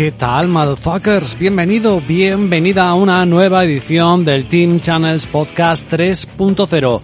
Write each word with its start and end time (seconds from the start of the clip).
¿Qué 0.00 0.12
tal, 0.12 0.48
motherfuckers? 0.48 1.38
Bienvenido, 1.38 2.00
bienvenida 2.00 2.88
a 2.88 2.94
una 2.94 3.26
nueva 3.26 3.64
edición 3.64 4.24
del 4.24 4.48
Team 4.48 4.80
Channels 4.80 5.26
Podcast 5.26 5.92
3.0. 5.92 7.02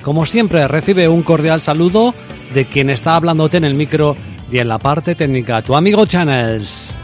Como 0.00 0.24
siempre, 0.26 0.68
recibe 0.68 1.08
un 1.08 1.24
cordial 1.24 1.60
saludo 1.60 2.14
de 2.54 2.64
quien 2.66 2.88
está 2.90 3.16
hablándote 3.16 3.56
en 3.56 3.64
el 3.64 3.74
micro 3.74 4.14
y 4.52 4.58
en 4.58 4.68
la 4.68 4.78
parte 4.78 5.16
técnica, 5.16 5.60
tu 5.60 5.74
amigo 5.74 6.06
Channels. 6.06 6.94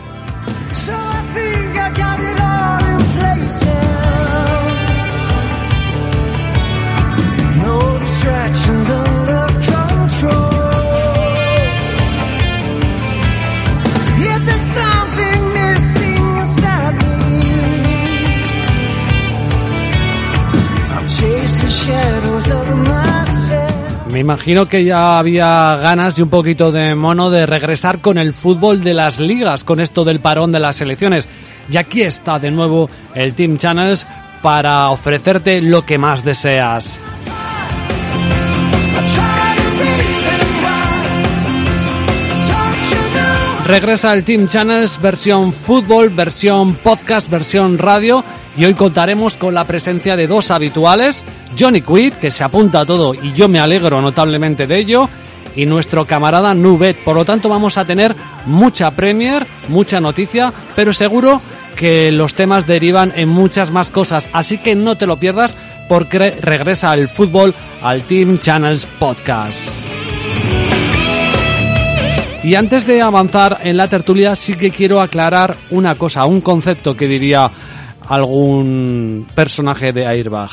Me 24.12 24.20
imagino 24.20 24.68
que 24.68 24.84
ya 24.84 25.18
había 25.18 25.74
ganas 25.76 26.18
y 26.18 26.22
un 26.22 26.28
poquito 26.28 26.70
de 26.70 26.94
mono 26.94 27.30
de 27.30 27.46
regresar 27.46 28.00
con 28.02 28.18
el 28.18 28.34
fútbol 28.34 28.84
de 28.84 28.92
las 28.92 29.18
ligas, 29.18 29.64
con 29.64 29.80
esto 29.80 30.04
del 30.04 30.20
parón 30.20 30.52
de 30.52 30.60
las 30.60 30.76
selecciones. 30.76 31.26
Y 31.70 31.78
aquí 31.78 32.02
está 32.02 32.38
de 32.38 32.50
nuevo 32.50 32.90
el 33.14 33.34
Team 33.34 33.56
Channels 33.56 34.06
para 34.42 34.90
ofrecerte 34.90 35.62
lo 35.62 35.86
que 35.86 35.96
más 35.96 36.22
deseas. 36.22 37.00
Regresa 43.72 44.12
el 44.12 44.22
Team 44.22 44.48
Channels 44.48 45.00
versión 45.00 45.50
fútbol, 45.50 46.10
versión 46.10 46.74
podcast, 46.74 47.30
versión 47.30 47.78
radio 47.78 48.22
y 48.54 48.66
hoy 48.66 48.74
contaremos 48.74 49.36
con 49.36 49.54
la 49.54 49.64
presencia 49.64 50.14
de 50.14 50.26
dos 50.26 50.50
habituales, 50.50 51.24
Johnny 51.58 51.80
Quid, 51.80 52.12
que 52.12 52.30
se 52.30 52.44
apunta 52.44 52.80
a 52.80 52.84
todo 52.84 53.14
y 53.14 53.32
yo 53.32 53.48
me 53.48 53.60
alegro 53.60 54.02
notablemente 54.02 54.66
de 54.66 54.76
ello, 54.76 55.08
y 55.56 55.64
nuestro 55.64 56.04
camarada 56.04 56.52
Nubet. 56.52 56.98
Por 56.98 57.16
lo 57.16 57.24
tanto 57.24 57.48
vamos 57.48 57.78
a 57.78 57.86
tener 57.86 58.14
mucha 58.44 58.90
Premier, 58.90 59.46
mucha 59.68 60.02
noticia, 60.02 60.52
pero 60.76 60.92
seguro 60.92 61.40
que 61.74 62.12
los 62.12 62.34
temas 62.34 62.66
derivan 62.66 63.14
en 63.16 63.30
muchas 63.30 63.70
más 63.70 63.88
cosas, 63.88 64.28
así 64.34 64.58
que 64.58 64.74
no 64.74 64.98
te 64.98 65.06
lo 65.06 65.16
pierdas 65.16 65.54
porque 65.88 66.32
regresa 66.42 66.92
el 66.92 67.08
fútbol 67.08 67.54
al 67.80 68.02
Team 68.02 68.36
Channels 68.36 68.84
Podcast. 68.98 70.01
Y 72.44 72.56
antes 72.56 72.84
de 72.86 73.00
avanzar 73.00 73.58
en 73.62 73.76
la 73.76 73.86
tertulia, 73.86 74.34
sí 74.34 74.54
que 74.54 74.72
quiero 74.72 75.00
aclarar 75.00 75.56
una 75.70 75.94
cosa, 75.94 76.26
un 76.26 76.40
concepto 76.40 76.96
que 76.96 77.06
diría 77.06 77.48
algún 78.08 79.28
personaje 79.32 79.92
de 79.92 80.04
Airbag. 80.04 80.50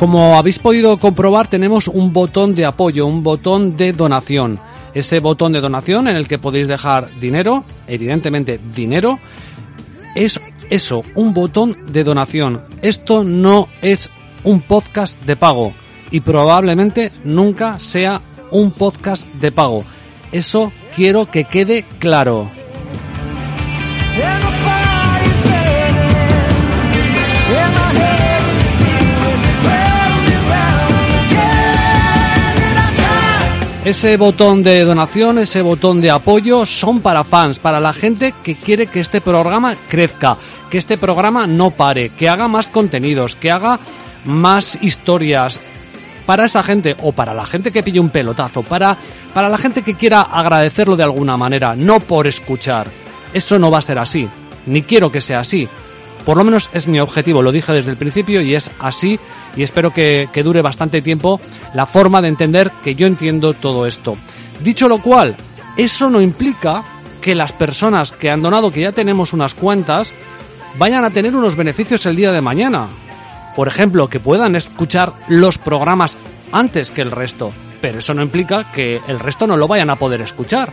Como 0.00 0.36
habéis 0.36 0.58
podido 0.58 0.98
comprobar, 0.98 1.46
tenemos 1.46 1.86
un 1.86 2.12
botón 2.12 2.56
de 2.56 2.66
apoyo, 2.66 3.06
un 3.06 3.22
botón 3.22 3.76
de 3.76 3.92
donación. 3.92 4.58
Ese 4.92 5.20
botón 5.20 5.52
de 5.52 5.60
donación 5.60 6.08
en 6.08 6.16
el 6.16 6.26
que 6.26 6.40
podéis 6.40 6.66
dejar 6.66 7.10
dinero, 7.20 7.64
evidentemente 7.86 8.58
dinero, 8.74 9.20
es 10.16 10.40
eso, 10.70 11.02
un 11.14 11.32
botón 11.32 11.76
de 11.92 12.02
donación. 12.02 12.62
Esto 12.82 13.22
no 13.22 13.68
es 13.80 14.10
un 14.42 14.62
podcast 14.62 15.22
de 15.24 15.36
pago 15.36 15.72
y 16.16 16.20
probablemente 16.20 17.12
nunca 17.24 17.78
sea 17.78 18.22
un 18.50 18.70
podcast 18.70 19.26
de 19.34 19.52
pago. 19.52 19.84
Eso 20.32 20.72
quiero 20.94 21.26
que 21.26 21.44
quede 21.44 21.82
claro. 21.98 22.50
Ese 33.84 34.16
botón 34.16 34.62
de 34.62 34.84
donación, 34.84 35.38
ese 35.38 35.60
botón 35.60 36.00
de 36.00 36.10
apoyo 36.10 36.64
son 36.64 37.00
para 37.00 37.24
fans, 37.24 37.58
para 37.58 37.78
la 37.78 37.92
gente 37.92 38.32
que 38.42 38.54
quiere 38.54 38.86
que 38.86 39.00
este 39.00 39.20
programa 39.20 39.76
crezca, 39.90 40.38
que 40.70 40.78
este 40.78 40.96
programa 40.96 41.46
no 41.46 41.72
pare, 41.72 42.08
que 42.08 42.30
haga 42.30 42.48
más 42.48 42.68
contenidos, 42.68 43.36
que 43.36 43.50
haga 43.50 43.78
más 44.24 44.78
historias. 44.80 45.60
Para 46.26 46.44
esa 46.44 46.62
gente 46.62 46.96
o 47.02 47.12
para 47.12 47.32
la 47.32 47.46
gente 47.46 47.70
que 47.70 47.82
pille 47.82 48.00
un 48.00 48.10
pelotazo, 48.10 48.62
para, 48.62 48.96
para 49.32 49.48
la 49.48 49.58
gente 49.58 49.82
que 49.82 49.94
quiera 49.94 50.22
agradecerlo 50.22 50.96
de 50.96 51.04
alguna 51.04 51.36
manera, 51.36 51.74
no 51.74 52.00
por 52.00 52.26
escuchar. 52.26 52.88
Eso 53.32 53.58
no 53.58 53.70
va 53.70 53.78
a 53.78 53.82
ser 53.82 53.98
así, 53.98 54.28
ni 54.66 54.82
quiero 54.82 55.10
que 55.10 55.20
sea 55.20 55.38
así. 55.38 55.68
Por 56.24 56.36
lo 56.36 56.44
menos 56.44 56.68
es 56.72 56.88
mi 56.88 56.98
objetivo, 56.98 57.42
lo 57.42 57.52
dije 57.52 57.72
desde 57.72 57.92
el 57.92 57.96
principio 57.96 58.42
y 58.42 58.54
es 58.54 58.68
así 58.80 59.18
y 59.54 59.62
espero 59.62 59.92
que, 59.92 60.28
que 60.32 60.42
dure 60.42 60.60
bastante 60.60 61.00
tiempo 61.00 61.40
la 61.72 61.86
forma 61.86 62.20
de 62.20 62.28
entender 62.28 62.72
que 62.82 62.96
yo 62.96 63.06
entiendo 63.06 63.54
todo 63.54 63.86
esto. 63.86 64.16
Dicho 64.60 64.88
lo 64.88 65.00
cual, 65.00 65.36
eso 65.76 66.10
no 66.10 66.20
implica 66.20 66.82
que 67.20 67.34
las 67.34 67.52
personas 67.52 68.12
que 68.12 68.30
han 68.30 68.40
donado, 68.40 68.72
que 68.72 68.80
ya 68.80 68.92
tenemos 68.92 69.32
unas 69.32 69.54
cuantas, 69.54 70.12
vayan 70.78 71.04
a 71.04 71.10
tener 71.10 71.34
unos 71.34 71.56
beneficios 71.56 72.06
el 72.06 72.16
día 72.16 72.32
de 72.32 72.40
mañana. 72.40 72.86
Por 73.56 73.68
ejemplo, 73.68 74.08
que 74.08 74.20
puedan 74.20 74.54
escuchar 74.54 75.14
los 75.28 75.56
programas 75.56 76.18
antes 76.52 76.90
que 76.90 77.00
el 77.00 77.10
resto, 77.10 77.50
pero 77.80 77.98
eso 77.98 78.12
no 78.12 78.22
implica 78.22 78.70
que 78.70 79.00
el 79.08 79.18
resto 79.18 79.46
no 79.46 79.56
lo 79.56 79.66
vayan 79.66 79.88
a 79.88 79.96
poder 79.96 80.20
escuchar. 80.20 80.68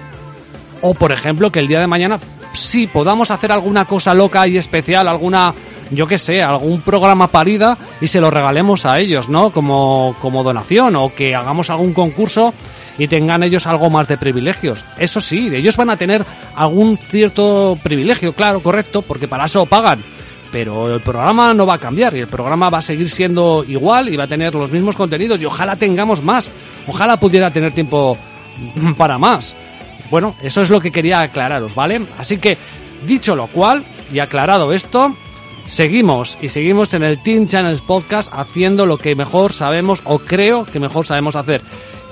O 0.82 0.94
por 0.94 1.14
ejemplo, 1.14 1.50
que 1.50 1.60
el 1.60 1.68
día 1.68 1.80
de 1.80 1.88
mañana 1.88 2.20
sí 2.54 2.88
podamos 2.88 3.32
hacer 3.32 3.54
alguna 3.54 3.86
cosa 3.86 4.14
loca 4.14 4.46
y 4.48 4.58
especial, 4.58 5.08
alguna, 5.08 5.54
yo 5.92 6.08
qué 6.08 6.18
sé, 6.18 6.44
algún 6.44 6.82
programa 6.82 7.28
parida 7.28 7.78
y 8.02 8.08
se 8.08 8.20
lo 8.20 8.30
regalemos 8.30 8.86
a 8.86 9.00
ellos, 9.00 9.30
¿no? 9.30 9.50
Como, 9.52 10.14
como 10.22 10.44
donación 10.44 10.98
o 10.98 11.14
que 11.16 11.36
hagamos 11.36 11.70
algún 11.70 11.94
concurso 11.94 12.54
y 12.98 13.08
tengan 13.08 13.44
ellos 13.44 13.66
algo 13.66 13.90
más 13.90 14.10
de 14.10 14.18
privilegios. 14.18 14.84
Eso 14.98 15.22
sí, 15.22 15.50
ellos 15.54 15.78
van 15.78 15.90
a 15.90 15.98
tener 15.98 16.26
algún 16.56 16.98
cierto 16.98 17.78
privilegio, 17.82 18.34
claro, 18.34 18.60
correcto, 18.62 19.02
porque 19.02 19.30
para 19.30 19.46
eso 19.46 19.66
pagan. 19.66 20.04
Pero 20.54 20.94
el 20.94 21.02
programa 21.02 21.52
no 21.56 21.66
va 21.66 21.74
a 21.74 21.80
cambiar 21.80 22.16
y 22.16 22.20
el 22.20 22.28
programa 22.28 22.70
va 22.70 22.78
a 22.78 22.82
seguir 22.84 23.10
siendo 23.10 23.66
igual 23.68 24.08
y 24.10 24.16
va 24.16 24.26
a 24.26 24.28
tener 24.28 24.54
los 24.54 24.70
mismos 24.70 24.96
contenidos 24.96 25.42
y 25.42 25.46
ojalá 25.46 25.76
tengamos 25.76 26.22
más. 26.22 26.48
Ojalá 26.88 27.18
pudiera 27.18 27.50
tener 27.50 27.72
tiempo 27.72 28.16
para 28.98 29.18
más. 29.18 29.56
Bueno, 30.12 30.36
eso 30.44 30.62
es 30.62 30.70
lo 30.70 30.80
que 30.80 30.92
quería 30.92 31.22
aclararos, 31.22 31.74
¿vale? 31.74 32.06
Así 32.20 32.38
que, 32.38 32.60
dicho 33.08 33.36
lo 33.36 33.48
cual, 33.48 33.84
y 34.12 34.20
aclarado 34.20 34.74
esto, 34.74 35.16
seguimos 35.66 36.38
y 36.40 36.50
seguimos 36.50 36.94
en 36.94 37.02
el 37.02 37.18
Team 37.24 37.48
Channels 37.48 37.82
Podcast 37.82 38.32
haciendo 38.32 38.86
lo 38.86 39.00
que 39.00 39.16
mejor 39.16 39.54
sabemos 39.54 40.04
o 40.06 40.20
creo 40.20 40.66
que 40.66 40.80
mejor 40.80 41.08
sabemos 41.08 41.36
hacer, 41.36 41.62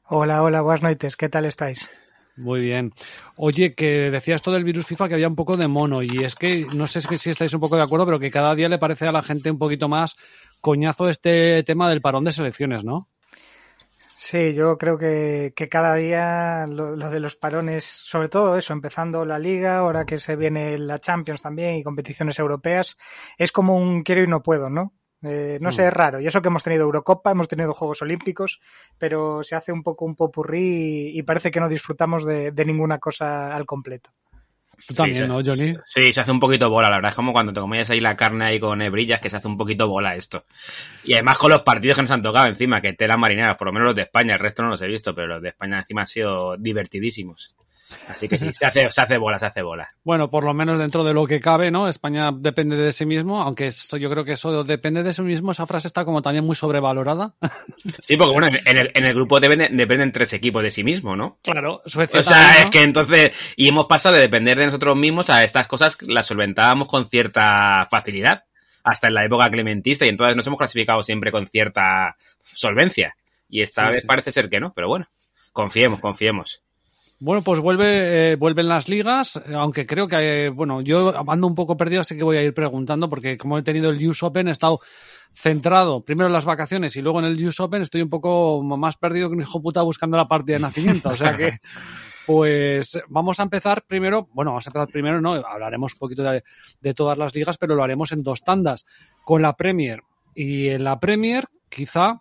Hola, 0.09 0.41
hola, 0.45 0.61
buenas 0.61 0.83
noches. 0.83 1.17
¿Qué 1.17 1.29
tal 1.29 1.47
estáis? 1.47 1.91
Muy 2.37 2.61
bien. 2.61 2.93
Oye, 3.39 3.75
que 3.75 4.11
decías 4.11 4.41
todo 4.41 4.55
del 4.55 4.63
virus 4.63 4.87
FIFA 4.87 5.09
que 5.09 5.15
había 5.15 5.27
un 5.27 5.35
poco 5.35 5.57
de 5.57 5.67
mono 5.67 6.01
y 6.01 6.23
es 6.23 6.37
que 6.37 6.65
no 6.77 6.87
sé 6.87 7.01
si 7.01 7.31
estáis 7.31 7.53
un 7.55 7.61
poco 7.61 7.77
de 7.77 7.83
acuerdo, 7.83 8.07
pero 8.07 8.21
que 8.21 8.31
cada 8.31 8.55
día 8.55 8.69
le 8.69 8.79
parece 8.79 9.09
a 9.09 9.13
la 9.13 9.23
gente 9.23 9.51
un 9.51 9.59
poquito 9.59 9.89
más 9.89 10.15
coñazo 10.61 11.09
este 11.09 11.65
tema 11.65 11.89
del 11.89 12.03
parón 12.03 12.23
de 12.23 12.33
selecciones, 12.33 12.85
¿no? 12.85 13.09
Sí, 14.17 14.55
yo 14.55 14.79
creo 14.79 14.97
que, 14.97 15.53
que 15.57 15.69
cada 15.69 15.97
día 15.97 16.67
lo, 16.69 16.95
lo, 16.95 17.11
de 17.11 17.21
los 17.21 17.35
parones, 17.35 17.85
sobre 17.85 18.29
todo 18.29 18.57
eso, 18.57 18.73
empezando 18.73 19.25
la 19.25 19.41
liga, 19.41 19.79
ahora 19.79 20.05
que 20.05 20.19
se 20.19 20.37
viene 20.37 20.79
la 20.79 21.01
Champions 21.01 21.43
también 21.43 21.77
y 21.77 21.83
competiciones 21.83 22.39
europeas, 22.39 22.97
es 23.39 23.51
como 23.51 23.77
un 23.77 24.05
quiero 24.05 24.23
y 24.23 24.29
no 24.29 24.43
puedo, 24.43 24.71
¿no? 24.71 24.93
Eh, 25.27 25.59
no 25.61 25.73
sé, 25.73 25.83
Mm. 25.83 25.87
es 25.89 25.93
raro. 25.93 26.21
Y 26.21 26.27
eso 26.27 26.41
que 26.41 26.49
hemos 26.49 26.63
tenido 26.63 26.85
Eurocopa, 26.85 27.31
hemos 27.33 27.49
tenido 27.49 27.75
Juegos 27.75 28.03
Olímpicos, 28.03 28.61
pero 28.99 29.43
se 29.43 29.57
hace 29.57 29.73
un 29.73 29.83
poco 29.83 30.05
un 30.05 30.15
popurrí 30.15 31.11
y, 31.15 31.19
y 31.19 31.23
parece 31.23 31.51
que 31.51 31.61
no 31.61 31.69
disfrutamos 31.69 32.25
de, 32.25 32.53
de 32.53 32.65
ninguna 32.65 32.99
cosa 32.99 33.55
al 33.55 33.67
completo. 33.67 34.11
Tú 34.87 34.93
también, 34.93 35.17
Sí, 35.17 35.23
se- 35.23 35.27
¿no, 35.29 35.35
Johnny? 35.43 35.75
Sí, 35.87 36.13
se 36.13 36.21
hace 36.21 36.31
un 36.31 36.39
poquito 36.39 36.69
bola, 36.69 36.91
la 36.91 36.97
verdad. 36.97 37.09
Es 37.11 37.15
como 37.17 37.33
cuando 37.33 37.51
te 37.53 37.61
comías 37.61 37.89
ahí 37.91 37.99
la 37.99 38.15
carne 38.15 38.45
ahí 38.45 38.61
con 38.61 38.83
hebrillas, 38.83 39.21
que 39.23 39.31
se 39.31 39.37
hace 39.39 39.49
un 39.49 39.57
poquito 39.57 39.89
bola 39.89 40.15
esto. 40.15 40.45
Y 41.03 41.15
además 41.15 41.39
con 41.39 41.51
los 41.51 41.63
partidos 41.63 41.97
que 41.97 42.03
nos 42.03 42.11
han 42.11 42.21
tocado 42.23 42.47
encima, 42.47 42.83
que 42.83 42.93
telas 42.93 43.17
marineras, 43.19 43.57
por 43.57 43.69
lo 43.69 43.73
menos 43.73 43.87
los 43.87 43.97
de 43.97 44.03
España, 44.03 44.35
el 44.35 44.41
resto 44.41 44.63
no 44.63 44.69
los 44.69 44.83
he 44.83 44.87
visto, 44.87 45.15
pero 45.15 45.29
los 45.29 45.43
de 45.43 45.49
España 45.49 45.79
encima 45.79 46.03
han 46.03 46.07
sido 46.07 46.57
divertidísimos. 46.59 47.57
Así 48.09 48.29
que 48.29 48.39
sí, 48.39 48.53
se 48.53 48.67
hace, 48.67 48.91
se 48.91 49.01
hace 49.01 49.17
bola, 49.17 49.39
se 49.39 49.47
hace 49.47 49.63
bola. 49.63 49.89
Bueno, 50.03 50.29
por 50.29 50.45
lo 50.45 50.53
menos 50.55 50.79
dentro 50.79 51.05
de 51.05 51.15
lo 51.15 51.25
que 51.27 51.39
cabe, 51.41 51.71
¿no? 51.71 51.87
España 51.89 52.31
depende 52.33 52.77
de 52.77 52.91
sí 52.93 53.07
mismo, 53.07 53.41
aunque 53.41 53.69
eso, 53.69 53.97
yo 53.97 54.11
creo 54.11 54.25
que 54.25 54.33
eso 54.33 54.65
depende 54.65 55.03
de 55.05 55.13
sí 55.13 55.23
mismo, 55.23 55.53
esa 55.53 55.67
frase 55.67 55.87
está 55.87 56.05
como 56.05 56.21
también 56.23 56.45
muy 56.45 56.57
sobrevalorada. 56.57 57.35
Sí, 58.03 58.17
porque 58.17 58.33
bueno, 58.33 58.49
en 58.65 58.77
el, 58.79 58.91
en 58.95 59.05
el 59.07 59.15
grupo 59.15 59.39
dependen, 59.41 59.77
dependen 59.77 60.13
tres 60.13 60.33
equipos 60.33 60.63
de 60.63 60.71
sí 60.71 60.83
mismo, 60.85 61.17
¿no? 61.17 61.39
Claro, 61.43 61.83
Suecia 61.87 62.21
O 62.21 62.25
sea, 62.25 62.37
también, 62.37 62.59
¿no? 62.59 62.65
es 62.65 62.71
que 62.71 62.83
entonces, 62.83 63.33
y 63.57 63.69
hemos 63.69 63.87
pasado 63.87 64.15
de 64.17 64.21
depender 64.23 64.59
de 64.59 64.67
nosotros 64.67 64.97
mismos 64.97 65.31
a 65.31 65.45
estas 65.45 65.67
cosas 65.69 65.97
las 66.03 66.27
solventábamos 66.27 66.89
con 66.89 67.09
cierta 67.09 67.87
facilidad, 67.91 68.45
hasta 68.85 69.09
en 69.09 69.15
la 69.15 69.25
época 69.25 69.49
clementista, 69.51 70.05
y 70.07 70.09
entonces 70.09 70.37
nos 70.37 70.47
hemos 70.47 70.59
clasificado 70.59 71.03
siempre 71.03 71.31
con 71.33 71.47
cierta 71.47 72.17
solvencia. 72.45 73.17
Y 73.49 73.63
esta 73.63 73.83
Sí, 73.85 73.89
vez 73.93 74.01
sí. 74.03 74.07
parece 74.07 74.33
ser 74.33 74.49
que 74.49 74.61
no, 74.61 74.73
pero 74.75 74.89
bueno, 74.89 75.09
confiemos, 75.53 76.01
confiemos. 76.01 76.63
Bueno, 77.19 77.41
pues 77.41 77.61
vuelve, 77.61 78.33
eh, 78.33 78.37
vuelven 78.37 78.69
las 78.69 78.91
ligas, 78.91 79.41
aunque 79.55 79.87
creo 79.87 80.07
que, 80.07 80.17
eh, 80.47 80.49
bueno, 80.51 80.83
yo 80.83 81.15
ando 81.31 81.47
un 81.47 81.55
poco 81.55 81.75
perdido, 81.75 82.03
así 82.03 82.15
que 82.15 82.23
voy 82.23 82.37
a 82.37 82.43
ir 82.43 82.53
preguntando, 82.53 83.09
porque 83.09 83.39
como 83.39 83.57
he 83.57 83.63
tenido 83.63 83.89
el 83.89 84.07
US 84.07 84.23
Open, 84.23 84.49
he 84.49 84.51
estado 84.51 84.81
centrado 85.33 86.05
primero 86.05 86.27
en 86.27 86.35
las 86.35 86.45
vacaciones 86.45 86.95
y 86.97 87.01
luego 87.01 87.21
en 87.21 87.25
el 87.25 87.47
US 87.47 87.61
Open, 87.61 87.81
estoy 87.81 88.03
un 88.03 88.11
poco 88.11 88.63
más 88.63 88.99
perdido 88.99 89.31
que 89.31 89.37
un 89.37 89.41
hijo 89.41 89.63
puta 89.63 89.81
buscando 89.81 90.19
la 90.19 90.29
partida 90.29 90.57
de 90.57 90.63
nacimiento. 90.63 91.09
O 91.09 91.17
sea 91.17 91.35
que, 91.39 91.59
pues 92.27 93.01
vamos 93.09 93.41
a 93.41 93.45
empezar 93.45 93.85
primero, 93.87 94.29
bueno, 94.35 94.51
vamos 94.51 94.67
a 94.67 94.71
empezar 94.71 94.89
primero, 94.89 95.19
no, 95.19 95.33
hablaremos 95.33 95.95
un 95.95 95.99
poquito 95.99 96.23
de, 96.23 96.45
de 96.83 96.95
todas 96.95 97.17
las 97.17 97.35
ligas, 97.35 97.57
pero 97.57 97.75
lo 97.75 97.83
haremos 97.83 98.13
en 98.13 98.23
dos 98.23 98.43
tandas, 98.43 98.85
con 99.25 99.41
la 99.41 99.57
Premier. 99.57 100.03
Y 100.35 100.69
en 100.69 100.85
la 100.85 101.01
Premier, 101.01 101.45
quizá, 101.71 102.21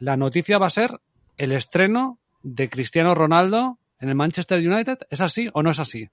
la 0.00 0.16
noticia 0.16 0.58
va 0.58 0.66
a 0.66 0.70
ser 0.70 0.98
el 1.36 1.52
estreno 1.52 2.18
de 2.42 2.68
Cristiano 2.68 3.14
Ronaldo 3.14 3.78
en 4.04 4.10
el 4.10 4.14
Manchester 4.14 4.58
United. 4.60 4.98
¿Es 5.10 5.20
así 5.20 5.48
o 5.52 5.62
no 5.62 5.70
es 5.70 5.80
así? 5.80 6.08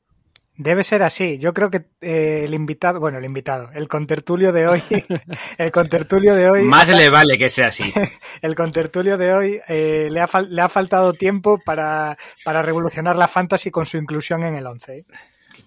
Debe 0.57 0.83
ser 0.83 1.01
así. 1.03 1.37
Yo 1.37 1.53
creo 1.53 1.69
que 1.69 1.85
eh, 2.01 2.43
el 2.45 2.53
invitado, 2.53 2.99
bueno, 2.99 3.17
el 3.17 3.25
invitado, 3.25 3.69
el 3.73 3.87
contertulio 3.87 4.51
de 4.51 4.67
hoy, 4.67 4.81
el 5.57 5.71
contertulio 5.71 6.35
de 6.35 6.49
hoy, 6.49 6.63
Más 6.63 6.89
le 6.89 7.09
vale 7.09 7.37
que 7.37 7.49
sea 7.49 7.67
así. 7.67 7.91
el 8.41 8.55
contertulio 8.55 9.17
de 9.17 9.33
hoy 9.33 9.59
eh, 9.67 10.07
le, 10.11 10.19
ha 10.21 10.27
fal- 10.27 10.49
le 10.49 10.61
ha 10.61 10.69
faltado 10.69 11.13
tiempo 11.13 11.59
para, 11.65 12.17
para 12.43 12.61
revolucionar 12.61 13.15
la 13.17 13.27
fantasy 13.27 13.71
con 13.71 13.85
su 13.85 13.97
inclusión 13.97 14.43
en 14.43 14.55
el 14.55 14.65
11. 14.67 14.97
¿eh? 14.99 15.05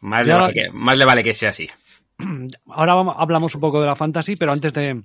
Más, 0.00 0.26
Ya 0.26 0.34
le 0.34 0.38
lo- 0.38 0.40
vale 0.46 0.54
que, 0.54 0.70
más 0.72 0.96
le 0.98 1.04
vale 1.04 1.24
que 1.24 1.34
sea 1.34 1.50
así. 1.50 1.68
Ahora 2.68 2.94
vamos- 2.94 3.16
hablamos 3.18 3.54
un 3.54 3.60
poco 3.60 3.80
de 3.80 3.86
la 3.86 3.96
fantasy, 3.96 4.36
pero 4.36 4.52
antes 4.52 4.72
de, 4.72 5.02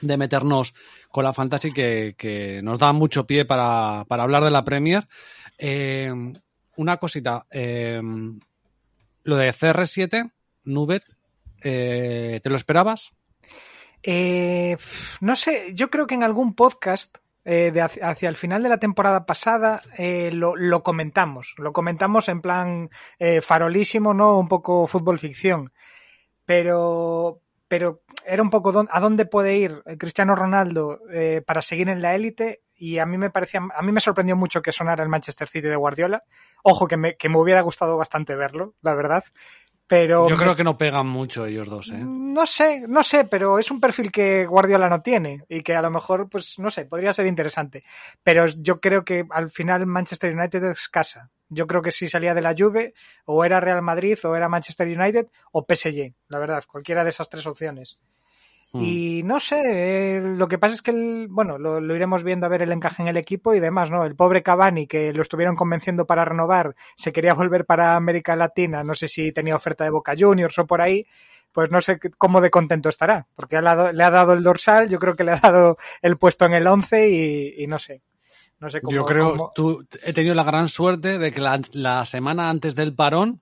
de 0.00 0.16
meternos 0.16 0.72
con 1.10 1.24
la 1.24 1.32
fantasy, 1.32 1.72
que, 1.72 2.14
que 2.16 2.60
nos 2.62 2.78
da 2.78 2.92
mucho 2.92 3.26
pie 3.26 3.44
para, 3.44 4.04
para 4.08 4.22
hablar 4.22 4.44
de 4.44 4.50
la 4.52 4.64
Premier, 4.64 5.06
eh, 5.60 6.10
una 6.76 6.96
cosita. 6.96 7.46
eh, 7.50 8.00
lo 9.22 9.36
de 9.36 9.50
CR7, 9.50 10.32
Nubet, 10.64 11.04
eh, 11.62 12.40
¿te 12.42 12.48
lo 12.48 12.56
esperabas? 12.56 13.12
No 15.20 15.36
sé, 15.36 15.74
yo 15.74 15.90
creo 15.90 16.06
que 16.06 16.14
en 16.14 16.22
algún 16.22 16.54
podcast 16.54 17.18
de 17.44 17.80
hacia, 17.80 18.28
el 18.28 18.36
final 18.36 18.62
de 18.62 18.68
la 18.68 18.78
temporada 18.78 19.26
pasada 19.26 19.82
lo, 19.98 20.56
lo 20.56 20.82
comentamos. 20.82 21.54
Lo 21.58 21.72
comentamos 21.72 22.28
en 22.28 22.40
plan 22.40 22.90
farolísimo, 23.42 24.14
¿no? 24.14 24.38
Un 24.38 24.48
poco 24.48 24.86
fútbol 24.86 25.18
ficción. 25.18 25.70
Pero, 26.46 27.42
pero 27.68 28.02
era 28.24 28.42
un 28.42 28.50
poco 28.50 28.86
a 28.88 29.00
dónde 29.00 29.26
puede 29.26 29.56
ir 29.56 29.82
Cristiano 29.98 30.34
Ronaldo 30.34 31.00
para 31.44 31.60
seguir 31.60 31.90
en 31.90 32.00
la 32.00 32.14
élite. 32.14 32.62
Y 32.82 32.98
a 32.98 33.04
mí 33.04 33.18
me 33.18 33.28
parecía, 33.28 33.60
a 33.76 33.82
mí 33.82 33.92
me 33.92 34.00
sorprendió 34.00 34.36
mucho 34.36 34.62
que 34.62 34.72
sonara 34.72 35.02
el 35.02 35.10
Manchester 35.10 35.46
City 35.46 35.68
de 35.68 35.76
Guardiola. 35.76 36.24
Ojo, 36.62 36.88
que 36.88 36.96
me, 36.96 37.14
que 37.14 37.28
me 37.28 37.38
hubiera 37.38 37.60
gustado 37.60 37.98
bastante 37.98 38.34
verlo, 38.34 38.72
la 38.80 38.94
verdad. 38.94 39.22
Pero 39.86 40.26
Yo 40.30 40.36
creo 40.36 40.56
que 40.56 40.64
no 40.64 40.78
pegan 40.78 41.06
mucho 41.06 41.44
ellos 41.44 41.68
dos, 41.68 41.90
¿eh? 41.90 41.98
no 41.98 42.46
sé, 42.46 42.86
no 42.88 43.02
sé, 43.02 43.24
pero 43.24 43.58
es 43.58 43.70
un 43.70 43.80
perfil 43.80 44.10
que 44.10 44.46
Guardiola 44.46 44.88
no 44.88 45.02
tiene 45.02 45.44
y 45.46 45.62
que 45.62 45.74
a 45.74 45.82
lo 45.82 45.90
mejor, 45.90 46.30
pues 46.30 46.58
no 46.58 46.70
sé, 46.70 46.86
podría 46.86 47.12
ser 47.12 47.26
interesante. 47.26 47.84
Pero 48.22 48.46
yo 48.46 48.80
creo 48.80 49.04
que 49.04 49.26
al 49.28 49.50
final 49.50 49.84
Manchester 49.86 50.34
United 50.34 50.64
es 50.64 50.88
casa. 50.88 51.28
Yo 51.50 51.66
creo 51.66 51.82
que 51.82 51.92
si 51.92 52.08
salía 52.08 52.32
de 52.32 52.40
la 52.40 52.54
Juve, 52.56 52.94
o 53.26 53.44
era 53.44 53.60
Real 53.60 53.82
Madrid, 53.82 54.18
o 54.24 54.34
era 54.34 54.48
Manchester 54.48 54.86
United, 54.86 55.26
o 55.52 55.66
PSG, 55.68 56.14
la 56.28 56.38
verdad, 56.38 56.64
cualquiera 56.66 57.04
de 57.04 57.10
esas 57.10 57.28
tres 57.28 57.44
opciones. 57.46 57.98
Mm. 58.72 58.80
Y 58.82 59.22
no 59.24 59.40
sé, 59.40 59.62
eh, 60.16 60.20
lo 60.20 60.46
que 60.46 60.58
pasa 60.58 60.74
es 60.74 60.82
que, 60.82 60.92
el, 60.92 61.26
bueno, 61.28 61.58
lo, 61.58 61.80
lo 61.80 61.96
iremos 61.96 62.22
viendo 62.22 62.46
a 62.46 62.48
ver 62.48 62.62
el 62.62 62.70
encaje 62.72 63.02
en 63.02 63.08
el 63.08 63.16
equipo 63.16 63.52
y 63.52 63.60
demás, 63.60 63.90
¿no? 63.90 64.04
El 64.04 64.14
pobre 64.14 64.42
Cavani, 64.44 64.86
que 64.86 65.12
lo 65.12 65.22
estuvieron 65.22 65.56
convenciendo 65.56 66.06
para 66.06 66.24
renovar, 66.24 66.76
se 66.96 67.12
quería 67.12 67.34
volver 67.34 67.64
para 67.66 67.96
América 67.96 68.36
Latina, 68.36 68.84
no 68.84 68.94
sé 68.94 69.08
si 69.08 69.32
tenía 69.32 69.56
oferta 69.56 69.82
de 69.84 69.90
Boca 69.90 70.14
Juniors 70.16 70.56
o 70.60 70.66
por 70.66 70.80
ahí, 70.80 71.04
pues 71.52 71.70
no 71.72 71.80
sé 71.80 71.98
cómo 72.16 72.40
de 72.40 72.50
contento 72.50 72.88
estará, 72.88 73.26
porque 73.34 73.60
le 73.60 73.68
ha 73.68 73.74
dado, 73.74 73.92
le 73.92 74.04
ha 74.04 74.10
dado 74.10 74.34
el 74.34 74.42
dorsal, 74.44 74.88
yo 74.88 75.00
creo 75.00 75.14
que 75.14 75.24
le 75.24 75.32
ha 75.32 75.36
dado 75.40 75.76
el 76.00 76.16
puesto 76.16 76.44
en 76.44 76.54
el 76.54 76.66
11 76.66 77.10
y, 77.10 77.64
y 77.64 77.66
no 77.66 77.78
sé. 77.80 78.02
No 78.60 78.68
sé 78.70 78.80
cómo, 78.82 78.94
Yo 78.94 79.04
creo, 79.06 79.30
cómo- 79.30 79.52
tú, 79.54 79.86
he 80.04 80.12
tenido 80.12 80.34
la 80.34 80.44
gran 80.44 80.68
suerte 80.68 81.18
de 81.18 81.32
que 81.32 81.40
la, 81.40 81.60
la 81.72 82.04
semana 82.04 82.50
antes 82.50 82.74
del 82.74 82.94
parón 82.94 83.40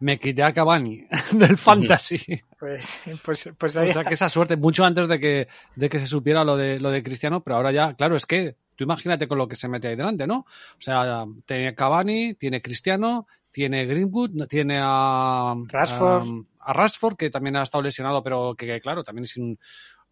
me 0.00 0.18
quité 0.18 0.42
a 0.42 0.52
Cavani 0.52 1.04
del 1.32 1.56
Fantasy. 1.56 2.42
Pues, 2.58 3.02
pues, 3.24 3.50
pues 3.56 3.76
O 3.76 3.80
ahí- 3.80 3.92
sea 3.92 4.04
que 4.04 4.14
esa 4.14 4.28
suerte, 4.28 4.56
mucho 4.56 4.84
antes 4.84 5.08
de 5.08 5.18
que, 5.20 5.48
de 5.76 5.88
que 5.88 5.98
se 6.00 6.06
supiera 6.06 6.44
lo 6.44 6.56
de, 6.56 6.78
lo 6.80 6.90
de 6.90 7.02
Cristiano, 7.02 7.42
pero 7.42 7.56
ahora 7.56 7.72
ya, 7.72 7.94
claro, 7.94 8.16
es 8.16 8.26
que 8.26 8.56
tú 8.76 8.84
imagínate 8.84 9.28
con 9.28 9.38
lo 9.38 9.46
que 9.48 9.56
se 9.56 9.68
mete 9.68 9.88
ahí 9.88 9.96
delante, 9.96 10.26
¿no? 10.26 10.38
O 10.40 10.46
sea, 10.80 11.24
tiene 11.46 11.74
Cavani, 11.74 12.34
tiene 12.34 12.60
Cristiano, 12.62 13.26
tiene 13.50 13.84
Greenwood, 13.86 14.30
no- 14.32 14.46
tiene 14.46 14.78
a 14.82 15.54
Rashford. 15.68 16.22
A, 16.60 16.70
a 16.70 16.72
Rashford, 16.72 17.16
que 17.16 17.30
también 17.30 17.56
ha 17.56 17.62
estado 17.62 17.82
lesionado, 17.82 18.22
pero 18.22 18.54
que, 18.54 18.66
que, 18.66 18.80
claro, 18.80 19.02
también 19.04 19.24
es 19.24 19.36
un, 19.36 19.58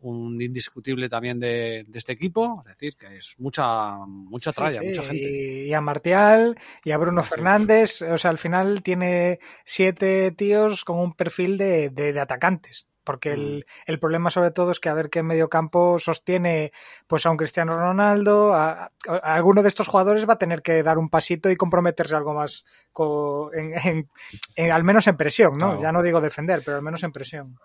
un 0.01 0.41
indiscutible 0.41 1.09
también 1.09 1.41
de, 1.41 1.85
de 1.89 1.99
este 1.99 2.13
equipo. 2.13 2.63
Es 2.67 2.73
decir, 2.75 2.97
que 2.97 3.17
es 3.19 3.35
mucha, 3.41 3.97
mucha 4.07 4.53
tralla, 4.53 4.81
Sí, 4.81 4.85
sí, 4.85 4.89
mucha 4.91 5.03
gente. 5.03 5.29
Y, 5.31 5.69
y 5.69 5.75
a 5.75 5.81
Martial 5.81 6.59
y 6.85 6.91
a 6.93 6.99
Bruno 6.99 7.23
Sí. 7.23 7.31
Fernández. 7.31 8.03
O 8.03 8.17
sea, 8.19 8.31
al 8.31 8.39
final 8.39 8.83
tiene 8.83 9.41
siete 9.65 10.31
tíos 10.33 10.85
con 10.85 10.99
un 10.99 11.15
perfil 11.15 11.59
de, 11.59 11.91
de- 11.91 12.13
de 12.13 12.21
atacantes. 12.21 12.87
Porque 13.05 13.31
el, 13.33 13.65
el 13.87 13.99
problema 13.99 14.29
sobre 14.29 14.51
todo 14.51 14.71
es 14.71 14.81
que 14.81 14.91
a 14.91 14.95
ver 14.95 15.09
qué 15.09 15.23
medio 15.23 15.49
campo 15.49 15.99
sostiene 15.99 16.73
pues 17.07 17.25
a 17.25 17.31
un 17.31 17.39
Cristiano 17.39 17.75
Ronaldo, 17.75 18.53
a, 18.53 18.71
a- 18.85 18.91
a 19.09 19.35
alguno 19.35 19.63
de 19.63 19.69
estos 19.69 19.89
jugadores 19.89 20.29
va 20.29 20.35
a 20.35 20.39
tener 20.39 20.61
que 20.61 20.83
dar 20.83 20.99
un 20.99 21.09
pasito 21.09 21.51
y 21.51 21.57
comprometerse 21.57 22.15
algo 22.15 22.35
más 22.35 22.67
co- 22.93 23.51
en, 23.55 23.73
en- 23.83 24.11
en- 24.57 24.73
al 24.73 24.85
menos 24.85 25.07
en 25.07 25.17
presión, 25.17 25.53
¿no? 25.55 25.69
Claro. 25.69 25.81
Ya 25.83 25.91
no 25.91 26.03
digo 26.03 26.21
defender, 26.21 26.61
pero 26.63 26.77
al 26.77 26.83
menos 26.83 27.03
en 27.03 27.13
presión. 27.13 27.59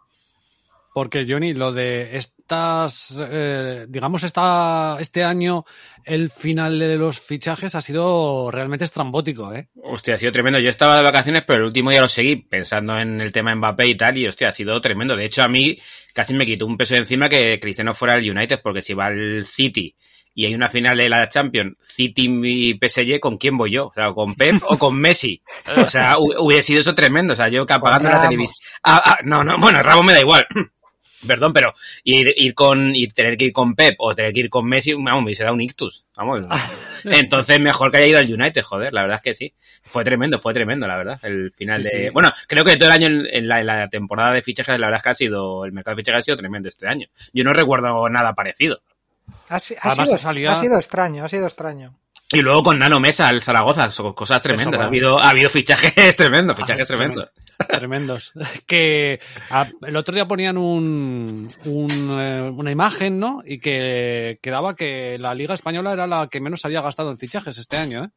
Porque, 0.93 1.25
Johnny, 1.27 1.53
lo 1.53 1.71
de 1.71 2.17
estas, 2.17 3.19
eh, 3.27 3.85
digamos, 3.89 4.23
esta, 4.23 4.97
este 4.99 5.23
año, 5.23 5.65
el 6.05 6.29
final 6.29 6.77
de 6.77 6.97
los 6.97 7.19
fichajes 7.19 7.73
ha 7.73 7.81
sido 7.81 8.51
realmente 8.51 8.85
estrambótico, 8.85 9.51
¿eh? 9.53 9.69
Hostia, 9.83 10.15
ha 10.15 10.17
sido 10.19 10.31
tremendo. 10.31 10.59
Yo 10.59 10.69
estaba 10.69 10.97
de 10.97 11.01
vacaciones, 11.03 11.43
pero 11.47 11.59
el 11.59 11.65
último 11.65 11.89
día 11.89 12.01
lo 12.01 12.07
seguí 12.07 12.35
pensando 12.35 12.97
en 12.99 13.21
el 13.21 13.31
tema 13.31 13.55
Mbappé 13.55 13.87
y 13.87 13.97
tal, 13.97 14.17
y 14.19 14.27
hostia, 14.27 14.49
ha 14.49 14.51
sido 14.51 14.79
tremendo. 14.81 15.15
De 15.15 15.25
hecho, 15.25 15.41
a 15.43 15.47
mí 15.47 15.77
casi 16.13 16.33
me 16.35 16.45
quitó 16.45 16.67
un 16.67 16.77
peso 16.77 16.93
de 16.93 16.99
encima 17.01 17.27
que 17.27 17.59
Cristiano 17.59 17.93
fuera 17.95 18.13
al 18.13 18.29
United, 18.29 18.59
porque 18.63 18.83
si 18.83 18.93
va 18.93 19.07
al 19.07 19.45
City 19.45 19.95
y 20.35 20.45
hay 20.47 20.55
una 20.55 20.67
final 20.69 20.97
de 20.97 21.09
la 21.09 21.27
Champions, 21.29 21.75
City 21.79 22.27
y 22.43 22.73
PSG, 22.79 23.19
¿con 23.19 23.37
quién 23.37 23.55
voy 23.57 23.71
yo? 23.71 23.87
O 23.87 23.93
sea, 23.93 24.11
¿con 24.13 24.33
Pep 24.35 24.61
o 24.67 24.77
con 24.79 24.95
Messi? 24.95 25.41
O 25.77 25.87
sea, 25.87 26.15
hu- 26.17 26.35
hubiera 26.39 26.63
sido 26.63 26.81
eso 26.81 26.95
tremendo. 26.95 27.33
O 27.33 27.35
sea, 27.35 27.49
yo 27.49 27.65
que 27.67 27.73
apagando 27.73 28.09
la 28.09 28.15
televisión. 28.29 28.55
Ah, 28.83 29.01
ah, 29.05 29.17
no, 29.23 29.43
no, 29.43 29.57
bueno, 29.59 29.81
Ramos 29.83 30.05
me 30.05 30.13
da 30.13 30.19
igual. 30.21 30.45
Perdón, 31.27 31.53
pero 31.53 31.73
ir, 32.03 32.33
ir 32.37 32.53
con 32.53 32.95
ir 32.95 33.13
tener 33.13 33.37
que 33.37 33.45
ir 33.45 33.53
con 33.53 33.75
Pep 33.75 33.95
o 33.99 34.13
tener 34.15 34.33
que 34.33 34.41
ir 34.41 34.49
con 34.49 34.65
Messi, 34.65 34.93
vamos, 34.93 35.21
me 35.21 35.25
hubiese 35.25 35.43
dado 35.43 35.55
un 35.55 35.61
ictus. 35.61 36.03
Vamos. 36.15 36.41
Entonces, 37.05 37.59
mejor 37.59 37.91
que 37.91 37.97
haya 37.97 38.07
ido 38.07 38.19
al 38.19 38.31
United, 38.33 38.61
joder, 38.61 38.93
la 38.93 39.01
verdad 39.01 39.15
es 39.17 39.21
que 39.23 39.33
sí. 39.33 39.53
Fue 39.83 40.03
tremendo, 40.03 40.37
fue 40.39 40.53
tremendo, 40.53 40.87
la 40.87 40.95
verdad, 40.97 41.19
el 41.23 41.51
final 41.51 41.83
Sí, 41.83 41.97
de... 41.97 42.03
sí. 42.07 42.09
Bueno, 42.13 42.31
creo 42.47 42.63
que 42.63 42.77
todo 42.77 42.89
el 42.89 42.93
año 42.95 43.07
en, 43.07 43.25
en 43.29 43.47
la, 43.47 43.59
en 43.59 43.67
la 43.67 43.87
temporada 43.87 44.33
de 44.33 44.41
fichajes, 44.41 44.79
la 44.79 44.87
verdad 44.87 44.97
es 44.99 45.03
que 45.03 45.09
ha 45.09 45.13
sido, 45.13 45.65
el 45.65 45.71
mercado 45.73 45.95
de 45.95 46.01
fichajes 46.01 46.19
ha 46.19 46.21
sido 46.21 46.37
tremendo 46.37 46.69
este 46.69 46.87
año. 46.87 47.07
Yo 47.33 47.43
no 47.43 47.53
recuerdo 47.53 48.07
nada 48.09 48.33
parecido. 48.33 48.81
Ha, 49.49 49.59
si- 49.59 49.75
ha 49.75 49.79
Además, 49.81 50.21
sido, 50.21 50.51
ha 50.51 50.55
sido 50.55 50.75
extraño, 50.77 51.25
ha 51.25 51.29
sido 51.29 51.45
extraño. 51.45 51.93
Y 52.31 52.41
luego 52.41 52.63
con 52.63 52.79
Nano 52.79 52.99
Mesa, 52.99 53.29
el 53.29 53.41
Zaragoza, 53.41 53.91
son 53.91 54.13
cosas 54.13 54.41
tremendas. 54.41 54.69
bueno. 54.69 54.83
Ha 54.83 54.87
habido, 54.87 55.19
ha 55.19 55.29
habido 55.29 55.49
fichajes 55.49 55.93
tremendos, 56.17 56.55
fichajes 56.57 56.87
tremendos. 56.87 57.29
Tremendos. 57.67 58.33
Que 58.67 59.19
el 59.85 59.95
otro 59.95 60.15
día 60.15 60.27
ponían 60.27 60.57
un, 60.57 61.49
un, 61.65 62.19
eh, 62.19 62.41
una 62.41 62.71
imagen, 62.71 63.19
¿no? 63.19 63.41
Y 63.45 63.59
que 63.59 64.39
quedaba 64.41 64.75
que 64.75 65.17
la 65.17 65.33
Liga 65.33 65.53
Española 65.53 65.93
era 65.93 66.07
la 66.07 66.27
que 66.27 66.41
menos 66.41 66.65
había 66.65 66.81
gastado 66.81 67.11
en 67.11 67.17
fichajes 67.17 67.57
este 67.57 67.77
año, 67.77 68.05
¿eh? 68.05 68.09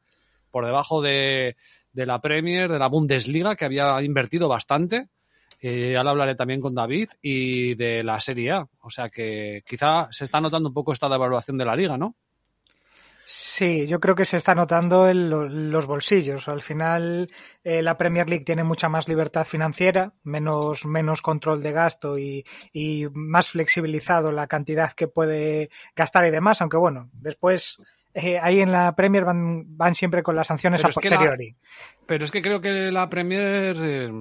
Por 0.51 0.65
debajo 0.65 1.03
de, 1.03 1.57
de 1.93 2.07
la 2.07 2.21
Premier, 2.21 2.71
de 2.71 2.79
la 2.79 2.89
Bundesliga, 2.89 3.57
que 3.57 3.65
había 3.65 4.03
invertido 4.03 4.49
bastante. 4.49 5.09
Eh, 5.61 5.97
ahora 5.97 6.11
hablaré 6.11 6.35
también 6.35 6.61
con 6.61 6.75
David 6.75 7.09
y 7.23 7.75
de 7.75 8.05
la 8.05 8.21
Serie 8.21 8.53
A. 8.53 8.69
O 8.81 8.91
sea 8.91 9.09
que 9.09 9.63
quizá 9.67 10.09
se 10.11 10.25
está 10.25 10.41
notando 10.41 10.69
un 10.69 10.75
poco 10.75 10.93
esta 10.93 11.09
devaluación 11.09 11.57
de 11.57 11.65
la 11.65 11.75
liga, 11.75 11.97
¿no? 11.97 12.15
Sí, 13.29 13.89
yo 13.89 13.99
creo 13.99 14.15
que 14.15 14.25
se 14.25 14.37
está 14.37 14.55
notando 14.55 15.09
en 15.09 15.29
lo- 15.29 15.49
los 15.49 15.87
bolsillos. 15.89 16.47
Al 16.49 16.63
final, 16.63 17.27
eh, 17.65 17.83
la 17.83 17.99
Premier 17.99 18.29
League 18.31 18.45
tiene 18.45 18.63
mucha 18.63 18.89
más 18.89 19.09
libertad 19.09 19.45
financiera, 19.45 20.13
menos, 20.23 20.87
menos 20.87 21.23
control 21.23 21.61
de 21.61 21.73
gasto 21.73 22.19
y, 22.21 22.45
y 22.73 23.07
más 23.13 23.49
flexibilizado 23.51 24.31
la 24.31 24.47
cantidad 24.47 24.93
que 24.93 25.09
puede 25.09 25.71
gastar 25.97 26.25
y 26.27 26.31
demás. 26.31 26.61
Aunque 26.61 26.77
bueno, 26.77 27.11
después 27.15 27.79
eh, 28.15 28.39
ahí 28.41 28.61
en 28.61 28.71
la 28.71 28.95
Premier 28.95 29.25
van, 29.25 29.77
van 29.77 29.97
siempre 29.97 30.23
con 30.23 30.37
las 30.37 30.47
sanciones 30.47 30.81
Pero 30.83 30.87
a 30.87 30.91
es 30.91 30.97
que 30.97 31.11
la- 31.11 31.17
posteriori. 31.17 31.57
Pero 32.07 32.25
es 32.25 32.31
que 32.31 32.43
creo 32.43 32.61
que 32.61 32.93
la 32.93 33.09
Premier 33.11 33.77
eh, 33.81 34.13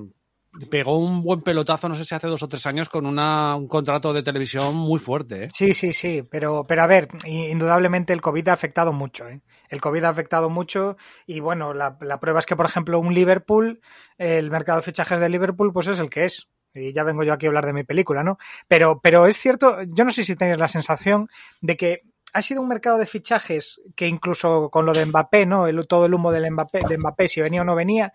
pegó 0.70 0.98
un 0.98 1.22
buen 1.22 1.42
pelotazo, 1.42 1.90
no 1.90 1.96
sé 1.96 2.06
si 2.06 2.16
hace 2.16 2.28
dos 2.28 2.44
o 2.44 2.48
tres 2.48 2.66
años, 2.66 2.90
con 2.90 3.06
una, 3.06 3.56
un 3.56 3.68
contrato 3.68 4.14
de 4.14 4.24
televisión 4.24 4.76
muy 4.76 5.00
fuerte. 5.00 5.46
¿eh? 5.46 5.48
Sí, 5.54 5.74
sí, 5.74 5.94
sí, 5.94 6.24
pero, 6.30 6.66
pero 6.68 6.84
a 6.84 6.88
ver, 6.88 7.10
indudablemente 7.26 8.14
el 8.14 8.22
COVID 8.22 8.48
ha 8.48 8.54
afectado 8.54 8.94
mucho. 8.94 9.28
¿eh? 9.28 9.42
El 9.70 9.82
COVID 9.82 10.04
ha 10.04 10.10
afectado 10.10 10.50
mucho 10.50 10.98
y 11.26 11.40
bueno, 11.40 11.74
la, 11.74 11.98
la 12.02 12.20
prueba 12.20 12.40
es 12.40 12.46
que, 12.46 12.56
por 12.56 12.66
ejemplo, 12.66 13.00
un 13.00 13.14
Liverpool, 13.14 13.82
el 14.18 14.52
mercado 14.52 14.80
de 14.80 14.86
fichajes 14.86 15.20
de 15.20 15.30
Liverpool, 15.30 15.74
pues 15.74 15.88
es 15.88 16.00
el 16.00 16.10
que 16.10 16.26
es. 16.26 16.48
Y 16.74 16.92
ya 16.92 17.04
vengo 17.04 17.24
yo 17.24 17.34
aquí 17.34 17.46
a 17.46 17.50
hablar 17.50 17.66
de 17.66 17.74
mi 17.74 17.84
película, 17.84 18.22
¿no? 18.22 18.38
Pero, 18.68 19.00
pero 19.02 19.28
es 19.28 19.38
cierto, 19.38 19.78
yo 19.84 20.04
no 20.04 20.12
sé 20.12 20.26
si 20.26 20.36
tenéis 20.36 20.60
la 20.60 20.68
sensación 20.68 21.30
de 21.62 21.78
que 21.78 22.02
ha 22.34 22.42
sido 22.42 22.62
un 22.62 22.68
mercado 22.68 22.98
de 22.98 23.06
fichajes 23.06 23.82
que 23.96 24.08
incluso 24.08 24.70
con 24.70 24.86
lo 24.86 24.94
de 24.94 25.06
Mbappé, 25.06 25.46
¿no? 25.46 25.68
Todo 25.86 26.06
el 26.06 26.14
humo 26.14 26.34
del 26.34 26.52
Mbappé, 26.52 26.82
de 26.88 26.98
Mbappé, 26.98 27.30
si 27.30 27.40
venía 27.40 27.62
o 27.62 27.64
no 27.64 27.76
venía, 27.76 28.12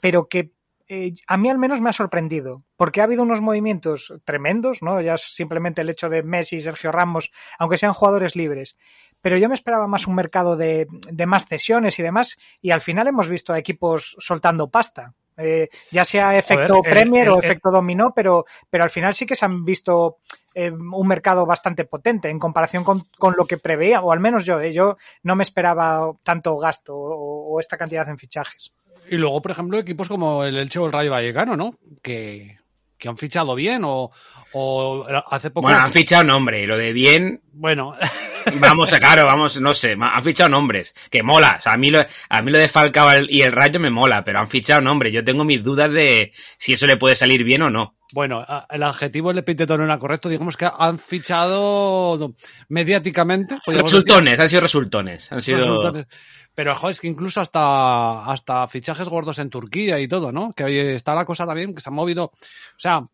pero 0.00 0.26
que 0.26 0.52
eh, 0.88 1.14
a 1.26 1.36
mí 1.36 1.48
al 1.50 1.58
menos 1.58 1.80
me 1.80 1.90
ha 1.90 1.92
sorprendido, 1.92 2.62
porque 2.76 3.00
ha 3.00 3.04
habido 3.04 3.22
unos 3.22 3.40
movimientos 3.40 4.12
tremendos, 4.24 4.82
¿no? 4.82 5.00
Ya 5.00 5.14
es 5.14 5.22
simplemente 5.34 5.80
el 5.82 5.90
hecho 5.90 6.08
de 6.08 6.22
Messi 6.22 6.56
y 6.56 6.60
Sergio 6.60 6.92
Ramos, 6.92 7.30
aunque 7.58 7.78
sean 7.78 7.92
jugadores 7.94 8.36
libres. 8.36 8.76
Pero 9.20 9.36
yo 9.36 9.48
me 9.48 9.54
esperaba 9.56 9.86
más 9.88 10.06
un 10.06 10.14
mercado 10.14 10.56
de, 10.56 10.86
de 11.10 11.26
más 11.26 11.46
cesiones 11.46 11.98
y 11.98 12.02
demás, 12.02 12.36
y 12.60 12.70
al 12.70 12.80
final 12.80 13.08
hemos 13.08 13.28
visto 13.28 13.52
a 13.52 13.58
equipos 13.58 14.16
soltando 14.18 14.70
pasta. 14.70 15.14
Eh, 15.36 15.68
ya 15.92 16.04
sea 16.04 16.36
efecto 16.36 16.74
Joder, 16.78 16.86
el- 16.86 16.90
Premier 16.90 17.26
el- 17.26 17.32
o 17.32 17.38
el- 17.38 17.44
efecto 17.44 17.70
dominó, 17.70 18.12
pero, 18.14 18.44
pero 18.70 18.84
al 18.84 18.90
final 18.90 19.14
sí 19.14 19.24
que 19.26 19.36
se 19.36 19.44
han 19.44 19.64
visto 19.64 20.18
eh, 20.54 20.70
un 20.72 21.06
mercado 21.06 21.46
bastante 21.46 21.84
potente 21.84 22.28
en 22.28 22.40
comparación 22.40 22.82
con, 22.82 23.04
con 23.18 23.34
lo 23.36 23.46
que 23.46 23.58
preveía, 23.58 24.00
o 24.00 24.10
al 24.10 24.18
menos 24.18 24.44
yo, 24.44 24.60
eh, 24.60 24.72
yo 24.72 24.96
no 25.22 25.36
me 25.36 25.44
esperaba 25.44 26.12
tanto 26.24 26.56
gasto 26.58 26.96
o, 26.96 27.54
o 27.54 27.60
esta 27.60 27.76
cantidad 27.76 28.08
en 28.08 28.18
fichajes. 28.18 28.72
Y 29.10 29.16
luego, 29.16 29.40
por 29.42 29.50
ejemplo, 29.52 29.78
equipos 29.78 30.08
como 30.08 30.44
el 30.44 30.56
Elche 30.56 30.78
o 30.78 30.86
el 30.86 30.92
Rayo 30.92 31.10
Vallecano, 31.10 31.56
¿no? 31.56 31.78
Que, 32.02 32.58
que 32.98 33.08
han 33.08 33.16
fichado 33.16 33.54
bien 33.54 33.82
o, 33.84 34.10
o 34.52 35.06
hace 35.30 35.50
poco... 35.50 35.66
Bueno, 35.66 35.80
han 35.80 35.92
fichado 35.92 36.24
nombre, 36.24 36.62
y 36.62 36.66
lo 36.66 36.76
de 36.76 36.92
bien, 36.92 37.40
Bueno, 37.52 37.94
vamos 38.60 38.92
a 38.92 38.98
claro, 38.98 39.26
vamos, 39.26 39.60
no 39.60 39.74
sé, 39.74 39.96
han 40.00 40.24
fichado 40.24 40.50
nombres, 40.50 40.94
que 41.10 41.22
mola, 41.22 41.56
o 41.58 41.62
sea, 41.62 41.72
a 41.74 41.76
mí 41.76 41.90
lo, 41.90 42.00
a 42.00 42.42
mí 42.42 42.50
lo 42.50 42.58
de 42.58 42.68
Falcao 42.68 43.22
y 43.28 43.42
el 43.42 43.52
Rayo 43.52 43.80
me 43.80 43.90
mola, 43.90 44.24
pero 44.24 44.40
han 44.40 44.48
fichado 44.48 44.80
nombres, 44.80 45.12
yo 45.12 45.24
tengo 45.24 45.44
mis 45.44 45.62
dudas 45.62 45.92
de 45.92 46.32
si 46.58 46.72
eso 46.72 46.86
le 46.86 46.96
puede 46.96 47.16
salir 47.16 47.44
bien 47.44 47.62
o 47.62 47.70
no. 47.70 47.97
Bueno, 48.12 48.44
el 48.70 48.82
adjetivo 48.82 49.30
el 49.30 49.38
epíteto 49.38 49.76
no 49.76 49.84
era 49.84 49.98
correcto. 49.98 50.28
Digamos 50.28 50.56
que 50.56 50.68
han 50.78 50.98
fichado 50.98 52.34
mediáticamente. 52.68 53.56
decir, 53.66 53.82
Resultones, 53.82 54.40
han 54.40 54.48
sido 54.48 54.62
resultones, 54.62 55.32
han 55.32 55.42
sido... 55.42 55.58
resultones. 55.58 56.06
Pero, 56.54 56.74
joder, 56.74 56.92
es 56.92 57.00
que 57.00 57.06
incluso 57.06 57.40
hasta, 57.40 58.24
hasta 58.24 58.66
fichajes 58.66 59.08
gordos 59.08 59.38
en 59.38 59.48
Turquía 59.48 60.00
y 60.00 60.08
todo, 60.08 60.32
¿no? 60.32 60.52
Que 60.54 60.96
está 60.96 61.14
la 61.14 61.24
cosa 61.24 61.46
también, 61.46 61.72
que 61.72 61.80
se 61.80 61.88
ha 61.88 61.92
movido. 61.92 62.24
O 62.24 62.78
sea, 62.78 63.06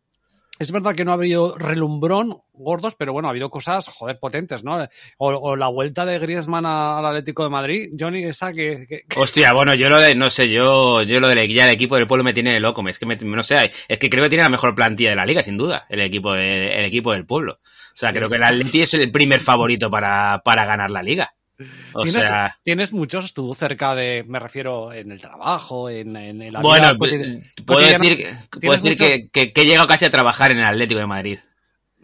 es 0.59 0.71
verdad 0.71 0.95
que 0.95 1.05
no 1.05 1.11
ha 1.11 1.15
habido 1.15 1.57
relumbrón 1.59 2.39
gordos, 2.53 2.95
pero 2.95 3.13
bueno, 3.13 3.29
ha 3.29 3.33
habido 3.33 3.51
cosas, 3.51 3.89
joder, 3.89 4.19
potentes, 4.21 4.63
¿no? 4.65 4.77
O, 5.19 5.29
o 5.35 5.57
la 5.57 5.67
vuelta 5.69 6.07
de 6.07 6.19
Griezmann 6.19 6.65
al 6.67 7.05
Atlético 7.05 7.43
de 7.43 7.51
Madrid, 7.51 7.91
Johnny, 7.99 8.23
esa 8.25 8.53
que... 8.53 8.87
que- 8.89 9.03
que- 9.09 9.21
Hostia, 9.21 9.53
bueno, 9.53 9.75
yo 9.75 9.89
lo 9.89 9.99
de, 9.99 10.15
no 10.15 10.31
sé, 10.31 10.49
yo, 10.49 11.03
yo 11.03 11.19
lo 11.21 11.29
del 11.29 11.53
ya 11.53 11.67
el 11.67 11.75
equipo 11.75 11.97
del 11.97 12.07
pueblo 12.07 12.23
me 12.25 12.33
tiene 12.33 12.61
loco, 12.61 12.87
es 12.89 12.99
que 12.99 13.07
me, 13.07 13.17
no 13.17 13.43
sé, 13.43 13.73
es 13.89 13.99
que 13.99 14.09
creo 14.09 14.23
que 14.25 14.31
tiene 14.31 14.45
la 14.45 14.49
mejor 14.51 14.75
plantilla 14.75 15.11
de 15.11 15.17
la 15.17 15.27
liga, 15.27 15.43
sin 15.43 15.57
duda, 15.57 15.87
el 15.89 16.01
equipo, 16.01 16.33
de- 16.35 16.79
el 16.79 16.85
equipo 16.85 17.13
del 17.13 17.27
pueblo. 17.27 17.55
O 17.63 17.97
sea, 17.97 18.13
creo 18.13 18.29
que 18.29 18.37
el 18.37 18.43
Atleti 18.45 18.83
es 18.83 18.95
el 18.95 19.11
primer 19.11 19.41
favorito 19.41 19.91
para, 19.91 20.41
para 20.45 20.65
ganar 20.65 20.91
la 20.91 21.03
liga. 21.03 21.35
O 21.93 22.03
¿Tienes, 22.03 22.23
sea, 22.23 22.59
tienes 22.63 22.93
muchos 22.93 23.33
tú 23.33 23.55
cerca 23.55 23.95
de, 23.95 24.25
me 24.27 24.39
refiero, 24.41 24.93
en 24.93 25.13
el 25.13 25.21
trabajo, 25.21 25.89
en, 25.89 26.13
la 26.53 26.61
bueno, 26.61 26.93
puedo 26.99 27.17
decir, 27.17 28.17
que- 28.17 28.35
puedo 28.61 28.81
¿Tienes 28.81 28.83
decir 28.83 29.31
que, 29.33 29.53
que 29.53 29.61
he 29.63 29.65
llegado 29.65 29.87
casi 29.87 30.05
a 30.05 30.11
trabajar 30.11 30.51
en 30.51 30.59
el 30.59 30.65
Atlético 30.65 31.01
de 31.01 31.07
Madrid. 31.07 31.39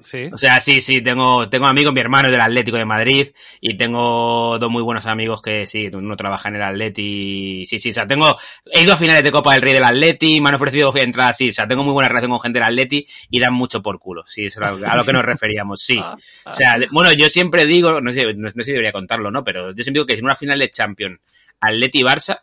Sí. 0.00 0.28
O 0.32 0.36
sea, 0.36 0.60
sí, 0.60 0.80
sí, 0.80 1.02
tengo, 1.02 1.48
tengo 1.48 1.66
amigos, 1.66 1.92
mi 1.92 2.00
hermano 2.00 2.28
es 2.28 2.32
del 2.32 2.40
Atlético 2.40 2.76
de 2.78 2.84
Madrid 2.84 3.28
y 3.60 3.76
tengo 3.76 4.58
dos 4.58 4.70
muy 4.70 4.82
buenos 4.82 5.06
amigos 5.06 5.42
que 5.42 5.66
sí, 5.66 5.88
uno 5.92 6.16
trabaja 6.16 6.48
en 6.48 6.56
el 6.56 6.62
Atleti, 6.62 7.66
sí, 7.66 7.78
sí, 7.78 7.90
o 7.90 7.92
sea, 7.92 8.06
tengo, 8.06 8.36
he 8.72 8.82
ido 8.82 8.94
a 8.94 8.96
finales 8.96 9.22
de 9.22 9.30
Copa 9.30 9.52
del 9.52 9.62
Rey 9.62 9.74
del 9.74 9.84
Atleti, 9.84 10.40
me 10.40 10.48
han 10.48 10.54
ofrecido 10.54 10.92
entradas, 10.96 11.36
sí, 11.36 11.50
o 11.50 11.52
sea, 11.52 11.66
tengo 11.66 11.84
muy 11.84 11.92
buena 11.92 12.08
relación 12.08 12.30
con 12.30 12.40
gente 12.40 12.58
del 12.58 12.68
Atleti 12.68 13.06
y 13.28 13.40
dan 13.40 13.52
mucho 13.52 13.82
por 13.82 13.98
culo, 13.98 14.24
sí, 14.26 14.46
es 14.46 14.56
a 14.56 14.72
lo, 14.72 14.86
a 14.86 14.96
lo 14.96 15.04
que 15.04 15.12
nos 15.12 15.24
referíamos, 15.24 15.82
sí. 15.82 16.00
O 16.44 16.52
sea, 16.52 16.78
bueno, 16.90 17.12
yo 17.12 17.28
siempre 17.28 17.66
digo, 17.66 18.00
no 18.00 18.12
sé, 18.12 18.24
no, 18.34 18.48
no 18.48 18.50
sé 18.50 18.64
si 18.64 18.72
debería 18.72 18.92
contarlo, 18.92 19.30
¿no? 19.30 19.44
Pero 19.44 19.70
yo 19.74 19.82
siempre 19.82 20.00
digo 20.00 20.06
que 20.06 20.14
en 20.14 20.24
una 20.24 20.34
final 20.34 20.58
de 20.58 20.70
Champions, 20.70 21.20
Atleti-Barça, 21.60 22.40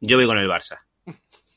yo 0.00 0.16
voy 0.16 0.26
con 0.26 0.38
el 0.38 0.48
Barça. 0.48 0.80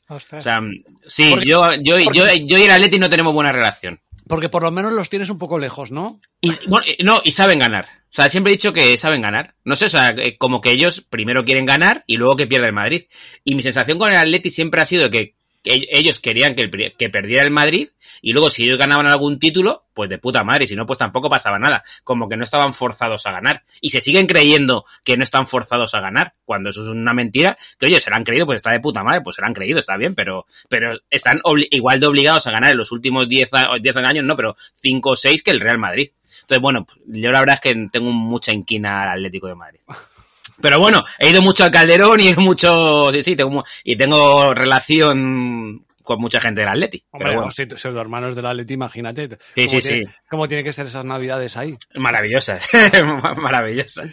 Ostras. 0.08 0.40
O 0.40 0.48
sea, 0.48 0.60
sí, 1.06 1.34
yo, 1.44 1.72
yo, 1.74 1.98
yo, 1.98 2.26
yo 2.34 2.58
y 2.58 2.62
el 2.62 2.70
Atleti 2.70 2.98
no 2.98 3.10
tenemos 3.10 3.32
buena 3.32 3.52
relación. 3.52 4.00
Porque 4.28 4.48
por 4.48 4.62
lo 4.62 4.70
menos 4.70 4.92
los 4.92 5.08
tienes 5.08 5.30
un 5.30 5.38
poco 5.38 5.58
lejos, 5.58 5.90
¿no? 5.90 6.20
Y, 6.40 6.52
bueno, 6.68 6.86
y- 6.86 7.02
no, 7.02 7.20
y 7.24 7.32
saben 7.32 7.58
ganar. 7.58 7.86
O 8.10 8.14
sea, 8.14 8.28
siempre 8.30 8.52
he 8.52 8.56
dicho 8.56 8.72
que 8.72 8.96
saben 8.98 9.22
ganar. 9.22 9.54
No 9.64 9.74
sé, 9.76 9.86
o 9.86 9.88
sea, 9.88 10.10
eh, 10.10 10.36
como 10.38 10.60
que 10.60 10.70
ellos 10.70 11.00
primero 11.00 11.44
quieren 11.44 11.66
ganar 11.66 12.04
y 12.06 12.16
luego 12.16 12.36
que 12.36 12.46
pierda 12.46 12.66
el 12.66 12.72
Madrid. 12.72 13.04
Y 13.44 13.54
mi 13.54 13.62
sensación 13.62 13.98
con 13.98 14.10
el 14.12 14.18
Atleti 14.18 14.50
siempre 14.50 14.80
ha 14.80 14.86
sido 14.86 15.10
que 15.10 15.34
ellos 15.64 16.20
querían 16.20 16.54
que, 16.54 16.62
el, 16.62 16.94
que 16.96 17.10
perdiera 17.10 17.42
el 17.42 17.50
Madrid 17.50 17.88
y 18.22 18.32
luego 18.32 18.50
si 18.50 18.64
ellos 18.64 18.78
ganaban 18.78 19.06
algún 19.06 19.38
título, 19.38 19.84
pues 19.94 20.08
de 20.08 20.18
puta 20.18 20.42
madre. 20.44 20.66
Si 20.66 20.74
no, 20.76 20.86
pues 20.86 20.98
tampoco 20.98 21.28
pasaba 21.28 21.58
nada. 21.58 21.82
Como 22.04 22.28
que 22.28 22.36
no 22.36 22.44
estaban 22.44 22.72
forzados 22.72 23.26
a 23.26 23.32
ganar. 23.32 23.64
Y 23.80 23.90
se 23.90 24.00
siguen 24.00 24.26
creyendo 24.26 24.84
que 25.04 25.16
no 25.16 25.24
están 25.24 25.46
forzados 25.46 25.94
a 25.94 26.00
ganar, 26.00 26.34
cuando 26.44 26.70
eso 26.70 26.82
es 26.82 26.88
una 26.88 27.12
mentira. 27.12 27.58
Que 27.78 27.86
oye, 27.86 28.00
se 28.00 28.10
la 28.10 28.16
han 28.16 28.24
creído, 28.24 28.46
pues 28.46 28.56
está 28.56 28.72
de 28.72 28.80
puta 28.80 29.02
madre, 29.02 29.20
pues 29.22 29.36
se 29.36 29.42
la 29.42 29.48
han 29.48 29.54
creído, 29.54 29.78
está 29.78 29.96
bien, 29.96 30.14
pero, 30.14 30.46
pero 30.68 30.98
están 31.10 31.40
igual 31.70 32.00
de 32.00 32.06
obligados 32.06 32.46
a 32.46 32.50
ganar 32.50 32.70
en 32.72 32.78
los 32.78 32.92
últimos 32.92 33.28
10, 33.28 33.50
a- 33.54 33.76
10 33.80 33.96
años, 33.98 34.24
no, 34.24 34.36
pero 34.36 34.56
5 34.76 35.10
o 35.10 35.16
6 35.16 35.42
que 35.42 35.50
el 35.50 35.60
Real 35.60 35.78
Madrid. 35.78 36.10
Entonces, 36.42 36.62
bueno, 36.62 36.86
pues, 36.86 36.98
yo 37.06 37.30
la 37.30 37.40
verdad 37.40 37.56
es 37.56 37.60
que 37.60 37.88
tengo 37.92 38.10
mucha 38.10 38.52
inquina 38.52 39.02
al 39.02 39.08
Atlético 39.18 39.48
de 39.48 39.54
Madrid. 39.54 39.80
Pero 40.60 40.78
bueno, 40.78 41.04
he 41.18 41.30
ido 41.30 41.40
mucho 41.42 41.64
al 41.64 41.70
Calderón 41.70 42.20
y 42.20 42.28
he 42.28 42.30
ido 42.30 42.40
mucho, 42.40 43.10
sí, 43.12 43.22
sí, 43.22 43.36
tengo, 43.36 43.64
y 43.84 43.96
tengo 43.96 44.52
relación 44.54 45.84
con 46.02 46.20
mucha 46.20 46.40
gente 46.40 46.62
del 46.62 46.70
Atleti. 46.70 47.04
Hombre, 47.10 47.26
Pero 47.26 47.32
bueno, 47.34 47.46
los 47.46 47.54
pseudo- 47.54 47.76
pseudohermanos 47.76 48.34
del 48.34 48.46
Atleti, 48.46 48.74
imagínate. 48.74 49.28
Sí, 49.54 49.66
cómo 49.66 49.80
sí, 49.80 49.88
tiene- 49.88 50.04
sí. 50.06 50.10
Cómo 50.30 50.48
tienen 50.48 50.64
que 50.64 50.72
ser 50.72 50.86
esas 50.86 51.04
navidades 51.04 51.56
ahí. 51.56 51.76
maravillosas. 51.98 52.68
maravillosas. 53.36 54.10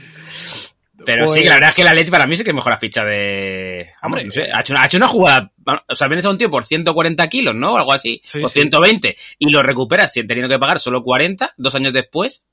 Pero 1.06 1.26
Pues- 1.26 1.40
sí, 1.40 1.44
la 1.46 1.56
verdad 1.56 1.70
es 1.70 1.76
que 1.76 1.82
el 1.82 1.88
Atleti 1.90 2.12
para 2.12 2.26
mí 2.26 2.38
sí 2.38 2.44
que 2.44 2.54
mejor 2.54 2.72
la 2.72 2.78
ficha 2.78 3.04
de... 3.04 3.90
Hombre. 4.02 4.24
no 4.26 4.32
sé, 4.32 4.44
ha 4.52 4.62
hecho, 4.62 4.74
una, 4.74 4.84
ha 4.84 4.86
hecho 4.86 4.98
una 4.98 5.08
jugada... 5.08 5.52
O 5.90 5.96
sea, 5.96 6.08
vienes 6.08 6.26
a 6.26 6.30
un 6.30 6.38
tío 6.38 6.50
por 6.50 6.66
140 6.66 7.28
kilos, 7.28 7.54
¿no? 7.56 7.74
O 7.74 7.78
algo 7.78 7.92
así. 7.94 8.22
Sí, 8.24 8.42
o 8.44 8.48
sí. 8.48 8.60
120. 8.62 9.16
Y 9.40 9.50
lo 9.50 9.62
recuperas 9.64 10.14
sin- 10.14 10.26
teniendo 10.28 10.54
que 10.54 10.60
pagar 10.60 10.80
solo 10.80 11.04
40 11.04 11.54
dos 11.58 11.76
años 11.76 11.92
después. 11.94 12.44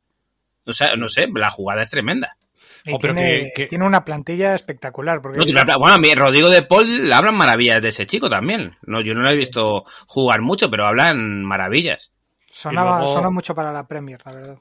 O 0.65 0.73
sea, 0.73 0.95
no 0.97 1.09
sé, 1.09 1.29
la 1.35 1.51
jugada 1.51 1.83
es 1.83 1.91
tremenda. 1.91 2.37
Y 2.85 2.95
Oh, 2.95 2.99
pero 2.99 3.15
tiene, 3.15 3.31
que- 3.45 3.53
que- 3.55 3.67
tiene 3.69 3.87
una 3.87 4.05
plantilla 4.05 4.55
espectacular. 4.55 5.21
Porque 5.23 5.39
No, 5.39 5.79
bueno, 5.79 5.99
mí 5.99 6.15
Rodrigo 6.15 6.49
de 6.51 6.63
Paul 6.63 7.13
hablan 7.13 7.37
maravillas 7.37 7.81
de 7.81 7.89
ese 7.91 8.07
chico 8.07 8.29
también. 8.29 8.77
No, 8.83 9.01
yo 9.01 9.15
no 9.15 9.21
lo 9.23 9.31
he 9.31 9.37
visto 9.37 9.85
jugar 10.07 10.41
mucho, 10.43 10.69
pero 10.71 10.87
hablan 10.87 11.45
maravillas. 11.45 12.13
sonaba, 12.51 12.99
luego- 12.99 13.15
sonó 13.15 13.31
mucho 13.31 13.55
para 13.55 13.73
la 13.73 13.87
Premier, 13.87 14.21
la 14.27 14.33
verdad. 14.33 14.57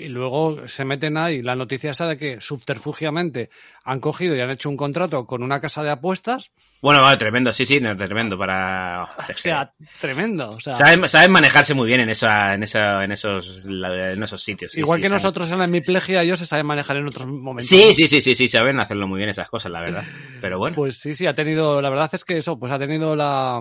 Y 0.00 0.06
luego 0.06 0.68
se 0.68 0.84
meten 0.84 1.16
ahí 1.16 1.42
la 1.42 1.56
noticia 1.56 1.90
esa 1.90 2.06
de 2.06 2.16
que 2.16 2.40
subterfugiamente 2.40 3.50
han 3.84 3.98
cogido 3.98 4.36
y 4.36 4.40
han 4.40 4.50
hecho 4.50 4.68
un 4.68 4.76
contrato 4.76 5.26
con 5.26 5.42
una 5.42 5.60
casa 5.60 5.82
de 5.82 5.90
apuestas. 5.90 6.52
Bueno, 6.80 7.02
vale, 7.02 7.16
tremendo, 7.16 7.52
sí, 7.52 7.66
sí, 7.66 7.80
no, 7.80 7.96
tremendo 7.96 8.38
para... 8.38 9.02
O 9.04 9.36
sea, 9.36 9.72
tremendo. 10.00 10.50
O 10.50 10.60
sea, 10.60 10.74
Saben, 10.74 11.08
saben 11.08 11.32
manejarse 11.32 11.74
muy 11.74 11.88
bien 11.88 12.00
en 12.02 12.10
esa, 12.10 12.54
en 12.54 12.62
esa, 12.62 13.02
en 13.02 13.10
esos, 13.10 13.64
en 13.64 14.22
esos 14.22 14.40
sitios. 14.40 14.70
sí, 14.70 14.80
igual 14.80 14.98
sí, 14.98 15.02
que 15.02 15.08
saben. 15.08 15.22
nosotros 15.22 15.50
en 15.50 15.58
la 15.58 15.64
hemiplegia, 15.64 16.22
ellos 16.22 16.38
se 16.38 16.46
saben 16.46 16.66
manejar 16.66 16.96
en 16.98 17.08
otros 17.08 17.26
momentos. 17.26 17.66
Sí, 17.66 17.92
sí, 17.92 18.06
sí, 18.06 18.20
sí, 18.20 18.36
sí, 18.36 18.46
saben 18.48 18.78
hacerlo 18.78 19.08
muy 19.08 19.18
bien 19.18 19.30
esas 19.30 19.48
cosas, 19.48 19.72
la 19.72 19.80
verdad. 19.80 20.04
Pero 20.40 20.58
bueno. 20.58 20.76
Pues 20.76 20.98
sí, 20.98 21.14
sí, 21.14 21.26
ha 21.26 21.34
tenido, 21.34 21.82
la 21.82 21.90
verdad 21.90 22.10
es 22.12 22.24
que 22.24 22.36
eso, 22.36 22.56
pues 22.56 22.70
ha 22.70 22.78
tenido 22.78 23.16
la... 23.16 23.60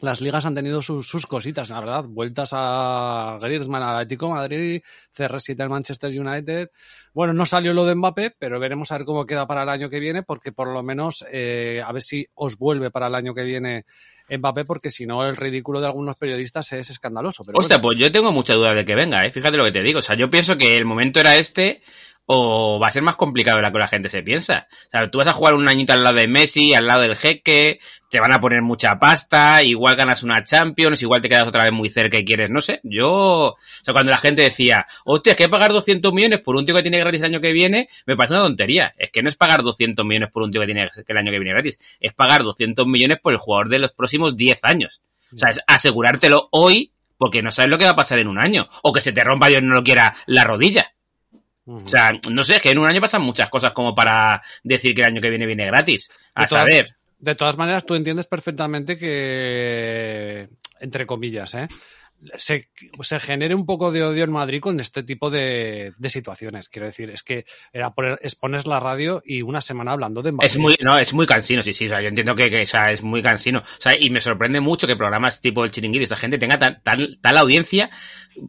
Las 0.00 0.20
ligas 0.20 0.46
han 0.46 0.54
tenido 0.54 0.80
sus, 0.80 1.08
sus 1.08 1.26
cositas, 1.26 1.70
la 1.70 1.80
verdad. 1.80 2.04
Vueltas 2.06 2.50
a 2.52 3.36
Griezmann 3.40 3.82
al 3.82 3.96
Atlético 3.96 4.28
Madrid, 4.28 4.80
CR7 5.16 5.60
al 5.60 5.70
Manchester 5.70 6.10
United. 6.10 6.70
Bueno, 7.12 7.32
no 7.32 7.44
salió 7.44 7.72
lo 7.72 7.84
de 7.84 7.96
Mbappé, 7.96 8.36
pero 8.38 8.60
veremos 8.60 8.92
a 8.92 8.98
ver 8.98 9.04
cómo 9.04 9.26
queda 9.26 9.46
para 9.48 9.64
el 9.64 9.68
año 9.68 9.88
que 9.88 9.98
viene, 9.98 10.22
porque 10.22 10.52
por 10.52 10.68
lo 10.68 10.84
menos 10.84 11.24
eh, 11.32 11.82
a 11.84 11.90
ver 11.92 12.02
si 12.02 12.26
os 12.34 12.56
vuelve 12.56 12.92
para 12.92 13.08
el 13.08 13.14
año 13.16 13.34
que 13.34 13.42
viene 13.42 13.86
Mbappé, 14.30 14.64
porque 14.64 14.90
si 14.90 15.04
no 15.04 15.26
el 15.26 15.36
ridículo 15.36 15.80
de 15.80 15.86
algunos 15.86 16.16
periodistas 16.16 16.72
es 16.74 16.90
escandaloso. 16.90 17.42
Pero 17.44 17.58
Hostia, 17.58 17.78
bueno. 17.78 17.88
pues 17.88 17.98
yo 17.98 18.12
tengo 18.12 18.30
mucha 18.30 18.54
duda 18.54 18.74
de 18.74 18.84
que 18.84 18.94
venga, 18.94 19.26
¿eh? 19.26 19.32
Fíjate 19.32 19.56
lo 19.56 19.64
que 19.64 19.72
te 19.72 19.82
digo. 19.82 19.98
O 19.98 20.02
sea, 20.02 20.16
yo 20.16 20.30
pienso 20.30 20.56
que 20.56 20.76
el 20.76 20.84
momento 20.84 21.18
era 21.18 21.36
este 21.36 21.82
o 22.30 22.78
va 22.78 22.88
a 22.88 22.90
ser 22.90 23.02
más 23.02 23.16
complicado 23.16 23.56
de 23.56 23.62
lo 23.62 23.72
que 23.72 23.78
la 23.78 23.88
gente 23.88 24.10
se 24.10 24.22
piensa. 24.22 24.68
O 24.70 24.90
sea, 24.90 25.10
tú 25.10 25.16
vas 25.16 25.28
a 25.28 25.32
jugar 25.32 25.54
un 25.54 25.66
añito 25.66 25.94
al 25.94 26.02
lado 26.02 26.16
de 26.16 26.28
Messi, 26.28 26.74
al 26.74 26.86
lado 26.86 27.00
del 27.00 27.16
jeque, 27.16 27.80
te 28.10 28.20
van 28.20 28.32
a 28.32 28.38
poner 28.38 28.60
mucha 28.60 28.98
pasta, 28.98 29.62
igual 29.62 29.96
ganas 29.96 30.22
una 30.22 30.44
Champions, 30.44 31.00
igual 31.00 31.22
te 31.22 31.30
quedas 31.30 31.48
otra 31.48 31.64
vez 31.64 31.72
muy 31.72 31.88
cerca 31.88 32.18
y 32.18 32.26
quieres, 32.26 32.50
no 32.50 32.60
sé. 32.60 32.80
Yo, 32.82 33.08
o 33.08 33.56
sea, 33.82 33.94
cuando 33.94 34.10
la 34.10 34.18
gente 34.18 34.42
decía, 34.42 34.86
hostia, 35.06 35.30
es 35.30 35.36
que 35.38 35.48
pagar 35.48 35.72
200 35.72 36.12
millones 36.12 36.40
por 36.40 36.54
un 36.54 36.66
tío 36.66 36.74
que 36.74 36.82
tiene 36.82 36.98
gratis 36.98 37.20
el 37.20 37.26
año 37.28 37.40
que 37.40 37.52
viene, 37.54 37.88
me 38.04 38.14
parece 38.14 38.34
una 38.34 38.42
tontería. 38.42 38.92
Es 38.98 39.10
que 39.10 39.22
no 39.22 39.30
es 39.30 39.36
pagar 39.36 39.62
200 39.62 40.04
millones 40.04 40.30
por 40.30 40.42
un 40.42 40.52
tío 40.52 40.60
que 40.60 40.66
tiene 40.66 40.86
que 40.86 41.12
el 41.12 41.18
año 41.18 41.32
que 41.32 41.38
viene 41.38 41.54
gratis, 41.54 41.78
es 41.98 42.12
pagar 42.12 42.42
200 42.42 42.86
millones 42.86 43.20
por 43.22 43.32
el 43.32 43.38
jugador 43.38 43.70
de 43.70 43.78
los 43.78 43.92
próximos 43.92 44.36
10 44.36 44.60
años. 44.64 45.00
O 45.34 45.38
sea, 45.38 45.48
es 45.48 45.60
asegurártelo 45.66 46.48
hoy 46.52 46.92
porque 47.16 47.42
no 47.42 47.50
sabes 47.50 47.70
lo 47.70 47.78
que 47.78 47.86
va 47.86 47.92
a 47.92 47.96
pasar 47.96 48.18
en 48.18 48.28
un 48.28 48.38
año. 48.38 48.68
O 48.82 48.92
que 48.92 49.00
se 49.00 49.12
te 49.12 49.24
rompa, 49.24 49.48
Dios 49.48 49.62
no 49.62 49.74
lo 49.74 49.82
quiera, 49.82 50.14
la 50.26 50.44
rodilla. 50.44 50.92
O 51.70 51.88
sea, 51.88 52.12
no 52.30 52.42
sé, 52.44 52.56
es 52.56 52.62
que 52.62 52.70
en 52.70 52.78
un 52.78 52.88
año 52.88 53.00
pasan 53.00 53.22
muchas 53.22 53.50
cosas 53.50 53.72
como 53.72 53.94
para 53.94 54.40
decir 54.62 54.94
que 54.94 55.02
el 55.02 55.08
año 55.08 55.20
que 55.20 55.28
viene 55.30 55.46
viene 55.46 55.66
gratis. 55.66 56.08
A 56.34 56.42
De 56.42 56.48
todas- 56.48 56.64
saber. 56.64 56.94
De 57.18 57.34
todas 57.34 57.56
maneras, 57.58 57.84
tú 57.84 57.94
entiendes 57.94 58.26
perfectamente 58.28 58.96
que, 58.96 60.48
entre 60.80 61.04
comillas, 61.04 61.52
¿eh? 61.54 61.68
Se, 62.36 62.68
se 63.00 63.20
genere 63.20 63.54
un 63.54 63.64
poco 63.64 63.92
de 63.92 64.02
odio 64.02 64.24
en 64.24 64.32
Madrid 64.32 64.60
con 64.60 64.80
este 64.80 65.02
tipo 65.02 65.30
de, 65.30 65.92
de 65.96 66.08
situaciones. 66.08 66.68
Quiero 66.68 66.86
decir, 66.86 67.10
es 67.10 67.22
que 67.22 67.44
era 67.72 67.94
poner, 67.94 68.18
es 68.22 68.66
la 68.66 68.80
radio 68.80 69.22
y 69.24 69.42
una 69.42 69.60
semana 69.60 69.92
hablando 69.92 70.22
de 70.22 70.32
Mbappé. 70.32 70.46
Es 70.46 70.58
muy, 70.58 70.76
no, 70.80 70.98
es 70.98 71.12
muy 71.14 71.26
cansino, 71.26 71.62
sí, 71.62 71.72
sí, 71.72 71.86
o 71.86 71.88
sea, 71.88 72.00
yo 72.00 72.08
entiendo 72.08 72.34
que, 72.34 72.50
que, 72.50 72.62
o 72.62 72.66
sea, 72.66 72.90
es 72.90 73.02
muy 73.02 73.22
cansino. 73.22 73.60
O 73.60 73.80
sea, 73.80 73.94
y 73.98 74.10
me 74.10 74.20
sorprende 74.20 74.60
mucho 74.60 74.86
que 74.86 74.96
programas 74.96 75.40
tipo 75.40 75.64
el 75.64 75.70
chiringuito 75.70 76.02
y 76.02 76.04
esta 76.04 76.16
gente 76.16 76.38
tenga 76.38 76.58
tan, 76.58 76.82
tal, 76.82 77.18
tal 77.20 77.36
audiencia 77.36 77.90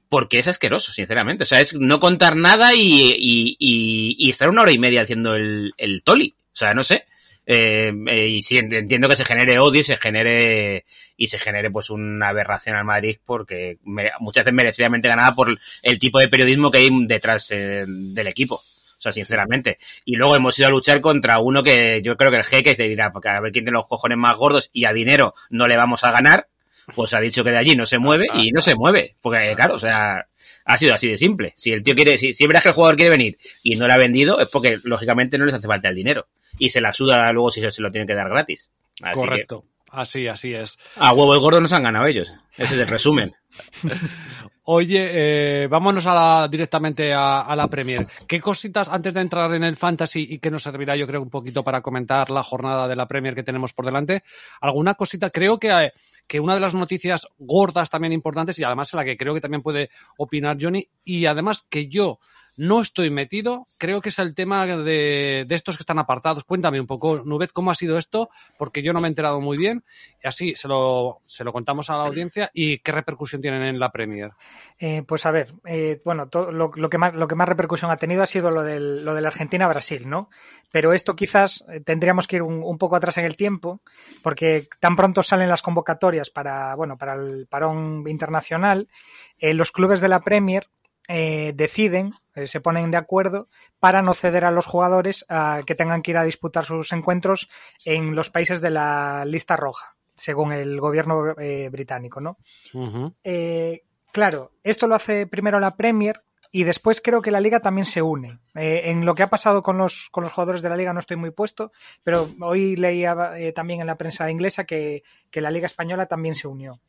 porque 0.10 0.40
es 0.40 0.48
asqueroso, 0.48 0.92
sinceramente. 0.92 1.44
O 1.44 1.48
sea, 1.48 1.60
es 1.60 1.74
no 1.74 2.00
contar 2.00 2.36
nada 2.36 2.74
y, 2.74 3.14
y, 3.18 3.56
y, 3.60 4.16
y 4.18 4.30
estar 4.30 4.50
una 4.50 4.64
hora 4.64 4.72
y 4.72 4.80
media 4.80 5.02
haciendo 5.02 5.36
el, 5.36 5.74
el 5.78 6.04
toli. 6.04 6.36
O 6.54 6.58
sea, 6.58 6.74
no 6.74 6.84
sé. 6.84 7.06
Eh, 7.52 7.92
eh, 8.08 8.28
y 8.28 8.42
sí, 8.44 8.60
entiendo 8.60 9.10
que 9.10 9.16
se 9.16 9.26
genere 9.26 9.58
odio 9.58 9.82
y 9.82 9.84
se 9.84 9.98
genere 9.98 10.86
y 11.18 11.28
se 11.28 11.40
genere 11.40 11.72
pues 11.72 11.90
una 11.90 12.30
aberración 12.30 12.76
al 12.76 12.86
Madrid 12.86 13.18
porque 13.26 13.80
me- 13.86 14.12
muchas 14.20 14.44
veces 14.44 14.54
merecidamente 14.54 15.08
ganada 15.08 15.34
por 15.34 15.58
el 15.82 15.98
tipo 16.00 16.20
de 16.20 16.28
periodismo 16.28 16.70
que 16.70 16.78
hay 16.78 16.90
detrás 17.08 17.50
eh, 17.50 17.86
del 17.88 18.28
equipo. 18.28 18.56
O 18.56 19.02
sea, 19.02 19.12
sinceramente. 19.12 19.80
Y 20.06 20.16
luego 20.16 20.36
hemos 20.36 20.60
ido 20.60 20.68
a 20.68 20.72
luchar 20.72 21.02
contra 21.02 21.40
uno 21.40 21.64
que 21.64 22.02
yo 22.04 22.16
creo 22.18 22.30
que 22.30 22.38
el 22.38 22.44
jeque 22.44 22.76
se 22.76 22.84
dirá, 22.84 23.12
porque 23.12 23.30
a 23.30 23.40
ver 23.42 23.52
quién 23.52 23.66
tiene 23.66 23.78
los 23.80 23.88
cojones 23.88 24.18
más 24.20 24.36
gordos 24.36 24.70
y 24.72 24.86
a 24.86 24.94
dinero 24.94 25.34
no 25.50 25.68
le 25.68 25.76
vamos 25.76 26.04
a 26.04 26.12
ganar. 26.12 26.48
Pues 26.96 27.14
ha 27.16 27.20
dicho 27.20 27.44
que 27.44 27.50
de 27.52 27.58
allí 27.58 27.76
no 27.76 27.86
se 27.88 27.98
mueve 27.98 28.28
y 28.36 28.52
no 28.52 28.62
se 28.62 28.76
mueve. 28.76 29.16
Porque, 29.22 29.54
claro, 29.56 29.74
o 29.76 29.80
sea, 29.80 30.28
ha 30.66 30.78
sido 30.78 30.94
así 30.94 31.08
de 31.08 31.18
simple. 31.18 31.54
Si 31.58 31.72
el 31.72 31.82
tío 31.82 31.96
quiere, 31.96 32.18
si, 32.18 32.34
si 32.34 32.46
verás 32.46 32.62
que 32.62 32.70
el 32.70 32.76
jugador 32.76 32.96
quiere 32.96 33.10
venir 33.12 33.38
y 33.64 33.76
no 33.76 33.88
le 33.88 33.94
ha 33.94 33.98
vendido, 33.98 34.40
es 34.40 34.50
porque 34.50 34.78
lógicamente 34.84 35.38
no 35.38 35.46
les 35.46 35.56
hace 35.56 35.68
falta 35.68 35.90
el 35.90 35.96
dinero. 35.96 36.28
Y 36.58 36.70
se 36.70 36.82
la 36.82 36.92
suda 36.94 37.32
luego 37.32 37.52
si 37.52 37.62
se, 37.62 37.72
se 37.72 37.82
lo 37.82 37.92
tienen 37.92 38.08
que 38.08 38.16
dar 38.16 38.30
gratis. 38.30 38.70
Así 39.02 39.12
que, 39.14 39.20
Correcto. 39.20 39.66
Así, 39.92 40.28
así 40.28 40.54
es. 40.54 40.78
a 40.98 41.14
huevo 41.14 41.34
el 41.34 41.40
gordo 41.40 41.60
nos 41.62 41.74
han 41.74 41.82
ganado 41.84 42.06
ellos. 42.06 42.32
Ese 42.58 42.76
es 42.76 42.82
el 42.82 42.88
resumen. 42.88 43.34
Oye, 44.72 45.64
eh, 45.64 45.68
vámonos 45.68 46.06
a 46.06 46.14
la- 46.14 46.48
directamente 46.48 47.12
a, 47.12 47.42
a 47.42 47.56
la 47.56 47.68
Premier. 47.68 48.06
¿Qué 48.28 48.40
cositas, 48.40 48.88
antes 48.88 49.16
de 49.16 49.22
entrar 49.22 49.52
en 49.56 49.64
el 49.64 49.76
Fantasy 49.76 50.28
y 50.30 50.38
que 50.38 50.52
nos 50.52 50.62
servirá 50.62 50.96
yo 50.96 51.08
creo 51.08 51.24
un 51.24 51.30
poquito 51.32 51.64
para 51.64 51.82
comentar 51.82 52.30
la 52.30 52.44
jornada 52.44 52.88
de 52.88 52.96
la 52.96 53.08
Premier 53.08 53.34
que 53.34 53.42
tenemos 53.42 53.74
por 53.74 53.86
delante, 53.86 54.24
alguna 54.62 54.94
cosita, 54.94 55.32
creo 55.32 55.58
que, 55.60 55.72
eh, 55.72 55.94
que 56.28 56.40
una 56.40 56.54
de 56.54 56.60
las 56.60 56.76
noticias 56.76 57.28
gordas 57.40 57.90
también 57.90 58.14
importantes 58.14 58.60
y 58.60 58.64
además 58.64 58.94
en 58.94 58.98
la 58.98 59.06
que 59.06 59.18
creo 59.18 59.34
que 59.34 59.42
también 59.42 59.64
puede 59.64 59.90
opinar 60.18 60.56
Johnny 60.62 60.88
y 61.04 61.26
además 61.26 61.66
que 61.68 61.88
yo 61.88 62.20
no 62.60 62.82
estoy 62.82 63.10
metido, 63.10 63.68
creo 63.78 64.02
que 64.02 64.10
es 64.10 64.20
el 64.20 64.36
tema 64.36 64.66
de, 64.66 65.46
de 65.48 65.56
estos 65.56 65.78
que 65.78 65.82
están 65.82 65.98
apartados. 65.98 66.44
Cuéntame 66.44 66.82
un 66.82 66.88
poco, 66.88 67.22
Nubez, 67.24 67.54
cómo 67.54 67.72
ha 67.72 67.76
sido 67.76 67.98
esto, 67.98 68.30
porque 68.58 68.84
yo 68.84 68.92
no 68.92 69.00
me 69.00 69.08
he 69.08 69.12
enterado 69.12 69.40
muy 69.40 69.58
bien. 69.58 69.86
Así 70.26 70.54
se 70.56 70.68
lo, 70.68 71.22
se 71.26 71.46
lo 71.46 71.54
contamos 71.54 71.90
a 71.90 71.96
la 71.96 72.04
audiencia 72.04 72.52
y 72.54 72.80
qué 72.80 72.92
repercusión 72.92 73.42
tienen 73.42 73.62
en 73.62 73.80
la 73.80 73.94
Premier. 73.94 74.32
Eh, 74.78 75.04
pues 75.08 75.26
a 75.26 75.32
ver, 75.32 75.54
eh, 75.64 76.02
bueno, 76.04 76.28
lo, 76.52 76.90
que 76.90 76.98
más, 76.98 77.14
lo 77.14 77.30
que 77.30 77.36
más 77.36 77.48
repercusión 77.48 77.92
ha 77.92 77.96
tenido 77.96 78.24
ha 78.24 78.28
sido 78.28 78.52
lo 78.52 78.64
del, 78.64 79.06
lo 79.06 79.14
de 79.14 79.22
la 79.22 79.30
Argentina-Brasil, 79.30 80.10
¿no? 80.10 80.30
Pero 80.70 80.92
esto 80.92 81.16
quizás 81.16 81.64
eh, 81.70 81.80
tendríamos 81.80 82.28
que 82.28 82.36
ir 82.36 82.42
un, 82.42 82.62
un 82.62 82.78
poco 82.78 82.98
atrás 82.98 83.18
en 83.20 83.26
el 83.26 83.38
tiempo, 83.38 83.80
porque 84.22 84.68
tan 84.82 84.98
pronto 84.98 85.24
salen 85.24 85.48
las 85.48 85.62
convocatorias 85.62 86.30
para, 86.30 86.76
bueno, 86.76 86.98
para 86.98 87.14
el 87.14 87.48
parón 87.48 88.04
internacional, 88.06 88.90
eh, 89.38 89.54
los 89.54 89.72
clubes 89.72 90.02
de 90.02 90.10
la 90.10 90.20
Premier 90.20 90.68
eh, 91.10 91.52
deciden, 91.56 92.14
eh, 92.36 92.48
se 92.48 92.62
ponen 92.62 92.92
de 92.92 92.98
acuerdo 92.98 93.50
para 93.80 94.02
no 94.02 94.14
ceder 94.14 94.46
a 94.46 94.52
los 94.52 94.66
jugadores 94.66 95.26
a 95.28 95.64
que 95.66 95.76
tengan 95.76 96.02
que 96.02 96.12
ir 96.12 96.18
a 96.18 96.24
disputar 96.24 96.64
sus 96.64 96.94
encuentros 96.94 97.50
en 97.84 98.16
los 98.16 98.30
países 98.30 98.62
de 98.62 98.70
la 98.70 99.26
lista 99.26 99.58
roja, 99.58 99.98
según 100.16 100.54
el 100.54 100.80
gobierno 100.80 101.38
eh, 101.38 101.68
británico, 101.70 102.22
¿no? 102.22 102.38
Claro, 104.12 104.52
esto 104.64 104.88
lo 104.88 104.96
hace 104.96 105.28
primero 105.28 105.60
la 105.60 105.76
Premier 105.76 106.24
y 106.52 106.64
después 106.64 107.02
creo 107.02 107.22
que 107.22 107.32
la 107.32 107.42
liga 107.42 107.60
también 107.60 107.86
se 107.86 108.02
une. 108.02 108.40
Eh, 108.56 108.84
en 108.86 109.06
lo 109.06 109.14
que 109.14 109.24
ha 109.24 109.30
pasado 109.30 109.62
con 109.62 109.78
los, 109.78 110.10
con 110.12 110.24
los 110.24 110.34
jugadores 110.34 110.62
de 110.62 110.70
la 110.70 110.78
liga 110.78 110.94
no 110.94 111.00
estoy 111.00 111.18
muy 111.18 111.32
puesto, 111.32 111.72
pero 112.04 112.30
hoy 112.42 112.76
leía 112.76 113.34
eh, 113.38 113.52
también 113.52 113.82
en 113.82 113.88
la 113.88 113.98
prensa 113.98 114.30
inglesa 114.32 114.66
que, 114.66 115.04
que 115.30 115.42
la 115.42 115.52
liga 115.52 115.68
española 115.68 116.08
también 116.08 116.36
se 116.36 116.48
unió. 116.48 116.80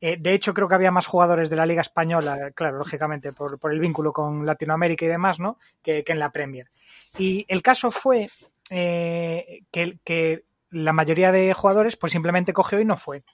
Eh, 0.00 0.18
de 0.20 0.34
hecho, 0.34 0.52
creo 0.52 0.68
que 0.68 0.74
había 0.74 0.90
más 0.90 1.06
jugadores 1.06 1.48
de 1.48 1.56
la 1.56 1.66
Liga 1.66 1.80
Española, 1.80 2.50
claro, 2.54 2.78
lógicamente, 2.78 3.32
por, 3.32 3.58
por 3.58 3.72
el 3.72 3.80
vínculo 3.80 4.12
con 4.12 4.44
Latinoamérica 4.44 5.06
y 5.06 5.08
demás, 5.08 5.40
¿no? 5.40 5.58
Que, 5.82 6.04
que 6.04 6.12
en 6.12 6.18
la 6.18 6.32
Premier. 6.32 6.70
Y 7.18 7.46
el 7.48 7.62
caso 7.62 7.90
fue 7.90 8.28
eh, 8.70 9.62
que, 9.70 9.98
que 10.04 10.44
la 10.70 10.92
mayoría 10.92 11.32
de 11.32 11.54
jugadores, 11.54 11.96
pues 11.96 12.12
simplemente 12.12 12.52
cogió 12.52 12.78
y 12.80 12.84
no 12.84 12.96
fue. 12.96 13.24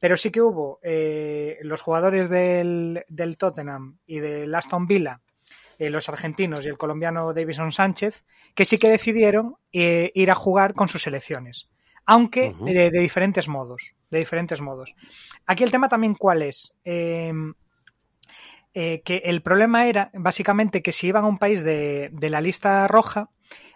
Pero 0.00 0.16
sí 0.16 0.30
que 0.30 0.40
hubo 0.42 0.80
eh, 0.82 1.58
los 1.62 1.80
jugadores 1.82 2.28
del, 2.28 3.04
del 3.08 3.36
Tottenham 3.36 3.98
y 4.06 4.20
del 4.20 4.54
Aston 4.54 4.86
Villa, 4.86 5.20
los 5.78 6.08
argentinos 6.08 6.64
y 6.64 6.68
el 6.68 6.78
colombiano 6.78 7.34
Davison 7.34 7.72
Sánchez, 7.72 8.24
que 8.54 8.64
sí 8.64 8.78
que 8.78 8.88
decidieron 8.88 9.56
ir 9.72 10.30
a 10.30 10.34
jugar 10.34 10.74
con 10.74 10.88
sus 10.88 11.02
selecciones. 11.02 11.68
Aunque 12.06 12.54
de 12.60 12.90
diferentes 12.90 13.48
modos. 13.48 13.94
De 14.14 14.20
diferentes 14.20 14.60
modos. 14.60 14.94
Aquí 15.44 15.64
el 15.64 15.72
tema 15.72 15.88
también 15.88 16.14
cuál 16.14 16.42
es. 16.42 16.72
Eh, 16.84 17.32
eh, 18.72 19.02
que 19.04 19.22
el 19.24 19.42
problema 19.42 19.88
era 19.88 20.12
básicamente 20.14 20.82
que 20.82 20.92
si 20.92 21.08
iban 21.08 21.24
a 21.24 21.28
un 21.28 21.38
país 21.38 21.64
de, 21.64 22.10
de 22.12 22.30
la 22.30 22.40
lista 22.40 22.86
roja, 22.86 23.28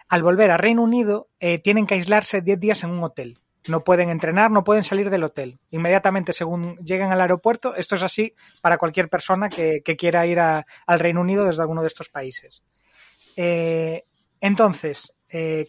al 0.07 0.23
volver 0.23 0.49
a 0.49 0.57
Reino 0.57 0.81
Unido 0.81 1.27
eh, 1.41 1.59
tienen 1.59 1.87
que 1.87 1.95
aislarse 1.95 2.41
10 2.41 2.57
días 2.57 2.83
en 2.83 2.91
un 2.91 3.03
hotel 3.03 3.39
no 3.67 3.83
pueden 3.83 4.09
entrenar, 4.09 4.49
no 4.49 4.63
pueden 4.63 4.85
salir 4.85 5.09
del 5.09 5.23
hotel. 5.23 5.59
Inmediatamente 5.69 6.31
según 6.33 6.77
lleguen 6.77 7.11
al 7.11 7.21
aeropuerto, 7.21 7.75
esto 7.75 7.95
es 7.95 8.01
así 8.01 8.33
para 8.61 8.77
cualquier 8.77 9.09
persona 9.09 9.49
que, 9.49 9.83
quiera 9.83 10.25
ir 10.25 10.39
al 10.39 10.63
Reino 10.99 11.21
Unido 11.21 11.45
desde 11.45 11.61
alguno 11.61 11.81
de 11.81 11.89
estos 11.89 12.09
países. 12.09 12.63
Eh, 13.35 14.05
entonces, 14.39 15.13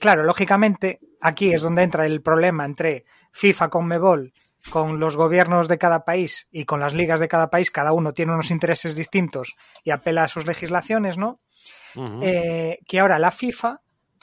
claro, 0.01 0.23
lógicamente, 0.23 1.01
aquí 1.21 1.53
es 1.53 1.61
donde 1.61 1.83
entra 1.83 2.07
el 2.07 2.23
problema 2.23 2.65
entre 2.65 3.05
FIFA 3.33 3.69
con 3.69 3.87
Mebol, 3.87 4.33
con 4.71 5.01
los 5.01 5.17
gobiernos 5.17 5.69
de 5.69 5.79
cada 5.79 6.05
país 6.05 6.49
y 6.51 6.65
con 6.65 6.81
las 6.81 6.95
ligas 6.95 7.21
de 7.21 7.29
cada 7.29 7.51
país. 7.51 7.71
Cada 7.71 7.93
uno 7.93 8.13
tiene 8.13 8.33
unos 8.33 8.51
intereses 8.51 8.95
distintos 8.95 9.57
y 9.85 9.91
apela 9.91 10.25
a 10.25 10.29
sus 10.29 10.47
legislaciones, 10.47 11.17
¿no? 11.17 11.41
Eh, 11.97 12.79
que 12.87 13.01
ahora 13.01 13.19
la 13.19 13.31
FIFA 13.31 13.81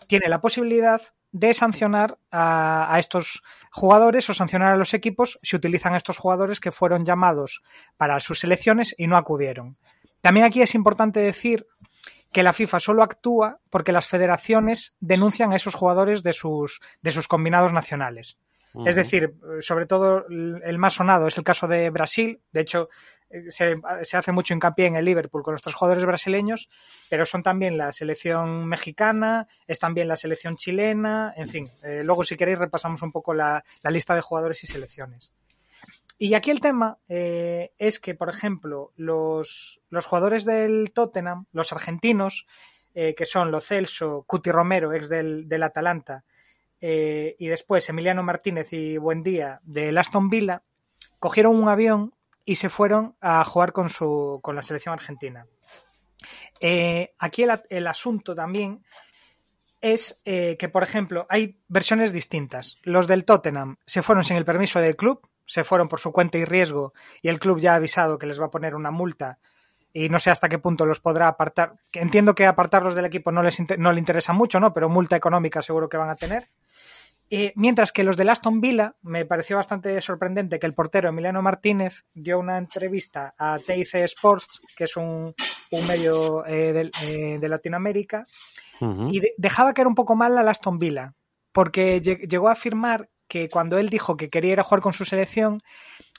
tiene 0.08 0.30
la 0.30 0.40
posibilidad 0.40 1.02
de 1.32 1.54
sancionar 1.54 2.18
a, 2.32 2.94
a 2.94 3.00
estos 3.00 3.44
jugadores 3.72 4.30
o 4.30 4.34
sancionar 4.34 4.74
a 4.74 4.78
los 4.78 4.94
equipos 4.94 5.38
si 5.44 5.56
utilizan 5.56 5.94
a 5.94 5.98
estos 5.98 6.18
jugadores 6.18 6.60
que 6.60 6.72
fueron 6.72 7.04
llamados 7.04 7.62
para 7.98 8.20
sus 8.22 8.40
selecciones 8.40 8.96
y 8.98 9.08
no 9.08 9.18
acudieron. 9.18 9.78
También 10.22 10.46
aquí 10.46 10.62
es 10.62 10.76
importante 10.76 11.20
decir 11.20 11.68
que 12.32 12.44
la 12.44 12.54
FIFA 12.54 12.80
solo 12.80 13.04
actúa 13.04 13.60
porque 13.70 13.92
las 13.92 14.08
federaciones 14.08 14.94
denuncian 15.00 15.52
a 15.52 15.56
esos 15.56 15.76
jugadores 15.76 16.24
de 16.24 16.34
sus, 16.34 16.82
de 17.02 17.12
sus 17.12 17.28
combinados 17.28 17.74
nacionales. 17.74 18.38
Es 18.86 18.96
decir, 18.96 19.34
sobre 19.62 19.86
todo 19.86 20.26
el 20.28 20.78
más 20.78 20.94
sonado 20.94 21.28
es 21.28 21.38
el 21.38 21.44
caso 21.44 21.68
de 21.68 21.90
Brasil. 21.90 22.42
De 22.52 22.62
hecho, 22.62 22.90
eh, 23.30 23.50
se, 23.50 23.76
se 24.04 24.18
hace 24.18 24.32
mucho 24.32 24.54
hincapié 24.54 24.88
en 24.88 24.96
el 24.96 25.06
Liverpool 25.06 25.44
con 25.44 25.54
nuestros 25.54 25.76
jugadores 25.76 26.06
brasileños, 26.06 26.70
pero 27.10 27.26
son 27.26 27.44
también 27.44 27.78
la 27.78 27.92
selección 27.92 28.68
mexicana, 28.68 29.48
es 29.68 29.80
también 29.80 30.08
la 30.08 30.18
selección 30.18 30.56
chilena, 30.56 31.34
en 31.36 31.50
fin. 31.50 31.72
eh, 31.84 32.04
luego, 32.04 32.24
si 32.24 32.38
queréis, 32.38 32.60
repasamos 32.60 33.02
un 33.02 33.12
poco 33.12 33.34
la, 33.34 33.64
la 33.82 33.92
lista 33.92 34.16
de 34.16 34.22
jugadores 34.22 34.64
y 34.64 34.68
selecciones. 34.68 35.32
Y 36.20 36.34
aquí 36.34 36.50
el 36.50 36.60
tema 36.60 36.98
eh, 37.08 37.74
es 37.78 38.00
que, 38.00 38.16
por 38.16 38.30
ejemplo, 38.30 38.92
los, 38.96 39.82
los 39.90 40.06
jugadores 40.06 40.46
del 40.46 40.92
Tottenham, 40.94 41.46
los 41.52 41.72
argentinos, 41.72 42.48
eh, 42.96 43.14
que 43.14 43.28
son 43.28 43.52
Lo 43.52 43.60
Celso, 43.60 44.24
Cuti 44.26 44.52
Romero, 44.52 44.92
ex 44.94 45.10
del, 45.10 45.48
del 45.48 45.62
Atalanta, 45.62 46.24
eh, 46.82 47.36
y 47.40 47.48
después 47.48 47.88
Emiliano 47.90 48.24
Martínez 48.24 48.72
y 48.74 48.98
Buendía 48.98 49.60
del 49.64 49.98
Aston 49.98 50.30
Villa, 50.30 50.64
cogieron 51.20 51.56
un 51.56 51.70
avión 51.70 52.14
y 52.46 52.56
se 52.56 52.70
fueron 52.70 53.16
a 53.20 53.44
jugar 53.44 53.74
con, 53.74 53.90
su, 53.90 54.40
con 54.42 54.56
la 54.56 54.62
selección 54.62 54.94
argentina. 54.94 55.48
Eh, 56.60 57.14
aquí 57.20 57.44
el, 57.44 57.62
el 57.70 57.88
asunto 57.88 58.34
también 58.34 58.84
es 59.82 60.22
eh, 60.26 60.58
que, 60.58 60.70
por 60.70 60.84
ejemplo, 60.84 61.28
hay 61.30 61.60
versiones 61.68 62.14
distintas. 62.14 62.78
Los 62.84 63.08
del 63.08 63.26
Tottenham 63.26 63.78
se 63.86 64.02
fueron 64.02 64.24
sin 64.24 64.38
el 64.38 64.46
permiso 64.46 64.80
del 64.80 64.96
club, 64.96 65.28
se 65.46 65.64
fueron 65.64 65.88
por 65.88 66.00
su 66.00 66.12
cuenta 66.12 66.38
y 66.38 66.46
riesgo 66.46 66.94
y 67.22 67.30
el 67.30 67.40
club 67.40 67.60
ya 67.60 67.74
ha 67.74 67.76
avisado 67.76 68.18
que 68.18 68.26
les 68.26 68.40
va 68.40 68.46
a 68.46 68.52
poner 68.52 68.76
una 68.76 68.92
multa 68.92 69.40
y 70.06 70.10
no 70.10 70.20
sé 70.20 70.30
hasta 70.32 70.50
qué 70.50 70.60
punto 70.60 70.86
los 70.86 71.00
podrá 71.00 71.28
apartar. 71.28 71.74
Entiendo 71.94 72.36
que 72.36 72.46
apartarlos 72.46 72.94
del 72.96 73.06
equipo 73.06 73.32
no 73.32 73.42
les 73.44 73.60
inter- 73.60 73.80
no 73.80 73.92
le 73.92 74.00
interesa 74.00 74.34
mucho, 74.34 74.60
¿no? 74.60 74.74
Pero 74.74 74.90
multa 74.90 75.16
económica 75.16 75.62
seguro 75.62 75.90
que 75.90 75.98
van 75.98 76.10
a 76.10 76.16
tener. 76.16 76.50
Eh, 77.30 77.52
mientras 77.56 77.92
que 77.92 78.04
los 78.06 78.16
del 78.16 78.30
Aston 78.30 78.62
Villa, 78.62 78.96
me 79.02 79.26
pareció 79.26 79.58
bastante 79.58 80.00
sorprendente 80.02 80.60
que 80.60 80.66
el 80.66 80.74
portero 80.74 81.10
Emiliano 81.10 81.42
Martínez 81.42 82.06
dio 82.14 82.40
una 82.40 82.58
entrevista 82.58 83.34
a 83.38 83.60
TIC 83.60 83.96
Sports, 84.06 84.62
que 84.78 84.86
es 84.86 84.96
un, 84.96 85.34
un 85.72 85.88
medio 85.88 86.46
eh, 86.46 86.72
de, 86.72 86.92
eh, 87.04 87.38
de 87.40 87.50
Latinoamérica, 87.50 88.26
y 89.12 89.20
de- 89.20 89.34
dejaba 89.38 89.74
caer 89.74 89.88
un 89.88 89.96
poco 89.96 90.16
mal 90.16 90.38
al 90.38 90.48
Aston 90.48 90.80
Villa, 90.80 91.16
porque 91.52 92.02
lle- 92.02 92.28
llegó 92.30 92.48
a 92.48 92.54
afirmar 92.54 93.10
que 93.28 93.50
cuando 93.50 93.78
él 93.78 93.90
dijo 93.90 94.16
que 94.16 94.30
quería 94.30 94.54
ir 94.54 94.60
a 94.62 94.64
jugar 94.64 94.82
con 94.82 94.94
su 94.94 95.04
selección, 95.04 95.62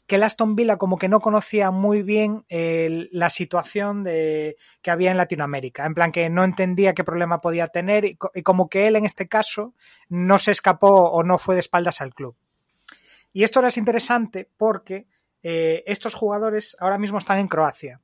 que 0.08 0.16
el 0.16 0.22
Aston 0.22 0.56
Villa 0.56 0.78
como 0.78 0.96
que 0.96 1.06
no 1.06 1.20
conocía 1.20 1.70
muy 1.70 2.02
bien 2.02 2.46
la 2.48 3.28
situación 3.28 4.02
de, 4.02 4.56
que 4.80 4.90
había 4.90 5.10
en 5.10 5.18
Latinoamérica, 5.18 5.84
en 5.84 5.94
plan 5.94 6.10
que 6.10 6.30
no 6.30 6.44
entendía 6.44 6.94
qué 6.94 7.04
problema 7.04 7.42
podía 7.42 7.68
tener 7.68 8.06
y 8.06 8.16
como 8.16 8.70
que 8.70 8.88
él 8.88 8.96
en 8.96 9.04
este 9.04 9.28
caso 9.28 9.74
no 10.08 10.38
se 10.38 10.50
escapó 10.50 11.10
o 11.10 11.22
no 11.22 11.36
fue 11.36 11.56
de 11.56 11.60
espaldas 11.60 12.00
al 12.00 12.14
club. 12.14 12.34
Y 13.34 13.44
esto 13.44 13.58
ahora 13.58 13.68
es 13.68 13.76
interesante 13.76 14.48
porque 14.56 15.06
eh, 15.42 15.84
estos 15.86 16.14
jugadores 16.14 16.74
ahora 16.80 16.96
mismo 16.96 17.18
están 17.18 17.38
en 17.38 17.48
Croacia. 17.48 18.00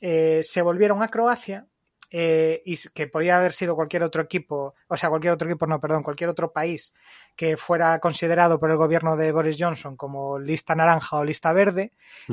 Eh, 0.00 0.40
se 0.42 0.62
volvieron 0.62 1.00
a 1.00 1.08
Croacia 1.08 1.68
eh, 2.10 2.62
y 2.64 2.76
que 2.90 3.06
podía 3.06 3.36
haber 3.36 3.52
sido 3.52 3.76
cualquier 3.76 4.02
otro 4.02 4.22
equipo, 4.22 4.74
o 4.88 4.96
sea, 4.96 5.08
cualquier 5.08 5.32
otro 5.32 5.48
equipo, 5.48 5.66
no, 5.66 5.80
perdón, 5.80 6.02
cualquier 6.02 6.28
otro 6.30 6.52
país 6.52 6.92
que 7.36 7.56
fuera 7.56 7.98
considerado 8.00 8.58
por 8.58 8.70
el 8.70 8.76
gobierno 8.76 9.16
de 9.16 9.30
Boris 9.32 9.56
Johnson 9.58 9.96
como 9.96 10.38
lista 10.38 10.74
naranja 10.74 11.16
o 11.18 11.24
lista 11.24 11.52
verde, 11.52 11.92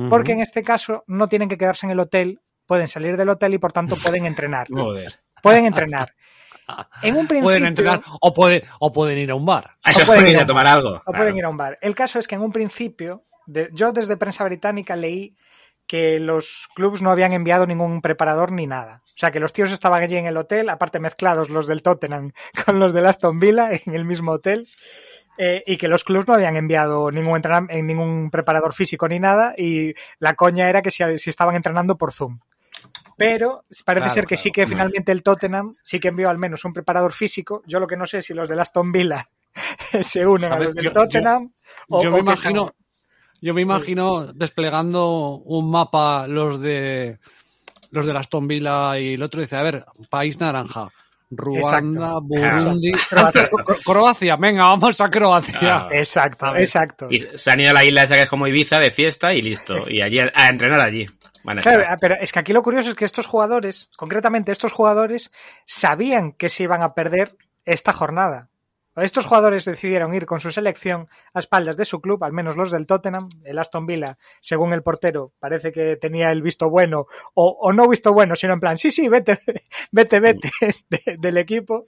porque 0.10 0.32
en 0.34 0.42
este 0.42 0.64
caso 0.64 1.04
no 1.08 1.30
tienen 1.30 1.48
que 1.50 1.58
quedarse 1.58 1.86
en 1.86 1.92
el 1.92 2.00
hotel, 2.00 2.40
pueden 2.66 2.88
salir 2.88 3.16
del 3.18 3.30
hotel 3.30 3.54
y 3.54 3.58
por 3.60 3.72
tanto 3.72 3.96
pueden 4.04 4.26
entrenar. 4.26 4.68
Joder. 4.70 5.20
Pueden 5.42 5.66
entrenar. 5.66 6.14
En 7.02 7.16
un 7.16 7.28
principio, 7.28 7.44
Pueden 7.44 7.66
entrenar 7.68 8.02
o, 8.20 8.34
puede, 8.34 8.64
o 8.80 8.92
pueden 8.92 9.18
ir 9.20 9.32
a 9.32 9.36
un 9.36 9.46
bar. 9.46 9.78
A 9.84 9.92
eso 9.92 10.06
pueden 10.06 10.28
ir 10.28 10.38
a 10.38 10.46
tomar 10.46 10.68
algo. 10.68 11.02
o 11.06 11.14
pueden 11.14 11.38
ir 11.38 11.46
a 11.46 11.50
un 11.50 11.56
bar. 11.56 11.78
El 11.82 11.96
caso 11.96 12.20
es 12.20 12.28
que 12.28 12.36
en 12.36 12.42
un 12.42 12.52
principio, 12.52 13.24
de- 13.46 13.70
yo 13.72 13.94
desde 13.94 14.18
prensa 14.18 14.44
británica 14.44 14.96
leí 14.98 15.34
que 15.88 16.20
los 16.20 16.68
clubes 16.76 17.02
no 17.02 17.12
habían 17.12 17.34
enviado 17.34 17.66
ningún 17.66 18.02
preparador 18.02 18.52
ni 18.52 18.68
nada. 18.68 19.02
O 19.06 19.18
sea, 19.20 19.32
que 19.32 19.40
los 19.40 19.54
tíos 19.54 19.72
estaban 19.72 20.04
allí 20.04 20.18
en 20.18 20.26
el 20.28 20.38
hotel, 20.38 20.70
aparte 20.70 21.00
mezclados 21.00 21.50
los 21.50 21.66
del 21.66 21.82
Tottenham 21.82 22.34
con 22.66 22.80
los 22.80 22.94
del 22.94 23.06
Aston 23.08 23.40
Villa 23.40 23.70
en 23.86 23.96
el 23.96 24.06
mismo 24.06 24.34
hotel, 24.34 24.68
eh, 25.40 25.64
y 25.66 25.78
que 25.78 25.88
los 25.88 26.04
clubes 26.04 26.28
no 26.28 26.34
habían 26.34 26.56
enviado 26.56 27.10
ningún, 27.12 27.42
eh, 27.70 27.82
ningún 27.84 28.30
preparador 28.32 28.74
físico 28.74 29.08
ni 29.08 29.20
nada, 29.20 29.54
y 29.58 29.94
la 30.20 30.34
coña 30.36 30.68
era 30.70 30.82
que 30.82 30.92
si, 30.92 31.04
si 31.18 31.30
estaban 31.30 31.56
entrenando 31.56 31.98
por 31.98 32.12
Zoom. 32.12 32.40
Pero 33.18 33.64
parece 33.86 34.04
Claro, 34.04 34.14
ser 34.14 34.24
que 34.26 34.36
claro. 34.36 34.42
sí 34.44 34.52
que 34.52 34.68
finalmente 34.68 35.12
el 35.12 35.24
Tottenham 35.24 35.76
sí 35.84 36.00
que 36.00 36.10
envió 36.10 36.30
al 36.30 36.38
menos 36.38 36.64
un 36.66 36.74
preparador 36.74 37.14
físico. 37.14 37.64
Yo 37.66 37.80
lo 37.80 37.88
que 37.88 37.98
no 37.98 38.06
sé 38.06 38.20
es 38.20 38.26
si 38.28 38.34
los 38.36 38.48
del 38.50 38.60
Aston 38.60 38.92
Villa 38.92 39.28
se 40.02 40.26
unen 40.28 40.52
a 40.54 40.60
los 40.60 40.76
del 40.76 40.86
yo- 40.86 40.92
Tottenham. 40.92 41.52
o- 41.90 42.04
yo 42.04 42.10
o 42.10 42.14
me 42.14 42.20
imagino, 42.20 42.68
están- 42.68 42.87
yo 43.42 43.54
me 43.54 43.62
imagino 43.62 44.32
desplegando 44.34 45.38
un 45.46 45.70
mapa 45.72 46.28
los 46.28 46.60
de 46.62 47.20
los 47.92 48.06
de 48.06 48.18
Aston 48.18 48.48
Villa 48.48 49.00
y 49.00 49.14
el 49.14 49.24
otro 49.24 49.42
dice, 49.42 49.56
a 49.56 49.64
ver, 49.64 49.86
país 50.10 50.40
naranja. 50.40 50.90
Ruanda, 51.30 52.14
Exacto. 52.14 52.22
Burundi, 52.24 52.92
Croacia. 53.10 53.50
Cro- 53.50 53.84
Croacia, 53.84 54.36
venga, 54.38 54.64
vamos 54.66 55.02
a 55.02 55.10
Croacia. 55.10 55.60
Ah. 55.62 55.90
Exacto, 55.92 56.56
exacto. 56.56 57.08
Y 57.12 57.28
se 57.36 57.52
han 57.52 57.60
ido 57.60 57.72
a 57.72 57.74
la 57.74 57.84
isla 57.84 58.04
esa 58.04 58.16
que 58.16 58.22
es 58.24 58.30
como 58.30 58.48
Ibiza 58.48 58.80
de 58.80 58.92
fiesta 58.92 59.34
y 59.34 59.42
listo. 59.42 59.90
Y 59.90 60.02
allí 60.02 60.20
a, 60.20 60.50
entrenar 60.50 60.80
allí. 60.80 61.06
Van 61.44 61.60
a 61.60 61.62
Claro, 61.62 61.82
estar. 61.84 62.00
pero 62.00 62.16
es 62.20 62.32
que 62.32 62.40
aquí 62.40 62.54
lo 62.54 62.64
curioso 62.64 62.90
es 62.92 62.96
que 62.96 63.04
estos 63.06 63.26
jugadores, 63.26 63.90
concretamente 63.98 64.54
estos 64.54 64.72
jugadores, 64.72 65.32
sabían 65.66 66.32
que 66.32 66.48
se 66.50 66.64
iban 66.64 66.82
a 66.82 66.94
perder 66.94 67.36
esta 67.66 67.92
jornada. 67.92 68.48
Estos 69.04 69.26
jugadores 69.26 69.66
decidieron 69.66 70.14
ir 70.14 70.26
con 70.26 70.40
su 70.40 70.52
selección 70.52 71.08
a 71.34 71.40
espaldas 71.40 71.78
de 71.78 71.86
su 71.86 72.02
club, 72.02 72.24
al 72.24 72.34
menos 72.34 72.56
los 72.58 72.72
del 72.72 72.88
Tottenham. 72.88 73.30
El 73.44 73.60
Aston 73.60 73.86
Villa, 73.86 74.18
según 74.42 74.74
el 74.74 74.84
portero, 74.84 75.34
parece 75.40 75.72
que 75.72 75.96
tenía 75.98 76.32
el 76.32 76.42
visto 76.42 76.70
bueno, 76.70 77.06
o, 77.34 77.50
o 77.62 77.74
no 77.74 77.88
visto 77.88 78.14
bueno, 78.14 78.36
sino 78.36 78.54
en 78.54 78.60
plan, 78.60 78.78
sí, 78.78 78.90
sí, 78.92 79.08
vete, 79.08 79.40
vete, 79.92 80.20
vete 80.20 80.50
de- 80.90 81.18
del 81.20 81.38
equipo. 81.38 81.88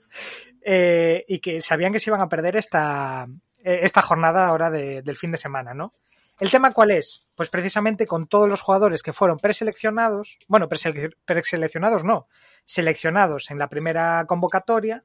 Eh, 0.62 1.24
y 1.28 1.38
que 1.40 1.60
sabían 1.62 1.92
que 1.92 2.00
se 2.00 2.10
iban 2.10 2.20
a 2.20 2.28
perder 2.28 2.56
esta, 2.56 3.26
eh, 3.58 3.80
esta 3.82 4.02
jornada 4.02 4.46
ahora 4.46 4.70
de- 4.70 5.02
del 5.02 5.16
fin 5.16 5.30
de 5.32 5.38
semana, 5.38 5.74
¿no? 5.74 5.94
¿El 6.38 6.50
tema 6.50 6.72
cuál 6.72 6.90
es? 6.90 7.28
Pues 7.34 7.50
precisamente 7.50 8.06
con 8.06 8.26
todos 8.26 8.48
los 8.48 8.62
jugadores 8.62 9.02
que 9.02 9.12
fueron 9.12 9.38
preseleccionados, 9.38 10.38
bueno, 10.48 10.68
presele- 10.68 11.14
preseleccionados 11.24 12.02
no, 12.04 12.28
seleccionados 12.64 13.50
en 13.50 13.58
la 13.58 13.68
primera 13.68 14.24
convocatoria 14.26 15.04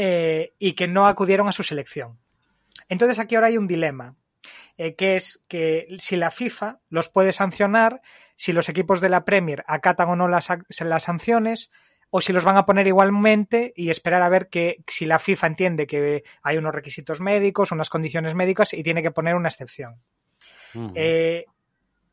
eh, 0.00 0.54
y 0.60 0.74
que 0.74 0.86
no 0.86 1.08
acudieron 1.08 1.48
a 1.48 1.52
su 1.52 1.64
selección. 1.64 2.20
Entonces 2.88 3.18
aquí 3.18 3.34
ahora 3.34 3.48
hay 3.48 3.58
un 3.58 3.66
dilema, 3.66 4.14
eh, 4.76 4.94
que 4.94 5.16
es 5.16 5.44
que 5.48 5.88
si 5.98 6.14
la 6.14 6.30
FIFA 6.30 6.78
los 6.88 7.08
puede 7.08 7.32
sancionar, 7.32 8.00
si 8.36 8.52
los 8.52 8.68
equipos 8.68 9.00
de 9.00 9.08
la 9.08 9.24
Premier 9.24 9.64
acatan 9.66 10.08
o 10.10 10.14
no 10.14 10.28
las, 10.28 10.50
las 10.78 11.02
sanciones, 11.02 11.72
o 12.10 12.20
si 12.20 12.32
los 12.32 12.44
van 12.44 12.56
a 12.56 12.64
poner 12.64 12.86
igualmente 12.86 13.72
y 13.74 13.90
esperar 13.90 14.22
a 14.22 14.28
ver 14.28 14.48
que 14.48 14.84
si 14.86 15.04
la 15.04 15.18
FIFA 15.18 15.48
entiende 15.48 15.88
que 15.88 16.22
hay 16.44 16.56
unos 16.58 16.72
requisitos 16.72 17.20
médicos, 17.20 17.72
unas 17.72 17.90
condiciones 17.90 18.36
médicas 18.36 18.74
y 18.74 18.84
tiene 18.84 19.02
que 19.02 19.10
poner 19.10 19.34
una 19.34 19.48
excepción. 19.48 20.00
Eh, 20.94 21.44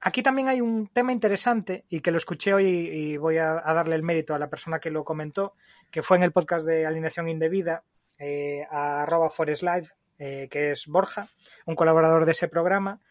aquí 0.02 0.22
también 0.24 0.48
hay 0.50 0.62
un 0.62 0.88
tema 0.88 1.12
interesante 1.12 1.86
y 1.90 2.02
que 2.02 2.12
lo 2.12 2.18
escuché 2.18 2.54
hoy 2.54 2.66
y 2.68 3.18
voy 3.18 3.38
a, 3.38 3.62
a 3.64 3.74
darle 3.74 3.96
el 3.96 4.04
mérito 4.04 4.34
a 4.36 4.40
la 4.40 4.50
persona 4.50 4.80
que 4.80 4.92
lo 4.92 5.04
comentó, 5.04 5.56
que 5.92 6.02
fue 6.04 6.18
en 6.18 6.24
el 6.24 6.32
podcast 6.32 6.66
de 6.66 6.86
Alineación 6.86 7.30
Indebida, 7.30 7.84
eh, 8.18 8.66
a 8.70 9.04
arroba 9.04 9.30
Forest 9.30 9.64
Live, 9.64 9.88
eh, 10.18 10.48
que 10.50 10.72
es 10.72 10.88
Borja, 10.88 11.28
un 11.66 11.76
colaborador 11.76 12.26
de 12.26 12.32
ese 12.32 12.48
programa, 12.48 13.02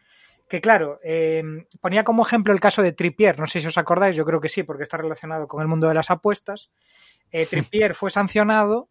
que 0.49 0.61
claro, 0.61 1.01
eh, 1.03 1.43
ponía 1.81 2.05
como 2.05 2.23
ejemplo 2.23 2.53
el 2.53 2.61
caso 2.61 2.83
de 2.83 2.93
Trippier, 2.93 3.39
no 3.39 3.47
sé 3.47 3.61
si 3.61 3.67
os 3.67 3.79
acordáis, 3.79 4.15
yo 4.17 4.25
creo 4.25 4.41
que 4.41 4.49
sí, 4.49 4.63
porque 4.63 4.83
está 4.83 4.97
relacionado 4.99 5.49
con 5.49 5.63
el 5.63 5.69
mundo 5.69 5.89
de 5.89 5.95
las 5.95 6.11
apuestas. 6.11 6.71
Eh, 7.31 7.47
Trippier 7.47 7.95
fue 7.95 8.11
sancionado 8.11 8.89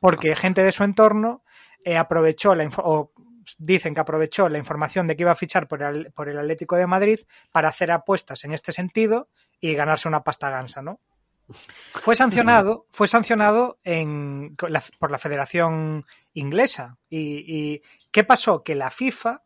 porque 0.00 0.34
gente 0.36 0.62
de 0.62 0.70
su 0.72 0.84
entorno 0.84 1.42
eh, 1.84 1.96
aprovechó 1.96 2.54
la 2.54 2.64
info- 2.64 2.82
o 2.84 3.12
dicen 3.58 3.94
que 3.94 4.00
aprovechó 4.00 4.48
la 4.48 4.58
información 4.58 5.06
de 5.06 5.16
que 5.16 5.22
iba 5.22 5.32
a 5.32 5.36
fichar 5.36 5.68
por 5.68 5.82
el, 5.82 6.12
por 6.12 6.28
el 6.28 6.38
Atlético 6.38 6.76
de 6.76 6.86
Madrid 6.86 7.20
para 7.50 7.68
hacer 7.68 7.90
apuestas 7.90 8.44
en 8.44 8.52
este 8.52 8.72
sentido 8.72 9.28
y 9.60 9.74
ganarse 9.74 10.08
una 10.08 10.22
pasta 10.22 10.50
gansa, 10.50 10.82
¿no? 10.82 11.00
Fue 11.48 12.16
sancionado, 12.16 12.86
fue 12.92 13.08
sancionado 13.08 13.78
en, 13.84 14.56
la- 14.68 14.82
por 14.98 15.10
la 15.10 15.18
Federación 15.18 16.04
Inglesa. 16.34 16.96
Y, 17.10 17.44
y 17.46 17.82
¿qué 18.10 18.24
pasó? 18.24 18.62
Que 18.62 18.74
la 18.74 18.90
FIFA 18.90 19.42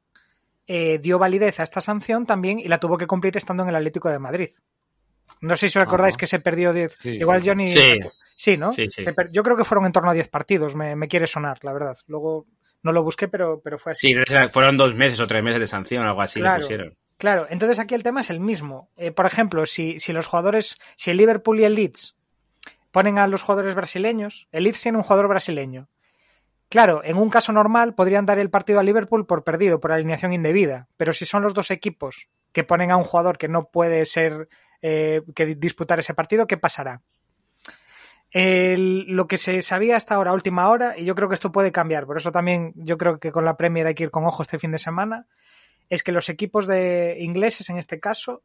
eh, 0.66 0.98
dio 0.98 1.18
validez 1.18 1.58
a 1.60 1.62
esta 1.62 1.80
sanción 1.80 2.26
también 2.26 2.58
y 2.58 2.68
la 2.68 2.78
tuvo 2.80 2.98
que 2.98 3.06
cumplir 3.06 3.36
estando 3.36 3.62
en 3.62 3.70
el 3.70 3.76
Atlético 3.76 4.08
de 4.10 4.18
Madrid. 4.18 4.50
No 5.40 5.56
sé 5.56 5.68
si 5.68 5.78
os 5.78 5.84
acordáis 5.84 6.14
Ajá. 6.14 6.20
que 6.20 6.26
se 6.26 6.40
perdió 6.40 6.72
10. 6.72 6.96
Sí, 7.00 7.08
Igual 7.16 7.42
sí. 7.42 7.48
Johnny. 7.48 7.68
Sí. 7.72 8.00
Sí, 8.38 8.56
¿no? 8.58 8.70
Yo 9.32 9.42
creo 9.42 9.56
que 9.56 9.64
fueron 9.64 9.86
en 9.86 9.92
torno 9.92 10.10
a 10.10 10.14
10 10.14 10.28
partidos, 10.28 10.74
me, 10.74 10.94
me 10.94 11.08
quiere 11.08 11.26
sonar, 11.26 11.58
la 11.64 11.72
verdad. 11.72 11.96
Luego 12.06 12.46
no 12.86 12.92
lo 12.92 13.02
busqué, 13.02 13.28
pero, 13.28 13.60
pero 13.62 13.78
fue 13.78 13.92
así. 13.92 14.06
Sí, 14.08 14.14
fueron 14.50 14.78
dos 14.78 14.94
meses 14.94 15.20
o 15.20 15.26
tres 15.26 15.42
meses 15.42 15.60
de 15.60 15.66
sanción 15.66 16.06
o 16.06 16.08
algo 16.08 16.22
así 16.22 16.40
Claro. 16.40 16.56
le 16.56 16.62
pusieron. 16.62 16.96
Claro, 17.18 17.46
entonces 17.50 17.78
aquí 17.78 17.94
el 17.94 18.02
tema 18.02 18.20
es 18.22 18.30
el 18.30 18.40
mismo. 18.40 18.88
Eh, 18.96 19.10
por 19.10 19.26
ejemplo, 19.26 19.64
si, 19.66 19.98
si 19.98 20.12
los 20.12 20.26
jugadores, 20.26 20.78
si 20.96 21.10
el 21.10 21.16
Liverpool 21.18 21.60
y 21.60 21.64
el 21.64 21.74
Leeds 21.74 22.14
ponen 22.90 23.18
a 23.18 23.26
los 23.26 23.42
jugadores 23.42 23.74
brasileños, 23.74 24.48
el 24.52 24.64
Leeds 24.64 24.82
tiene 24.82 24.98
un 24.98 25.04
jugador 25.04 25.28
brasileño. 25.28 25.88
Claro, 26.68 27.02
en 27.04 27.16
un 27.16 27.30
caso 27.30 27.52
normal 27.52 27.94
podrían 27.94 28.26
dar 28.26 28.38
el 28.38 28.50
partido 28.50 28.80
a 28.80 28.82
Liverpool 28.82 29.26
por 29.26 29.44
perdido, 29.44 29.80
por 29.80 29.92
alineación 29.92 30.32
indebida, 30.32 30.88
pero 30.96 31.12
si 31.12 31.24
son 31.24 31.42
los 31.42 31.54
dos 31.54 31.70
equipos 31.70 32.28
que 32.52 32.64
ponen 32.64 32.90
a 32.90 32.96
un 32.96 33.04
jugador 33.04 33.38
que 33.38 33.48
no 33.48 33.68
puede 33.70 34.04
ser, 34.04 34.48
eh, 34.82 35.22
que 35.34 35.54
disputar 35.54 36.00
ese 36.00 36.14
partido, 36.14 36.46
¿qué 36.46 36.56
pasará? 36.56 37.02
El- 38.38 39.06
lo 39.08 39.26
que 39.28 39.38
se 39.38 39.62
sabía 39.62 39.96
hasta 39.96 40.14
ahora, 40.14 40.34
última 40.34 40.68
hora, 40.68 40.98
y 40.98 41.04
yo 41.06 41.14
creo 41.14 41.28
que 41.28 41.34
esto 41.34 41.50
puede 41.52 41.72
cambiar, 41.72 42.04
por 42.04 42.18
eso 42.18 42.30
también 42.32 42.72
yo 42.76 42.98
creo 42.98 43.18
que 43.18 43.32
con 43.32 43.46
la 43.46 43.56
Premier 43.56 43.86
hay 43.86 43.94
que 43.94 44.02
ir 44.04 44.10
con 44.10 44.26
ojo 44.26 44.42
este 44.42 44.58
fin 44.58 44.72
de 44.72 44.78
semana, 44.78 45.26
es 45.88 46.02
que 46.02 46.12
los 46.12 46.28
equipos 46.28 46.66
de 46.66 47.16
ingleses, 47.20 47.70
en 47.70 47.78
este 47.78 47.98
caso, 47.98 48.42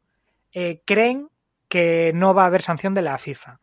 eh, 0.54 0.80
creen 0.86 1.28
que 1.68 2.12
no 2.14 2.32
va 2.32 2.44
a 2.44 2.46
haber 2.46 2.62
sanción 2.62 2.94
de 2.94 3.02
la 3.02 3.18
FIFA. 3.18 3.60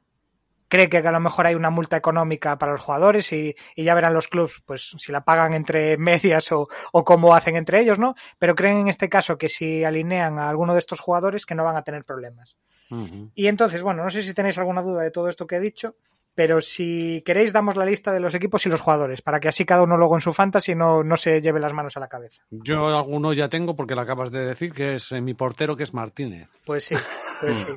Cree 0.67 0.87
que 0.87 0.99
a 0.99 1.11
lo 1.11 1.19
mejor 1.19 1.47
hay 1.47 1.55
una 1.55 1.71
multa 1.71 1.97
económica 1.97 2.59
para 2.59 2.73
los 2.73 2.81
jugadores 2.81 3.33
y, 3.33 3.55
y 3.75 3.83
ya 3.83 3.95
verán 3.95 4.13
los 4.13 4.27
clubs 4.27 4.61
pues 4.67 4.93
si 4.99 5.11
la 5.11 5.21
pagan 5.25 5.55
entre 5.55 5.97
medias 5.97 6.51
o, 6.51 6.67
o 6.91 7.03
cómo 7.03 7.33
hacen 7.33 7.55
entre 7.55 7.81
ellos, 7.81 7.97
¿no? 7.97 8.13
Pero 8.37 8.53
creen 8.53 8.77
en 8.77 8.87
este 8.87 9.09
caso 9.09 9.39
que 9.39 9.49
si 9.49 9.83
alinean 9.83 10.37
a 10.37 10.47
alguno 10.47 10.73
de 10.73 10.79
estos 10.79 10.99
jugadores 10.99 11.47
que 11.47 11.55
no 11.55 11.63
van 11.63 11.75
a 11.77 11.81
tener 11.83 12.05
problemas. 12.05 12.55
Y 13.33 13.47
entonces, 13.47 13.81
bueno, 13.81 14.03
no 14.03 14.11
sé 14.11 14.21
si 14.21 14.33
tenéis 14.35 14.59
alguna 14.59 14.83
duda 14.83 15.01
de 15.01 15.09
todo 15.11 15.27
esto 15.29 15.47
que 15.47 15.55
he 15.55 15.59
dicho, 15.59 15.95
pero 16.39 16.61
si 16.61 17.21
queréis 17.25 17.51
damos 17.51 17.75
la 17.75 17.83
lista 17.83 18.13
de 18.13 18.21
los 18.21 18.33
equipos 18.33 18.65
y 18.65 18.69
los 18.69 18.79
jugadores, 18.79 19.21
para 19.21 19.41
que 19.41 19.49
así 19.49 19.65
cada 19.65 19.83
uno 19.83 19.97
luego 19.97 20.15
en 20.15 20.21
su 20.21 20.31
fantasy 20.31 20.73
no, 20.73 21.03
no 21.03 21.17
se 21.17 21.41
lleve 21.41 21.59
las 21.59 21.73
manos 21.73 21.97
a 21.97 21.99
la 21.99 22.07
cabeza. 22.07 22.43
Yo 22.49 22.87
alguno 22.87 23.33
ya 23.33 23.49
tengo 23.49 23.75
porque 23.75 23.93
lo 23.93 23.99
acabas 23.99 24.31
de 24.31 24.45
decir, 24.45 24.71
que 24.71 24.95
es 24.95 25.11
eh, 25.11 25.19
mi 25.19 25.33
portero, 25.33 25.75
que 25.75 25.83
es 25.83 25.93
Martínez. 25.93 26.47
Pues 26.63 26.85
sí, 26.85 26.95
pues 27.41 27.57
sí. 27.57 27.73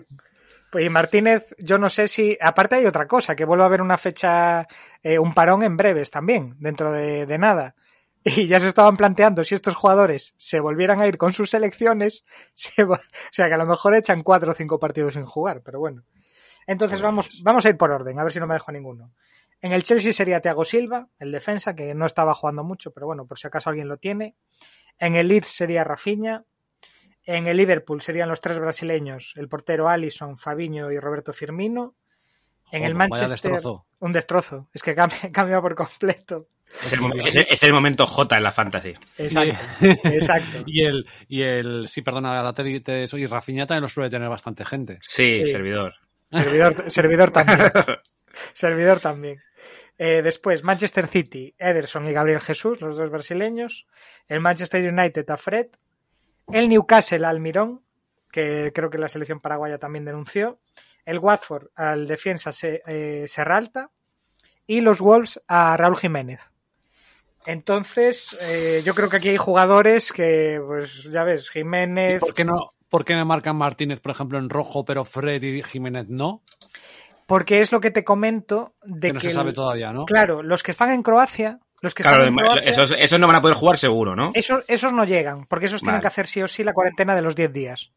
Pues 0.70 0.85
y 0.85 0.88
Martínez, 0.90 1.53
yo 1.59 1.77
no 1.77 1.90
sé 1.90 2.07
si. 2.07 2.38
Aparte 2.40 2.77
hay 2.77 2.87
otra 2.87 3.09
cosa, 3.09 3.35
que 3.35 3.44
vuelva 3.44 3.64
a 3.64 3.66
haber 3.66 3.83
una 3.83 3.98
fecha, 3.98 4.68
eh, 5.03 5.18
un 5.18 5.35
parón 5.35 5.64
en 5.64 5.77
breves 5.77 6.12
también, 6.12 6.55
dentro 6.61 6.92
de, 6.92 7.27
de 7.27 7.38
nada. 7.38 7.75
Y 8.22 8.46
ya 8.46 8.61
se 8.61 8.68
estaban 8.68 8.96
planteando 8.96 9.42
si 9.42 9.57
estos 9.57 9.75
jugadores 9.75 10.37
se 10.38 10.61
volvieran 10.61 11.01
a 11.01 11.09
ir 11.09 11.18
con 11.18 11.33
sus 11.33 11.51
selecciones, 11.51 12.25
se 12.55 12.85
va- 12.85 12.94
o 12.98 13.33
sea 13.33 13.48
que 13.48 13.55
a 13.55 13.59
lo 13.59 13.66
mejor 13.66 13.96
echan 13.96 14.22
cuatro 14.22 14.53
o 14.53 14.55
cinco 14.55 14.79
partidos 14.79 15.14
sin 15.14 15.25
jugar, 15.25 15.62
pero 15.64 15.81
bueno. 15.81 16.05
Entonces 16.66 17.01
vamos, 17.03 17.29
vamos 17.42 17.64
a 17.66 17.68
ir 17.68 17.77
por 17.77 17.90
orden, 17.90 18.18
a 18.18 18.22
ver 18.25 18.33
si 18.33 18.40
no 18.40 18.46
me 18.46 18.55
dejo 18.55 18.70
ninguno. 18.72 19.12
En 19.61 19.72
el 19.72 19.83
Chelsea 19.85 20.12
sería 20.12 20.40
Thiago 20.40 20.64
Silva, 20.64 21.09
el 21.18 21.31
defensa, 21.33 21.75
que 21.75 21.94
no 21.94 22.07
estaba 22.07 22.35
jugando 22.35 22.64
mucho, 22.64 22.90
pero 22.92 23.07
bueno, 23.07 23.27
por 23.27 23.38
si 23.38 23.46
acaso 23.46 23.70
alguien 23.70 23.88
lo 23.88 23.96
tiene. 23.96 24.35
En 24.98 25.14
el 25.16 25.29
Leeds 25.29 25.48
sería 25.48 25.85
Rafinha. 25.85 26.44
En 27.25 27.46
el 27.46 27.57
Liverpool 27.57 28.03
serían 28.03 28.29
los 28.29 28.40
tres 28.40 28.59
brasileños, 28.59 29.35
el 29.37 29.48
portero 29.48 29.88
Alisson, 29.88 30.37
Fabiño 30.37 30.90
y 30.90 30.98
Roberto 30.98 31.33
Firmino. 31.33 31.94
En 32.72 32.85
el 32.85 32.94
Joder, 32.94 33.11
Manchester, 33.11 33.29
destrozo. 33.53 33.87
un 34.01 34.12
destrozo. 34.12 34.68
Es 34.75 34.83
que 34.83 34.94
cambia, 34.96 35.18
cambia 35.33 35.61
por 35.61 35.75
completo. 35.77 36.48
Es 36.85 36.92
el, 36.94 37.01
momen- 37.01 37.27
es 37.29 37.37
el- 37.37 37.46
es 37.48 37.62
el 37.62 37.72
momento 37.72 38.07
J 38.07 38.37
en 38.38 38.42
la 38.42 38.51
fantasy. 38.51 38.94
Exacto, 39.18 39.55
exacto. 40.09 40.62
Y 40.66 40.85
el, 40.85 41.07
y 41.29 41.42
el, 41.42 41.87
sí, 41.87 42.03
perdona, 42.03 42.53
te, 42.55 42.81
te 42.81 43.03
eso, 43.05 43.18
y 43.18 43.27
Rafinha 43.27 43.66
también 43.66 43.83
lo 43.83 43.88
suele 43.88 44.09
tener 44.11 44.29
bastante 44.29 44.64
gente. 44.64 44.98
Sí, 45.03 45.42
Sí. 45.44 45.51
servidor. 45.51 45.94
Servidor, 46.33 46.90
servidor 46.90 47.31
también. 47.31 47.73
servidor 48.53 49.01
también. 49.01 49.42
Eh, 49.99 50.23
después, 50.23 50.64
Manchester 50.64 51.07
City, 51.07 51.55
Ederson 51.59 52.09
y 52.09 52.12
Gabriel 52.12 52.40
Jesús, 52.40 52.81
los 52.81 52.97
dos 52.97 53.11
brasileños. 53.11 53.87
El 54.27 54.40
Manchester 54.40 54.92
United 54.92 55.29
a 55.31 55.37
Fred. 55.37 55.66
El 56.51 56.68
Newcastle 56.68 57.25
al 57.25 57.40
Mirón, 57.40 57.85
que 58.31 58.73
creo 58.75 58.90
que 58.90 58.99
la 58.99 59.09
selección 59.09 59.40
paraguaya 59.40 59.79
también 59.79 60.05
denunció. 60.05 60.59
El 61.05 61.18
Watford 61.18 61.68
al 61.75 62.07
defensa 62.07 62.51
eh, 62.62 63.27
Serralta. 63.29 63.90
Y 64.66 64.81
los 64.81 65.01
Wolves 65.01 65.42
a 65.47 65.77
Raúl 65.77 65.97
Jiménez. 65.97 66.40
Entonces, 67.47 68.38
eh, 68.42 68.83
yo 68.85 68.95
creo 68.95 69.09
que 69.09 69.16
aquí 69.16 69.29
hay 69.29 69.37
jugadores 69.37 70.12
que, 70.12 70.62
pues 70.64 71.05
ya 71.05 71.25
ves, 71.25 71.49
¿Y 71.51 71.59
Jiménez, 71.59 72.21
¿Por 72.21 72.35
qué 72.35 72.45
no? 72.45 72.75
¿Por 72.93 73.05
qué 73.05 73.15
me 73.17 73.25
marcan 73.25 73.57
Martínez, 73.57 73.99
por 74.01 74.13
ejemplo, 74.13 74.39
en 74.39 74.49
rojo, 74.51 74.85
pero 74.85 75.05
Fred 75.05 75.43
y 75.43 75.63
Jiménez 75.65 76.07
no? 76.09 76.43
porque 77.27 77.61
es 77.63 77.73
lo 77.73 77.81
que 77.81 77.91
te 77.91 78.05
comento 78.05 78.75
de 78.85 79.09
Que 79.09 79.13
no 79.15 79.21
que 79.21 79.29
se 79.29 79.33
sabe 79.35 79.51
el- 79.51 79.55
todavía, 79.55 79.93
¿no? 79.93 80.05
Claro, 80.05 80.43
los 80.43 80.63
que 80.63 80.71
están 80.73 80.91
en 80.91 81.03
Croacia, 81.03 81.59
los 81.81 81.95
que 81.95 82.03
Claro, 82.03 82.25
están 82.25 82.29
en 82.35 82.37
Croacia, 82.45 82.71
esos, 82.71 82.95
esos 82.99 83.19
no 83.19 83.27
van 83.27 83.37
a 83.37 83.41
poder 83.41 83.57
jugar 83.57 83.79
seguro, 83.79 84.15
¿no? 84.15 84.31
esos, 84.35 84.63
esos 84.69 84.93
no 84.93 85.05
llegan, 85.05 85.47
porque 85.47 85.67
esos 85.67 85.81
tienen 85.81 86.01
que 86.03 86.09
hacer 86.09 86.27
sí 86.27 86.43
o 86.43 86.49
sí 86.49 86.63
la 86.63 86.75
cuarentena 86.75 87.15
de 87.15 87.23
los 87.23 87.35
10 87.35 87.51
días. 87.53 87.91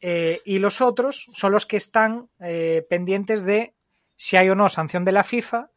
Eh, 0.00 0.40
y 0.44 0.58
los 0.58 0.80
otros 0.80 1.26
son 1.34 1.52
los 1.52 1.66
que 1.66 1.76
están 1.76 2.28
eh, 2.40 2.84
pendientes 2.88 3.44
de 3.44 3.74
si 4.16 4.36
hay 4.36 4.48
o 4.48 4.54
no 4.54 4.68
sanción 4.68 5.04
de 5.04 5.12
la 5.12 5.24
FIFA 5.24 5.68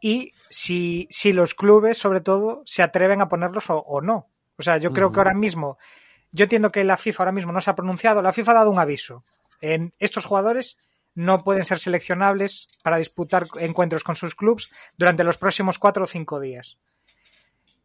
y 0.00 0.32
si, 0.48 1.06
si 1.10 1.32
los 1.32 1.54
clubes, 1.54 1.96
sobre 1.98 2.20
todo, 2.20 2.62
se 2.66 2.82
atreven 2.82 3.20
a 3.22 3.28
ponerlos 3.28 3.70
o, 3.70 3.78
o 3.78 4.00
no. 4.00 4.26
O 4.58 4.62
sea, 4.62 4.78
yo 4.78 4.92
creo 4.92 5.12
que 5.12 5.20
ahora 5.20 5.34
mismo, 5.34 5.78
yo 6.32 6.44
entiendo 6.44 6.70
que 6.70 6.84
la 6.84 6.96
FIFA 6.96 7.22
ahora 7.22 7.32
mismo 7.32 7.52
no 7.52 7.60
se 7.60 7.70
ha 7.70 7.76
pronunciado, 7.76 8.22
la 8.22 8.32
FIFA 8.32 8.52
ha 8.52 8.54
dado 8.54 8.70
un 8.70 8.78
aviso. 8.78 9.24
En 9.60 9.92
estos 9.98 10.24
jugadores 10.24 10.76
no 11.14 11.42
pueden 11.42 11.64
ser 11.64 11.78
seleccionables 11.78 12.68
para 12.82 12.98
disputar 12.98 13.46
encuentros 13.58 14.04
con 14.04 14.16
sus 14.16 14.34
clubes 14.34 14.70
durante 14.96 15.24
los 15.24 15.38
próximos 15.38 15.78
cuatro 15.78 16.04
o 16.04 16.06
cinco 16.06 16.40
días. 16.40 16.78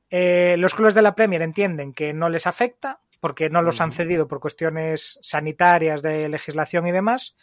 Eh, 0.10 0.56
los 0.60 0.74
clubes 0.74 0.96
de 0.96 1.02
la 1.02 1.16
Premier 1.16 1.42
entienden 1.42 1.94
que 1.94 2.14
no 2.14 2.30
les 2.30 2.48
afecta 2.48 3.00
porque 3.20 3.50
no 3.50 3.62
los 3.62 3.82
han 3.82 3.92
cedido 3.92 4.28
por 4.28 4.40
cuestiones 4.40 5.18
sanitarias, 5.22 6.02
de 6.04 6.30
legislación 6.30 6.86
y 6.86 6.92
demás, 6.92 7.36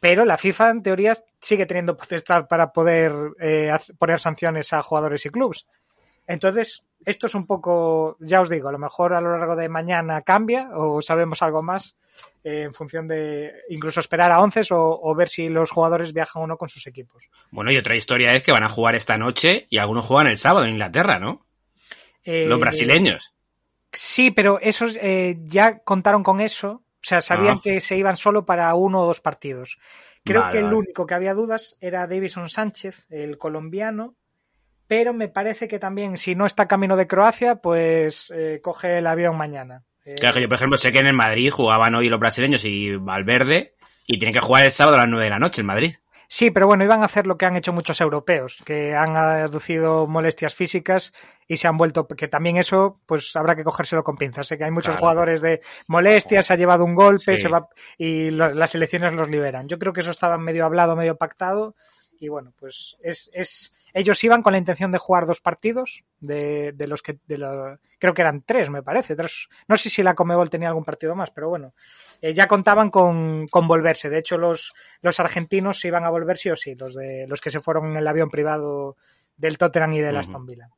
pero 0.00 0.24
la 0.24 0.36
FIFA 0.36 0.70
en 0.70 0.82
teoría 0.82 1.16
sigue 1.40 1.66
teniendo 1.66 1.96
potestad 1.96 2.48
para 2.48 2.72
poder 2.72 3.12
eh, 3.40 3.72
poner 3.98 4.20
sanciones 4.20 4.72
a 4.72 4.82
jugadores 4.82 5.24
y 5.24 5.30
clubes. 5.30 5.66
Entonces, 6.26 6.82
esto 7.06 7.26
es 7.26 7.34
un 7.34 7.46
poco, 7.46 8.16
ya 8.20 8.40
os 8.40 8.48
digo, 8.48 8.68
a 8.68 8.72
lo 8.72 8.78
mejor 8.78 9.14
a 9.14 9.20
lo 9.20 9.36
largo 9.36 9.56
de 9.56 9.68
mañana 9.68 10.22
cambia 10.22 10.70
o 10.74 11.00
sabemos 11.02 11.42
algo 11.42 11.62
más 11.62 11.96
eh, 12.44 12.62
en 12.62 12.72
función 12.72 13.08
de 13.08 13.52
incluso 13.70 14.00
esperar 14.00 14.30
a 14.32 14.40
11 14.40 14.62
o, 14.72 15.00
o 15.02 15.14
ver 15.14 15.28
si 15.28 15.48
los 15.48 15.70
jugadores 15.70 16.12
viajan 16.12 16.42
o 16.42 16.46
no 16.46 16.56
con 16.56 16.68
sus 16.68 16.86
equipos. 16.86 17.24
Bueno, 17.50 17.70
y 17.70 17.76
otra 17.76 17.96
historia 17.96 18.34
es 18.34 18.42
que 18.42 18.52
van 18.52 18.64
a 18.64 18.68
jugar 18.68 18.94
esta 18.94 19.16
noche 19.16 19.66
y 19.70 19.78
algunos 19.78 20.06
juegan 20.06 20.28
el 20.28 20.38
sábado 20.38 20.64
en 20.66 20.72
Inglaterra, 20.72 21.18
¿no? 21.18 21.46
Eh, 22.24 22.46
Los 22.48 22.60
brasileños. 22.60 23.34
Sí, 23.92 24.30
pero 24.30 24.58
esos 24.60 24.98
eh, 25.00 25.36
ya 25.44 25.78
contaron 25.80 26.22
con 26.22 26.40
eso. 26.40 26.82
O 26.82 27.06
sea, 27.06 27.20
sabían 27.20 27.56
Ah. 27.58 27.60
que 27.62 27.80
se 27.80 27.96
iban 27.98 28.16
solo 28.16 28.46
para 28.46 28.74
uno 28.74 29.00
o 29.02 29.06
dos 29.06 29.20
partidos. 29.20 29.76
Creo 30.24 30.40
Vale, 30.40 30.52
que 30.52 30.58
el 30.58 30.64
vale. 30.64 30.76
único 30.76 31.06
que 31.06 31.14
había 31.14 31.34
dudas 31.34 31.76
era 31.80 32.06
Davison 32.06 32.48
Sánchez, 32.48 33.06
el 33.10 33.36
colombiano. 33.36 34.14
Pero 34.86 35.12
me 35.14 35.28
parece 35.28 35.66
que 35.68 35.78
también, 35.78 36.18
si 36.18 36.34
no 36.34 36.44
está 36.46 36.68
camino 36.68 36.96
de 36.96 37.06
Croacia, 37.06 37.56
pues 37.56 38.30
eh, 38.34 38.60
coge 38.62 38.98
el 38.98 39.06
avión 39.06 39.36
mañana. 39.36 39.82
Eh, 40.04 40.14
Claro 40.16 40.34
que 40.34 40.42
yo, 40.42 40.48
por 40.48 40.56
ejemplo, 40.56 40.76
sé 40.76 40.92
que 40.92 40.98
en 40.98 41.06
el 41.06 41.14
Madrid 41.14 41.50
jugaban 41.50 41.94
hoy 41.94 42.08
los 42.08 42.20
brasileños 42.20 42.64
y 42.64 42.94
Valverde 42.96 43.74
y 44.06 44.18
tienen 44.18 44.34
que 44.34 44.40
jugar 44.40 44.64
el 44.64 44.70
sábado 44.72 44.96
a 44.96 45.00
las 45.00 45.08
9 45.08 45.24
de 45.24 45.30
la 45.30 45.38
noche 45.38 45.62
en 45.62 45.66
Madrid. 45.66 45.94
Sí, 46.28 46.50
pero 46.50 46.66
bueno, 46.66 46.84
iban 46.84 47.02
a 47.02 47.04
hacer 47.06 47.26
lo 47.26 47.36
que 47.36 47.46
han 47.46 47.56
hecho 47.56 47.72
muchos 47.72 48.00
europeos, 48.00 48.62
que 48.64 48.94
han 48.94 49.14
aducido 49.14 50.06
molestias 50.06 50.54
físicas 50.54 51.12
y 51.46 51.58
se 51.58 51.68
han 51.68 51.76
vuelto, 51.76 52.06
que 52.08 52.28
también 52.28 52.56
eso, 52.56 53.00
pues 53.06 53.36
habrá 53.36 53.54
que 53.54 53.62
cogérselo 53.62 54.02
con 54.02 54.16
pinzas. 54.16 54.46
Sé 54.48 54.58
que 54.58 54.64
hay 54.64 54.70
muchos 54.70 54.92
Claro. 54.96 55.00
jugadores 55.00 55.42
de 55.42 55.60
molestias, 55.86 56.46
se 56.46 56.52
ha 56.54 56.56
llevado 56.56 56.84
un 56.84 56.94
golpe, 56.94 57.36
Sí. 57.36 57.42
se 57.42 57.48
va 57.48 57.68
y 57.98 58.30
lo- 58.30 58.52
las 58.52 58.74
elecciones 58.74 59.12
los 59.12 59.28
liberan. 59.28 59.68
Yo 59.68 59.78
creo 59.78 59.92
que 59.92 60.00
eso 60.00 60.10
estaba 60.10 60.36
medio 60.38 60.64
hablado, 60.64 60.96
medio 60.96 61.16
pactado 61.16 61.76
y 62.24 62.28
bueno, 62.28 62.52
pues 62.58 62.96
es, 63.02 63.30
es 63.32 63.74
ellos 63.92 64.22
iban 64.24 64.42
con 64.42 64.52
la 64.52 64.58
intención 64.58 64.90
de 64.90 64.98
jugar 64.98 65.26
dos 65.26 65.40
partidos 65.40 66.02
de, 66.20 66.72
de 66.72 66.86
los 66.86 67.02
que 67.02 67.18
de 67.26 67.38
lo- 67.38 67.78
creo 67.98 68.12
que 68.14 68.22
eran 68.22 68.42
tres, 68.42 68.68
me 68.70 68.82
parece. 68.82 69.14
Tres, 69.14 69.48
no 69.68 69.76
sé 69.76 69.88
si 69.90 70.02
la 70.02 70.14
Comebol 70.14 70.50
tenía 70.50 70.68
algún 70.68 70.84
partido 70.84 71.14
más, 71.14 71.30
pero 71.30 71.48
bueno, 71.48 71.74
eh, 72.20 72.34
ya 72.34 72.46
contaban 72.46 72.90
con, 72.90 73.46
con 73.48 73.68
volverse. 73.68 74.10
De 74.10 74.18
hecho, 74.18 74.36
los, 74.36 74.72
los 75.00 75.20
argentinos 75.20 75.78
se 75.80 75.88
iban 75.88 76.04
a 76.04 76.10
volver 76.10 76.36
sí 76.36 76.50
o 76.50 76.56
sí, 76.56 76.74
los 76.74 76.94
de 76.94 77.26
los 77.28 77.40
que 77.40 77.50
se 77.50 77.60
fueron 77.60 77.90
en 77.90 77.96
el 77.96 78.06
avión 78.08 78.30
privado 78.30 78.96
del 79.36 79.56
Tottenham 79.58 79.92
y 79.94 80.00
del 80.00 80.14
Ujú. 80.16 80.20
Aston 80.20 80.46
Villa. 80.46 80.68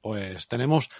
Pues 0.00 0.48
tenemos 0.48 0.90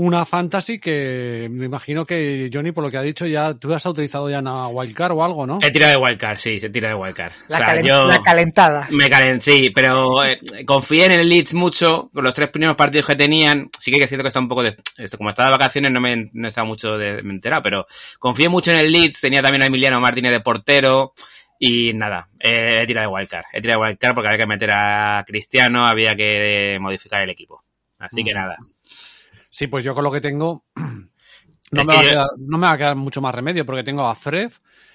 una 0.00 0.24
fantasy 0.24 0.78
que 0.78 1.48
me 1.50 1.64
imagino 1.66 2.06
que 2.06 2.48
Johnny, 2.52 2.70
por 2.70 2.84
lo 2.84 2.90
que 2.90 2.98
ha 2.98 3.02
dicho, 3.02 3.26
ya 3.26 3.54
tú 3.54 3.74
has 3.74 3.84
utilizado 3.84 4.30
ya 4.30 4.38
una 4.38 4.68
wildcard 4.68 5.10
o 5.12 5.24
algo, 5.24 5.44
¿no? 5.44 5.58
He 5.60 5.72
tirado 5.72 5.92
de 5.94 5.98
wildcard, 5.98 6.36
sí, 6.38 6.60
se 6.60 6.70
tira 6.70 6.90
de 6.90 6.94
wildcard. 6.94 7.32
La, 7.48 7.56
o 7.56 7.58
sea, 7.64 7.74
calen- 7.74 7.84
yo 7.86 8.04
la 8.06 8.22
calentada. 8.22 8.86
me 8.90 9.10
calen, 9.10 9.40
sí, 9.40 9.70
pero 9.74 10.22
eh, 10.24 10.38
confié 10.64 11.06
en 11.06 11.12
el 11.12 11.28
Leeds 11.28 11.52
mucho, 11.54 12.10
con 12.14 12.22
los 12.22 12.32
tres 12.32 12.48
primeros 12.50 12.76
partidos 12.76 13.06
que 13.08 13.16
tenían, 13.16 13.68
sí 13.76 13.90
que 13.90 14.02
es 14.04 14.08
cierto 14.08 14.22
que 14.22 14.28
está 14.28 14.38
un 14.38 14.48
poco 14.48 14.62
de, 14.62 14.76
esto, 14.98 15.16
como 15.16 15.30
estaba 15.30 15.48
de 15.48 15.56
vacaciones 15.56 15.90
no 15.90 16.00
me 16.00 16.30
no 16.32 16.46
estaba 16.46 16.66
mucho 16.68 16.96
de, 16.96 17.20
me 17.24 17.30
he 17.32 17.34
enterado, 17.34 17.62
pero 17.62 17.86
confié 18.20 18.48
mucho 18.48 18.70
en 18.70 18.76
el 18.78 18.92
Leeds, 18.92 19.20
tenía 19.20 19.42
también 19.42 19.62
a 19.62 19.66
Emiliano 19.66 20.00
Martínez 20.00 20.30
de 20.30 20.40
portero, 20.40 21.12
y 21.58 21.92
nada, 21.92 22.28
eh, 22.38 22.78
he 22.82 22.86
tirado 22.86 23.08
de 23.10 23.14
wildcard, 23.16 23.46
he 23.52 23.60
tirado 23.60 23.80
de 23.82 23.88
wildcard 23.88 24.14
porque 24.14 24.28
había 24.28 24.44
que 24.44 24.46
meter 24.48 24.70
a 24.70 25.24
Cristiano, 25.26 25.84
había 25.84 26.14
que 26.14 26.78
modificar 26.80 27.20
el 27.22 27.30
equipo. 27.30 27.64
Así 27.98 28.22
que 28.22 28.30
Mm. 28.30 28.36
nada. 28.36 28.56
Sí, 29.50 29.66
pues 29.66 29.84
yo 29.84 29.94
con 29.94 30.04
lo 30.04 30.12
que 30.12 30.20
tengo 30.20 30.64
no 30.74 31.84
me, 31.84 31.94
va 31.94 32.00
a 32.00 32.04
quedar, 32.04 32.26
no 32.38 32.58
me 32.58 32.66
va 32.66 32.72
a 32.72 32.78
quedar 32.78 32.96
mucho 32.96 33.20
más 33.20 33.34
remedio 33.34 33.64
porque 33.64 33.84
tengo 33.84 34.06
a 34.06 34.14
Fred, 34.14 34.52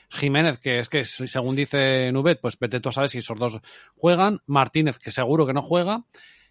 Jiménez, 0.09 0.59
que 0.59 0.79
es 0.79 0.89
que 0.89 1.05
según 1.05 1.55
dice 1.55 2.11
Nubet, 2.11 2.39
pues 2.39 2.57
vete 2.59 2.79
tú 2.79 2.89
a 2.89 2.91
saber 2.91 3.09
si 3.09 3.19
esos 3.19 3.37
dos 3.37 3.59
juegan, 3.95 4.41
Martínez, 4.45 4.99
que 4.99 5.11
seguro 5.11 5.45
que 5.47 5.53
no 5.53 5.61
juega, 5.61 6.03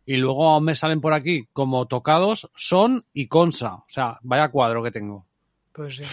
y 0.04 0.16
luego 0.16 0.60
me 0.60 0.74
salen 0.74 1.00
por 1.00 1.12
aquí 1.12 1.48
como 1.52 1.86
tocados 1.86 2.50
Son 2.56 3.06
y 3.12 3.28
Consa. 3.28 3.74
O 3.74 3.86
sea, 3.88 4.18
vaya 4.22 4.48
cuadro 4.48 4.82
que 4.82 4.90
tengo. 4.90 5.26
Pues 5.72 5.96
sí. 5.96 6.02
O 6.02 6.06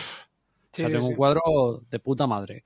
sea, 0.71 0.88
sí, 0.88 0.93
tengo 0.93 1.08
sí. 1.08 1.12
un 1.12 1.15
cuadro 1.15 1.41
de 1.89 1.99
puta 1.99 2.28
madre. 2.28 2.63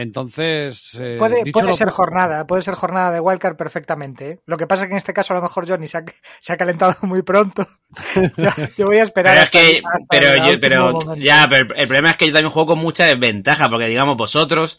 Entonces, 0.00 0.96
eh, 1.00 1.16
Puede, 1.18 1.42
dicho 1.42 1.52
puede 1.52 1.66
lo- 1.68 1.72
ser 1.72 1.90
jornada, 1.90 2.46
puede 2.46 2.62
ser 2.62 2.74
jornada 2.74 3.10
de 3.10 3.20
wildcard 3.20 3.56
perfectamente. 3.56 4.30
¿eh? 4.30 4.40
Lo 4.46 4.56
que 4.56 4.66
pasa 4.66 4.82
es 4.84 4.88
que 4.88 4.92
en 4.92 4.98
este 4.98 5.12
caso 5.12 5.32
a 5.32 5.36
lo 5.36 5.42
mejor 5.42 5.68
Johnny 5.68 5.88
se 5.88 5.98
ha, 5.98 6.04
se 6.40 6.52
ha 6.52 6.56
calentado 6.56 6.94
muy 7.02 7.22
pronto. 7.22 7.66
yo, 8.36 8.50
yo 8.76 8.86
voy 8.86 8.98
a 8.98 9.02
esperar. 9.02 9.32
Pero 9.34 9.40
es 9.40 9.46
hasta- 9.46 9.58
que, 9.58 9.82
hasta 9.84 10.06
pero, 10.08 10.46
yo, 10.52 10.60
pero, 10.60 11.14
ya, 11.16 11.46
pero 11.50 11.74
el 11.74 11.86
problema 11.88 12.10
es 12.10 12.16
que 12.16 12.26
yo 12.28 12.32
también 12.32 12.50
juego 12.52 12.68
con 12.68 12.78
mucha 12.78 13.06
desventaja, 13.06 13.68
porque 13.68 13.88
digamos 13.88 14.16
vosotros, 14.16 14.78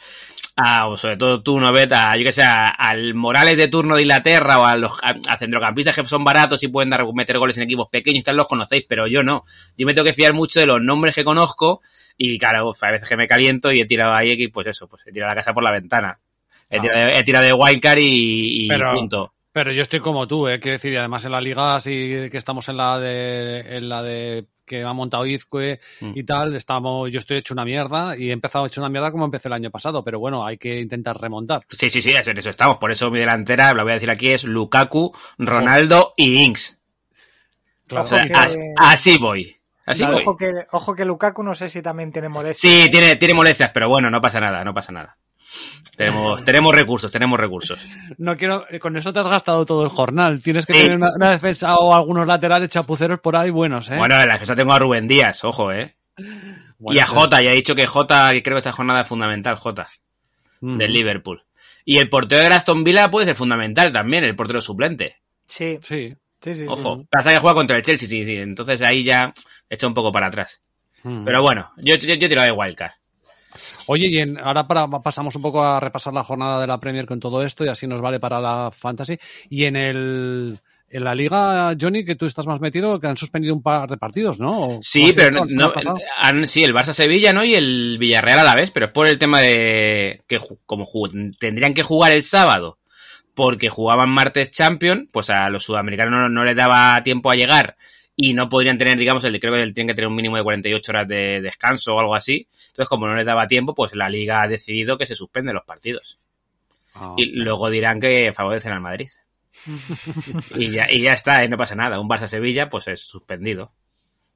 a, 0.64 0.88
o 0.88 0.98
sobre 0.98 1.18
todo 1.18 1.42
tú, 1.42 1.60
Novet, 1.60 1.92
a, 1.94 2.16
yo 2.18 2.24
que 2.24 2.32
sé, 2.32 2.44
a- 2.44 2.68
al 2.70 3.14
Morales 3.14 3.58
de 3.58 3.68
turno 3.68 3.96
de 3.96 4.02
Inglaterra 4.04 4.60
o 4.60 4.66
a 4.66 4.76
los 4.78 4.92
a, 5.02 5.16
a 5.28 5.38
centrocampistas 5.38 5.96
que 5.96 6.04
son 6.06 6.24
baratos 6.24 6.62
y 6.64 6.68
pueden 6.68 6.90
dar, 6.90 7.04
meter 7.14 7.38
goles 7.38 7.58
en 7.58 7.64
equipos 7.64 7.88
pequeños 7.90 8.24
tal, 8.24 8.38
los 8.38 8.48
conocéis, 8.48 8.86
pero 8.88 9.08
yo 9.08 9.24
no. 9.24 9.44
Yo 9.78 9.86
me 9.86 9.94
tengo 9.94 10.06
que 10.06 10.14
fiar 10.14 10.34
mucho 10.34 10.60
de 10.60 10.66
los 10.68 10.82
nombres 10.82 11.16
que 11.16 11.24
conozco 11.24 11.82
y 12.18 12.38
claro, 12.38 12.74
a 12.82 12.92
veces 12.92 13.08
que 13.08 13.16
me 13.18 13.28
caliento 13.28 13.72
y 13.72 13.80
he 13.82 13.86
tirado 13.86 14.14
ahí, 14.14 14.30
y 14.32 14.48
pues 14.50 14.68
eso, 14.68 14.88
pues 14.88 15.06
he 15.08 15.12
tirado 15.12 15.30
la 15.32 15.36
casa 15.36 15.54
por 15.54 15.64
la 15.64 15.72
ventana. 15.72 16.20
He 16.70 16.78
Ah. 16.78 16.82
tirado, 16.82 17.10
he 17.10 17.24
tirado 17.24 17.46
de 17.46 17.54
wildcard 17.54 17.98
y, 18.00 18.66
y 18.66 18.68
Pero- 18.68 18.94
punto. 18.94 19.34
Pero 19.52 19.72
yo 19.72 19.82
estoy 19.82 20.00
como 20.00 20.28
tú, 20.28 20.48
¿eh? 20.48 20.60
Quiero 20.60 20.74
decir, 20.74 20.94
y 20.94 20.98
además 20.98 21.26
en 21.26 21.32
la 21.32 21.42
liga, 21.42 21.74
así 21.76 21.92
que 22.30 22.38
estamos 22.38 22.70
en 22.70 22.78
la 22.78 23.00
de, 23.00 23.78
en 23.78 23.90
la 23.90 24.04
de 24.04 24.46
que 24.70 24.84
ha 24.84 24.94
montado 24.94 25.26
Izque 25.26 25.80
Mm. 26.00 26.12
y 26.16 26.24
tal, 26.24 26.56
estamos, 26.56 27.10
yo 27.12 27.18
estoy 27.20 27.38
hecho 27.38 27.54
una 27.56 27.66
mierda 27.66 28.16
y 28.16 28.30
he 28.30 28.32
empezado 28.32 28.68
hecho 28.68 28.80
una 28.80 28.90
mierda 28.90 29.12
como 29.12 29.26
empecé 29.26 29.48
el 29.50 29.54
año 29.56 29.72
pasado, 29.72 30.04
pero 30.04 30.20
bueno, 30.20 30.46
hay 30.46 30.58
que 30.60 30.80
intentar 30.80 31.18
remontar. 31.20 31.64
Sí, 31.70 31.90
sí, 31.90 32.02
sí, 32.02 32.12
en 32.14 32.38
eso 32.38 32.50
estamos. 32.52 32.78
Por 32.78 32.92
eso 32.92 33.10
mi 33.10 33.18
delantera, 33.20 33.74
lo 33.74 33.82
voy 33.84 33.92
a 33.92 33.96
decir 33.96 34.12
aquí, 34.12 34.30
es 34.32 34.44
Lukaku, 34.44 35.12
Ronaldo 35.40 36.14
y 36.16 36.44
Inks. 36.44 36.78
Claro, 37.88 38.06
O 38.06 38.08
sea, 38.08 38.24
que- 38.26 38.34
as- 38.34 38.58
así 38.78 39.18
voy. 39.18 39.56
Así 39.86 40.00
Claro, 40.02 40.14
voy. 40.14 40.22
ojo, 40.22 40.38
que, 40.38 40.52
ojo 40.72 40.96
que 40.96 41.04
Lukaku 41.06 41.42
no 41.42 41.56
sé 41.56 41.68
si 41.68 41.82
también 41.82 42.12
tiene 42.12 42.30
molestias. 42.30 42.60
Sí, 42.84 42.90
tiene, 42.92 43.16
tiene 43.16 43.34
molestias, 43.34 43.72
pero 43.74 43.90
bueno, 43.90 44.12
no 44.12 44.22
pasa 44.22 44.40
nada, 44.40 44.64
no 44.64 44.72
pasa 44.74 44.92
nada. 44.92 45.18
Tenemos, 45.96 46.46
tenemos 46.46 46.74
recursos, 46.76 47.12
tenemos 47.12 47.38
recursos. 47.40 47.80
No 48.18 48.38
quiero, 48.38 48.66
eh, 48.70 48.80
con 48.80 48.96
eso 48.96 49.12
te 49.12 49.20
has 49.20 49.28
gastado 49.28 49.66
todo 49.66 49.84
el 49.84 49.90
jornal. 49.90 50.42
Tienes 50.42 50.66
que 50.66 50.74
Sí. 50.74 50.82
tener 50.82 50.96
una, 50.96 51.12
una 51.14 51.32
defensa 51.32 51.76
o 51.76 51.94
algunos 51.94 52.26
laterales 52.26 52.70
chapuceros 52.70 53.20
por 53.20 53.36
ahí 53.36 53.50
buenos, 53.50 53.90
¿eh? 53.90 53.98
Bueno, 53.98 54.16
en 54.20 54.28
la 54.28 54.34
defensa 54.34 54.56
tengo 54.56 54.74
a 54.74 54.80
Rubén 54.80 55.08
Díaz, 55.08 55.44
ojo, 55.44 55.72
eh. 55.74 55.96
Bueno, 56.78 56.98
y 56.98 57.00
a 57.02 57.06
pues, 57.06 57.18
Jota, 57.18 57.42
ya 57.42 57.50
he 57.52 57.56
dicho 57.56 57.76
que 57.76 57.86
Jota, 57.86 58.30
que 58.32 58.42
creo 58.42 58.56
que 58.56 58.60
esta 58.60 58.72
jornada 58.72 59.02
es 59.02 59.10
fundamental, 59.10 59.56
Jota, 59.58 59.88
mm. 60.62 60.78
del 60.78 60.94
Liverpool. 60.94 61.44
Y 61.84 61.98
el 61.98 62.08
portero 62.10 62.42
de 62.44 62.48
Aston 62.48 62.84
Villa 62.84 63.10
puede 63.10 63.26
ser 63.26 63.36
fundamental 63.36 63.92
también, 63.92 64.24
el 64.24 64.36
portero 64.36 64.62
suplente. 64.62 65.18
Sí, 65.48 65.78
Sí. 65.82 66.10
sí, 66.42 66.54
sí. 66.54 66.56
sí. 66.56 66.66
Ojo, 66.68 67.06
pasa 67.10 67.32
que 67.32 67.40
juega 67.40 67.56
contra 67.56 67.76
el 67.76 67.84
Chelsea, 67.84 68.08
sí, 68.08 68.26
sí. 68.26 68.36
Entonces 68.38 68.82
ahí 68.82 69.04
ya 69.04 69.34
echa 69.70 69.88
un 69.88 69.94
poco 69.94 70.12
para 70.14 70.28
atrás. 70.28 70.62
Mm. 71.04 71.26
Pero 71.26 71.42
bueno, 71.42 71.72
yo, 71.78 71.96
yo, 71.96 72.14
yo 72.16 72.26
he 72.26 72.30
tirado 72.30 72.46
de 72.48 72.54
Wildcard. 72.54 72.92
Oye, 73.92 74.08
y 74.08 74.20
en- 74.20 74.38
ahora 74.38 74.68
para, 74.68 74.88
pasamos 74.88 75.36
un 75.36 75.42
poco 75.42 75.64
a 75.64 75.80
repasar 75.80 76.14
la 76.14 76.24
jornada 76.24 76.62
de 76.62 76.68
la 76.68 76.80
Premier 76.80 77.06
con 77.08 77.20
todo 77.20 77.42
esto 77.44 77.66
y 77.66 77.70
así 77.70 77.88
nos 77.88 78.02
vale 78.02 78.20
para 78.20 78.40
la 78.40 78.70
Fantasy. 78.72 79.18
Y 79.50 79.64
en 79.66 79.76
el 79.76 80.60
en 80.92 81.04
la 81.04 81.14
liga, 81.14 81.76
Johnny, 81.80 82.04
que 82.04 82.16
tú 82.16 82.26
estás 82.26 82.48
más 82.48 82.60
metido, 82.60 83.00
que 83.00 83.06
han 83.08 83.16
suspendido 83.18 83.54
un 83.54 83.62
par 83.62 83.88
de 83.90 83.98
partidos, 83.98 84.40
¿no? 84.40 84.60
¿O- 84.60 84.80
Sí, 84.82 85.02
¿cómo 85.02 85.44
ha 85.44 85.48
sido 85.48 85.72
pero 85.74 85.84
no, 85.84 85.94
no- 85.94 86.00
han- 86.18 86.48
sí, 86.48 86.64
el 86.64 86.74
Barça 86.74 86.94
Sevilla, 86.94 87.32
¿no? 87.34 87.44
Y 87.44 87.54
el 87.56 87.98
Villarreal 88.00 88.40
a 88.40 88.44
la 88.44 88.56
vez, 88.56 88.72
pero 88.72 88.88
es 88.88 88.92
por 88.92 89.06
el 89.08 89.20
tema 89.20 89.40
de 89.42 90.22
que 90.28 90.40
como 90.66 90.88
tendrían 91.40 91.74
que 91.76 91.84
jugar 91.84 92.12
el 92.12 92.24
sábado 92.24 92.78
porque 93.36 93.70
jugaban 93.70 94.10
martes 94.10 94.52
Champion, 94.52 95.08
pues 95.12 95.30
a 95.30 95.50
los 95.50 95.64
sudamericanos 95.64 96.12
no, 96.12 96.30
no 96.30 96.44
les 96.44 96.56
daba 96.56 97.02
tiempo 97.04 97.32
a 97.32 97.36
llegar 97.36 97.76
y 98.22 98.34
no 98.34 98.50
podrían 98.50 98.78
tener, 98.78 98.98
digamos, 98.98 99.24
el 99.24 99.40
creo 99.40 99.54
que 99.54 99.72
tienen 99.72 99.88
que 99.88 99.96
tener 99.96 100.10
un 100.10 100.16
mínimo 100.16 100.36
de 100.36 100.44
48 100.44 100.92
horas 100.92 101.08
de 101.08 101.40
descanso 101.40 101.96
o 101.96 102.00
algo 102.02 102.16
así. 102.16 102.50
Entonces, 102.68 102.90
como 102.90 103.08
no 103.08 103.16
les 103.16 103.26
daba 103.26 103.48
tiempo, 103.48 103.74
pues 103.74 103.96
la 103.96 104.10
liga 104.10 104.42
ha 104.42 104.48
decidido 104.50 104.98
que 104.98 105.06
se 105.06 105.16
suspenden 105.16 105.56
los 105.56 105.64
partidos. 105.64 106.20
Ah. 106.96 107.16
Y 107.16 107.28
luego 107.28 107.70
dirán 107.70 108.02
que 108.02 108.34
favorecen 108.34 108.74
al 108.74 108.82
Madrid. 108.82 109.08
y 110.58 110.70
ya, 110.70 110.92
y 110.92 111.02
ya 111.02 111.14
está, 111.14 111.46
¿eh? 111.46 111.48
no 111.48 111.56
pasa 111.56 111.76
nada. 111.76 111.98
Un 111.98 112.10
Barça-Sevilla, 112.10 112.70
pues 112.70 112.90
es 112.90 113.00
suspendido. 113.00 113.72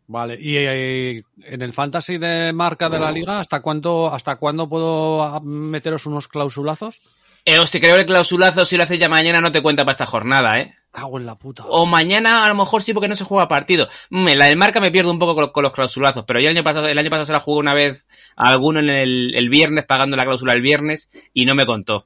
Vale, 0.07 0.37
y 0.39 0.55
eh, 0.55 1.23
en 1.41 1.61
el 1.61 1.73
fantasy 1.73 2.17
de 2.17 2.53
marca 2.53 2.89
de 2.89 2.99
la 2.99 3.11
liga, 3.11 3.39
¿hasta 3.41 3.61
cuándo, 3.61 4.07
hasta 4.13 4.37
cuándo 4.37 4.69
puedo 4.69 5.41
meteros 5.41 6.05
unos 6.05 6.29
clausulazos? 6.29 7.01
Eh, 7.45 7.59
hostia, 7.59 7.81
creo 7.81 7.95
que 7.95 8.01
el 8.01 8.07
clausulazo, 8.07 8.65
si 8.65 8.77
lo 8.77 8.83
haces 8.83 8.99
ya 8.99 9.09
mañana, 9.09 9.41
no 9.41 9.51
te 9.51 9.61
cuenta 9.61 9.83
para 9.83 9.91
esta 9.91 10.05
jornada, 10.05 10.59
¿eh? 10.59 10.75
Cago 10.91 11.17
en 11.17 11.25
la 11.25 11.35
puta. 11.35 11.63
O 11.67 11.85
mañana, 11.85 12.45
a 12.45 12.47
lo 12.47 12.55
mejor 12.55 12.83
sí, 12.83 12.93
porque 12.93 13.07
no 13.09 13.15
se 13.15 13.25
juega 13.25 13.47
partido. 13.47 13.89
Mm, 14.11 14.27
en 14.29 14.39
la 14.39 14.45
del 14.45 14.57
marca 14.57 14.79
me 14.79 14.91
pierdo 14.91 15.11
un 15.11 15.19
poco 15.19 15.35
con, 15.35 15.49
con 15.49 15.63
los 15.63 15.73
clausulazos, 15.73 16.23
pero 16.25 16.39
yo 16.39 16.49
el 16.49 16.55
año 16.55 16.63
pasado, 16.63 16.87
el 16.87 16.97
año 16.97 17.09
pasado 17.09 17.25
se 17.25 17.33
la 17.33 17.39
jugué 17.39 17.59
una 17.59 17.73
vez 17.73 18.05
a 18.35 18.49
alguno 18.49 18.79
en 18.79 18.89
el, 18.89 19.35
el 19.35 19.49
viernes, 19.49 19.85
pagando 19.85 20.15
la 20.15 20.23
cláusula 20.23 20.53
el 20.53 20.61
viernes, 20.61 21.11
y 21.33 21.45
no 21.45 21.55
me 21.55 21.65
contó. 21.65 22.05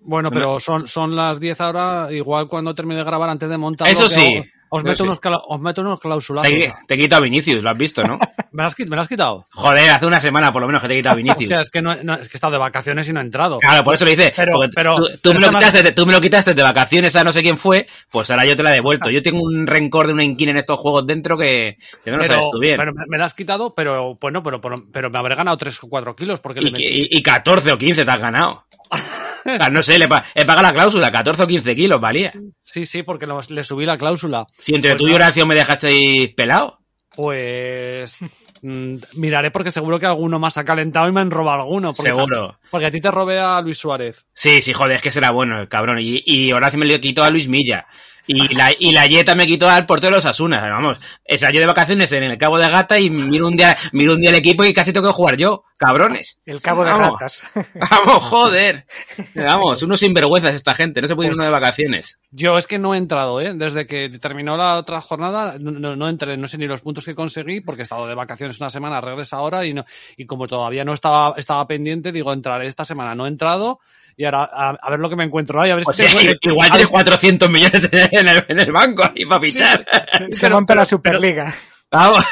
Bueno, 0.00 0.30
pero 0.30 0.60
son, 0.60 0.86
son 0.86 1.16
las 1.16 1.40
10 1.40 1.60
ahora, 1.60 2.08
igual 2.12 2.48
cuando 2.48 2.74
termine 2.74 2.98
de 2.98 3.04
grabar 3.04 3.28
antes 3.30 3.50
de 3.50 3.58
montar. 3.58 3.88
Eso 3.88 4.08
sí, 4.08 4.42
Os 4.70 4.84
meto, 4.84 5.04
unos, 5.04 5.18
os 5.48 5.60
meto 5.60 5.80
unos 5.80 5.98
clausulazos. 6.00 6.50
Te, 6.50 6.72
te 6.86 6.94
he 6.94 6.98
quitado 6.98 7.20
a 7.20 7.24
Vinicius, 7.24 7.62
lo 7.62 7.70
has 7.70 7.78
visto, 7.78 8.02
¿no? 8.02 8.18
¿Me 8.52 8.62
las, 8.62 8.76
quit- 8.76 8.88
me 8.88 8.96
las 8.96 9.04
has 9.04 9.08
quitado? 9.08 9.46
Joder, 9.54 9.90
hace 9.90 10.06
una 10.06 10.20
semana 10.20 10.52
por 10.52 10.60
lo 10.62 10.66
menos 10.68 10.82
que 10.82 10.88
te 10.88 10.94
he 10.94 10.96
quitado 10.98 11.12
a 11.14 11.16
Vinicius. 11.16 11.42
Hostia, 11.44 11.60
es 11.60 11.70
que, 11.70 11.82
no, 11.82 11.94
no, 12.02 12.14
es 12.14 12.28
que 12.28 12.34
he 12.34 12.36
estado 12.36 12.52
de 12.52 12.58
vacaciones 12.58 13.08
y 13.08 13.12
no 13.12 13.20
he 13.20 13.22
entrado. 13.22 13.58
Claro, 13.58 13.84
por 13.84 13.94
eso 13.94 14.04
lo 14.04 14.10
hice. 14.10 14.32
Pero- 14.36 14.58
pero- 14.74 14.96
tú, 14.96 15.04
tú 15.22 15.34
me 15.34 15.40
lo 15.40 15.50
quitaste, 15.50 15.92
tú 15.92 16.06
me 16.06 16.12
lo 16.12 16.20
quitaste 16.20 16.54
de 16.54 16.62
vacaciones 16.62 17.14
a 17.16 17.24
no 17.24 17.32
sé 17.32 17.42
quién 17.42 17.58
fue, 17.58 17.86
pues 18.10 18.30
ahora 18.30 18.44
yo 18.44 18.56
te 18.56 18.62
la 18.62 18.70
he 18.70 18.74
devuelto. 18.74 19.10
Yo 19.10 19.22
tengo 19.22 19.42
un 19.42 19.66
rencor 19.66 20.06
de 20.06 20.12
una 20.12 20.24
inquina 20.24 20.50
en 20.52 20.58
estos 20.58 20.78
juegos 20.78 21.06
dentro 21.06 21.36
que, 21.36 21.76
que 22.04 22.10
no 22.10 22.18
lo 22.18 22.24
sabes 22.24 22.46
tú 22.50 22.58
bien. 22.60 22.76
pero 22.76 22.92
me, 22.92 23.04
me 23.08 23.18
la 23.18 23.24
has 23.26 23.34
quitado, 23.34 23.74
pero 23.74 24.16
bueno, 24.20 24.42
pero, 24.42 24.60
pero, 24.60 24.76
pero 24.92 25.10
me 25.10 25.18
habré 25.18 25.34
ganado 25.34 25.56
3 25.56 25.84
o 25.84 25.88
4 25.88 26.16
kilos 26.16 26.40
porque 26.40 26.60
le 26.60 26.68
Y, 26.68 26.72
metí- 26.72 26.76
que- 26.82 26.90
y- 26.90 27.08
y 27.18 27.22
14 27.22 27.72
o 27.72 27.78
15 27.78 28.04
te 28.04 28.10
has 28.10 28.20
ganado. 28.20 28.64
Sea, 29.44 29.68
no 29.70 29.82
sé, 29.82 29.98
le 29.98 30.06
he 30.34 30.44
pagado 30.44 30.62
la 30.62 30.72
cláusula, 30.72 31.10
14 31.12 31.42
o 31.42 31.46
15 31.46 31.74
kilos 31.76 32.00
valía. 32.00 32.32
Sí, 32.62 32.84
sí, 32.84 33.02
porque 33.02 33.26
los- 33.26 33.50
le 33.50 33.62
subí 33.64 33.84
la 33.86 33.96
cláusula. 33.98 34.46
Si 34.58 34.74
entre 34.74 34.92
Pues 34.92 35.02
tú 35.02 35.08
y. 35.08 35.14
Horacio 35.14 35.46
me 35.46 35.54
dejasteis 35.54 36.34
pelado. 36.34 36.78
Pues 37.14 38.14
mm, 38.62 38.96
miraré 39.16 39.50
porque 39.50 39.70
seguro 39.72 39.98
que 39.98 40.06
alguno 40.06 40.38
más 40.38 40.56
ha 40.56 40.64
calentado 40.64 41.08
y 41.08 41.12
me 41.12 41.20
han 41.20 41.30
robado 41.30 41.62
alguno. 41.62 41.92
Porque 41.94 42.10
Seguro. 42.10 42.58
Porque 42.70 42.86
a 42.86 42.90
ti 42.90 43.00
te 43.00 43.10
robé 43.10 43.38
a 43.40 43.60
Luis 43.60 43.76
Suárez. 43.78 44.24
Sí, 44.34 44.62
sí, 44.62 44.72
joder, 44.72 44.96
es 44.96 45.02
que 45.02 45.10
será 45.10 45.30
bueno 45.32 45.60
el 45.60 45.68
cabrón. 45.68 45.98
Y, 46.00 46.22
y 46.24 46.52
Horacio 46.52 46.78
me 46.78 46.86
lo 46.86 46.98
quitó 47.00 47.24
a 47.24 47.30
Luis 47.30 47.48
Milla. 47.48 47.86
Y 48.30 48.54
la, 48.54 48.70
y 48.78 48.92
la 48.92 49.06
Yeta 49.06 49.34
me 49.34 49.46
quitó 49.46 49.68
al 49.70 49.86
portero 49.86 50.10
de 50.10 50.16
los 50.18 50.26
Asunas. 50.26 50.60
Vamos, 50.60 50.98
o 50.98 51.38
sea, 51.38 51.50
yo 51.50 51.60
de 51.60 51.66
vacaciones 51.66 52.12
en 52.12 52.24
el 52.24 52.36
Cabo 52.38 52.58
de 52.58 52.68
Gata 52.68 53.00
y 53.00 53.08
miro 53.10 53.46
un 53.48 53.56
día, 53.56 53.76
miro 53.92 54.12
un 54.12 54.20
día 54.20 54.30
el 54.30 54.36
equipo 54.36 54.64
y 54.64 54.74
casi 54.74 54.92
tengo 54.92 55.08
que 55.08 55.14
jugar 55.14 55.36
yo. 55.38 55.64
Cabrones. 55.78 56.40
El 56.44 56.60
cabo 56.60 56.84
de 56.84 56.90
Vamos. 56.90 57.12
ratas. 57.20 57.42
Vamos, 57.90 58.24
joder. 58.24 58.84
Vamos, 59.36 59.82
unos 59.82 60.00
sinvergüenzas 60.00 60.54
esta 60.56 60.74
gente. 60.74 61.00
No 61.00 61.06
se 61.06 61.14
puede 61.14 61.28
ir 61.28 61.34
uno 61.36 61.44
de 61.44 61.50
vacaciones. 61.50 62.18
Yo 62.32 62.58
es 62.58 62.66
que 62.66 62.78
no 62.80 62.94
he 62.94 62.98
entrado, 62.98 63.40
¿eh? 63.40 63.52
Desde 63.54 63.86
que 63.86 64.08
terminó 64.18 64.56
la 64.56 64.76
otra 64.76 65.00
jornada, 65.00 65.56
no, 65.60 65.94
no, 65.94 66.08
entré, 66.08 66.36
no 66.36 66.48
sé 66.48 66.58
ni 66.58 66.66
los 66.66 66.80
puntos 66.80 67.04
que 67.04 67.14
conseguí, 67.14 67.60
porque 67.60 67.82
he 67.82 67.84
estado 67.84 68.08
de 68.08 68.14
vacaciones 68.16 68.58
una 68.60 68.70
semana, 68.70 69.00
regresa 69.00 69.36
ahora 69.36 69.64
y 69.64 69.72
no, 69.72 69.84
y 70.16 70.26
como 70.26 70.48
todavía 70.48 70.84
no 70.84 70.92
estaba, 70.94 71.34
estaba 71.36 71.64
pendiente, 71.66 72.10
digo, 72.10 72.32
entraré 72.32 72.66
esta 72.66 72.84
semana. 72.84 73.14
No 73.14 73.26
he 73.26 73.28
entrado 73.28 73.78
y 74.16 74.24
ahora 74.24 74.50
a, 74.52 74.70
a 74.70 74.90
ver 74.90 74.98
lo 74.98 75.08
que 75.08 75.14
me 75.14 75.22
encuentro 75.24 75.62
ahí, 75.62 75.70
a 75.70 75.76
ver 75.76 75.84
Pues 75.84 75.96
si 75.96 76.02
tengo- 76.04 76.18
sí, 76.18 76.32
igual 76.42 76.70
tienes 76.70 76.88
si- 76.88 76.92
400 76.92 77.48
millones 77.48 77.88
en 77.92 78.26
el, 78.28 78.44
en 78.48 78.58
el 78.58 78.72
banco 78.72 79.04
ahí 79.04 79.24
para 79.24 79.40
fichar. 79.40 79.86
Se 80.32 80.40
Pero- 80.40 80.56
monta 80.56 80.74
la 80.74 80.80
pero- 80.80 80.86
Superliga. 80.86 81.54
Vamos. 81.90 82.22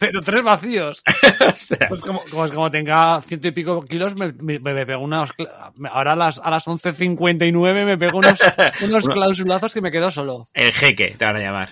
Pero 0.00 0.20
tres 0.22 0.42
vacíos. 0.42 1.02
Pues 1.88 2.00
como, 2.00 2.22
como, 2.30 2.48
como 2.48 2.70
tenga 2.70 3.20
ciento 3.22 3.46
y 3.48 3.52
pico 3.52 3.82
kilos, 3.84 4.16
me, 4.16 4.32
me, 4.32 4.58
me 4.58 4.86
pego 4.86 5.02
unos. 5.04 5.30
Ahora 5.90 6.12
a 6.12 6.16
las, 6.16 6.40
a 6.42 6.50
las 6.50 6.66
11.59 6.66 7.84
me 7.84 7.98
pego 7.98 8.18
unos, 8.18 8.38
unos 8.82 9.04
Uno- 9.04 9.14
clausulazos 9.14 9.72
que 9.74 9.80
me 9.80 9.90
quedo 9.90 10.10
solo. 10.10 10.48
El 10.54 10.72
jeque, 10.72 11.14
te 11.18 11.24
van 11.24 11.36
a 11.36 11.40
llamar. 11.40 11.68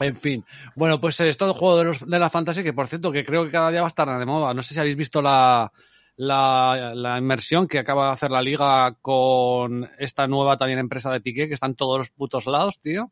En 0.00 0.16
fin. 0.16 0.44
Bueno, 0.74 1.00
pues 1.00 1.20
esto 1.20 1.46
el 1.46 1.52
juego 1.52 1.78
de, 1.78 1.84
los, 1.84 2.06
de 2.06 2.18
la 2.18 2.30
fantasy, 2.30 2.62
que 2.62 2.72
por 2.72 2.86
cierto, 2.88 3.12
que 3.12 3.24
creo 3.24 3.44
que 3.44 3.50
cada 3.50 3.70
día 3.70 3.80
va 3.82 3.86
a 3.86 3.88
estar 3.88 4.18
de 4.18 4.26
moda. 4.26 4.52
No 4.54 4.62
sé 4.62 4.74
si 4.74 4.80
habéis 4.80 4.96
visto 4.96 5.20
la, 5.22 5.70
la, 6.16 6.92
la 6.94 7.18
inmersión 7.18 7.68
que 7.68 7.78
acaba 7.78 8.06
de 8.06 8.12
hacer 8.12 8.30
la 8.30 8.40
liga 8.42 8.94
con 9.02 9.88
esta 9.98 10.26
nueva 10.26 10.56
también 10.56 10.78
empresa 10.78 11.10
de 11.12 11.20
Piqué, 11.20 11.48
que 11.48 11.54
está 11.54 11.66
en 11.66 11.74
todos 11.74 11.98
los 11.98 12.10
putos 12.10 12.46
lados, 12.46 12.80
tío. 12.80 13.10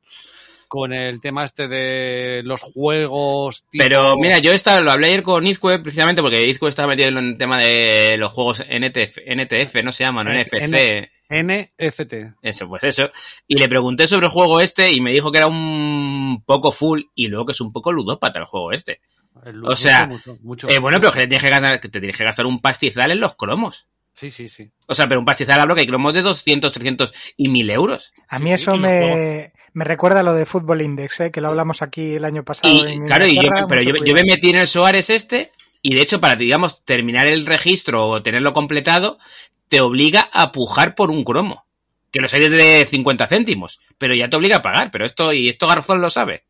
Con 0.69 0.93
el 0.93 1.19
tema 1.21 1.45
este 1.45 1.67
de 1.67 2.43
los 2.45 2.61
juegos. 2.63 3.65
tipo- 3.71 3.83
Pero 3.83 4.15
mira, 4.17 4.39
yo 4.39 4.53
esta 4.53 4.81
lo 4.83 4.91
hablé 4.91 5.07
ayer 5.09 5.23
con 5.23 5.47
Izque 5.47 5.79
precisamente 5.79 6.21
porque 6.21 6.47
Izque 6.47 6.69
está 6.69 6.87
metido 6.87 7.09
en 7.09 7.17
el 7.19 7.39
tema 7.39 7.59
de 7.59 8.17
los 8.19 8.31
juegos 8.33 8.63
NTF, 8.69 9.19
NTF 9.27 9.83
no 9.83 9.93
se 9.93 10.05
llama, 10.05 10.23
no 10.23 10.31
NFC. 10.33 11.09
N- 11.31 11.73
NFT. 11.79 12.35
Eso, 12.43 12.69
pues 12.69 12.85
eso. 12.85 13.09
Y 13.47 13.59
le 13.59 13.69
pregunté 13.69 14.07
sobre 14.07 14.27
el 14.27 14.33
juego 14.33 14.61
este 14.61 14.93
y 14.93 15.01
me 15.01 15.13
dijo 15.13 15.33
que 15.33 15.39
era 15.39 15.47
un 15.47 16.43
poco 16.47 16.71
full 16.73 17.01
y 17.15 17.29
luego 17.29 17.47
que 17.47 17.53
es 17.53 17.61
un 17.61 17.73
poco 17.73 17.91
ludópata 17.93 18.39
el 18.39 18.45
juego 18.47 18.73
este. 18.73 19.01
El- 19.47 19.65
O 19.65 19.75
sea, 19.77 20.07
mucho, 20.07 20.37
mucho, 20.43 20.69
Eh, 20.69 20.79
bueno, 20.79 20.99
pero 21.01 21.13
que 21.13 21.21
te, 21.21 21.27
tienes 21.29 21.43
que, 21.45 21.51
ganar- 21.51 21.81
que 21.81 21.89
te 21.89 21.99
tienes 22.01 22.17
que 22.17 22.25
gastar 22.25 22.45
un 22.47 22.61
pastizal 22.61 23.11
en 23.11 23.21
los 23.21 23.37
cromos. 23.37 23.87
Sí, 24.13 24.31
sí, 24.33 24.49
sí. 24.49 24.69
O 24.89 24.95
sea, 24.95 25.07
pero 25.07 25.21
un 25.21 25.27
pastizal 25.27 25.61
hablo 25.61 25.75
que 25.77 25.83
hay 25.83 25.87
cromos 25.87 26.13
de 26.13 26.23
200, 26.23 26.73
300 26.73 27.13
y 27.37 27.49
1000 27.49 27.71
euros. 27.71 28.11
A 28.29 28.39
Sí, 28.39 28.43
mí 28.45 28.49
sí, 28.51 28.55
eso 28.55 28.73
los 28.73 28.81
me, 28.81 29.53
me 29.73 29.85
recuerda 29.85 30.21
a 30.21 30.23
lo 30.23 30.35
de 30.35 30.47
Football 30.47 30.83
Index, 30.83 31.21
¿eh? 31.21 31.31
que 31.31 31.41
lo 31.41 31.49
hablamos 31.49 31.83
aquí 31.83 32.15
el 32.15 32.25
año 32.25 32.45
pasado. 32.45 32.73
Y 32.73 32.93
en 32.93 33.07
claro, 33.07 33.27
y 33.27 33.37
yo, 33.37 33.49
pero 33.69 33.83
yo, 33.83 34.15
me 34.15 34.25
metí 34.25 34.51
en 34.51 34.57
el 34.57 34.69
Soares 34.69 35.11
este 35.11 35.53
y 35.83 35.95
de 35.95 36.03
hecho 36.03 36.21
para, 36.21 36.37
digamos, 36.37 36.85
terminar 36.85 37.27
el 37.27 37.47
registro 37.47 38.07
o 38.07 38.23
tenerlo 38.23 38.53
completado, 38.53 39.19
te 39.69 39.81
obliga 39.81 40.29
a 40.33 40.53
pujar 40.53 40.95
por 40.95 41.11
un 41.11 41.25
cromo. 41.25 41.67
Que 42.11 42.21
los 42.21 42.33
hay 42.33 42.49
de 42.49 42.87
50 42.87 43.27
céntimos, 43.27 43.81
pero 43.99 44.15
ya 44.15 44.31
te 44.31 44.37
obliga 44.37 44.57
a 44.57 44.63
pagar. 44.63 44.91
Pero 44.91 45.05
esto, 45.05 45.33
y 45.33 45.49
esto 45.49 45.67
Garzón 45.67 46.01
lo 46.01 46.09
sabe. 46.09 46.45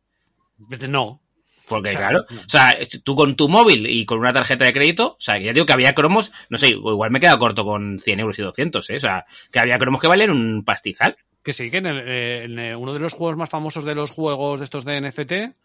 No. 0.87 1.21
Porque 1.67 1.89
O 1.89 1.91
sea, 1.91 2.01
claro, 2.01 2.25
no. 2.29 2.41
o 2.41 2.49
sea, 2.49 2.75
tú 3.03 3.15
con 3.15 3.35
tu 3.35 3.47
móvil 3.47 3.85
y 3.87 4.05
con 4.05 4.17
una 4.17 4.33
tarjeta 4.33 4.65
de 4.65 4.73
crédito, 4.73 5.11
o 5.11 5.21
sea, 5.21 5.37
que 5.37 5.45
ya 5.45 5.53
digo 5.53 5.67
que 5.67 5.73
había 5.73 5.93
cromos, 5.93 6.31
no 6.49 6.57
sé, 6.57 6.69
igual 6.69 7.11
me 7.11 7.19
queda 7.19 7.37
corto 7.37 7.63
con 7.63 7.99
100 7.99 8.19
euros 8.21 8.39
y 8.39 8.41
200, 8.41 8.89
¿eh? 8.89 8.95
O 8.95 8.99
sea, 8.99 9.25
que 9.51 9.59
había 9.59 9.77
cromos 9.77 10.01
que 10.01 10.07
valían 10.07 10.31
un 10.31 10.63
pastizal. 10.63 11.17
Que 11.43 11.53
sí, 11.53 11.71
que 11.71 11.77
en, 11.77 11.85
eh, 11.87 12.71
eh, 12.71 12.75
uno 12.75 12.93
de 12.93 12.99
los 12.99 13.13
juegos 13.13 13.37
más 13.37 13.49
famosos 13.49 13.83
de 13.85 13.95
los 13.95 14.11
juegos 14.11 14.59
de 14.59 14.65
estos 14.65 14.83
de 14.85 14.99
NFT, 15.01 15.55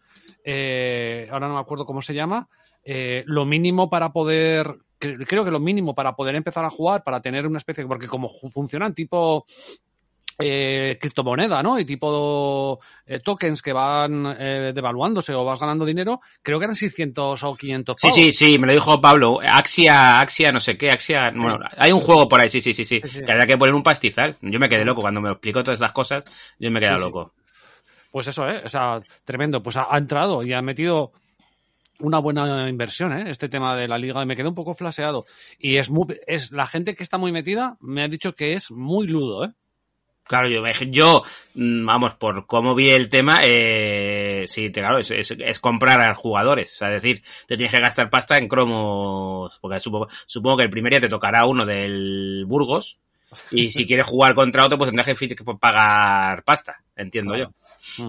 eh, 0.43 1.27
ahora 1.31 1.47
no 1.47 1.55
me 1.55 1.59
acuerdo 1.59 1.85
cómo 1.85 2.01
se 2.01 2.13
llama, 2.13 2.47
eh, 2.83 3.23
lo 3.27 3.45
mínimo 3.45 3.89
para 3.89 4.11
poder, 4.13 4.67
cre- 4.99 5.25
creo 5.27 5.43
que 5.43 5.51
lo 5.51 5.59
mínimo 5.59 5.93
para 5.93 6.15
poder 6.15 6.35
empezar 6.35 6.63
a 6.65 6.69
jugar, 6.69 7.03
para 7.03 7.21
tener 7.21 7.45
una 7.45 7.57
especie, 7.57 7.85
porque 7.85 8.07
como 8.07 8.29
funcionan 8.29 8.93
tipo 8.93 9.45
eh, 10.39 10.97
criptomoneda, 10.99 11.63
¿no? 11.63 11.79
Y 11.79 11.85
tipo 11.85 12.79
eh, 13.05 13.19
tokens 13.19 13.61
que 13.61 13.71
van 13.73 14.35
eh, 14.37 14.71
devaluándose 14.73 15.33
o 15.33 15.45
vas 15.45 15.59
ganando 15.59 15.85
dinero, 15.85 16.21
creo 16.41 16.59
que 16.59 16.65
eran 16.65 16.75
600 16.75 17.43
o 17.43 17.55
500 17.55 17.95
Sí, 17.97 18.01
pavos. 18.01 18.15
sí, 18.15 18.31
sí, 18.31 18.59
me 18.59 18.67
lo 18.67 18.73
dijo 18.73 18.99
Pablo. 18.99 19.39
Axia, 19.41 20.19
Axia, 20.19 20.51
no 20.51 20.59
sé 20.59 20.77
qué, 20.77 20.91
Axia. 20.91 21.31
Bueno, 21.35 21.59
hay 21.77 21.91
un 21.91 22.01
juego 22.01 22.27
por 22.27 22.39
ahí, 22.39 22.49
sí, 22.49 22.61
sí, 22.61 22.73
sí, 22.73 22.85
sí. 22.85 23.01
Que 23.01 23.31
había 23.31 23.47
que 23.47 23.57
poner 23.57 23.73
un 23.75 23.83
pastizal. 23.83 24.37
Yo 24.41 24.59
me 24.59 24.67
quedé 24.69 24.83
loco 24.85 25.01
cuando 25.01 25.21
me 25.21 25.31
explicó 25.31 25.63
todas 25.63 25.77
estas 25.77 25.93
cosas. 25.93 26.23
Yo 26.59 26.69
me 26.71 26.79
quedé 26.79 26.97
loco. 26.97 27.33
Pues 28.11 28.27
eso, 28.27 28.47
¿eh? 28.47 28.61
O 28.63 28.69
sea, 28.69 29.01
tremendo. 29.23 29.61
Pues 29.61 29.77
ha, 29.77 29.87
ha 29.89 29.97
entrado 29.97 30.41
y 30.43 30.53
ha 30.53 30.61
metido 30.61 31.11
una 31.99 32.19
buena 32.19 32.67
inversión, 32.69 33.13
¿eh? 33.17 33.25
Este 33.27 33.47
tema 33.49 33.75
de 33.75 33.87
la 33.87 33.97
liga 33.97 34.21
y 34.21 34.25
me 34.25 34.35
quedé 34.35 34.47
un 34.49 34.55
poco 34.55 34.73
flaseado. 34.73 35.25
Y 35.59 35.77
es 35.77 35.89
muy, 35.89 36.07
es 36.27 36.51
la 36.51 36.67
gente 36.67 36.95
que 36.95 37.03
está 37.03 37.17
muy 37.17 37.31
metida 37.31 37.77
me 37.79 38.03
ha 38.03 38.07
dicho 38.07 38.33
que 38.35 38.53
es 38.53 38.71
muy 38.71 39.07
ludo, 39.07 39.45
¿eh? 39.45 39.51
Claro, 40.27 40.47
yo, 40.49 40.63
yo, 40.89 41.21
mm, 41.53 41.85
vamos, 41.85 42.15
por 42.15 42.47
cómo 42.47 42.73
vi 42.73 42.89
el 42.89 43.09
tema, 43.09 43.41
eh, 43.43 44.45
sí, 44.47 44.71
te- 44.71 44.81
claro, 44.81 44.97
es, 44.97 45.11
es- 45.11 45.31
es 45.37 45.59
comprar 45.59 46.01
a 46.01 46.15
jugadores. 46.15 46.73
O 46.73 46.77
sea, 46.77 46.87
es 46.95 47.03
decir, 47.03 47.23
te 47.47 47.55
tienes 47.55 47.71
que 47.73 47.79
gastar 47.79 48.09
pasta 48.09 48.37
en 48.37 48.47
cromos. 48.47 49.57
Porque 49.61 49.79
supongo, 49.79 50.07
supongo 50.25 50.57
que 50.57 50.63
el 50.63 50.69
primer 50.71 50.91
día 50.93 50.99
te 51.01 51.07
tocará 51.09 51.45
uno 51.45 51.65
del 51.65 52.43
Burgos. 52.47 52.97
Y 53.51 53.69
si 53.71 53.85
quieres 53.87 54.05
jugar 54.07 54.33
contra 54.33 54.65
otro, 54.65 54.77
pues 54.77 54.89
tendrás 54.89 55.07
que 55.07 55.35
pagar 55.59 56.43
pasta, 56.43 56.77
entiendo 56.95 57.35
yo. 57.35 57.51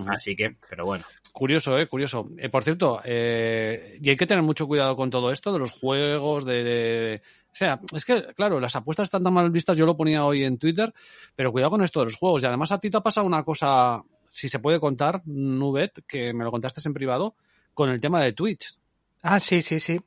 Así 0.08 0.34
que, 0.34 0.56
pero 0.70 0.86
bueno. 0.86 1.04
Curioso, 1.32 1.78
¿eh? 1.78 1.86
Curioso. 1.86 2.30
Eh, 2.38 2.48
por 2.48 2.64
cierto, 2.64 3.02
eh, 3.04 3.98
y 4.00 4.08
hay 4.08 4.16
que 4.16 4.26
tener 4.26 4.42
mucho 4.42 4.66
cuidado 4.66 4.96
con 4.96 5.10
todo 5.10 5.30
esto 5.30 5.52
de 5.52 5.58
los 5.58 5.70
juegos, 5.72 6.46
de, 6.46 6.64
de- 6.64 7.22
O 7.56 7.58
sea, 7.58 7.80
es 7.94 8.04
que, 8.04 8.34
claro, 8.34 8.60
las 8.60 8.76
apuestas 8.76 9.04
están 9.04 9.22
tan 9.22 9.32
mal 9.32 9.50
vistas, 9.50 9.78
yo 9.78 9.86
lo 9.86 9.96
ponía 9.96 10.26
hoy 10.26 10.44
en 10.44 10.58
Twitter, 10.58 10.92
pero 11.34 11.52
cuidado 11.52 11.70
con 11.70 11.82
esto 11.82 12.00
de 12.00 12.04
los 12.04 12.16
juegos. 12.16 12.42
Y 12.42 12.46
además 12.46 12.70
a 12.70 12.78
ti 12.78 12.90
te 12.90 12.98
ha 12.98 13.00
pasado 13.00 13.26
una 13.26 13.42
cosa, 13.44 14.02
si 14.28 14.50
se 14.50 14.58
puede 14.58 14.78
contar, 14.78 15.22
Nubet, 15.24 16.04
que 16.06 16.34
me 16.34 16.44
lo 16.44 16.50
contaste 16.50 16.82
en 16.84 16.92
privado, 16.92 17.34
con 17.72 17.88
el 17.88 17.98
tema 17.98 18.20
de 18.20 18.34
Twitch. 18.34 18.76
Ah, 19.22 19.40
sí, 19.40 19.62
sí, 19.62 19.80
sí. 19.80 19.98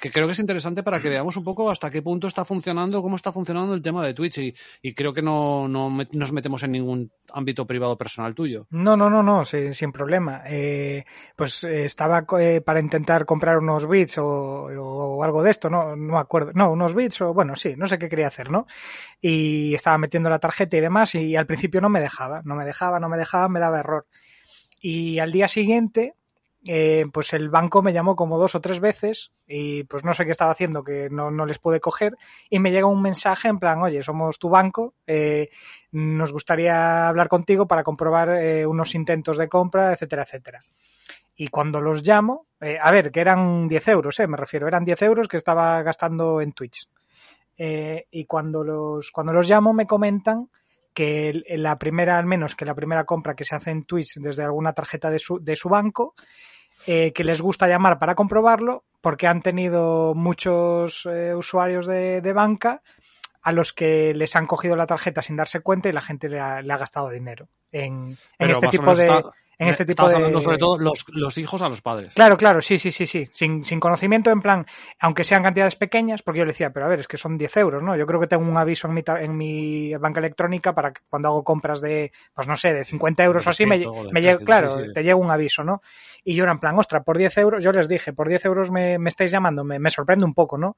Que 0.00 0.10
creo 0.10 0.26
que 0.26 0.32
es 0.32 0.38
interesante 0.38 0.82
para 0.82 1.00
que 1.00 1.08
veamos 1.08 1.36
un 1.36 1.44
poco 1.44 1.70
hasta 1.70 1.90
qué 1.90 2.02
punto 2.02 2.26
está 2.26 2.44
funcionando, 2.44 3.02
cómo 3.02 3.16
está 3.16 3.32
funcionando 3.32 3.74
el 3.74 3.82
tema 3.82 4.04
de 4.04 4.14
Twitch 4.14 4.38
y, 4.38 4.54
y 4.82 4.94
creo 4.94 5.12
que 5.12 5.22
no, 5.22 5.68
no 5.68 5.90
me- 5.90 6.08
nos 6.12 6.32
metemos 6.32 6.62
en 6.62 6.72
ningún 6.72 7.12
ámbito 7.32 7.66
privado 7.66 7.96
personal 7.96 8.34
tuyo. 8.34 8.66
No, 8.70 8.96
no, 8.96 9.08
no, 9.10 9.22
no, 9.22 9.44
sí, 9.44 9.74
sin 9.74 9.92
problema. 9.92 10.42
Eh, 10.46 11.04
pues 11.36 11.64
eh, 11.64 11.84
estaba 11.84 12.24
eh, 12.40 12.60
para 12.60 12.80
intentar 12.80 13.24
comprar 13.26 13.58
unos 13.58 13.88
bits 13.88 14.18
o, 14.18 14.24
o 14.26 15.24
algo 15.24 15.42
de 15.42 15.50
esto, 15.50 15.70
no, 15.70 15.96
no 15.96 16.12
me 16.14 16.18
acuerdo. 16.18 16.52
No, 16.54 16.70
unos 16.72 16.94
bits 16.94 17.20
o 17.22 17.32
bueno, 17.34 17.56
sí, 17.56 17.74
no 17.76 17.86
sé 17.86 17.98
qué 17.98 18.08
quería 18.08 18.28
hacer, 18.28 18.50
¿no? 18.50 18.66
Y 19.20 19.74
estaba 19.74 19.98
metiendo 19.98 20.30
la 20.30 20.38
tarjeta 20.38 20.76
y 20.76 20.80
demás 20.80 21.14
y 21.14 21.36
al 21.36 21.46
principio 21.46 21.80
no 21.80 21.88
me 21.88 22.00
dejaba, 22.00 22.42
no 22.44 22.54
me 22.56 22.64
dejaba, 22.64 23.00
no 23.00 23.08
me 23.08 23.16
dejaba, 23.16 23.48
me 23.48 23.60
daba 23.60 23.80
error. 23.80 24.06
Y 24.80 25.18
al 25.20 25.30
día 25.32 25.48
siguiente, 25.48 26.14
eh, 26.66 27.06
pues 27.12 27.32
el 27.32 27.48
banco 27.50 27.82
me 27.82 27.92
llamó 27.92 28.14
como 28.14 28.38
dos 28.38 28.54
o 28.54 28.60
tres 28.60 28.78
veces 28.78 29.32
y 29.48 29.82
pues 29.84 30.04
no 30.04 30.14
sé 30.14 30.24
qué 30.24 30.30
estaba 30.30 30.52
haciendo, 30.52 30.84
que 30.84 31.08
no, 31.10 31.30
no 31.30 31.44
les 31.44 31.58
pude 31.58 31.80
coger 31.80 32.16
y 32.50 32.60
me 32.60 32.70
llega 32.70 32.86
un 32.86 33.02
mensaje 33.02 33.48
en 33.48 33.58
plan, 33.58 33.82
oye, 33.82 34.02
somos 34.02 34.38
tu 34.38 34.48
banco, 34.48 34.94
eh, 35.06 35.50
nos 35.90 36.32
gustaría 36.32 37.08
hablar 37.08 37.28
contigo 37.28 37.66
para 37.66 37.82
comprobar 37.82 38.30
eh, 38.30 38.64
unos 38.66 38.94
intentos 38.94 39.38
de 39.38 39.48
compra, 39.48 39.92
etcétera, 39.92 40.22
etcétera. 40.22 40.62
Y 41.34 41.48
cuando 41.48 41.80
los 41.80 42.06
llamo, 42.06 42.46
a 42.80 42.92
ver, 42.92 43.10
que 43.10 43.20
eran 43.20 43.66
10 43.66 43.88
euros, 43.88 44.16
me 44.28 44.36
refiero, 44.36 44.68
eran 44.68 44.84
10 44.84 45.02
euros 45.02 45.28
que 45.28 45.38
estaba 45.38 45.82
gastando 45.82 46.40
en 46.40 46.52
Twitch. 46.52 46.88
Y 47.56 48.24
cuando 48.26 48.62
los, 48.62 49.10
cuando 49.10 49.32
los 49.32 49.48
llamo 49.48 49.72
me 49.72 49.86
comentan 49.86 50.50
que 50.94 51.42
la 51.48 51.78
primera, 51.78 52.18
al 52.18 52.26
menos 52.26 52.54
que 52.54 52.64
la 52.64 52.74
primera 52.74 53.04
compra 53.04 53.34
que 53.34 53.44
se 53.44 53.54
hace 53.54 53.70
en 53.70 53.84
Twitch 53.84 54.16
desde 54.16 54.44
alguna 54.44 54.72
tarjeta 54.72 55.10
de 55.10 55.18
su, 55.18 55.42
de 55.42 55.56
su 55.56 55.68
banco, 55.68 56.14
eh, 56.86 57.12
que 57.12 57.24
les 57.24 57.40
gusta 57.40 57.68
llamar 57.68 57.98
para 57.98 58.14
comprobarlo 58.14 58.84
porque 59.00 59.26
han 59.26 59.42
tenido 59.42 60.14
muchos 60.14 61.06
eh, 61.06 61.34
usuarios 61.34 61.86
de, 61.86 62.20
de 62.20 62.32
banca 62.32 62.82
a 63.42 63.50
los 63.52 63.72
que 63.72 64.14
les 64.14 64.36
han 64.36 64.46
cogido 64.46 64.76
la 64.76 64.86
tarjeta 64.86 65.22
sin 65.22 65.36
darse 65.36 65.60
cuenta 65.60 65.88
y 65.88 65.92
la 65.92 66.00
gente 66.00 66.28
le 66.28 66.38
ha, 66.40 66.62
le 66.62 66.72
ha 66.72 66.76
gastado 66.78 67.10
dinero 67.10 67.48
en, 67.72 68.16
en 68.38 68.50
este 68.52 68.68
tipo 68.68 68.94
de 68.94 69.06
está- 69.06 69.32
en 69.58 69.68
este 69.68 69.84
tipo 69.84 69.92
estamos 69.92 70.12
de 70.12 70.16
hablando 70.16 70.40
sobre 70.40 70.58
todo 70.58 70.78
los, 70.78 71.04
los 71.08 71.38
hijos 71.38 71.62
a 71.62 71.68
los 71.68 71.80
padres. 71.80 72.10
Claro, 72.14 72.36
claro, 72.36 72.60
sí, 72.60 72.78
sí, 72.78 72.90
sí, 72.90 73.06
sí. 73.06 73.28
Sin, 73.32 73.62
sin 73.62 73.80
conocimiento, 73.80 74.30
en 74.30 74.40
plan, 74.40 74.66
aunque 74.98 75.24
sean 75.24 75.42
cantidades 75.42 75.76
pequeñas, 75.76 76.22
porque 76.22 76.40
yo 76.40 76.44
le 76.44 76.52
decía, 76.52 76.72
pero 76.72 76.86
a 76.86 76.88
ver, 76.88 77.00
es 77.00 77.08
que 77.08 77.18
son 77.18 77.38
10 77.38 77.56
euros, 77.58 77.82
¿no? 77.82 77.96
Yo 77.96 78.06
creo 78.06 78.20
que 78.20 78.26
tengo 78.26 78.44
un 78.44 78.56
aviso 78.56 78.88
en 78.88 78.94
mi, 78.94 79.02
en 79.06 79.36
mi 79.36 79.94
banca 79.96 80.20
electrónica 80.20 80.74
para 80.74 80.92
que 80.92 81.02
cuando 81.08 81.28
hago 81.28 81.44
compras 81.44 81.80
de, 81.80 82.12
pues 82.34 82.48
no 82.48 82.56
sé, 82.56 82.72
de 82.72 82.84
50 82.84 83.24
euros 83.24 83.46
o 83.46 83.50
así, 83.50 83.66
me, 83.66 83.78
me 83.78 84.20
llega, 84.20 84.38
300, 84.38 84.44
claro, 84.44 84.70
sí, 84.70 84.80
sí. 84.86 84.92
te 84.94 85.02
llega 85.02 85.16
un 85.16 85.30
aviso, 85.30 85.64
¿no? 85.64 85.82
Y 86.24 86.34
yo 86.34 86.44
era 86.44 86.52
en 86.52 86.60
plan, 86.60 86.78
ostra, 86.78 87.02
por 87.02 87.18
10 87.18 87.38
euros, 87.38 87.64
yo 87.64 87.72
les 87.72 87.88
dije, 87.88 88.12
por 88.12 88.28
10 88.28 88.44
euros 88.46 88.70
me, 88.70 88.98
me 88.98 89.08
estáis 89.08 89.30
llamando, 89.30 89.64
me, 89.64 89.78
me 89.78 89.90
sorprende 89.90 90.24
un 90.24 90.34
poco, 90.34 90.58
¿no? 90.58 90.76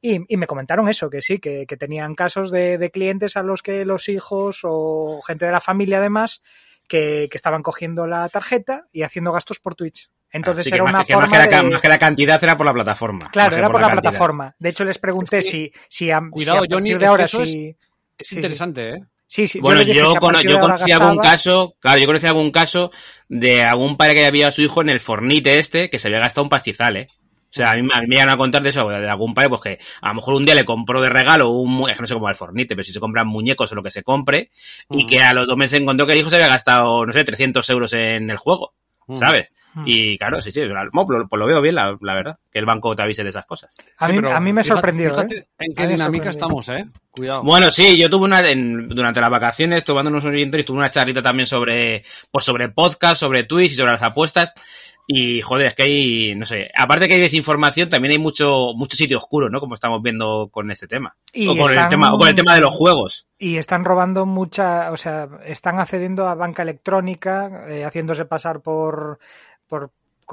Y, 0.00 0.20
y 0.32 0.36
me 0.36 0.46
comentaron 0.46 0.88
eso, 0.88 1.10
que 1.10 1.22
sí, 1.22 1.38
que, 1.38 1.66
que 1.66 1.76
tenían 1.76 2.14
casos 2.14 2.50
de, 2.50 2.78
de 2.78 2.90
clientes 2.90 3.36
a 3.36 3.42
los 3.42 3.62
que 3.62 3.84
los 3.84 4.08
hijos 4.08 4.60
o 4.62 5.20
gente 5.26 5.46
de 5.46 5.52
la 5.52 5.60
familia 5.60 5.98
además 5.98 6.42
que, 6.90 7.28
que 7.30 7.36
estaban 7.38 7.62
cogiendo 7.62 8.06
la 8.06 8.28
tarjeta 8.28 8.84
y 8.92 9.02
haciendo 9.04 9.32
gastos 9.32 9.60
por 9.60 9.74
Twitch. 9.76 10.10
Entonces 10.32 10.62
Así 10.62 10.70
que 10.70 10.76
era 10.76 10.84
más 10.84 10.92
una 10.92 11.00
que- 11.02 11.06
que 11.06 11.14
más 11.16 11.22
forma 11.24 11.44
que 11.46 11.50
la 11.50 11.62
de... 11.62 11.70
más 11.70 11.80
que 11.80 11.88
la 11.88 11.98
cantidad 11.98 12.44
era 12.44 12.56
por 12.56 12.66
la 12.66 12.72
plataforma. 12.74 13.30
Claro, 13.32 13.56
era 13.56 13.68
por 13.70 13.80
la, 13.80 13.86
cantidad. 13.88 14.02
plataforma. 14.10 14.54
De 14.58 14.68
hecho, 14.68 14.84
les 14.84 14.98
pregunté 14.98 15.38
Es 15.38 15.44
que- 15.44 15.50
si, 15.50 15.72
si, 15.88 16.10
a, 16.10 16.20
Cuidado, 16.30 16.64
si 16.64 16.64
a 16.72 16.76
Johnny, 16.76 16.90
de 16.90 16.94
es 16.96 17.00
que 17.00 17.06
ahora 17.06 17.24
eso 17.24 17.42
es- 17.42 17.52
si- 17.52 17.76
Es 18.18 18.26
Sí, 18.26 18.34
interesante, 18.36 18.90
¿eh? 18.90 18.98
Sí, 19.26 19.46
sí. 19.48 19.60
Bueno, 19.60 19.80
yo, 19.82 19.94
yo 19.94 20.00
de 20.02 20.06
ahora 20.08 20.20
conocí 20.20 20.92
algún 20.92 21.18
caso, 21.18 21.74
claro, 21.78 21.98
yo 22.00 22.06
conocí 22.06 22.26
algún 22.26 22.50
caso 22.50 22.90
de 23.28 23.62
algún 23.62 23.96
padre 23.96 24.14
que 24.14 24.26
había 24.26 24.48
a 24.48 24.52
su 24.52 24.60
hijo 24.60 24.82
en 24.82 24.88
el 24.90 24.98
fornite 25.00 25.58
este, 25.58 25.88
que 25.88 25.98
se 26.00 26.08
había 26.08 26.18
gastado 26.18 26.42
un 26.42 26.50
pastizal, 26.50 26.96
¿eh? 26.96 27.06
O 27.50 27.52
sea, 27.52 27.72
a 27.72 27.74
mí, 27.74 27.88
a 27.92 28.00
mí 28.00 28.06
me 28.06 28.14
iban 28.16 28.28
a 28.28 28.36
contar 28.36 28.62
de 28.62 28.68
eso, 28.68 28.88
de 28.88 29.08
algún 29.10 29.34
padre, 29.34 29.48
pues 29.48 29.60
que 29.60 29.78
a 30.02 30.08
lo 30.10 30.14
mejor 30.14 30.34
un 30.34 30.44
día 30.44 30.54
le 30.54 30.64
compró 30.64 31.00
de 31.00 31.08
regalo 31.08 31.48
un, 31.50 31.90
es 31.90 31.96
que 31.96 32.02
no 32.02 32.06
sé 32.06 32.14
cómo 32.14 32.24
va 32.26 32.30
el 32.30 32.36
fornite, 32.36 32.76
pero 32.76 32.84
si 32.84 32.92
se 32.92 33.00
compran 33.00 33.26
muñecos 33.26 33.72
o 33.72 33.74
lo 33.74 33.82
que 33.82 33.90
se 33.90 34.02
compre, 34.04 34.50
y 34.88 34.98
Ujú. 34.98 35.06
que 35.06 35.20
a 35.20 35.34
los 35.34 35.46
dos 35.48 35.56
meses 35.56 35.80
encontró 35.80 36.06
que 36.06 36.12
el 36.12 36.18
hijo 36.20 36.30
se 36.30 36.36
había 36.36 36.48
gastado, 36.48 37.04
no 37.04 37.12
sé, 37.12 37.24
300 37.24 37.68
euros 37.70 37.92
en 37.92 38.30
el 38.30 38.36
juego, 38.36 38.72
Ujú. 39.06 39.18
¿sabes? 39.18 39.48
Hmm. 39.72 39.84
Y 39.86 40.18
claro, 40.18 40.40
sí, 40.40 40.50
sí, 40.50 40.62
pues, 40.92 41.06
pues 41.28 41.38
lo 41.40 41.46
veo 41.46 41.60
bien, 41.60 41.76
la, 41.76 41.96
la 42.00 42.14
verdad, 42.16 42.38
que 42.52 42.58
el 42.58 42.66
banco 42.66 42.94
te 42.96 43.02
avise 43.02 43.22
de 43.22 43.28
esas 43.28 43.46
cosas. 43.46 43.70
A, 43.98 44.06
Sí, 44.06 44.12
mí, 44.12 44.18
pero 44.20 44.34
a 44.36 44.40
mí 44.40 44.52
me 44.52 44.64
sorprendió. 44.64 45.10
fíjate 45.10 45.36
¿eh? 45.38 45.46
en 45.60 45.74
qué 45.76 45.86
dinámica 45.86 46.30
estamos, 46.30 46.68
¿eh? 46.70 46.86
Cuidado. 47.12 47.44
Bueno, 47.44 47.70
sí, 47.70 47.96
yo 47.96 48.10
tuve 48.10 48.24
una, 48.24 48.40
en- 48.40 48.88
durante 48.88 49.20
las 49.20 49.30
vacaciones, 49.30 49.84
tomando 49.84 50.10
unos 50.10 50.24
oyentes, 50.24 50.66
tuve 50.66 50.78
una 50.78 50.90
charlita 50.90 51.22
también 51.22 51.46
sobre, 51.46 52.02
pues 52.32 52.44
sobre 52.44 52.68
podcast, 52.70 53.20
sobre 53.20 53.44
Twitch 53.44 53.72
y 53.72 53.76
sobre 53.76 53.92
las 53.92 54.02
apuestas. 54.02 54.54
Y 55.06 55.40
joder, 55.42 55.68
es 55.68 55.74
que 55.74 55.82
hay, 55.82 56.34
no 56.34 56.46
sé, 56.46 56.70
aparte 56.76 57.08
que 57.08 57.14
hay 57.14 57.20
desinformación, 57.20 57.88
también 57.88 58.12
hay 58.12 58.18
mucho, 58.18 58.72
mucho 58.74 58.96
sitio 58.96 59.18
oscuro, 59.18 59.50
¿no? 59.50 59.60
Como 59.60 59.74
estamos 59.74 60.02
viendo 60.02 60.48
con 60.50 60.70
este 60.70 60.86
tema. 60.86 61.16
Y 61.32 61.48
o, 61.48 61.56
con 61.56 61.76
el 61.76 61.88
tema 61.88 62.12
o 62.12 62.18
con 62.18 62.28
el 62.28 62.34
tema 62.34 62.54
de 62.54 62.60
los 62.60 62.74
juegos. 62.74 63.26
Y 63.38 63.56
están 63.56 63.84
robando 63.84 64.26
mucha, 64.26 64.92
o 64.92 64.96
sea, 64.96 65.28
están 65.44 65.80
accediendo 65.80 66.28
a 66.28 66.34
banca 66.34 66.62
electrónica, 66.62 67.66
eh, 67.68 67.84
haciéndose 67.84 68.24
pasar 68.24 68.60
por, 68.60 69.18
por 69.66 69.90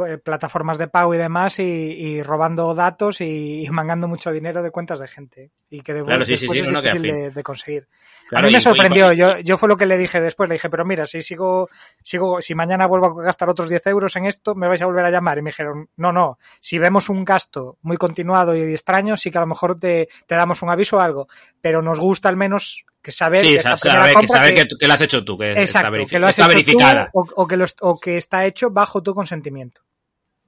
eh, 0.07 0.17
plataformas 0.19 0.77
de 0.77 0.87
pago 0.87 1.15
y 1.15 1.17
demás, 1.17 1.59
y, 1.59 1.63
y 1.63 2.21
robando 2.21 2.75
datos 2.75 3.21
y, 3.21 3.65
y 3.65 3.69
mangando 3.69 4.07
mucho 4.07 4.31
dinero 4.31 4.61
de 4.61 4.71
cuentas 4.71 4.99
de 4.99 5.07
gente. 5.07 5.51
Y 5.69 5.81
que 5.81 5.93
de- 5.93 6.03
Claro, 6.03 6.23
sí, 6.23 6.37
sí, 6.37 6.47
después 6.47 6.59
sí, 6.59 6.65
es 6.65 6.71
difícil 6.83 7.01
de, 7.13 7.31
de 7.31 7.43
conseguir. 7.43 7.87
Claro, 8.29 8.45
a 8.45 8.47
mí 8.47 8.53
me 8.53 8.61
sorprendió, 8.61 9.11
y- 9.11 9.17
yo, 9.17 9.39
yo 9.39 9.57
fue 9.57 9.67
lo 9.67 9.75
que 9.75 9.85
le 9.85 9.97
dije 9.97 10.21
después, 10.21 10.47
le 10.47 10.55
dije, 10.55 10.69
pero 10.69 10.85
mira, 10.85 11.05
si 11.07 11.21
sigo, 11.21 11.67
sigo, 12.03 12.41
si 12.41 12.55
mañana 12.55 12.87
vuelvo 12.87 13.19
a 13.19 13.23
gastar 13.23 13.49
otros 13.49 13.67
10 13.67 13.85
euros 13.87 14.15
en 14.15 14.25
esto, 14.27 14.55
me 14.55 14.67
vais 14.69 14.81
a 14.81 14.85
volver 14.85 15.03
a 15.05 15.11
llamar. 15.11 15.37
Y 15.37 15.41
me 15.41 15.49
dijeron, 15.49 15.89
no, 15.97 16.13
no, 16.13 16.39
si 16.61 16.79
vemos 16.79 17.09
un 17.09 17.25
gasto 17.25 17.77
muy 17.81 17.97
continuado 17.97 18.55
y 18.55 18.61
extraño, 18.73 19.17
sí 19.17 19.29
que 19.29 19.37
a 19.39 19.41
lo 19.41 19.47
mejor 19.47 19.77
te, 19.77 20.07
te 20.25 20.35
damos 20.35 20.61
un 20.61 20.69
aviso 20.69 20.97
o 20.97 20.99
algo, 21.01 21.27
pero 21.59 21.81
nos 21.81 21.99
gusta 21.99 22.29
al 22.29 22.37
menos 22.37 22.85
que 23.01 23.11
saber 23.11 23.41
Sí, 23.45 23.51
que 23.53 23.57
esta 23.57 23.75
que, 23.75 24.13
compra 24.13 24.37
saber 24.39 24.53
que- 24.53 24.67
que, 24.67 24.77
que 24.79 24.87
lo 24.87 24.93
has 24.93 25.01
hecho 25.01 25.23
tú, 25.25 25.37
que 25.37 25.49
está, 25.51 25.61
exacto, 25.61 25.89
verifi- 25.91 26.09
que 26.09 26.19
lo 26.19 26.27
has 26.27 26.31
está 26.39 26.43
hecho 26.45 26.53
verificada. 26.55 27.09
tú 27.13 27.19
o, 27.19 27.43
o 27.43 27.47
que 27.47 27.57
lo, 27.57 27.65
o 27.81 27.99
que 27.99 28.17
está 28.17 28.45
hecho 28.45 28.69
bajo 28.71 29.01
tu 29.03 29.13
consentimiento. 29.13 29.81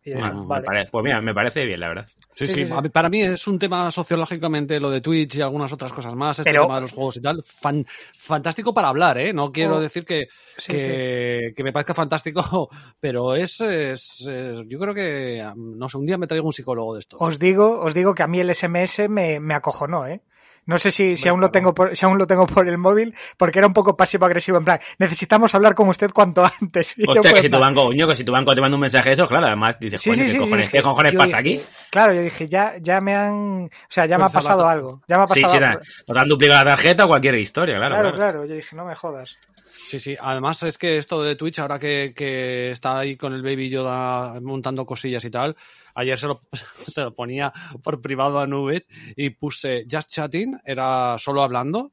Y 0.04 0.12
eso, 0.12 0.20
Bueno, 0.22 0.42
me 0.44 0.48
vale. 0.48 0.66
pare- 0.66 0.88
pues 0.92 1.04
mira, 1.04 1.22
me 1.22 1.34
parece 1.34 1.66
bien, 1.66 1.80
la 1.80 1.90
verdad. 1.90 2.08
Sí, 2.32 2.46
Sí, 2.46 2.48
sí. 2.48 2.54
sí, 2.54 2.66
sí. 2.68 2.74
A 2.74 2.82
mí- 2.82 2.90
para 2.90 3.10
mí 3.10 3.22
es 3.22 3.46
un 3.48 3.60
tema 3.60 3.92
sociológicamente 3.92 4.80
lo 4.80 4.90
de 4.90 5.02
Twitch 5.02 5.36
y 5.36 5.42
algunas 5.42 5.74
otras 5.74 5.92
cosas 5.92 6.16
más, 6.16 6.40
este 6.40 6.52
Pero- 6.52 6.64
tema 6.64 6.76
de 6.76 6.82
los 6.82 6.94
juegos 6.94 7.18
y 7.18 7.22
tal. 7.22 7.44
fan- 7.44 7.86
fantástico 8.18 8.74
para 8.74 8.88
hablar, 8.90 9.18
¿eh? 9.18 9.34
No 9.34 9.52
quiero 9.52 9.76
Oh, 9.76 9.80
decir 9.82 10.06
que, 10.06 10.28
Sí, 10.58 10.72
que, 10.72 11.54
que 11.56 11.64
me 11.64 11.74
parezca 11.74 11.94
fantástico, 11.94 12.42
pero 13.00 13.36
es, 13.36 13.60
es- 13.62 14.22
es- 14.28 14.64
Yo 14.68 14.80
creo 14.80 14.94
que, 14.94 15.46
no 15.56 15.90
sé, 15.90 15.98
un 15.98 16.06
día 16.06 16.18
me 16.18 16.28
traigo 16.28 16.46
un 16.48 16.54
psicólogo 16.54 16.94
de 16.94 17.00
esto. 17.02 17.18
Os 17.20 17.38
digo, 17.40 17.80
os 17.82 17.94
digo 17.94 18.14
que 18.16 18.24
a 18.24 18.28
mí 18.28 18.40
el 18.40 18.50
SMS 18.50 19.10
me, 19.10 19.40
me 19.40 19.54
acojonó, 19.54 20.08
¿eh? 20.08 20.22
No 20.70 20.78
sé 20.78 20.92
si, 20.92 21.18
si 21.18 21.28
aún 21.28 21.42
lo 21.42 21.50
tengo 21.50 21.74
por, 21.74 21.98
si 21.98 22.06
aún 22.06 22.20
lo 22.20 22.28
tengo 22.28 22.46
por 22.46 22.68
el 22.68 22.78
móvil, 22.78 23.16
porque 23.38 23.58
era 23.58 23.68
un 23.68 23.74
poco 23.74 23.98
pasivo 23.98 24.26
agresivo, 24.26 24.60
en 24.60 24.66
plan, 24.66 24.80
necesitamos 25.00 25.56
hablar 25.56 25.74
con 25.74 25.90
usted 25.90 26.12
cuanto 26.12 26.46
antes. 26.46 26.96
Y 27.00 27.04
Hostia, 27.08 27.22
que 27.24 27.30
pues, 27.32 27.42
si 27.44 27.50
tu 27.50 27.60
banco, 27.60 27.86
coño, 27.88 28.08
que 28.08 28.16
si 28.16 28.24
tu 28.24 28.32
banco 28.32 28.54
te 28.54 28.62
manda 28.62 28.76
un 28.76 28.82
mensaje 28.82 29.10
de 29.10 29.14
eso, 29.16 29.26
claro, 29.26 29.48
además 29.48 29.80
dices, 29.80 30.00
Sí, 30.00 30.12
coño, 30.12 30.20
sí, 30.20 30.26
¿qué 30.28 30.32
sí, 30.32 30.38
cojones, 30.38 30.72
¿qué 30.72 30.82
cojones 30.84 31.16
pasa 31.16 31.38
dije- 31.40 31.62
aquí? 31.62 31.62
Claro, 31.90 32.14
yo 32.14 32.22
dije, 32.22 32.48
ya, 32.48 32.76
ya 32.80 33.02
me 33.02 33.16
han, 33.16 33.64
o 33.66 33.70
sea, 33.90 34.06
ya 34.06 34.18
me 34.20 34.26
ha 34.26 34.28
la 34.28 34.32
pasado 34.34 34.64
ta- 34.64 34.72
algo, 34.72 35.02
ya 35.08 35.18
me 35.18 35.24
ha 35.24 35.28
pasado 35.28 35.54
algo. 35.54 35.82
te 36.06 36.20
han 36.20 36.28
duplicado 36.28 36.64
la 36.64 36.72
tarjeta 36.72 37.06
o 37.06 37.08
cualquier 37.08 37.36
historia, 37.36 37.78
claro. 37.78 37.96
Claro, 37.96 38.12
claro. 38.14 38.32
claro, 38.32 38.46
yo 38.46 38.54
dije, 38.56 38.76
no 38.76 38.86
me 38.86 38.94
jodas. 38.94 39.38
Sí, 39.86 40.00
sí. 40.00 40.16
Además 40.20 40.62
es 40.64 40.78
que 40.78 40.98
esto 40.98 41.22
de 41.24 41.36
Twitch, 41.36 41.60
ahora 41.60 41.80
que, 41.80 42.14
que 42.16 42.72
está 42.72 43.00
ahí 43.00 43.16
con 43.16 43.34
el 43.34 43.42
Baby 43.42 43.70
Yoda 43.70 44.40
montando 44.42 44.86
cosillas 44.86 45.26
y 45.26 45.32
tal, 45.32 45.56
ayer 45.96 46.18
se 46.18 46.28
lo, 46.28 46.42
se 46.88 47.02
lo 47.02 47.14
ponía 47.16 47.52
por 47.84 48.02
privado 48.02 48.40
a 48.40 48.48
Nubet 48.48 48.86
y 49.16 49.32
puse 49.32 49.86
Just 49.90 50.12
Chatting, 50.12 50.60
era 50.64 51.18
solo 51.18 51.42
hablando. 51.44 51.92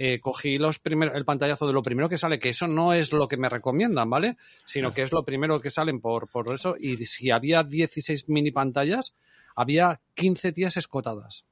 Eh, 0.00 0.20
cogí 0.20 0.58
los 0.58 0.78
primer- 0.78 1.12
el 1.16 1.24
pantallazo 1.24 1.66
de 1.66 1.72
lo 1.72 1.82
primero 1.82 2.08
que 2.08 2.18
sale, 2.18 2.38
que 2.38 2.50
eso 2.50 2.68
no 2.68 2.92
es 2.92 3.12
lo 3.12 3.26
que 3.26 3.36
me 3.36 3.48
recomiendan, 3.48 4.08
¿vale? 4.08 4.36
Sino 4.64 4.92
que 4.92 5.02
es 5.02 5.10
lo 5.12 5.24
primero 5.24 5.58
que 5.58 5.72
salen 5.72 6.00
por, 6.00 6.28
por 6.28 6.54
eso. 6.54 6.76
Y 6.78 6.96
si 7.04 7.30
había 7.32 7.64
16 7.64 8.28
mini 8.28 8.52
pantallas, 8.52 9.14
había 9.56 10.00
15 10.14 10.52
tías 10.52 10.76
escotadas. 10.76 11.44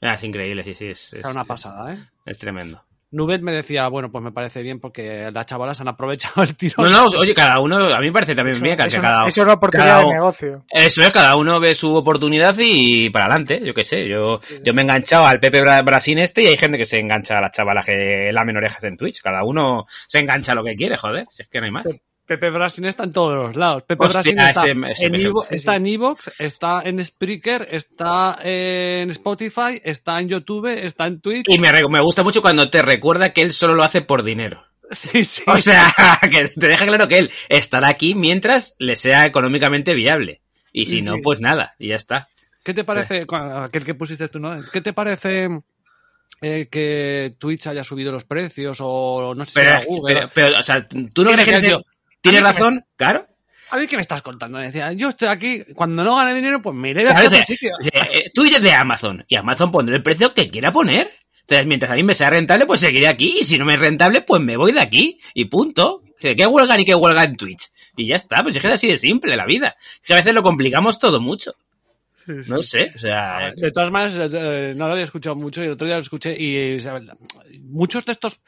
Ah, 0.00 0.14
es 0.14 0.24
increíble, 0.24 0.64
sí, 0.64 0.74
sí. 0.74 0.86
Es, 0.88 1.12
una 1.24 1.42
es- 1.42 1.46
pasada, 1.46 1.94
¿eh? 1.94 1.98
Es 2.26 2.38
tremendo. 2.40 2.82
Nubet 3.12 3.40
me 3.40 3.52
decía, 3.52 3.86
bueno, 3.88 4.10
pues 4.10 4.22
me 4.24 4.32
parece 4.32 4.62
bien 4.62 4.80
porque 4.80 5.30
las 5.32 5.46
chavalas 5.46 5.80
han 5.80 5.88
aprovechado 5.88 6.42
el 6.42 6.56
tiro. 6.56 6.82
No, 6.82 6.90
no, 6.90 7.06
oye, 7.18 7.34
cada 7.34 7.60
uno, 7.60 7.76
a 7.76 8.00
mí 8.00 8.06
me 8.06 8.12
parece 8.12 8.34
también 8.34 8.56
Eso, 8.56 8.64
bien 8.64 8.76
que 8.76 8.82
cada 9.00 9.28
eso 9.28 9.40
es 9.40 9.44
una 9.44 9.52
oportunidad 9.54 9.90
cada 9.90 10.02
de 10.02 10.12
negocio. 10.12 10.64
Eso 10.70 11.02
es, 11.02 11.10
cada 11.12 11.36
uno 11.36 11.60
ve 11.60 11.74
su 11.74 11.94
oportunidad 11.94 12.54
y 12.58 13.08
para 13.10 13.26
adelante, 13.26 13.60
yo 13.64 13.72
qué 13.74 13.84
sé. 13.84 14.08
Yo, 14.08 14.40
yo 14.64 14.74
me 14.74 14.80
he 14.82 14.84
enganchado 14.84 15.24
al 15.24 15.38
Pepe 15.40 15.62
Bra- 15.62 15.84
Brasil 15.84 16.18
este 16.18 16.42
y 16.42 16.46
hay 16.48 16.56
gente 16.56 16.78
que 16.78 16.84
se 16.84 16.98
engancha 16.98 17.38
a 17.38 17.40
las 17.40 17.52
chavalas 17.52 17.86
que 17.86 18.30
lamen 18.32 18.56
orejas 18.56 18.82
en 18.84 18.96
Twitch. 18.96 19.22
Cada 19.22 19.44
uno 19.44 19.86
se 20.08 20.18
engancha 20.18 20.52
a 20.52 20.54
lo 20.56 20.64
que 20.64 20.74
quiere, 20.74 20.96
joder, 20.96 21.26
si 21.30 21.42
es 21.42 21.48
que 21.48 21.60
no 21.60 21.66
hay 21.66 21.72
más. 21.72 21.86
Pepe 22.26 22.50
Brasin 22.50 22.84
está 22.86 23.04
en 23.04 23.12
todos 23.12 23.34
los 23.36 23.56
lados. 23.56 23.84
Pepe 23.84 24.04
Hostia, 24.04 24.20
Brasin 24.22 24.38
está, 24.40 24.62
ese- 24.62 24.92
ese 24.92 25.06
en 25.06 25.16
sí, 25.16 25.54
está 25.54 25.76
en 25.76 25.86
Evox, 25.86 26.30
está 26.38 26.82
en 26.84 27.04
Spreaker, 27.04 27.68
está 27.70 28.38
en 28.42 29.10
Spotify, 29.10 29.80
está 29.84 30.20
en 30.20 30.28
YouTube, 30.28 30.66
está 30.66 31.06
en 31.06 31.20
Twitch. 31.20 31.46
Y 31.48 31.58
me, 31.58 32.00
gusta 32.00 32.22
mucho 32.24 32.42
cuando 32.42 32.68
te 32.68 32.82
recuerda 32.82 33.32
que 33.32 33.42
él 33.42 33.52
solo 33.52 33.74
lo 33.74 33.82
hace 33.84 34.02
por 34.02 34.22
dinero. 34.22 34.64
Sí, 34.90 35.24
sí. 35.24 35.42
O 35.48 35.58
sea, 35.58 35.92
que 36.30 36.46
te 36.46 36.68
deja 36.68 36.86
claro 36.86 37.08
que 37.08 37.18
él 37.18 37.30
estará 37.48 37.88
aquí 37.88 38.14
mientras 38.14 38.76
le 38.78 38.94
sea 38.94 39.24
económicamente 39.24 39.94
viable. 39.94 40.42
Y 40.72 40.86
si 40.86 40.96
Sí, 40.98 41.02
no, 41.02 41.14
sí. 41.14 41.20
pues 41.24 41.40
nada, 41.40 41.74
y 41.78 41.88
ya 41.88 41.96
está. 41.96 42.28
¿Qué 42.62 42.72
te 42.72 42.84
parece, 42.84 43.26
aquel 43.32 43.84
que 43.84 43.94
pusiste 43.94 44.28
tú, 44.28 44.38
no? 44.38 44.60
¿Qué 44.72 44.80
te 44.80 44.92
parece 44.92 45.48
eh, 46.40 46.68
que 46.70 47.34
Twitch 47.38 47.66
haya 47.66 47.82
subido 47.82 48.12
los 48.12 48.24
precios 48.24 48.78
o 48.80 49.34
no 49.34 49.44
sé 49.44 49.50
si 49.50 49.54
Pero, 49.58 49.70
era 49.70 49.84
Google? 49.84 50.14
pero, 50.14 50.28
pero, 50.32 50.58
o 50.60 50.62
sea, 50.62 50.86
tú 50.86 51.24
no 51.24 51.30
¿Qué 51.30 51.42
crees 51.44 51.62
que 51.62 51.70
yo? 51.70 51.80
Que 52.30 52.40
me- 52.42 52.52
razón, 52.52 52.84
claro. 52.96 53.26
A 53.70 53.76
mí 53.78 53.86
qué 53.88 53.96
me 53.96 54.02
estás 54.02 54.22
contando, 54.22 54.58
me 54.58 54.66
decía, 54.66 54.92
yo 54.92 55.08
estoy 55.08 55.26
aquí, 55.28 55.64
cuando 55.74 56.04
no 56.04 56.14
gane 56.16 56.34
dinero, 56.34 56.62
pues 56.62 56.74
me 56.76 56.90
iré 56.90 57.02
de 57.04 57.10
Claro, 57.10 57.26
otro 57.26 57.42
sitio. 57.44 57.72
eh, 57.82 58.30
tú 58.32 58.44
eres 58.44 58.62
de 58.62 58.72
Amazon 58.72 59.24
y 59.26 59.34
Amazon 59.36 59.72
pondrá 59.72 59.96
el 59.96 60.02
precio 60.04 60.32
que 60.34 60.48
quiera 60.48 60.70
poner. 60.70 61.10
Entonces, 61.40 61.66
mientras 61.66 61.90
a 61.90 61.94
mí 61.94 62.02
me 62.04 62.14
sea 62.14 62.30
rentable, 62.30 62.66
pues 62.66 62.80
seguiré 62.80 63.08
aquí. 63.08 63.38
Y 63.40 63.44
si 63.44 63.58
no 63.58 63.64
me 63.64 63.74
es 63.74 63.80
rentable, 63.80 64.22
pues 64.22 64.40
me 64.42 64.56
voy 64.56 64.72
de 64.72 64.80
aquí. 64.80 65.20
Y 65.34 65.46
punto. 65.46 66.02
Que 66.18 66.34
qué 66.34 66.46
huelga 66.46 66.76
ni 66.76 66.84
qué 66.84 66.94
huelga 66.94 67.24
en 67.24 67.36
Twitch. 67.36 67.70
Y 67.96 68.06
ya 68.06 68.16
está, 68.16 68.42
pues 68.42 68.56
es 68.56 68.62
que 68.62 68.68
es 68.68 68.74
así 68.74 68.88
de 68.88 68.98
simple 68.98 69.36
la 69.36 69.44
vida. 69.46 69.76
Es 69.96 70.00
que 70.02 70.14
a 70.14 70.16
veces 70.16 70.32
lo 70.34 70.42
complicamos 70.42 70.98
todo 70.98 71.20
mucho. 71.20 71.52
No 72.26 72.60
sé, 72.62 72.90
o 72.94 72.98
sea... 72.98 73.52
De 73.54 73.70
todas 73.70 73.92
maneras, 73.92 74.16
eh, 74.32 74.72
no 74.74 74.86
lo 74.86 74.92
había 74.92 75.04
escuchado 75.04 75.36
mucho 75.36 75.62
y 75.62 75.66
el 75.66 75.72
otro 75.72 75.86
día 75.86 75.96
lo 75.96 76.02
escuché 76.02 76.34
y 76.36 76.56
eh, 76.56 76.78
muchos 77.62 78.04
de 78.04 78.12
estos, 78.12 78.40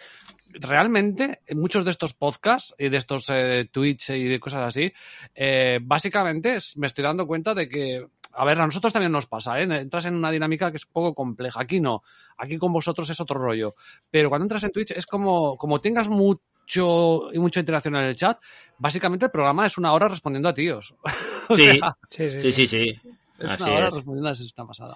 realmente, 0.60 1.40
muchos 1.54 1.84
de 1.84 1.90
estos 1.90 2.14
podcasts 2.14 2.74
y 2.78 2.88
de 2.88 2.96
estos 2.96 3.28
eh, 3.30 3.68
Twitch 3.70 4.10
y 4.10 4.24
de 4.24 4.40
cosas 4.40 4.62
así, 4.68 4.92
eh, 5.34 5.78
básicamente 5.82 6.56
es- 6.56 6.76
me 6.76 6.86
estoy 6.86 7.04
dando 7.04 7.26
cuenta 7.26 7.54
de 7.54 7.68
que, 7.68 8.06
a 8.32 8.44
ver, 8.44 8.60
a 8.60 8.66
nosotros 8.66 8.92
también 8.92 9.12
nos 9.12 9.26
pasa, 9.26 9.60
¿eh? 9.60 9.62
entras 9.64 10.06
en 10.06 10.14
una 10.14 10.30
dinámica 10.30 10.70
que 10.70 10.76
es 10.76 10.86
un 10.86 10.92
poco 10.92 11.14
compleja. 11.14 11.60
Aquí 11.62 11.80
no, 11.80 12.02
aquí 12.36 12.58
con 12.58 12.72
vosotros 12.72 13.08
es 13.10 13.20
otro 13.20 13.40
rollo. 13.40 13.74
Pero 14.10 14.28
cuando 14.28 14.44
entras 14.44 14.64
en 14.64 14.72
Twitch 14.72 14.92
es 14.92 15.06
como, 15.06 15.56
como 15.56 15.80
tengas 15.80 16.08
mucho 16.08 17.32
y 17.32 17.38
mucha 17.38 17.60
interacción 17.60 17.96
en 17.96 18.02
el 18.04 18.16
chat, 18.16 18.38
básicamente 18.78 19.24
el 19.26 19.30
programa 19.30 19.66
es 19.66 19.78
una 19.78 19.92
hora 19.92 20.08
respondiendo 20.08 20.48
a 20.48 20.54
tíos. 20.54 20.94
O 21.50 21.56
Sí, 21.56 21.64
sea, 21.64 21.96
Sí, 22.10 22.30
sí, 22.30 22.52
sí, 22.52 22.52
sí, 22.52 22.66
sí. 22.66 23.00
Es 23.38 23.50
Así 23.52 23.62
una 23.62 23.72
hora 23.74 23.88
es. 23.88 23.94
respondiendo 23.94 24.28
a 24.28 24.32
eso, 24.32 24.42
es 24.44 24.52
una 24.56 24.66
pasada. 24.66 24.94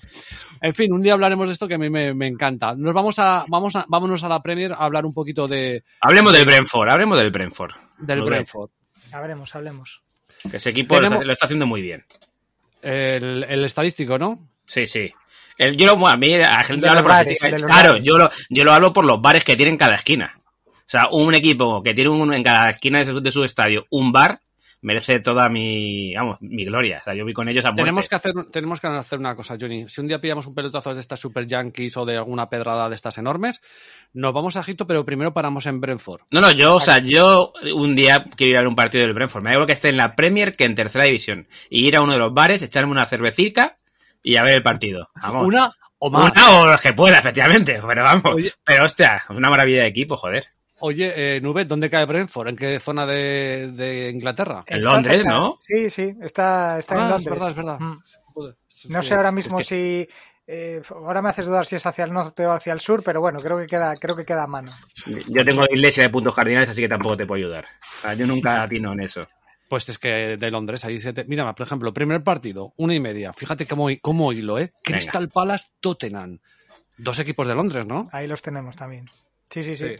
En 0.61 0.74
fin, 0.74 0.93
un 0.93 1.01
día 1.03 1.12
hablaremos 1.14 1.47
de 1.47 1.53
esto 1.53 1.68
que 1.68 1.74
a 1.74 1.78
mí 1.78 1.88
me, 1.88 2.12
me 2.14 2.26
encanta. 2.26 2.74
Nos 2.76 2.93
vamos 2.93 3.18
a, 3.18 3.45
vamos 3.49 3.76
a, 3.76 3.84
vámonos 3.88 4.22
a 4.24 4.28
la 4.28 4.40
Premier 4.43 4.72
a 4.72 4.76
hablar 4.84 5.07
un 5.07 5.14
poquito 5.14 5.47
de, 5.49 5.84
Hablemos 6.01 6.32
del 6.32 6.45
Brentford, 6.47 6.90
hablemos 6.90 7.18
del 7.18 7.30
Brentford. 7.30 7.72
del 7.99 8.18
Lo 8.18 8.26
Brentford. 8.26 8.70
Hablemos, 9.12 9.55
hablemos. 9.55 10.03
Que 10.51 10.57
ese 10.57 10.70
equipo 10.70 10.99
lo 10.99 11.07
está, 11.07 11.22
lo 11.24 11.32
está 11.32 11.47
haciendo 11.47 11.66
muy 11.66 11.82
bien. 11.82 12.05
El, 12.80 13.45
el 13.45 13.64
estadístico, 13.64 14.18
¿no? 14.18 14.49
Sí, 14.66 14.86
sí. 14.86 15.12
El- 15.59 15.76
yo 15.76 15.86
lo, 15.86 16.07
a 16.09 16.16
mí, 16.16 16.36
la 16.36 16.64
gente 16.64 16.88
habla 16.88 17.03
por 17.03 17.12
bares, 17.12 17.38
los 17.40 17.62
Claro, 17.62 17.88
bares. 17.90 18.05
yo 18.05 18.18
lo, 18.18 18.28
yo 18.51 18.64
lo 18.64 18.72
hablo 18.72 18.93
por 18.93 19.05
los 19.05 19.20
bares 19.20 19.45
que 19.45 19.55
tienen 19.57 19.74
en 19.74 19.78
cada 19.78 19.95
esquina. 19.97 20.34
O 20.66 20.72
sea, 20.93 21.09
un 21.12 21.34
equipo 21.34 21.82
que 21.82 21.95
tiene 21.95 22.11
un, 22.11 22.34
en 22.34 22.43
cada 22.43 22.70
esquina 22.70 22.99
de 22.99 23.05
su, 23.07 23.20
de 23.20 23.30
su 23.30 23.45
estadio 23.45 23.86
un 23.90 24.11
bar 24.12 24.40
merece 24.83 25.20
toda 25.20 25.49
mi, 25.49 26.14
vamos, 26.14 26.39
mi 26.41 26.64
gloria. 26.64 26.99
O 27.01 27.05
sea, 27.05 27.14
yo 27.14 27.24
voy 27.24 27.33
con 27.33 27.49
ellos 27.49 27.64
a 27.64 27.68
muerte. 27.68 27.83
Tenemos 27.83 28.09
que, 28.09 28.14
hacer, 28.16 28.33
tenemos 28.51 28.80
que 28.80 28.89
hacer 28.89 29.18
una 29.18 29.35
cosa, 29.35 29.57
Johnny. 29.59 29.89
Si 29.89 30.01
un 30.01 30.09
día 30.09 30.20
pillamos 30.20 30.47
un 30.47 30.55
pelotazo 30.55 30.93
de 30.93 31.01
estas 31.01 31.20
super 31.20 31.47
yankees 31.47 31.97
o 31.97 32.05
de 32.05 32.16
alguna 32.16 32.51
pedrada 32.51 32.89
de 32.89 32.95
estas 32.97 33.16
enormes, 33.18 33.62
nos 34.12 34.33
vamos 34.33 34.57
a 34.57 34.61
Egipto, 34.61 34.87
pero 34.87 35.05
primero 35.05 35.33
paramos 35.33 35.66
en 35.66 35.80
Brentford. 35.80 36.22
No, 36.30 36.41
no, 36.41 36.51
yo, 36.51 36.76
o 36.76 36.80
sea, 36.80 36.99
yo 36.99 37.53
un 37.74 37.95
día 37.95 38.26
quiero 38.37 38.51
ir 38.51 38.57
a 38.57 38.61
ver 38.61 38.68
un 38.68 38.76
partido 38.76 39.05
del 39.05 39.14
Brentford. 39.14 39.43
Me 39.43 39.51
da 39.51 39.55
igual 39.55 39.66
que 39.66 39.72
esté 39.72 39.89
en 39.89 39.97
la 39.97 40.16
Premier 40.16 40.57
que 40.57 40.64
en 40.64 40.74
tercera 40.74 41.05
división. 41.05 41.47
Y 41.70 41.87
ir 41.87 41.97
a 41.97 42.03
uno 42.03 42.12
de 42.12 42.18
los 42.18 42.35
bares, 42.35 42.61
echarme 42.62 42.91
una 42.91 43.07
cervecita 43.07 43.76
y 44.22 44.37
a 44.37 44.43
ver 44.43 44.55
el 44.55 44.62
partido. 44.62 45.11
Vamos. 45.14 45.47
Una 45.47 45.72
o 45.99 46.11
más. 46.11 46.33
Una 46.33 46.61
o 46.61 46.66
los 46.66 46.80
que 46.80 46.93
pueda, 46.93 47.18
efectivamente. 47.18 47.80
Pero 47.87 48.03
vamos. 48.03 48.33
Oye. 48.35 48.53
Pero 48.64 48.85
hostia, 48.85 49.22
es 49.22 49.37
una 49.37 49.49
maravilla 49.49 49.83
de 49.83 49.89
equipo, 49.89 50.16
joder. 50.16 50.47
Oye, 50.85 51.37
eh, 51.37 51.41
Nubet, 51.41 51.68
¿dónde 51.68 51.89
cae 51.89 52.05
Brentford? 52.07 52.49
¿En 52.49 52.57
qué 52.57 52.78
zona 52.80 53.07
de, 53.07 53.70
de 53.72 54.11
Inglaterra? 54.11 54.64
En 54.66 54.78
Está 54.78 54.93
Londres, 54.95 55.16
cerca. 55.18 55.30
¿no? 55.33 55.59
Sí, 55.61 55.91
sí, 55.91 56.14
está, 56.20 56.78
está 56.78 56.95
en 56.97 57.01
Ah, 57.01 57.05
es 57.05 57.11
Londres. 57.11 57.30
verdad, 57.30 57.49
es 57.51 57.57
verdad. 57.57 57.78
Mm. 57.80 57.99
Es 58.68 58.91
No 58.91 59.03
sé 59.03 59.14
ahora 59.14 59.28
es 59.28 59.35
mismo 59.35 59.59
que- 59.59 59.64
si. 59.64 60.09
eh, 60.49 60.83
ahora 60.91 61.22
me 61.22 61.30
haces 61.30 61.47
dudar 61.47 61.66
si 61.66 61.76
es 61.76 61.87
hacia 61.87 62.05
el 62.05 62.12
norte 62.12 62.45
o 62.47 62.53
hacia 62.53 62.72
el 62.72 62.80
sur, 62.80 63.03
pero 63.05 63.20
bueno, 63.20 63.39
creo 63.41 63.59
que 63.59 63.66
queda, 63.66 63.95
creo 63.97 64.16
que 64.16 64.24
queda 64.24 64.43
a 64.43 64.47
mano. 64.49 64.72
Yo 65.28 65.45
tengo 65.45 65.64
iglesia 65.70 66.03
de 66.03 66.11
puntos 66.11 66.35
cardinales, 66.35 66.68
así 66.68 66.83
que 66.83 66.89
tampoco 66.89 67.16
te 67.16 67.26
puedo 67.26 67.39
ayudar. 67.39 67.64
O 67.64 68.01
sea, 68.01 68.14
yo 68.14 68.26
nunca 68.26 68.61
atino 68.62 68.93
en 68.93 69.01
eso. 69.01 69.26
Pues 69.68 69.89
es 69.89 69.99
que 69.99 70.37
de 70.37 70.51
Londres, 70.51 70.85
ahí 70.85 70.99
se 70.99 71.12
te... 71.12 71.24
Mira, 71.24 71.51
por 71.55 71.64
ejemplo, 71.66 71.95
primer 71.95 72.22
partido, 72.24 72.74
una 72.76 72.95
y 72.95 73.01
media. 73.01 73.33
Fíjate 73.33 73.66
cómo, 73.66 73.87
cómo 74.03 74.33
hilo, 74.33 74.59
¿eh? 74.59 74.72
Crystal 74.83 75.28
Palace, 75.28 75.68
Tottenham. 75.80 76.41
Dos 76.99 77.20
equipos 77.20 77.47
de 77.47 77.55
Londres, 77.55 77.87
¿no? 77.87 78.09
Ahí 78.12 78.26
los 78.26 78.43
tenemos 78.43 78.76
también. 78.76 79.07
Sí, 79.49 79.62
sí, 79.62 79.76
sí. 79.76 79.95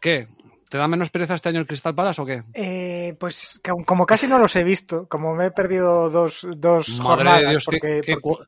¿Qué? 0.00 0.26
¿Te 0.68 0.76
da 0.76 0.86
menos 0.86 1.08
pereza 1.10 1.34
este 1.34 1.48
año 1.48 1.60
el 1.60 1.66
Crystal 1.66 1.94
Palace 1.94 2.20
o 2.20 2.26
qué? 2.26 2.42
Eh, 2.52 3.16
pues 3.18 3.60
como 3.86 4.04
casi 4.04 4.26
no 4.26 4.38
los 4.38 4.54
he 4.54 4.62
visto, 4.62 5.08
como 5.08 5.34
me 5.34 5.46
he 5.46 5.50
perdido 5.50 6.10
dos, 6.10 6.46
dos 6.56 6.88
Madre 6.90 7.02
jornadas, 7.04 7.40
de 7.42 7.48
Dios, 7.50 7.64
qué, 7.64 7.78
porque, 7.78 8.00
qué 8.04 8.16
porque- 8.20 8.44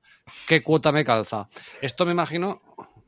qué 0.47 0.63
cuota 0.63 0.93
me 0.93 1.05
calza. 1.05 1.49
Esto 1.81 2.05
me 2.05 2.13
imagino, 2.13 2.61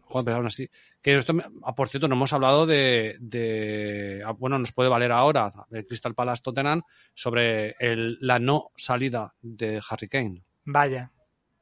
joder, 0.04 0.24
pero 0.24 0.36
aún 0.38 0.46
así, 0.46 0.66
que 1.02 1.14
esto, 1.18 1.34
me- 1.34 1.44
ah, 1.62 1.74
por 1.74 1.90
cierto, 1.90 2.08
no 2.08 2.14
hemos 2.14 2.32
hablado 2.32 2.64
de, 2.64 3.16
de- 3.20 4.22
ah, 4.24 4.32
bueno, 4.32 4.58
nos 4.58 4.72
puede 4.72 4.88
valer 4.88 5.12
ahora 5.12 5.48
el 5.72 5.86
Crystal 5.86 6.14
Palace 6.14 6.40
Tottenham 6.42 6.80
sobre 7.12 7.72
el- 7.80 8.16
la 8.22 8.38
no 8.38 8.70
salida 8.76 9.34
de 9.42 9.78
Harry 9.90 10.08
Kane. 10.08 10.42
Vaya. 10.64 11.10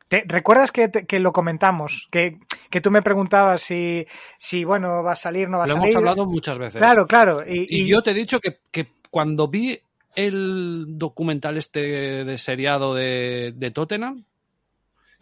¿Te- 0.07 0.25
¿Recuerdas 0.27 0.71
que, 0.73 0.89
te- 0.89 1.07
que 1.07 1.19
lo 1.19 1.33
comentamos? 1.33 2.07
Que, 2.13 2.39
que 2.71 2.81
tú 2.81 2.91
me 2.91 3.03
preguntabas 3.03 3.63
si, 3.63 4.07
si, 4.39 4.65
bueno, 4.65 5.03
va 5.03 5.13
a 5.13 5.17
salir, 5.17 5.49
no 5.49 5.59
va 5.59 5.65
a 5.65 5.67
Lo 5.67 5.75
salir. 5.75 5.89
hemos 5.91 5.97
hablado 5.97 6.27
muchas 6.27 6.59
veces. 6.59 6.79
Claro, 6.79 7.07
claro. 7.07 7.43
Y, 7.47 7.67
Y, 7.69 7.83
y- 7.83 7.87
yo 7.89 8.01
te 8.01 8.13
he 8.13 8.15
dicho 8.15 8.39
que, 8.41 8.61
que 8.71 8.93
cuando 9.11 9.49
vi 9.49 9.79
el 10.15 10.85
documental 10.89 11.57
este 11.59 12.25
de 12.25 12.39
seriado 12.39 12.95
de, 12.95 13.53
de 13.57 13.71
Tottenham, 13.71 14.25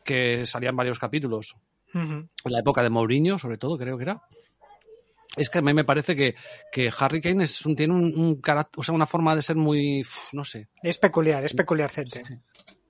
que 0.04 0.46
salían 0.46 0.76
varios 0.76 0.98
capítulos, 0.98 1.56
en 1.94 2.28
la 2.44 2.60
época 2.60 2.82
de 2.82 2.90
Mourinho, 2.90 3.38
sobre 3.38 3.56
todo, 3.58 3.76
creo 3.78 3.96
que 3.96 4.04
era. 4.04 4.22
Es 5.36 5.50
que 5.50 5.58
a 5.58 5.62
mí 5.62 5.72
me 5.72 5.84
parece 5.84 6.16
que, 6.16 6.34
que 6.72 6.90
Harry 6.98 7.20
Kane 7.20 7.44
es 7.44 7.64
un- 7.64 7.76
tiene 7.76 7.94
un, 7.94 8.18
un 8.18 8.40
carácter, 8.40 8.80
o 8.80 8.82
sea, 8.82 8.94
una 8.94 9.06
forma 9.06 9.34
de 9.36 9.42
ser 9.42 9.56
muy, 9.56 10.02
no 10.32 10.44
sé. 10.44 10.68
Es 10.82 10.98
peculiar, 10.98 11.44
es 11.44 11.54
peculiar, 11.54 11.90
Cente. 11.90 12.24
Sí. 12.24 12.34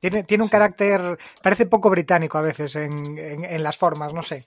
Tiene, 0.00 0.22
tiene 0.24 0.44
un 0.44 0.48
carácter, 0.50 1.18
parece 1.42 1.66
poco 1.66 1.90
británico 1.90 2.38
a 2.38 2.42
veces 2.42 2.76
en, 2.76 3.18
en- 3.18 3.44
en 3.44 3.62
las 3.62 3.76
formas, 3.76 4.12
no 4.14 4.22
sé. 4.22 4.46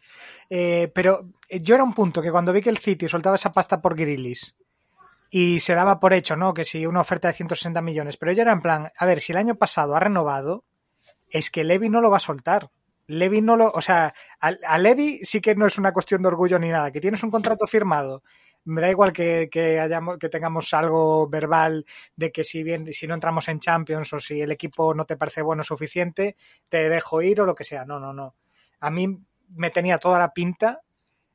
Eh, 0.50 0.92
pero 0.94 1.26
yo 1.50 1.76
era 1.76 1.84
un 1.84 1.94
punto 1.94 2.22
que 2.22 2.32
cuando 2.32 2.54
vi 2.54 2.62
que 2.62 2.70
el 2.70 2.78
City 2.78 3.08
soltaba 3.10 3.36
esa 3.36 3.52
pasta 3.52 3.82
por 3.82 3.96
Grilis 3.96 4.56
y 5.30 5.60
se 5.62 5.76
daba 5.76 6.00
por 6.00 6.14
hecho, 6.14 6.36
¿no? 6.36 6.54
Que 6.54 6.66
si 6.66 6.86
una 6.86 7.02
oferta 7.02 7.28
de 7.30 7.34
160 7.36 7.82
millones, 7.82 8.18
pero 8.18 8.32
yo 8.34 8.42
era 8.42 8.52
en 8.54 8.62
plan, 8.62 8.92
a 8.98 9.06
ver, 9.06 9.22
si 9.22 9.32
el 9.32 9.38
año 9.38 9.56
pasado 9.56 9.96
ha 9.96 10.00
renovado, 10.00 10.64
es 11.30 11.50
que 11.52 11.64
Levy 11.64 11.90
no 11.90 12.02
lo 12.02 12.10
va 12.12 12.18
a 12.18 12.22
soltar. 12.22 12.70
Levy 13.08 13.42
no 13.42 13.58
lo, 13.58 13.72
o 13.72 13.82
sea, 13.82 14.14
a, 14.40 14.52
a 14.68 14.78
Levy 14.78 15.20
sí 15.24 15.42
que 15.42 15.56
no 15.56 15.66
es 15.68 15.78
una 15.78 15.94
cuestión 15.94 16.22
de 16.22 16.30
orgullo 16.30 16.60
ni 16.60 16.70
nada, 16.70 16.92
que 16.92 17.02
tienes 17.02 17.24
un 17.24 17.32
contrato 17.32 17.68
firmado. 17.68 18.24
Me 18.66 18.82
da 18.82 18.90
igual 18.90 19.12
que, 19.12 19.50
que 19.52 19.80
hayamos, 19.80 20.18
que 20.18 20.30
tengamos 20.30 20.74
algo 20.74 21.28
verbal 21.28 21.86
de 22.16 22.32
que 22.32 22.44
si 22.44 22.64
bien, 22.64 22.92
si 22.94 23.08
no 23.08 23.16
entramos 23.16 23.48
en 23.48 23.60
Champions 23.60 24.14
o 24.14 24.20
si 24.20 24.42
el 24.42 24.52
equipo 24.52 24.94
no 24.94 25.06
te 25.06 25.18
parece 25.18 25.42
bueno 25.42 25.64
suficiente, 25.64 26.36
te 26.70 26.90
dejo 26.90 27.22
ir 27.22 27.42
o 27.42 27.46
lo 27.46 27.56
que 27.56 27.64
sea. 27.64 27.86
No, 27.86 28.00
no, 28.00 28.14
no. 28.14 28.36
A 28.80 28.92
mí 28.92 29.20
me 29.50 29.70
tenía 29.72 29.98
toda 29.98 30.20
la 30.20 30.32
pinta 30.34 30.82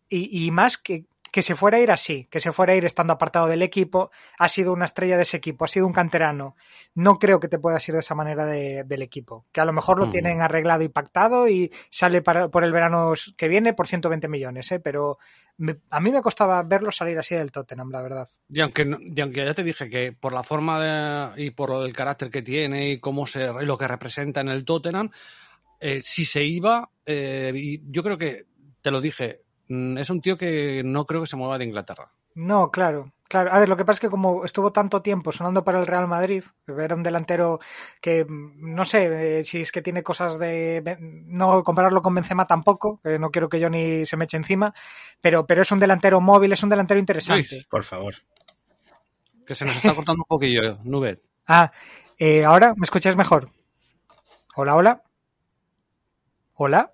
y 0.09 0.51
más 0.53 0.79
que, 0.79 1.05
que 1.37 1.43
se 1.43 1.55
fuera 1.55 1.77
a 1.77 1.81
ir 1.81 1.91
así, 1.91 2.27
que 2.31 2.41
se 2.41 2.51
fuera 2.51 2.73
a 2.73 2.77
ir 2.77 2.87
estando 2.87 3.13
apartado 3.13 3.47
del 3.47 3.61
equipo, 3.61 4.11
ha 4.39 4.49
sido 4.49 4.73
una 4.73 4.87
estrella 4.87 5.17
de 5.17 5.25
ese 5.25 5.37
equipo, 5.37 5.67
ha 5.67 5.69
sido 5.69 5.87
un 5.87 5.93
canterano. 5.93 6.57
No 6.95 7.19
creo 7.19 7.41
que 7.41 7.49
te 7.49 7.59
puedas 7.59 7.87
ir 7.91 7.93
de 7.95 8.01
esa 8.01 8.15
manera 8.15 8.47
de- 8.47 8.85
del 8.85 9.03
equipo, 9.03 9.45
que 9.53 9.61
a 9.61 9.67
lo 9.67 9.75
mejor 9.75 9.99
lo 9.99 10.07
Mm. 10.07 10.11
tienen 10.13 10.41
arreglado 10.41 10.83
y 10.83 10.89
pactado 10.89 11.47
y 11.47 11.71
sale 11.91 12.23
para, 12.23 12.49
por 12.49 12.65
el 12.65 12.73
verano 12.73 13.13
que 13.37 13.49
viene 13.49 13.75
por 13.75 13.87
120 13.87 14.29
millones, 14.29 14.73
¿eh? 14.73 14.81
pero 14.81 15.19
me- 15.59 15.77
a 15.91 16.01
mí 16.01 16.11
me 16.11 16.23
costaba 16.23 16.63
verlo 16.63 16.91
salir 16.91 17.19
así 17.19 17.35
del 17.35 17.53
Tottenham, 17.53 17.91
la 17.91 18.01
verdad. 18.01 18.31
Y 18.49 18.63
aunque, 18.63 18.87
no- 18.87 18.97
y 18.99 19.21
aunque 19.21 19.45
ya 19.45 19.53
te 19.53 19.63
dije 19.63 19.91
que 19.91 20.13
por 20.13 20.33
la 20.33 20.43
forma 20.43 20.81
de- 21.35 21.45
y 21.45 21.51
por 21.51 21.85
el 21.85 21.93
carácter 21.93 22.31
que 22.31 22.41
tiene 22.41 22.93
y 22.93 22.99
cómo 22.99 23.27
se, 23.27 23.43
y 23.45 23.67
lo 23.67 23.77
que 23.77 23.87
representa 23.87 24.41
en 24.41 24.49
el 24.49 24.65
Tottenham, 24.65 25.11
eh, 25.81 26.01
si 26.01 26.25
se 26.25 26.43
iba, 26.45 26.89
eh, 27.05 27.53
y 27.55 27.83
yo 27.91 28.03
creo 28.03 28.17
que, 28.17 28.47
te 28.81 28.91
lo 28.91 29.03
dije, 29.03 29.43
es 29.69 30.11
un 30.11 30.21
tío 30.21 30.37
que 30.37 30.83
no 30.85 31.07
creo 31.07 31.23
que 31.23 31.27
se 31.27 31.37
mueva 31.37 31.59
de 31.59 31.65
Inglaterra. 31.65 32.11
No, 32.35 32.71
claro, 32.71 33.13
claro. 33.29 33.53
A 33.53 33.59
ver, 33.59 33.69
lo 33.69 33.77
que 33.77 33.85
pasa 33.85 33.97
es 33.97 34.01
que 34.01 34.11
como 34.11 34.45
estuvo 34.45 34.71
tanto 34.71 35.01
tiempo 35.03 35.33
sonando 35.33 35.65
para 35.65 35.81
el 35.81 35.87
Real 35.87 36.07
Madrid, 36.07 36.45
era 36.67 36.95
un 36.95 37.03
delantero 37.03 37.61
que 38.01 38.25
mm, 38.25 38.75
no 38.75 38.85
sé 38.85 39.39
eh, 39.39 39.45
si 39.45 39.63
es 39.63 39.73
que 39.73 39.83
tiene 39.83 40.03
cosas 40.03 40.39
de 40.39 40.99
no 41.01 41.63
compararlo 41.65 42.03
con 42.03 42.15
Benzema 42.15 42.47
tampoco, 42.47 43.01
que 43.03 43.19
no 43.19 43.31
quiero 43.31 43.49
que 43.49 43.61
Johnny 43.63 44.05
se 44.05 44.17
me 44.17 44.25
eche 44.25 44.37
encima, 44.37 44.75
pero 45.21 45.47
pero 45.47 45.63
es 45.63 45.73
un 45.73 45.79
delantero 45.79 46.21
móvil, 46.21 46.53
es 46.53 46.63
un 46.63 46.69
delantero 46.69 47.01
interesante. 47.01 47.49
Luis. 47.51 47.67
Por 47.67 47.85
favor. 47.85 48.15
Que 49.47 49.55
se 49.55 49.65
nos 49.65 49.77
está 49.77 49.95
cortando 49.95 50.23
un 50.23 50.29
poquillo, 50.29 50.79
Nubet. 50.85 51.23
Ah, 51.47 51.73
eh, 52.19 52.45
ahora 52.45 52.75
me 52.77 52.85
escucháis 52.85 53.17
mejor. 53.17 53.51
Hola, 54.57 54.75
hola. 54.75 55.03
Hola, 56.55 56.93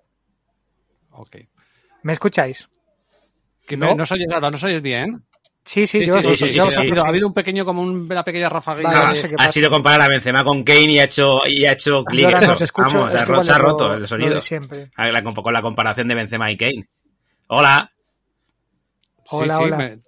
Ok. 1.13 1.37
¿Me 2.03 2.13
escucháis? 2.13 2.67
Que 3.67 3.77
¿No? 3.77 3.95
¿Nos 3.95 4.11
oyes 4.11 4.27
ahora? 4.31 4.51
¿Nos 4.51 4.63
oyes 4.63 4.81
bien? 4.81 5.23
Sí, 5.65 5.87
sí, 5.87 6.05
yo, 6.05 6.21
sí, 6.21 6.35
sí, 6.35 6.49
sí, 6.49 6.59
ha, 6.59 6.69
sí. 6.69 6.75
habido, 6.81 7.05
ha 7.05 7.07
habido 7.07 7.25
un 7.25 7.33
pequeño, 7.33 7.63
como 7.63 7.81
un- 7.81 8.01
una 8.11 8.23
pequeña 8.25 8.49
rafaguilla 8.49 8.89
Vale, 8.89 9.17
de- 9.21 9.23
no 9.23 9.29
sé 9.29 9.35
Ha 9.39 9.47
sido 9.49 9.69
comparar 9.69 10.01
a 10.01 10.07
Benzema 10.09 10.43
con 10.43 10.61
Kane 10.65 10.91
y 10.91 10.99
ha 10.99 11.05
hecho, 11.05 11.37
y 11.47 11.65
ha 11.65 11.71
hecho 11.71 12.03
clic. 12.03 12.21
Yo 12.23 12.27
ahora 12.27 12.37
eso. 12.39 12.47
no 12.47 12.53
os 12.53 12.61
escucho, 12.61 12.97
Vamos, 12.97 13.07
es 13.07 13.11
se 13.13 13.17
ha 13.17 13.19
que 13.21 13.25
ro- 13.27 13.33
igual 13.35 13.45
se 13.45 13.51
ha 13.51 13.55
es 13.55 13.61
lo- 13.61 13.65
roto 13.69 13.93
el 13.93 14.07
sonido. 14.07 14.35
de 14.35 14.41
siempre. 14.41 14.89
La- 14.97 15.23
Con, 15.23 15.33
con 15.33 15.53
la 15.53 15.61
comparación 15.61 16.09
de 16.09 16.15
Benzema 16.15 16.51
y 16.51 16.57
Kane. 16.57 16.89
Hola. 17.47 17.89
Sí, 19.19 19.23
Hola, 19.37 19.57
sí, 19.57 19.63
hola. 19.63 19.77
me- 19.77 19.99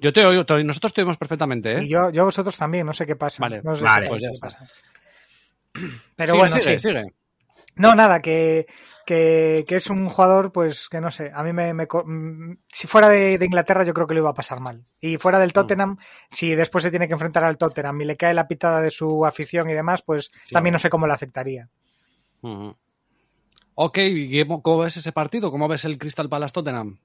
Yo 0.00 0.12
te 0.12 0.26
oigo, 0.26 0.44
te- 0.44 0.64
nosotros 0.64 0.92
te 0.92 1.02
oímos 1.02 1.16
perfectamente, 1.18 1.78
¿eh? 1.78 1.84
Y 1.84 1.88
yo, 1.90 2.10
yo 2.10 2.22
a 2.22 2.24
vosotros 2.24 2.56
también, 2.56 2.84
no 2.84 2.92
sé 2.92 3.06
qué 3.06 3.14
pasa. 3.14 3.36
Vale, 3.40 3.60
no 3.62 3.76
sé 3.76 3.84
vale, 3.84 4.06
qué 4.06 4.08
pues 4.10 4.22
ya 4.22 4.28
qué 4.28 4.34
está. 4.34 4.48
pasa. 4.48 4.66
Pero 6.16 6.32
Sigue, 6.32 6.38
bueno, 6.38 6.54
sigue, 6.60 6.78
sí. 6.80 6.88
sigue. 6.88 7.04
No, 7.76 7.94
nada, 7.94 8.20
que, 8.20 8.66
que, 9.04 9.64
que 9.66 9.76
es 9.76 9.90
un 9.90 10.08
jugador, 10.08 10.52
pues 10.52 10.88
que 10.88 11.00
no 11.00 11.10
sé, 11.10 11.30
a 11.34 11.42
mí 11.42 11.52
me... 11.52 11.74
me 11.74 11.86
mm, 11.86 12.58
si 12.68 12.86
fuera 12.86 13.08
de, 13.08 13.36
de 13.38 13.44
Inglaterra 13.46 13.82
yo 13.84 13.92
creo 13.94 14.06
que 14.06 14.14
lo 14.14 14.20
iba 14.20 14.30
a 14.30 14.34
pasar 14.34 14.60
mal. 14.60 14.84
Y 15.00 15.16
fuera 15.16 15.38
Mm. 15.38 15.40
del 15.40 15.52
Tottenham, 15.52 15.96
si 16.30 16.54
después 16.54 16.84
se 16.84 16.90
tiene 16.90 17.06
que 17.08 17.14
enfrentar 17.14 17.44
al 17.44 17.58
Tottenham 17.58 18.00
y 18.00 18.04
le 18.04 18.16
cae 18.16 18.32
la 18.34 18.46
pitada 18.48 18.80
de 18.80 18.90
su 18.90 19.26
afición 19.26 19.68
y 19.70 19.74
demás, 19.74 20.02
pues 20.02 20.30
también 20.52 20.72
no 20.72 20.78
sé 20.78 20.88
cómo 20.90 21.06
le 21.06 21.14
afectaría. 21.14 21.68
Ujú. 22.42 22.76
Ok, 23.76 23.98
¿y 23.98 24.44
cómo, 24.46 24.78
ves 24.78 24.96
ese 24.96 25.10
partido? 25.12 25.50
¿Cómo 25.50 25.66
ves 25.66 25.84
el 25.84 25.98
Crystal 25.98 26.28
Palace 26.28 26.52
Tottenham? 26.52 26.98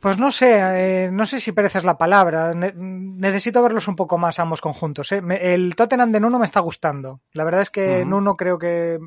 Pues 0.00 0.18
no 0.18 0.30
sé, 0.30 0.60
eh, 1.04 1.10
no 1.12 1.26
sé 1.26 1.40
si 1.40 1.52
pereza 1.52 1.78
es 1.78 1.84
la 1.84 1.98
palabra. 1.98 2.54
Ne- 2.54 2.72
necesito 2.74 3.62
verlos 3.62 3.86
un 3.88 3.96
poco 3.96 4.16
más 4.16 4.38
ambos 4.38 4.60
conjuntos. 4.60 5.10
¿eh? 5.12 5.20
Me- 5.20 5.52
el 5.54 5.74
Tottenham 5.76 6.12
de 6.12 6.20
Nuno 6.20 6.38
me 6.38 6.44
está 6.46 6.60
gustando. 6.60 7.20
La 7.32 7.44
verdad 7.44 7.62
es 7.62 7.70
que 7.70 8.00
Ujú. 8.00 8.08
Nuno 8.10 8.36
creo 8.36 8.58
que, 8.58 8.98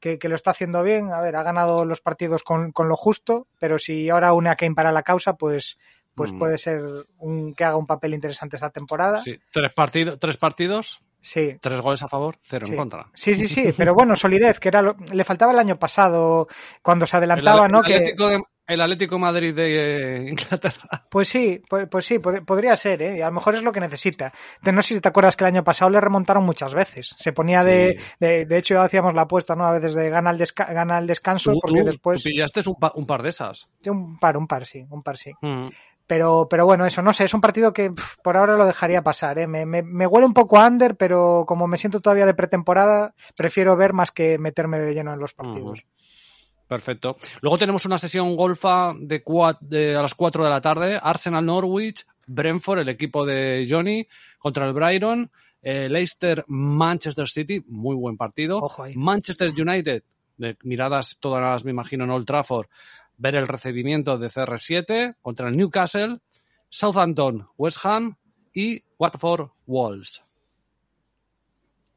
que, 0.00 0.18
que 0.18 0.28
lo 0.28 0.34
está 0.34 0.50
haciendo 0.50 0.82
bien. 0.82 1.12
A 1.12 1.20
ver, 1.20 1.36
ha 1.36 1.42
ganado 1.42 1.84
los 1.84 2.00
partidos 2.00 2.42
con, 2.42 2.72
con 2.72 2.88
lo 2.88 2.96
justo, 2.96 3.46
pero 3.58 3.78
si 3.78 4.08
ahora 4.10 4.32
une 4.32 4.50
a 4.50 4.56
Kane 4.56 4.74
para 4.74 4.92
la 4.92 5.02
causa, 5.02 5.34
pues, 5.34 5.78
pues 6.14 6.32
Mm. 6.32 6.38
puede 6.38 6.58
ser 6.58 6.82
un, 7.18 7.54
que 7.54 7.64
haga 7.64 7.76
un 7.76 7.86
papel 7.86 8.14
interesante 8.14 8.56
esta 8.56 8.70
temporada. 8.70 9.16
Sí, 9.16 9.38
tres, 9.52 9.72
partido, 9.72 10.18
tres 10.18 10.36
partidos, 10.36 11.00
Sí. 11.20 11.56
tres 11.60 11.80
goles 11.80 12.02
a 12.02 12.08
favor, 12.08 12.36
cero 12.40 12.66
Sí. 12.66 12.72
en 12.72 12.78
contra. 12.78 13.06
Sí, 13.14 13.34
sí, 13.34 13.46
sí, 13.46 13.70
pero 13.76 13.94
bueno, 13.94 14.16
solidez, 14.16 14.58
que 14.58 14.68
era 14.68 14.82
lo- 14.82 14.96
le 15.12 15.22
faltaba 15.24 15.52
el 15.52 15.58
año 15.58 15.78
pasado 15.78 16.48
cuando 16.82 17.06
se 17.06 17.16
adelantaba, 17.18 17.66
el, 17.66 17.72
¿no? 17.72 17.80
el 17.80 17.84
Que, 17.86 18.00
de, 18.00 18.42
el 18.72 18.80
Atlético 18.80 19.18
Madrid 19.18 19.54
de 19.54 20.26
eh, 20.26 20.30
Inglaterra. 20.30 21.04
Pues 21.10 21.28
sí, 21.28 21.60
pues, 21.68 21.88
pues 21.90 22.06
sí, 22.06 22.18
pod- 22.18 22.44
podría 22.44 22.76
ser, 22.76 23.02
¿eh? 23.02 23.18
Y 23.18 23.20
a 23.20 23.26
lo 23.26 23.32
mejor 23.32 23.54
es 23.56 23.62
lo 23.62 23.72
que 23.72 23.80
necesita. 23.80 24.32
De- 24.62 24.70
no 24.72 24.80
sé 24.80 24.94
si 24.94 25.00
te 25.00 25.08
acuerdas 25.08 25.34
que 25.36 25.42
el 25.44 25.48
año 25.48 25.64
pasado 25.64 25.90
le 25.90 26.00
remontaron 26.00 26.44
muchas 26.44 26.72
veces. 26.72 27.14
Se 27.18 27.32
ponía 27.32 27.64
de, 27.64 27.96
Sí. 27.98 28.04
de, 28.20 28.46
de 28.46 28.58
hecho 28.58 28.80
hacíamos 28.80 29.12
la 29.14 29.22
apuesta, 29.22 29.56
¿no? 29.56 29.64
A 29.66 29.72
veces 29.72 29.94
de 29.94 30.08
gana 30.08 30.30
el, 30.30 30.38
desca- 30.38 30.72
gana 30.72 30.98
el 30.98 31.06
descanso, 31.08 31.52
Tú, 31.52 31.58
porque 31.60 31.80
tú- 31.80 31.86
después, 31.86 32.22
tú 32.22 32.28
pillaste 32.30 32.60
un, 32.66 32.76
pa- 32.76 32.92
un 32.94 33.06
par 33.06 33.22
de 33.22 33.30
esas. 33.30 33.68
un 33.86 34.18
par, 34.18 34.36
un 34.36 34.46
par, 34.46 34.66
sí, 34.66 34.84
un 34.88 35.02
par, 35.02 35.16
sí. 35.18 35.32
Mm. 35.42 35.66
Pero, 36.06 36.48
pero 36.50 36.64
bueno, 36.66 36.86
eso, 36.86 37.02
no 37.02 37.12
sé, 37.12 37.24
es 37.24 37.34
un 37.34 37.40
partido 37.40 37.72
que 37.72 37.92
por 38.24 38.36
ahora 38.36 38.56
lo 38.56 38.66
dejaría 38.66 39.02
pasar, 39.02 39.38
¿eh? 39.38 39.46
Me, 39.46 39.64
me, 39.66 39.82
me 39.82 40.06
huele 40.08 40.26
un 40.26 40.34
poco 40.34 40.58
a 40.58 40.66
under, 40.66 40.96
pero 40.96 41.44
como 41.46 41.66
me 41.68 41.76
siento 41.78 42.00
todavía 42.00 42.26
de 42.26 42.34
pretemporada, 42.34 43.14
prefiero 43.36 43.76
ver 43.76 43.92
más 43.92 44.10
que 44.10 44.36
meterme 44.38 44.78
de 44.80 44.92
lleno 44.92 45.12
en 45.12 45.20
los 45.20 45.34
partidos. 45.34 45.84
Perfecto. 46.70 47.16
Luego 47.40 47.58
tenemos 47.58 47.84
una 47.84 47.98
sesión 47.98 48.36
golfa 48.36 48.94
de, 48.96 49.24
a 49.96 50.02
las 50.02 50.14
4 50.14 50.44
de 50.44 50.50
la 50.50 50.60
tarde. 50.60 51.00
Arsenal 51.02 51.44
Norwich, 51.44 52.06
Brentford, 52.28 52.78
el 52.78 52.88
equipo 52.88 53.26
de 53.26 53.66
Johnny, 53.68 54.06
contra 54.38 54.68
el 54.68 54.72
Brighton. 54.72 55.32
eh, 55.62 55.88
Leicester 55.88 56.44
Manchester 56.46 57.28
City, 57.28 57.60
muy 57.66 57.96
buen 57.96 58.16
partido. 58.16 58.58
Ojo 58.58 58.84
ahí. 58.84 58.94
Manchester 58.94 59.50
United, 59.50 60.04
de 60.36 60.56
miradas 60.62 61.16
todas, 61.18 61.64
me 61.64 61.72
imagino, 61.72 62.04
en 62.04 62.10
Old 62.10 62.24
Trafford. 62.24 62.68
Ver 63.16 63.34
el 63.34 63.48
recibimiento 63.48 64.16
de 64.16 64.28
CR7 64.28 65.16
contra 65.20 65.48
el 65.48 65.56
Newcastle. 65.56 66.20
Southampton, 66.68 67.48
West 67.58 67.78
Ham 67.82 68.16
y 68.54 68.80
Watford 68.96 69.50
Wolves. 69.66 70.22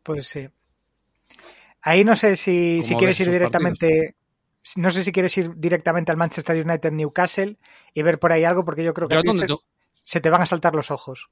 Pues 0.01 0.27
sí. 0.27 0.47
Ahí 1.83 2.03
no 2.03 2.15
sé 2.15 2.35
si, 2.37 2.77
¿Cómo 2.77 2.87
si 2.87 2.95
quieres 2.95 3.19
ir 3.19 3.29
directamente. 3.29 4.15
No 4.77 4.91
sé 4.91 5.03
si 5.03 5.11
quieres 5.11 5.37
ir 5.37 5.53
directamente 5.55 6.11
al 6.11 6.17
Manchester 6.17 6.65
United 6.65 6.91
Newcastle 6.91 7.57
y 7.93 8.01
ver 8.01 8.19
por 8.19 8.31
ahí 8.31 8.43
algo, 8.45 8.63
porque 8.63 8.83
yo 8.83 8.93
creo 8.93 9.07
que 9.07 9.15
Yo 9.15 9.19
a 9.19 9.33
se, 9.33 9.45
tú- 9.47 9.61
se 9.91 10.21
te 10.21 10.29
van 10.29 10.41
a 10.41 10.45
saltar 10.45 10.73
los 10.73 10.89
ojos. 10.91 11.29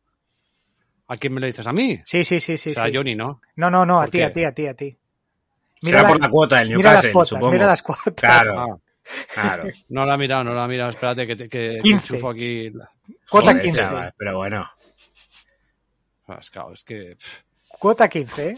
¿A 1.08 1.18
quién 1.18 1.34
me 1.34 1.40
lo 1.42 1.48
dices? 1.48 1.66
¿A 1.68 1.74
mí? 1.74 2.02
Sí, 2.06 2.24
sí, 2.24 2.40
sí, 2.40 2.58
sí. 2.58 2.72
o 2.72 2.74
sea, 2.74 2.86
sí. 2.86 2.92
Johnny, 2.94 3.16
¿no? 3.16 3.42
No, 3.56 3.70
no, 3.70 3.86
no, 3.86 4.00
a 4.00 4.04
¿Por 4.06 4.12
ti, 4.12 4.22
a 4.22 4.32
ti, 4.34 4.44
a 4.44 4.54
ti, 4.54 4.68
a 4.68 4.74
ti. 4.74 4.98
Será 5.82 6.02
la- 6.04 6.08
por 6.10 6.20
la 6.22 6.30
cuota 6.30 6.60
del 6.60 6.68
mira 6.76 6.94
las 6.94 7.04
Newcastle, 7.06 7.14
cuotas, 7.14 7.30
supongo. 7.30 7.52
mira 7.52 7.66
las 7.66 7.82
cuotas. 7.84 8.14
Claro, 8.16 8.60
Ah, 8.60 8.78
claro. 9.34 9.64
no 9.90 10.06
la 10.06 10.16
he 10.16 10.18
mirado, 10.18 10.44
no 10.44 10.54
la 10.54 10.66
he 10.66 10.68
mirado. 10.68 10.90
Espérate 10.92 11.26
que, 11.28 11.36
te, 11.36 11.50
que 11.50 11.68
te 11.68 11.80
15. 11.80 11.96
enchufo 11.96 12.30
aquí. 12.30 12.70
la- 12.70 12.92
Cuota 13.30 13.48
Joder, 13.52 13.62
15. 13.64 13.80
chaval, 13.80 14.14
pero 14.18 14.38
bueno. 14.38 14.70
Ah, 16.28 16.40
es 16.74 16.84
que... 16.84 17.18
Cuota 17.68 18.08
15, 18.08 18.50
¿eh? 18.50 18.58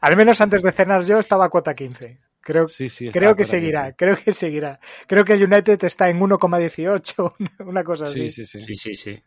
Al 0.00 0.16
menos 0.16 0.40
antes 0.40 0.62
de 0.62 0.72
cenar 0.72 1.04
yo 1.04 1.18
estaba 1.18 1.46
a 1.46 1.48
cuota 1.48 1.74
15. 1.74 2.20
Creo, 2.42 2.66
Sí, 2.68 2.88
sí. 2.88 3.06
está 3.06 3.18
creo 3.18 3.36
que 3.36 3.42
aquí, 3.42 3.50
seguirá, 3.50 3.92
creo 3.92 4.16
que 4.16 4.32
seguirá. 4.32 4.80
Creo 5.06 5.24
que 5.24 5.34
el 5.34 5.44
United 5.44 5.82
está 5.84 6.10
en 6.10 6.18
1,18, 6.20 7.34
una 7.66 7.84
cosa 7.84 8.04
así. 8.04 8.28
Sí, 8.30 8.44
sí, 8.44 8.60
sí. 8.60 8.66
Sí, 8.66 8.76
sí, 8.76 8.94
sí. 8.96 9.22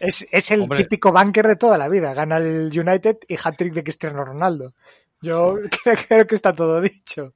Es, 0.00 0.26
es 0.30 0.50
el 0.50 0.62
Hombre. 0.62 0.78
típico 0.84 1.12
banker 1.12 1.46
de 1.46 1.56
toda 1.56 1.76
la 1.78 1.88
vida. 1.88 2.14
Gana 2.14 2.38
el 2.38 2.70
United 2.74 3.18
y 3.28 3.34
hat-trick 3.36 3.72
de 3.74 3.82
Cristiano 3.84 4.24
Ronaldo. 4.24 4.74
Yo 5.20 5.56
creo, 5.84 5.96
creo 6.08 6.26
que 6.26 6.34
está 6.34 6.54
todo 6.54 6.80
dicho. 6.80 7.34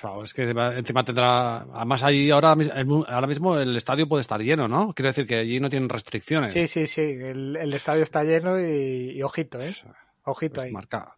Claro, 0.00 0.22
es 0.24 0.32
que 0.32 0.42
encima- 0.48 1.04
tendrá. 1.04 1.62
Además, 1.74 2.02
ahí 2.04 2.30
ahora, 2.30 2.56
ahora 3.08 3.26
mismo 3.26 3.56
el 3.58 3.76
estadio 3.76 4.08
puede 4.08 4.22
estar 4.22 4.40
lleno, 4.40 4.66
¿no? 4.68 4.92
Quiero 4.94 5.08
decir 5.10 5.26
que 5.26 5.36
allí 5.36 5.60
no 5.60 5.68
tienen 5.68 5.88
restricciones. 5.88 6.52
Sí, 6.52 6.66
sí, 6.68 6.86
sí. 6.86 7.02
El, 7.02 7.56
el 7.56 7.72
estadio 7.74 8.02
está 8.04 8.24
lleno 8.24 8.58
y, 8.60 9.10
y 9.16 9.22
ojito, 9.22 9.60
¿eh? 9.60 9.74
Ojito 10.24 10.54
Pues 10.54 10.66
ahí. 10.66 10.72
marca. 10.72 11.16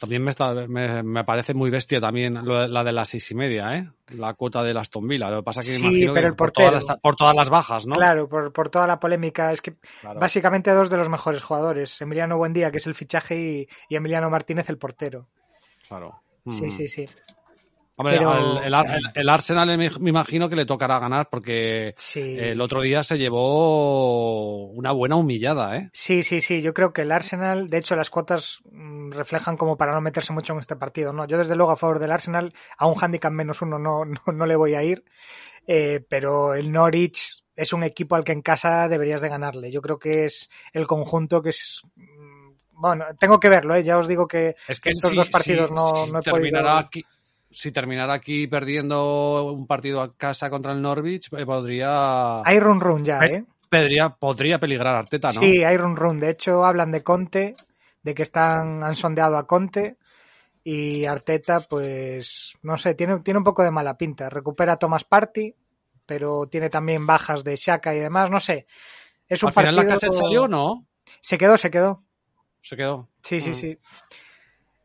También 0.00 0.24
me, 0.24 0.30
está, 0.30 0.54
me, 0.66 1.02
me 1.02 1.24
parece 1.24 1.52
muy 1.52 1.68
bestia 1.70 2.00
también 2.00 2.34
lo- 2.42 2.66
la 2.66 2.82
de 2.82 2.90
las 2.92 3.10
seis 3.10 3.30
y 3.30 3.34
media, 3.34 3.76
¿eh? 3.76 3.88
La 4.08 4.32
cuota 4.32 4.62
de 4.62 4.76
Aston 4.78 5.06
Villa. 5.06 5.28
Lo 5.28 5.36
que 5.38 5.42
pasa 5.42 5.60
que 5.60 5.66
Sí, 5.68 5.84
imagino 5.84 6.12
pero 6.14 6.24
que 6.24 6.28
el 6.30 6.36
por, 6.36 6.52
todas 6.52 6.70
portero. 6.72 6.88
las, 6.94 7.00
por 7.00 7.16
todas 7.16 7.36
las 7.36 7.50
bajas, 7.50 7.86
¿no? 7.86 7.94
Claro, 7.96 8.26
por, 8.28 8.50
por 8.52 8.70
toda 8.70 8.86
la 8.86 8.98
polémica. 8.98 9.52
Es 9.52 9.60
que 9.60 9.74
Claro. 10.00 10.18
básicamente 10.18 10.70
dos 10.70 10.88
de 10.88 10.96
los 10.96 11.10
mejores 11.10 11.42
jugadores. 11.42 12.00
Emiliano 12.00 12.38
Buendía, 12.38 12.70
que 12.70 12.78
es 12.78 12.86
el 12.86 12.94
fichaje, 12.94 13.36
y, 13.38 13.68
y 13.90 13.96
Emiliano 13.96 14.30
Martínez, 14.30 14.70
el 14.70 14.78
portero. 14.78 15.28
claro. 15.86 16.22
Sí, 16.48 16.64
Mm. 16.66 16.70
sí, 16.70 16.88
sí. 16.88 17.06
Hombre, 18.00 18.16
Pero- 18.18 18.30
al- 18.32 18.64
el, 18.64 18.74
Ar- 18.74 18.96
el- 18.96 19.10
el 19.14 19.28
Arsenal 19.28 19.76
me, 19.78 19.90
imagino 20.08 20.48
que 20.48 20.56
le 20.56 20.66
tocará 20.66 20.98
ganar 20.98 21.28
porque 21.30 21.94
Sí. 21.96 22.36
el 22.38 22.60
otro 22.60 22.80
día 22.82 23.02
se 23.02 23.18
llevó 23.18 24.66
una 24.72 24.92
buena 24.92 25.16
humillada, 25.16 25.76
¿eh? 25.76 25.90
Sí, 25.92 26.22
sí, 26.22 26.40
sí. 26.40 26.60
Yo 26.62 26.72
creo 26.74 26.92
que 26.92 27.02
el 27.02 27.12
Arsenal, 27.12 27.68
de 27.68 27.78
hecho, 27.78 27.96
las 27.96 28.10
cuotas 28.10 28.60
mm, 28.70 29.12
reflejan 29.12 29.56
como 29.56 29.76
para 29.76 29.92
no 29.92 30.00
meterse 30.00 30.32
mucho 30.32 30.52
en 30.52 30.60
este 30.60 30.76
partido. 30.76 31.12
¿no? 31.12 31.26
Yo, 31.26 31.38
desde 31.38 31.56
luego, 31.56 31.72
a 31.72 31.76
favor 31.76 31.98
del 31.98 32.12
Arsenal, 32.12 32.52
a 32.76 32.86
un 32.86 32.94
handicap 33.00 33.32
menos 33.32 33.62
uno 33.62 33.78
no, 33.78 34.04
no, 34.26 34.32
no 34.32 34.46
le 34.46 34.56
voy 34.56 34.74
a 34.74 34.82
ir. 34.82 35.04
Eh, 35.66 36.04
pero 36.08 36.54
el 36.54 36.72
Norwich 36.72 37.42
es 37.54 37.72
un 37.72 37.82
equipo 37.84 38.16
al 38.16 38.24
que 38.24 38.32
en 38.32 38.42
casa 38.42 38.88
deberías 38.88 39.20
de 39.20 39.28
ganarle. 39.28 39.70
Yo 39.70 39.82
creo 39.82 39.98
que 39.98 40.24
es 40.24 40.48
el 40.72 40.86
conjunto 40.86 41.42
que 41.42 41.50
es. 41.50 41.82
mm, 41.96 42.52
Bueno, 42.72 43.04
tengo 43.18 43.38
que 43.38 43.50
verlo, 43.50 43.74
¿eh? 43.74 43.84
ya 43.84 43.98
os 43.98 44.08
digo 44.08 44.26
que 44.26 44.56
Es 44.66 44.80
que 44.80 44.90
estos 44.90 45.14
dos 45.14 45.28
partidos 45.28 45.70
no, 45.70 46.06
no 46.06 46.20
he 46.20 46.22
terminará 46.22 46.88
podido. 46.88 47.06
Si 47.50 47.72
terminara 47.72 48.12
aquí 48.14 48.46
perdiendo 48.46 49.52
un 49.52 49.66
partido 49.66 50.00
a 50.02 50.12
casa 50.12 50.50
contra 50.50 50.72
el 50.72 50.80
Norwich, 50.82 51.28
eh, 51.32 51.44
podría, 51.44 52.42
Hay 52.42 52.60
run 52.60 52.80
run 52.80 53.04
ya, 53.04 53.18
Eh, 53.20 53.44
podría, 53.68 54.10
podría 54.10 54.58
peligrar 54.58 54.94
Arteta, 54.94 55.32
¿no? 55.32 55.40
Sí, 55.40 55.62
hay 55.64 55.76
run 55.76 55.96
run. 55.96 56.20
De 56.20 56.30
hecho, 56.30 56.64
hablan 56.64 56.92
de 56.92 57.02
Conte, 57.02 57.56
de 58.02 58.14
que 58.14 58.22
están, 58.22 58.82
han 58.84 58.96
sondeado 58.96 59.36
a 59.36 59.46
Conte 59.46 59.98
y 60.62 61.04
Arteta, 61.06 61.60
pues, 61.60 62.54
no 62.62 62.76
sé, 62.76 62.94
tiene, 62.94 63.20
tiene 63.20 63.38
un 63.38 63.44
poco 63.44 63.62
de 63.62 63.70
mala 63.70 63.96
pinta. 63.96 64.28
Recupera 64.28 64.74
a 64.74 64.78
Thomas 64.78 65.04
Party, 65.04 65.54
pero 66.06 66.46
tiene 66.46 66.68
también 66.70 67.06
bajas 67.06 67.44
de 67.44 67.56
Shaka 67.56 67.94
y 67.94 67.98
demás, 68.00 68.30
no 68.30 68.40
sé. 68.40 68.66
Es 69.28 69.42
un 69.42 69.48
Al 69.48 69.54
final 69.54 69.76
la 69.76 69.82
partido... 69.82 70.00
cassette 70.00 70.14
salió, 70.20 70.48
¿no? 70.48 70.86
Se 71.20 71.38
quedó, 71.38 71.56
se 71.56 71.70
quedó. 71.70 72.04
Se 72.62 72.76
quedó. 72.76 73.08
Sí, 73.22 73.40
sí, 73.40 73.50
Mm. 73.50 73.54
sí. 73.54 73.78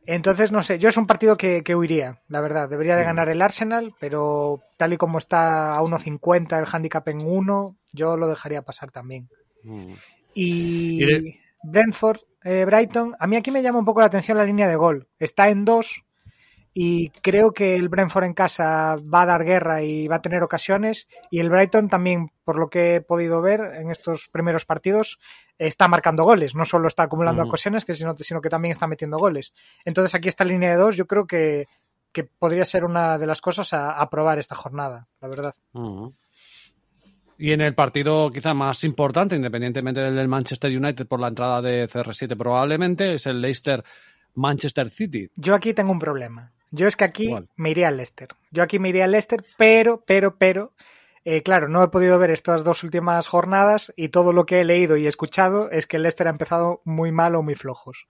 Entonces, 0.07 0.51
no 0.51 0.61
sé, 0.63 0.77
yo 0.79 0.89
es 0.89 0.97
un 0.97 1.07
partido 1.07 1.35
que, 1.35 1.63
que 1.63 1.75
huiría, 1.75 2.21
la 2.27 2.41
verdad. 2.41 2.69
Debería 2.69 2.95
de 2.95 3.03
Mm. 3.03 3.07
ganar 3.07 3.29
el 3.29 3.41
Arsenal, 3.41 3.93
pero 3.99 4.61
tal 4.77 4.93
y 4.93 4.97
como 4.97 5.17
está 5.17 5.75
a 5.75 5.81
1.50 5.81 6.59
el 6.59 6.65
handicap 6.71 7.07
en 7.09 7.21
1, 7.25 7.75
yo 7.91 8.15
lo 8.17 8.27
dejaría 8.27 8.61
pasar 8.61 8.91
también. 8.91 9.27
Mm. 9.63 9.93
Y 10.35 11.03
Y 11.03 11.05
de- 11.05 11.39
Brentford, 11.63 12.19
eh, 12.43 12.65
Brighton, 12.65 13.15
a 13.19 13.25
mí 13.27 13.35
aquí 13.35 13.49
me 13.51 13.63
llama 13.63 13.79
un 13.79 13.85
poco 13.85 13.99
la 14.01 14.05
atención 14.05 14.37
la 14.37 14.45
línea 14.45 14.67
de 14.67 14.75
gol. 14.75 15.07
Está 15.17 15.49
en 15.49 15.65
2 15.65 16.03
y 16.77 17.09
creo 17.21 17.53
que 17.53 17.73
el 17.73 17.87
Brentford 17.87 18.25
en 18.25 18.33
casa 18.33 18.97
va 18.97 19.21
a 19.21 19.25
dar 19.25 19.45
guerra 19.45 19.81
y 19.81 20.09
va 20.09 20.17
a 20.17 20.21
tener 20.21 20.43
ocasiones. 20.43 21.07
Y 21.31 21.39
el 21.39 21.49
Brighton 21.49 21.87
también, 21.87 22.33
por 22.43 22.59
lo 22.59 22.69
que 22.69 22.95
he 22.95 23.01
podido 23.01 23.41
ver 23.41 23.61
en 23.75 23.91
estos 23.91 24.27
primeros 24.27 24.65
partidos, 24.65 25.17
está 25.57 25.87
marcando 25.87 26.25
goles. 26.25 26.53
No 26.53 26.65
solo 26.65 26.89
está 26.89 27.03
acumulando 27.03 27.43
ocasiones, 27.43 27.85
que 27.85 27.93
sino, 27.93 28.13
sino 28.17 28.41
que 28.41 28.49
también 28.49 28.73
está 28.73 28.87
metiendo 28.87 29.17
goles. 29.17 29.53
Entonces 29.85 30.13
aquí 30.15 30.27
esta 30.27 30.43
línea 30.43 30.71
de 30.71 30.75
2 30.75 30.97
yo 30.97 31.07
creo 31.07 31.25
que, 31.25 31.67
que 32.11 32.25
podría 32.25 32.65
ser 32.65 32.83
una 32.83 33.17
de 33.17 33.27
las 33.27 33.39
cosas 33.39 33.71
a, 33.71 33.91
a 33.91 34.09
probar 34.09 34.37
esta 34.37 34.55
jornada, 34.55 35.07
la 35.21 35.27
verdad. 35.29 35.55
Mm. 35.71 36.07
Y 37.37 37.53
en 37.53 37.61
el 37.61 37.73
partido 37.73 38.29
quizá 38.31 38.53
más 38.53 38.83
importante, 38.83 39.37
independientemente 39.37 40.01
del 40.01 40.15
del 40.15 40.27
Manchester 40.27 40.75
United 40.75 41.07
por 41.07 41.21
la 41.21 41.29
entrada 41.29 41.61
de 41.61 41.87
CR7 41.87 42.35
probablemente, 42.35 43.13
es 43.13 43.27
el 43.27 43.39
Leicester 43.39 43.81
Manchester 44.33 44.89
City. 44.89 45.29
Yo 45.37 45.55
aquí 45.55 45.73
tengo 45.73 45.93
un 45.93 45.99
problema. 45.99 46.51
Yo 46.75 46.87
es 46.87 46.95
que 46.95 47.03
aquí 47.05 47.27
me 47.55 47.69
iría 47.71 47.87
al 47.87 47.97
Leicester. 47.97 48.29
Yo 48.51 48.63
aquí 48.63 48.79
me 48.79 48.89
iría 48.89 49.05
al 49.05 49.11
Leicester, 49.11 49.43
pero, 49.57 50.03
pero, 50.05 50.37
pero, 50.37 50.73
eh, 51.23 51.41
claro, 51.41 51.67
no 51.69 51.83
he 51.83 51.87
podido 51.87 52.19
ver 52.19 52.31
estas 52.31 52.63
dos 52.63 52.83
últimas 52.83 53.27
jornadas 53.27 53.93
y 53.95 54.09
todo 54.09 54.31
lo 54.33 54.45
que 54.45 54.61
he 54.61 54.65
leído 54.65 54.97
y 54.97 55.07
escuchado 55.07 55.71
es 55.71 55.87
que 55.87 55.97
el 55.97 56.03
Leicester 56.03 56.27
ha 56.27 56.31
empezado 56.31 56.81
muy 56.85 57.11
mal 57.11 57.35
o 57.35 57.41
muy 57.43 57.55
flojos. 57.55 58.07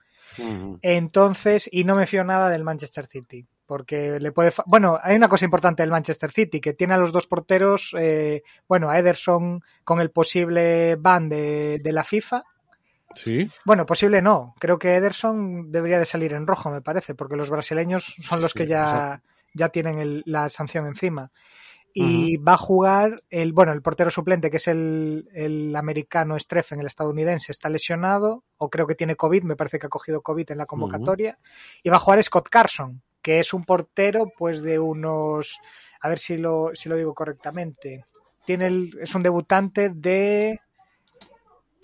Entonces, 0.81 1.69
y 1.71 1.83
no 1.83 1.95
me 1.95 2.07
fío 2.07 2.23
nada 2.23 2.49
del 2.49 2.63
Manchester 2.63 3.07
City. 3.07 3.45
Porque 3.67 4.19
le 4.19 4.31
puede. 4.31 4.51
fa- 4.51 4.63
Bueno, 4.67 4.99
hay 5.01 5.15
una 5.15 5.27
cosa 5.29 5.43
importante 5.45 5.81
del 5.81 5.89
Manchester 5.89 6.31
City, 6.31 6.61
que 6.61 6.73
tiene 6.73 6.93
a 6.93 6.97
los 6.97 7.11
dos 7.11 7.25
porteros, 7.25 7.95
eh, 7.97 8.43
bueno, 8.67 8.89
a 8.91 8.99
Ederson 8.99 9.61
con 9.83 9.99
el 9.99 10.11
posible 10.11 10.95
ban 10.97 11.29
de, 11.29 11.79
de 11.81 11.91
la 11.91 12.03
FIFA. 12.03 12.43
Sí. 13.15 13.49
Bueno, 13.65 13.85
posible 13.85 14.21
no. 14.21 14.53
Creo 14.59 14.77
que 14.77 14.95
Ederson 14.95 15.71
debería 15.71 15.99
de 15.99 16.05
salir 16.05 16.33
en 16.33 16.45
rojo, 16.47 16.69
me 16.69 16.81
parece, 16.81 17.15
porque 17.15 17.35
los 17.35 17.49
brasileños 17.49 18.15
son 18.21 18.41
los 18.41 18.51
Sí, 18.51 18.59
que 18.59 18.67
ya, 18.67 19.21
ya 19.53 19.69
tienen 19.69 19.99
el- 19.99 20.23
la 20.25 20.49
sanción 20.49 20.85
encima. 20.85 21.31
Y 21.97 22.35
va 22.37 22.55
a 22.55 22.57
jugar 22.57 23.15
el, 23.29 23.53
bueno, 23.53 23.71
el 23.71 23.81
portero 23.81 24.09
suplente, 24.11 24.49
que 24.51 24.57
es 24.57 24.67
el, 24.67 25.29
el 25.33 25.73
americano 25.77 26.37
Streffen, 26.37 26.81
el 26.81 26.87
estadounidense, 26.87 27.53
está 27.53 27.69
lesionado, 27.69 28.43
o 28.57 28.69
creo 28.69 28.85
que 28.85 28.95
tiene 28.95 29.15
COVID, 29.15 29.43
me 29.43 29.55
parece 29.55 29.79
que 29.79 29.85
ha 29.85 29.89
cogido 29.89 30.21
COVID 30.21 30.51
en 30.51 30.57
la 30.57 30.65
convocatoria. 30.65 31.37
Y 31.83 31.89
va 31.89 31.95
a 31.95 31.99
jugar 31.99 32.21
Scott 32.21 32.49
Carson, 32.49 33.01
que 33.21 33.39
es 33.39 33.53
un 33.53 33.63
portero, 33.63 34.29
pues 34.37 34.61
de 34.61 34.77
unos, 34.77 35.57
a 36.01 36.09
ver 36.09 36.19
si 36.19 36.35
lo, 36.35 36.71
si 36.73 36.89
lo 36.89 36.97
digo 36.97 37.13
correctamente. 37.13 38.03
Tiene 38.45 38.67
el, 38.67 38.97
es 39.01 39.15
un 39.15 39.23
debutante 39.23 39.89
de 39.89 40.59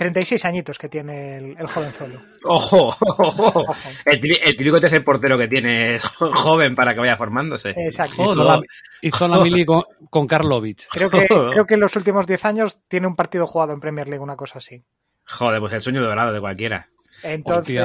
36 0.02 0.46
añitos 0.46 0.80
que 0.80 0.90
tiene 0.90 1.38
el, 1.38 1.56
el 1.60 1.68
jovenzuelo. 1.68 2.20
Ojo, 2.44 2.88
ojo. 2.88 3.44
Ojo. 3.46 3.76
El, 4.04 4.20
el 4.44 4.56
típico 4.56 4.80
tercer 4.80 5.04
portero 5.04 5.38
que 5.38 5.48
tiene 5.48 5.94
es 5.94 6.04
joven 6.16 6.74
para 6.74 6.96
que 6.96 7.02
vaya 7.02 7.16
formándose. 7.16 7.70
Exacto. 7.76 8.32
Hizo 8.32 8.44
la, 8.44 8.60
hizo 9.00 9.28
la 9.28 9.44
mili 9.44 9.64
con, 9.64 9.84
con 10.10 10.26
Karlovic. 10.26 10.88
Creo 10.90 11.12
que, 11.12 11.28
creo 11.28 11.66
que 11.68 11.76
en 11.76 11.80
los 11.80 11.96
últimos 11.96 12.26
10 12.26 12.46
años 12.46 12.80
tiene 12.88 13.06
un 13.06 13.16
partido 13.16 13.46
jugado 13.46 13.74
en 13.74 13.80
Premier 13.80 14.08
League, 14.08 14.24
una 14.24 14.36
cosa 14.36 14.58
así. 14.58 14.84
Joder, 15.28 15.60
pues 15.60 15.74
el 15.74 15.82
sueño 15.82 16.02
dorado 16.02 16.34
de 16.34 16.40
cualquiera. 16.40 16.90
Entonces. 17.24 17.76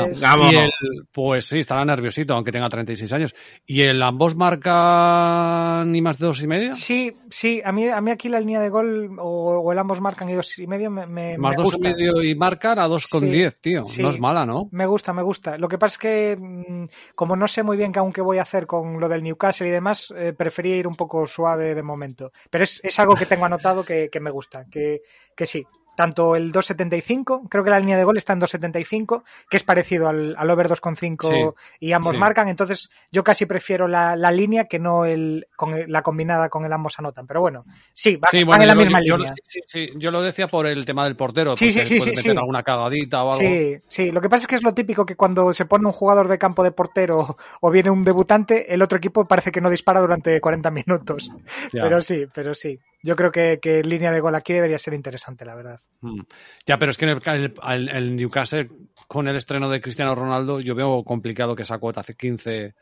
Y 0.51 0.55
el, 0.55 0.70
pues 1.12 1.47
sí, 1.47 1.59
estará 1.59 1.84
nerviosito, 1.84 2.34
aunque 2.34 2.53
tenga 2.53 2.68
36 2.68 3.12
años. 3.12 3.34
¿Y 3.66 3.82
el 3.82 4.03
ambos 4.03 4.34
marcan 4.37 5.91
ni 5.93 6.01
más 6.03 6.18
de 6.18 6.26
dos 6.26 6.43
y 6.43 6.47
media? 6.47 6.74
sí, 6.74 7.12
sí, 7.30 7.61
a 7.64 7.72
mí, 7.72 7.89
a 7.89 8.01
mí 8.01 8.11
aquí 8.11 8.28
la 8.28 8.41
línea 8.41 8.61
de 8.61 8.68
gol 8.68 9.16
o, 9.18 9.61
o 9.61 9.72
el 9.72 9.78
ambos 9.78 10.01
marcan 10.01 10.28
y 10.28 10.34
dos 10.34 10.59
y 10.59 10.66
medio 10.66 10.91
me, 10.91 11.07
me, 11.07 11.39
Más 11.39 11.57
me 11.57 11.62
dos 11.62 11.74
y 11.76 11.80
medio 11.80 12.22
y 12.22 12.34
marcan 12.34 12.78
a 12.78 12.89
dos 12.89 13.07
con 13.07 13.24
Sí, 13.24 13.30
diez, 13.30 13.61
tío. 13.61 13.84
sí. 13.84 14.03
No 14.03 14.11
es 14.11 14.18
mala, 14.18 14.47
¿no? 14.47 14.68
Me 14.72 14.87
gusta, 14.87 15.12
me 15.12 15.22
gusta. 15.22 15.59
Lo 15.59 15.68
que 15.68 15.78
pasa 15.78 15.95
es 15.95 15.99
que, 15.99 16.37
mm, 16.39 16.84
como 17.14 17.37
no 17.37 17.49
sé 17.49 17.62
muy 17.62 17.76
bien 17.76 17.93
qué 17.93 17.99
aún 17.99 18.12
qué 18.12 18.20
voy 18.22 18.39
a 18.39 18.43
hacer 18.43 18.66
con 18.66 19.01
lo 19.01 19.09
del 19.09 19.22
Newcastle 19.22 19.68
y 19.68 19.70
demás, 19.70 20.12
eh, 20.16 20.32
preferí 20.37 20.72
ir 20.72 20.87
un 20.87 20.95
poco 20.95 21.26
suave 21.26 21.74
de 21.74 21.82
momento. 21.82 22.32
Pero 22.51 22.64
es, 22.64 22.80
es 22.84 22.99
algo 22.99 23.14
que 23.14 23.26
tengo 23.26 23.45
anotado 23.45 23.84
que, 23.84 24.09
que 24.11 24.20
me 24.20 24.30
gusta, 24.30 24.64
que, 24.70 25.01
que 25.34 25.47
sí. 25.47 25.64
Tanto 25.97 26.36
el 26.36 26.53
2.75, 26.53 27.49
creo 27.49 27.64
que 27.64 27.70
la 27.70 27.80
línea 27.80 27.97
de 27.97 28.05
gol 28.05 28.16
está 28.16 28.32
en 28.34 28.40
2.75, 28.40 29.22
que 29.49 29.57
es 29.57 29.62
parecido 29.62 30.09
al, 30.09 30.34
al 30.38 30.51
over 30.51 30.68
2.5 30.68 31.30
Sí, 31.30 31.57
y 31.80 31.92
ambos 31.92 32.14
sí. 32.14 32.20
marcan. 32.20 32.49
Entonces, 32.49 32.90
yo 33.11 33.24
casi 33.24 33.47
prefiero 33.47 33.88
la, 33.88 34.14
la 34.16 34.30
línea 34.30 34.64
que 34.64 34.78
no 34.78 35.05
el, 35.05 35.47
con 35.57 35.74
el- 35.74 35.90
la 35.90 36.03
combinada 36.03 36.49
con 36.49 36.64
el 36.64 36.72
ambos 36.72 36.99
anotan. 36.99 37.26
Pero 37.26 37.40
bueno, 37.40 37.64
sí, 37.92 38.16
va- 38.16 38.28
Sí, 38.30 38.38
van 38.44 38.59
bueno, 38.59 38.62
en 38.64 38.68
la 38.68 38.74
yo, 38.74 38.78
misma 38.80 38.99
yo- 39.01 39.05
yo- 39.07 39.16
línea. 39.18 39.34
sí, 39.44 39.61
sí, 39.66 39.90
yo 39.97 40.11
lo 40.11 40.22
decía 40.22 40.49
por 40.49 40.66
el 40.66 40.84
tema 40.84 41.05
del 41.05 41.16
portero. 41.16 41.57
Sí, 41.57 41.72
sí, 41.72 41.84
sí, 41.84 41.94
meter 41.99 42.16
sí. 42.22 42.30
alguna 42.30 42.62
cagadita 42.62 43.24
o 43.24 43.32
algo. 43.34 43.40
Sí, 43.40 43.76
sí. 43.88 44.11
Lo 44.12 44.20
que 44.20 44.28
pasa 44.28 44.42
es 44.44 44.49
que 44.49 44.57
es 44.57 44.62
lo 44.62 44.74
típico 44.74 45.07
que 45.07 45.16
cuando 45.16 45.53
se 45.55 45.64
pone 45.64 45.86
un 45.86 45.92
jugador 45.92 46.28
de 46.28 46.38
campo 46.38 46.62
de 46.62 46.72
portero 46.72 47.36
o 47.61 47.70
viene 47.70 47.90
un 47.90 48.03
debutante, 48.05 48.72
el 48.74 48.82
otro 48.82 48.99
equipo 48.99 49.24
parece 49.26 49.51
que 49.51 49.61
no 49.61 49.70
dispara 49.70 50.01
durante 50.01 50.40
40 50.40 50.70
minutos. 50.70 51.30
Ya. 51.72 51.82
Pero 51.82 52.03
sí, 52.03 52.26
pero 52.34 52.55
sí. 52.55 52.78
Yo 53.07 53.16
creo 53.16 53.30
que, 53.32 53.59
que 53.62 53.82
línea 53.82 54.11
de 54.12 54.20
gol 54.20 54.34
aquí 54.34 54.52
debería 54.52 54.78
ser 54.78 54.92
interesante, 54.94 55.44
la 55.44 55.54
verdad. 55.54 55.80
Mm. 56.00 56.20
Ya, 56.66 56.78
pero 56.78 56.90
es 56.90 56.96
que 56.98 57.07
en 57.07 57.12
el, 57.12 57.22
el- 57.24 57.54
el- 57.68 57.88
el 57.88 58.16
Newcastle, 58.16 58.68
con 59.09 59.28
el 59.28 59.36
estreno 59.36 59.70
de 59.70 59.80
Cristiano 59.80 60.14
Ronaldo, 60.14 60.61
yo 60.61 60.74
veo 60.74 61.02
complicado 61.04 61.54
que 61.57 61.62
esa 61.62 61.78
cuota 61.78 62.00
hace 62.00 62.14
15. 62.14 62.74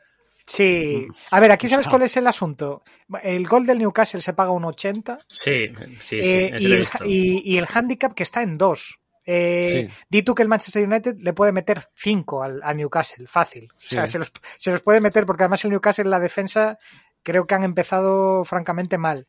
Sí, 0.47 1.07
a 1.31 1.41
ver, 1.41 1.53
aquí 1.53 1.69
sabes 1.69 1.87
cuál 1.89 2.03
es 2.03 2.17
el 2.19 2.27
asunto. 2.27 2.83
El 3.23 3.47
gol 3.47 3.65
del 3.65 3.79
Newcastle 3.79 4.21
se 4.21 4.35
paga 4.35 4.51
un 4.51 4.65
80 4.67 5.19
Sí, 5.27 5.69
sí, 5.69 5.97
sí, 6.01 6.17
eh, 6.23 6.57
y, 6.61 6.65
el, 6.67 6.87
y- 7.07 7.53
y 7.55 7.59
el 7.59 7.67
handicap 7.73 8.13
que 8.15 8.25
está 8.25 8.43
en 8.43 8.57
2. 8.57 8.99
Eh, 9.27 9.89
Sí. 9.89 9.97
Di 10.11 10.23
tú 10.23 10.35
que 10.35 10.43
el 10.43 10.49
Manchester 10.51 10.85
United 10.87 11.17
le 11.19 11.33
puede 11.33 11.53
meter 11.53 11.81
5 11.95 12.43
al, 12.43 12.61
a 12.63 12.75
Newcastle, 12.75 13.27
fácil. 13.27 13.69
Sí. 13.79 13.95
O 13.97 13.99
sea, 14.01 14.07
se 14.07 14.19
los, 14.19 14.31
se 14.59 14.71
los 14.71 14.83
puede 14.83 15.01
meter 15.01 15.25
porque 15.25 15.45
además 15.45 15.65
el 15.65 15.71
Newcastle, 15.71 16.11
la 16.11 16.21
defensa, 16.21 16.79
creo 17.23 17.47
que 17.47 17.55
han 17.55 17.65
empezado 17.65 18.45
francamente 18.45 18.99
mal. 18.99 19.27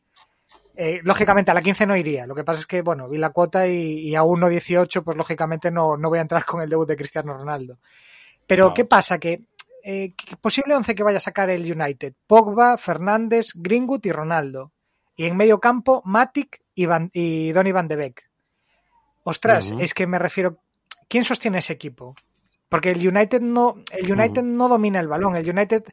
Eh, 0.76 1.00
lógicamente 1.02 1.50
a 1.50 1.54
la 1.54 1.62
15 1.62 1.86
no 1.86 1.96
iría. 1.96 2.26
Lo 2.26 2.34
que 2.34 2.44
pasa 2.44 2.60
es 2.60 2.66
que, 2.66 2.82
bueno, 2.82 3.08
vi 3.08 3.16
la 3.18 3.30
cuota 3.30 3.66
y, 3.66 3.98
y 4.00 4.14
a 4.14 4.22
1.18, 4.22 5.02
pues 5.02 5.16
lógicamente 5.16 5.70
no, 5.70 5.96
no 5.96 6.10
voy 6.10 6.18
a 6.18 6.22
entrar 6.22 6.44
con 6.44 6.60
el 6.60 6.68
debut 6.68 6.86
de 6.86 6.96
Cristiano 6.96 7.32
Ronaldo. 7.32 7.78
Pero, 8.46 8.68
No. 8.68 8.74
¿qué 8.74 8.84
pasa? 8.84 9.18
Que 9.18 9.42
eh, 9.88 10.14
que 10.16 10.36
posible 10.36 10.74
11 10.74 10.96
que 10.96 11.04
vaya 11.04 11.18
a 11.18 11.20
sacar 11.20 11.48
el 11.48 11.62
United. 11.62 12.12
Pogba, 12.26 12.76
Fernández, 12.76 13.50
Greenwood 13.54 14.04
y 14.04 14.10
Ronaldo. 14.10 14.72
Y 15.14 15.26
en 15.26 15.36
medio 15.36 15.60
campo, 15.60 16.02
Matic 16.04 16.60
y, 16.74 16.86
Van, 16.86 17.08
y 17.12 17.52
Donny 17.52 17.70
Van 17.70 17.86
de 17.86 17.94
Beek. 17.94 18.28
Ostras, 19.22 19.72
es 19.78 19.94
que 19.94 20.08
me 20.08 20.18
refiero. 20.18 20.58
¿Quién 21.08 21.22
sostiene 21.22 21.58
ese 21.58 21.72
equipo? 21.72 22.16
Porque 22.68 22.90
el 22.90 23.06
United 23.06 23.40
no, 23.40 23.76
el 23.92 24.10
United 24.10 24.42
no 24.42 24.68
domina 24.68 24.98
el 24.98 25.06
balón. 25.06 25.36
El 25.36 25.48
United 25.48 25.84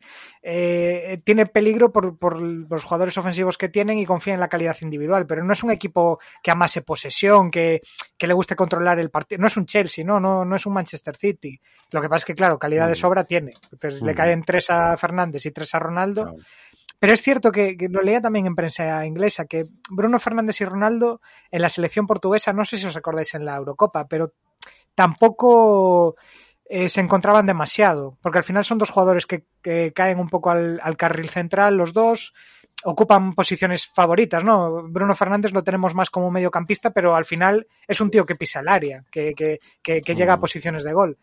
eh, 0.42 1.22
tiene 1.24 1.46
peligro 1.46 1.92
por, 1.92 2.18
por 2.18 2.42
los 2.42 2.84
jugadores 2.84 3.16
ofensivos 3.18 3.60
que 3.60 3.70
tienen 3.70 4.00
y 4.00 4.06
confía 4.06 4.34
en 4.34 4.40
la 4.40 4.48
calidad 4.48 4.78
individual. 4.82 5.28
Pero 5.28 5.44
no 5.44 5.54
es 5.54 5.64
un 5.64 5.70
equipo 5.70 6.20
que 6.42 6.50
amase 6.50 6.82
posesión, 6.82 7.52
que, 7.52 7.82
que 8.18 8.26
le 8.26 8.34
guste 8.34 8.56
controlar 8.56 8.98
el 9.00 9.12
partido. 9.12 9.40
No 9.40 9.48
es 9.48 9.58
un 9.58 9.68
Chelsea, 9.68 10.04
no, 10.04 10.20
no, 10.20 10.46
no 10.46 10.56
es 10.56 10.66
un 10.66 10.74
Manchester 10.74 11.16
City. 11.16 11.60
Lo 11.92 12.02
que 12.02 12.10
pasa 12.10 12.18
es 12.18 12.26
que, 12.26 12.36
claro, 12.36 12.58
calidad 12.58 12.88
de 12.88 12.96
sobra 12.96 13.24
tiene. 13.24 13.54
Entonces, 13.72 14.02
le 14.02 14.16
caen 14.16 14.44
tres 14.44 14.72
a 14.72 14.98
Fernández 14.98 15.46
y 15.46 15.52
tres 15.52 15.76
a 15.76 15.80
Ronaldo. 15.80 16.36
Pero 17.00 17.14
es 17.14 17.22
cierto 17.22 17.52
que, 17.52 17.76
que 17.76 17.90
lo 17.90 18.02
leía 18.02 18.22
también 18.22 18.48
en 18.48 18.56
prensa 18.56 19.06
inglesa, 19.06 19.46
que 19.46 19.66
Bruno 19.90 20.20
Fernández 20.20 20.62
y 20.62 20.66
Ronaldo 20.66 21.22
en 21.52 21.62
la 21.62 21.70
selección 21.70 22.08
portuguesa, 22.08 22.54
no 22.54 22.64
sé 22.66 22.78
si 22.78 22.88
os 22.88 22.96
acordáis 22.96 23.34
en 23.36 23.46
la 23.46 23.58
Eurocopa, 23.58 24.08
pero 24.08 24.32
tampoco 24.96 26.16
eh, 26.76 26.90
se 26.90 27.02
encontraban 27.02 27.46
demasiado, 27.46 28.18
porque 28.22 28.40
al 28.40 28.44
final 28.44 28.66
son 28.66 28.80
dos 28.80 28.90
jugadores 28.90 29.28
que, 29.28 29.44
que 29.62 29.94
caen 29.94 30.18
un 30.20 30.28
poco 30.28 30.50
al, 30.50 30.80
al 30.82 30.98
carril 30.98 31.30
central, 31.30 31.76
los 31.78 31.94
dos 31.94 32.34
ocupan 32.84 33.34
posiciones 33.34 33.86
favoritas, 33.86 34.44
¿no? 34.44 34.82
Bruno 34.90 35.14
Fernández 35.14 35.54
lo 35.54 35.64
tenemos 35.64 35.94
más 35.94 36.10
como 36.10 36.32
mediocampista, 36.32 36.90
pero 36.90 37.16
al 37.16 37.26
final 37.26 37.68
es 37.88 38.02
un 38.02 38.10
tío 38.10 38.26
que 38.26 38.36
pisa 38.36 38.60
el 38.62 38.68
área, 38.68 39.06
que, 39.12 39.34
que, 39.38 39.60
que, 39.84 40.02
que 40.02 40.16
llega 40.16 40.34
a 40.34 40.38
Mm. 40.38 40.42
posiciones 40.42 40.84
de 40.84 40.94
gol. 40.94 41.18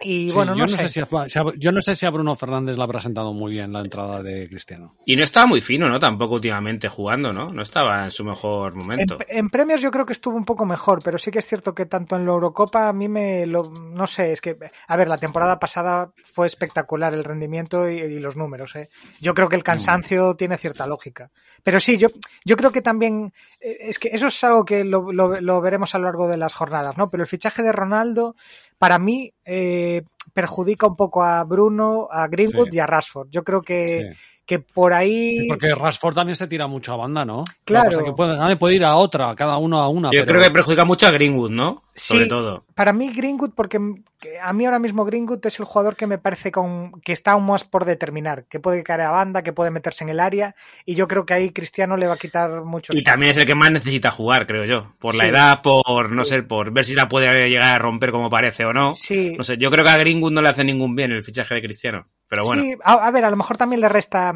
Y 0.00 0.28
Sí, 0.28 0.34
bueno, 0.34 0.54
yo, 0.56 0.62
no, 0.62 0.68
sé. 0.68 0.88
si 0.88 1.00
a, 1.00 1.06
si 1.28 1.38
a- 1.38 1.44
yo 1.56 1.70
no 1.72 1.80
sé 1.80 1.94
si 1.94 2.04
a 2.04 2.10
Bruno 2.10 2.34
Fernández 2.34 2.76
le 2.76 2.82
ha 2.82 2.88
presentado 2.88 3.32
muy 3.32 3.52
bien 3.52 3.72
la 3.72 3.80
entrada 3.80 4.22
de 4.22 4.48
Cristiano. 4.48 4.96
Y 5.06 5.14
no 5.16 5.22
estaba 5.22 5.46
muy 5.46 5.60
fino, 5.60 5.88
¿no? 5.88 6.00
Tampoco 6.00 6.34
últimamente 6.34 6.88
jugando, 6.88 7.32
¿no? 7.32 7.50
No 7.50 7.62
estaba 7.62 8.04
en 8.04 8.10
su 8.10 8.24
mejor 8.24 8.72
En, 8.72 8.78
momento. 8.78 9.18
en 9.28 9.48
premios 9.50 9.80
yo 9.80 9.90
creo 9.92 10.04
que 10.04 10.12
estuvo 10.12 10.36
un 10.36 10.44
poco 10.44 10.66
mejor, 10.66 11.00
pero 11.02 11.16
sí 11.16 11.30
que 11.30 11.38
es 11.38 11.46
cierto 11.46 11.74
que 11.74 11.86
tanto 11.86 12.16
en 12.16 12.26
la 12.26 12.32
Eurocopa 12.32 12.88
a 12.88 12.92
mí 12.92 13.08
me 13.08 13.46
lo, 13.46 13.70
no 13.70 14.06
sé, 14.08 14.32
es 14.32 14.40
que 14.40 14.56
a 14.88 14.96
ver, 14.96 15.08
la 15.08 15.16
temporada 15.18 15.58
pasada 15.60 16.12
fue 16.24 16.48
espectacular 16.48 17.14
el 17.14 17.22
rendimiento 17.24 17.88
y, 17.88 17.98
y 18.00 18.18
los 18.18 18.36
números, 18.36 18.74
¿eh? 18.74 18.90
Yo 19.20 19.32
creo 19.32 19.48
que 19.48 19.56
el 19.56 19.62
cansancio 19.64 20.34
tiene 20.34 20.58
cierta 20.58 20.86
lógica. 20.88 21.30
Pero 21.62 21.78
sí, 21.80 21.96
yo, 21.98 22.08
yo 22.44 22.56
creo 22.56 22.72
que 22.72 22.82
también 22.82 23.32
eh, 23.60 23.76
es 23.80 23.98
que 24.00 24.08
eso 24.08 24.26
es 24.26 24.44
algo 24.44 24.64
que 24.64 24.84
lo, 24.84 25.12
lo- 25.12 25.40
lo 25.40 25.60
veremos 25.60 25.94
a 25.94 25.98
lo 25.98 26.04
largo 26.06 26.26
de 26.28 26.36
las 26.36 26.52
jornadas, 26.54 26.96
¿no? 26.98 27.08
Pero 27.10 27.22
el 27.22 27.28
fichaje 27.28 27.62
de 27.62 27.72
Ronaldo 27.72 28.34
para 28.78 28.98
mí 28.98 29.32
eh, 29.44 30.02
perjudica 30.32 30.86
un 30.86 30.96
poco 30.96 31.22
a 31.22 31.42
Bruno, 31.44 32.08
a 32.10 32.26
Greenwood 32.28 32.68
Sí. 32.70 32.76
y 32.76 32.78
a 32.80 32.86
Rashford. 32.86 33.28
Yo 33.30 33.44
creo 33.44 33.62
que, 33.62 33.88
Sí. 34.12 34.18
que 34.46 34.58
por 34.58 34.92
ahí 34.92 35.38
Sí, 35.38 35.48
porque 35.48 35.74
Rashford 35.74 36.14
también 36.14 36.36
se 36.36 36.46
tira 36.46 36.66
mucho 36.66 36.92
a 36.92 36.96
banda, 36.96 37.24
¿no? 37.24 37.44
Claro. 37.64 37.84
Lo 37.84 37.90
que 37.90 37.96
pasa 37.96 38.00
es 38.00 38.06
que 38.12 38.16
puede, 38.16 38.36
también 38.36 38.58
puede 38.58 38.74
ir 38.76 38.84
a 38.84 38.96
otra, 38.96 39.34
cada 39.34 39.56
uno 39.58 39.78
a 39.80 39.88
una. 39.88 40.08
Yo 40.12 40.20
pero- 40.20 40.26
creo 40.38 40.42
que 40.42 40.50
perjudica 40.50 40.84
mucho 40.84 41.06
a 41.06 41.10
Greenwood, 41.10 41.50
¿no? 41.50 41.82
Sí. 41.94 42.14
Sobre 42.14 42.26
todo. 42.26 42.64
Para 42.74 42.92
mí 42.92 43.12
Greenwood, 43.12 43.52
porque 43.54 43.78
que 44.18 44.38
a 44.40 44.52
mí 44.54 44.64
ahora 44.64 44.78
mismo 44.80 45.04
Greenwood 45.04 45.44
es 45.46 45.60
el 45.60 45.66
jugador 45.66 45.94
que 45.96 46.06
me 46.08 46.16
parece 46.18 46.50
con, 46.50 46.92
que 47.02 47.12
está 47.12 47.32
aún 47.32 47.44
más 47.44 47.62
por 47.62 47.84
determinar, 47.84 48.44
que 48.46 48.58
puede 48.58 48.82
caer 48.82 49.02
a 49.02 49.10
banda, 49.10 49.42
que 49.42 49.52
puede 49.52 49.70
meterse 49.70 50.02
en 50.02 50.08
el 50.10 50.18
área, 50.18 50.56
y 50.86 50.94
yo 50.94 51.06
creo 51.06 51.24
que 51.26 51.34
ahí 51.34 51.50
Cristiano 51.50 51.96
le 51.98 52.06
va 52.06 52.14
a 52.14 52.18
quitar 52.18 52.64
mucho. 52.64 52.92
Y 52.96 53.04
también 53.04 53.30
es 53.32 53.36
el 53.36 53.46
que 53.46 53.54
más 53.54 53.70
necesita 53.70 54.10
jugar, 54.10 54.46
creo 54.46 54.64
yo. 54.64 54.94
Por 54.98 55.14
la 55.14 55.28
edad, 55.28 55.60
por, 55.62 56.10
no 56.10 56.24
Sí. 56.24 56.30
sé, 56.30 56.42
por 56.42 56.72
ver 56.72 56.84
si 56.86 56.94
la 56.94 57.06
puede 57.06 57.48
llegar 57.50 57.74
a 57.74 57.78
romper 57.78 58.10
como 58.12 58.28
parece 58.30 58.64
o 58.64 58.72
no. 58.72 58.92
Sí, 58.94 59.33
No 59.36 59.44
sé, 59.44 59.56
yo 59.58 59.70
creo 59.70 59.84
que 59.84 59.90
a 59.90 59.96
Greenwood 59.98 60.32
no 60.32 60.42
le 60.42 60.48
hace 60.48 60.64
ningún 60.64 60.94
bien 60.94 61.12
el 61.12 61.22
fichaje 61.24 61.54
de 61.54 61.62
Cristiano. 61.62 62.06
Pero 62.28 62.44
bueno. 62.44 62.62
sí, 62.62 62.74
a, 62.82 62.92
a 62.94 63.10
ver, 63.10 63.24
a 63.24 63.30
lo 63.30 63.36
mejor 63.36 63.56
también 63.56 63.80
le 63.80 63.88
resta, 63.88 64.34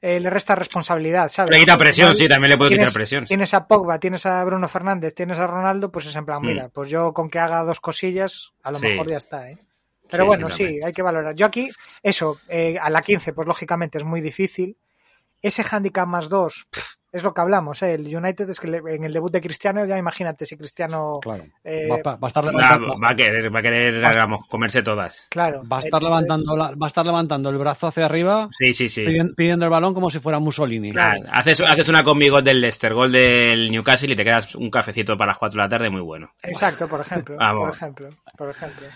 eh, 0.00 0.20
le 0.20 0.30
resta 0.30 0.54
responsabilidad, 0.54 1.28
¿sabes? 1.28 1.52
Le 1.54 1.60
quita 1.60 1.76
presión, 1.78 2.14
sí, 2.14 2.28
también 2.28 2.50
le 2.50 2.56
puede 2.58 2.70
tienes, 2.70 2.88
quitar 2.90 2.98
presión. 2.98 3.24
Tienes 3.24 3.54
a 3.54 3.66
Pogba, 3.66 3.98
tienes 3.98 4.26
a 4.26 4.44
Bruno 4.44 4.68
Fernández, 4.68 5.14
tienes 5.14 5.38
a 5.38 5.46
Ronaldo, 5.46 5.90
pues 5.90 6.06
es 6.06 6.16
en 6.16 6.26
plan, 6.26 6.42
Mm. 6.42 6.46
mira, 6.46 6.68
pues 6.68 6.90
yo 6.90 7.12
con 7.12 7.28
que 7.30 7.38
haga 7.38 7.62
dos 7.64 7.80
cosillas, 7.80 8.52
a 8.62 8.70
lo 8.70 8.78
Sí. 8.78 8.86
mejor 8.88 9.08
ya 9.10 9.16
está, 9.16 9.50
¿eh? 9.50 9.58
Pero 10.10 10.24
Sí, 10.24 10.26
bueno, 10.28 10.50
sí, 10.50 10.80
hay 10.84 10.92
que 10.92 11.02
valorar. 11.02 11.34
Yo 11.36 11.46
aquí, 11.46 11.70
eso, 12.02 12.38
eh, 12.48 12.76
a 12.80 12.90
la 12.90 13.00
15, 13.00 13.32
pues 13.32 13.46
lógicamente 13.46 13.98
es 13.98 14.04
muy 14.04 14.20
difícil. 14.20 14.76
Ese 15.42 15.64
handicap 15.70 16.06
más 16.06 16.28
dos, 16.28 16.66
pff, 16.70 16.94
es 17.12 17.24
lo 17.24 17.34
que 17.34 17.40
hablamos, 17.40 17.82
¿eh? 17.82 17.94
El 17.94 18.14
United 18.14 18.48
es 18.50 18.60
que 18.60 18.68
le- 18.68 18.82
en 18.94 19.02
el 19.04 19.12
debut 19.12 19.32
de 19.32 19.40
Cristiano, 19.40 19.84
ya 19.84 19.98
imagínate 19.98 20.46
si 20.46 20.56
Cristiano. 20.56 21.18
Claro. 21.20 21.42
eh, 21.64 21.88
va, 21.90 21.96
va- 22.06 22.16
va 22.16 22.26
a 22.26 22.28
estar 22.28 22.46
Va, 22.46 22.50
levantando, 22.52 22.94
va 23.02 23.08
a 23.10 23.16
querer, 23.16 23.52
va 23.52 23.58
a 23.58 23.62
querer, 23.62 24.00
vamos, 24.02 24.42
comerse 24.48 24.82
todas. 24.82 25.26
claro. 25.30 25.62
va 25.66 25.78
a 25.78 25.80
estar 25.80 26.00
levantando, 26.02 26.56
la- 26.56 26.70
va 26.76 26.86
a 26.86 26.88
estar 26.88 27.04
levantando 27.04 27.48
el 27.50 27.58
brazo 27.58 27.88
hacia 27.88 28.04
arriba, 28.06 28.48
Sí, 28.58 28.72
sí, 28.74 28.88
sí. 28.88 29.02
pidien- 29.04 29.34
pidiendo 29.34 29.64
el 29.64 29.70
balón 29.70 29.92
como 29.94 30.10
si 30.10 30.20
fuera 30.20 30.38
Mussolini. 30.38 30.92
Claro, 30.92 31.22
haces, 31.32 31.60
haces 31.62 31.88
una 31.88 32.04
combi 32.04 32.28
gol 32.28 32.44
del 32.44 32.60
Leicester, 32.60 32.92
gol 32.94 33.10
del 33.10 33.70
Newcastle 33.72 34.12
y 34.12 34.16
te 34.16 34.24
quedas 34.24 34.54
un 34.54 34.70
cafecito 34.70 35.16
para 35.16 35.30
las 35.32 35.38
4 35.38 35.56
de 35.58 35.64
la 35.64 35.68
tarde 35.68 35.90
muy 35.90 36.02
bueno. 36.02 36.30
Exacto, 36.42 36.86
por 36.86 37.00
ejemplo. 37.00 37.36
Vamos. 37.38 37.66
por 37.66 37.74
ejemplo. 37.76 38.08
Por 38.36 38.50
ejemplo. 38.50 38.86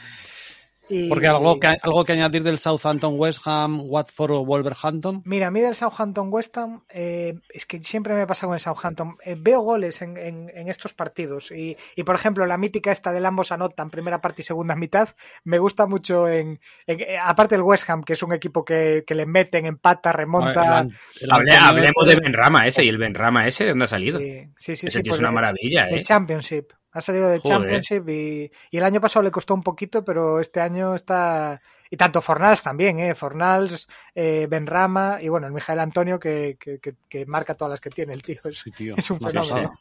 Y- 0.88 1.08
Porque 1.08 1.26
algo 1.26 1.58
que, 1.58 1.66
algo 1.80 2.04
que 2.04 2.12
añadir 2.12 2.42
del 2.42 2.58
Southampton, 2.58 3.14
West 3.18 3.40
Ham, 3.46 3.80
Watford 3.84 4.32
o 4.32 4.44
Wolverhampton. 4.44 5.22
Mira, 5.24 5.46
a 5.46 5.50
mí 5.50 5.60
del 5.60 5.74
Southampton 5.74 6.28
West 6.30 6.56
Ham, 6.58 6.82
eh, 6.90 7.34
es 7.48 7.64
que 7.64 7.82
siempre 7.82 8.12
me 8.14 8.26
pasa 8.26 8.46
con 8.46 8.54
el 8.54 8.60
Southampton. 8.60 9.16
Eh, 9.24 9.34
veo 9.38 9.60
goles 9.62 10.02
en, 10.02 10.18
en- 10.18 10.50
en 10.54 10.68
estos 10.68 10.92
partidos. 10.92 11.50
Y, 11.52 11.74
y, 11.96 12.02
por 12.04 12.14
ejemplo, 12.16 12.44
la 12.46 12.58
mítica 12.58 12.92
esta 12.92 13.12
del 13.12 13.24
ambos 13.24 13.50
anotan, 13.50 13.88
primera 13.88 14.20
parte 14.20 14.42
y 14.42 14.44
segunda 14.44 14.76
mitad, 14.76 15.08
me 15.44 15.58
gusta 15.58 15.86
mucho 15.86 16.28
en. 16.28 16.60
en- 16.86 17.00
eh, 17.00 17.16
aparte 17.18 17.54
el 17.54 17.62
West 17.62 17.88
Ham, 17.88 18.02
que 18.04 18.12
es 18.12 18.22
un 18.22 18.34
equipo 18.34 18.62
que, 18.64 19.04
que 19.06 19.14
le 19.14 19.24
meten, 19.24 19.64
empata, 19.64 20.12
remonta. 20.12 20.80
El- 20.80 20.92
el 21.22 21.30
Hable- 21.30 21.56
hablemos 21.56 22.06
de 22.06 22.16
Benrama 22.16 22.66
ese 22.66 22.84
y 22.84 22.88
el 22.88 22.98
Benrama 22.98 23.46
ese, 23.46 23.64
¿de 23.64 23.70
dónde 23.70 23.86
ha 23.86 23.88
salido? 23.88 24.18
Sí, 24.18 24.42
sí, 24.56 24.76
sí. 24.76 24.86
ese 24.88 24.98
sí, 24.98 25.02
tío 25.02 25.10
pues 25.12 25.16
es 25.16 25.20
una 25.20 25.28
de- 25.30 25.34
maravilla, 25.34 25.88
¿eh? 25.90 26.02
Championship. 26.02 26.72
Ha 26.94 27.00
salido 27.00 27.28
de 27.28 27.38
Joder. 27.40 27.58
Championship 27.58 28.08
y, 28.08 28.50
y 28.70 28.78
el 28.78 28.84
año 28.84 29.00
pasado 29.00 29.22
le 29.22 29.30
costó 29.30 29.52
un 29.52 29.62
poquito, 29.62 30.02
pero 30.04 30.40
este 30.40 30.60
año 30.60 30.94
está. 30.94 31.60
Y 31.90 31.96
tanto 31.96 32.20
Fornals 32.22 32.62
también, 32.62 32.98
¿eh? 33.00 33.14
Fornals, 33.14 33.88
eh, 34.14 34.46
Benrama 34.48 35.18
y 35.20 35.28
bueno, 35.28 35.46
el 35.46 35.52
Mijael 35.52 35.80
Antonio 35.80 36.18
que, 36.18 36.56
que, 36.58 36.78
que- 36.78 36.94
que 37.08 37.26
marca 37.26 37.54
todas 37.54 37.72
las 37.72 37.80
que 37.80 37.90
tiene 37.90 38.14
el 38.14 38.22
tío. 38.22 38.40
Es, 38.44 38.60
Sí, 38.60 38.70
tío, 38.70 38.94
es 38.96 39.10
un 39.10 39.20
fenómeno. 39.20 39.78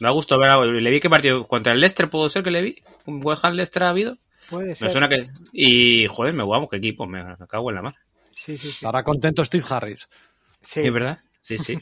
Me 0.00 0.08
ha 0.08 0.12
gustado 0.12 0.40
ver 0.40 0.50
algo. 0.50 0.64
Le 0.64 0.90
vi 0.90 1.00
que 1.00 1.10
partido 1.10 1.46
contra 1.48 1.72
el 1.72 1.80
Leicester, 1.80 2.08
¿puedo 2.08 2.28
ser 2.28 2.44
que 2.44 2.50
le 2.50 2.62
vi? 2.62 2.82
¿Un 3.06 3.20
West 3.24 3.44
Ham 3.44 3.54
Leicester 3.54 3.82
ha 3.82 3.88
habido? 3.88 4.16
Puede 4.48 4.68
Me 4.68 4.74
ser. 4.74 4.90
suena 4.92 5.08
que... 5.08 5.26
Y, 5.52 6.06
joder, 6.06 6.34
me 6.34 6.44
guamo, 6.44 6.68
qué 6.68 6.76
equipo, 6.76 7.06
me, 7.06 7.24
me 7.24 7.36
cago 7.48 7.70
en 7.70 7.76
la 7.76 7.82
mar. 7.82 7.94
Sí, 8.32 8.56
sí, 8.58 8.68
sí. 8.68 8.84
Estará 8.84 9.02
contento 9.02 9.44
Steve 9.44 9.64
Harris. 9.68 10.08
Sí. 10.60 10.80
¿Es 10.80 10.92
verdad? 10.92 11.18
Sí, 11.40 11.56
sí. 11.58 11.78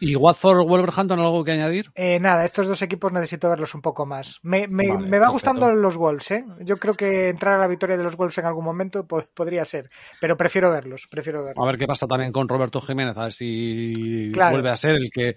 ¿Y 0.00 0.14
Watford 0.16 0.60
o 0.60 0.64
Wolverhampton 0.66 1.18
algo 1.20 1.44
que 1.44 1.52
añadir? 1.52 1.90
Eh, 1.94 2.18
nada, 2.20 2.44
estos 2.44 2.66
dos 2.66 2.80
equipos 2.82 3.12
necesito 3.12 3.48
verlos 3.48 3.74
un 3.74 3.82
poco 3.82 4.06
más. 4.06 4.38
Me, 4.42 4.68
me, 4.68 4.88
Vale, 4.88 5.08
me 5.08 5.18
va 5.18 5.26
perfecto. 5.26 5.32
gustando 5.32 5.72
los 5.72 5.96
Wolves, 5.96 6.30
¿eh? 6.30 6.44
Yo 6.60 6.76
creo 6.78 6.94
que 6.94 7.28
entrar 7.30 7.54
a 7.54 7.58
la 7.58 7.66
victoria 7.66 7.96
de 7.96 8.04
los 8.04 8.16
Wolves 8.16 8.38
en 8.38 8.46
algún 8.46 8.64
momento 8.64 9.06
po- 9.06 9.24
podría 9.34 9.64
ser, 9.64 9.90
pero 10.20 10.36
prefiero 10.36 10.70
verlos, 10.70 11.08
prefiero 11.10 11.44
verlos. 11.44 11.62
A 11.62 11.66
ver 11.66 11.76
qué 11.78 11.86
pasa 11.86 12.06
también 12.06 12.32
con 12.32 12.48
Roberto 12.48 12.80
Jiménez, 12.80 13.16
a 13.16 13.24
ver 13.24 13.32
si 13.32 14.30
Claro. 14.32 14.52
vuelve 14.52 14.70
a 14.70 14.76
ser 14.76 14.94
el 14.96 15.10
que 15.10 15.34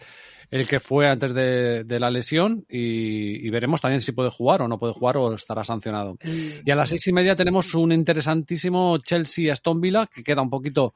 el 0.51 0.67
que 0.67 0.81
fue 0.81 1.07
antes 1.09 1.33
de, 1.33 1.85
de 1.85 1.99
la 1.99 2.09
lesión 2.11 2.65
y, 2.67 3.47
y 3.47 3.49
veremos 3.49 3.79
también 3.79 4.01
si 4.01 4.11
puede 4.11 4.29
jugar 4.29 4.61
o 4.61 4.67
no 4.67 4.77
puede 4.77 4.91
jugar 4.93 5.15
o 5.15 5.33
estará 5.33 5.63
sancionado. 5.63 6.17
Y- 6.25 6.61
Y 6.65 6.71
a 6.71 6.75
las 6.75 6.89
seis 6.89 7.07
y 7.07 7.13
media 7.13 7.37
tenemos 7.37 7.73
un 7.73 7.93
interesantísimo 7.93 8.97
Chelsea-Aston 8.97 9.79
Villa 9.79 10.07
que 10.13 10.23
queda 10.23 10.41
un 10.41 10.49
poquito, 10.49 10.93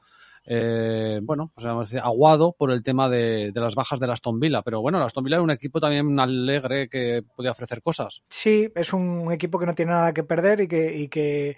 eh, 0.48 1.18
bueno, 1.22 1.50
pues 1.52 1.66
vamos 1.66 1.82
a 1.82 1.84
decir, 1.86 2.00
aguado 2.00 2.54
por 2.56 2.70
el 2.70 2.82
tema 2.82 3.08
de, 3.08 3.50
de 3.52 3.60
las 3.60 3.74
bajas 3.74 3.98
del 3.98 4.10
Aston 4.10 4.38
Villa. 4.38 4.62
Pero 4.62 4.80
bueno, 4.80 4.98
el 4.98 5.04
Aston 5.04 5.24
Villa 5.24 5.38
es 5.38 5.42
un 5.42 5.50
equipo 5.50 5.80
también 5.80 6.18
alegre 6.20 6.88
que 6.88 7.22
puede 7.34 7.50
ofrecer 7.50 7.82
cosas. 7.82 8.22
Sí, 8.28 8.70
es 8.74 8.92
un 8.92 9.32
equipo 9.32 9.58
que 9.58 9.66
no 9.66 9.74
tiene 9.74 9.92
nada 9.92 10.14
que 10.14 10.22
perder 10.22 10.60
y 10.60 11.08
que, 11.08 11.56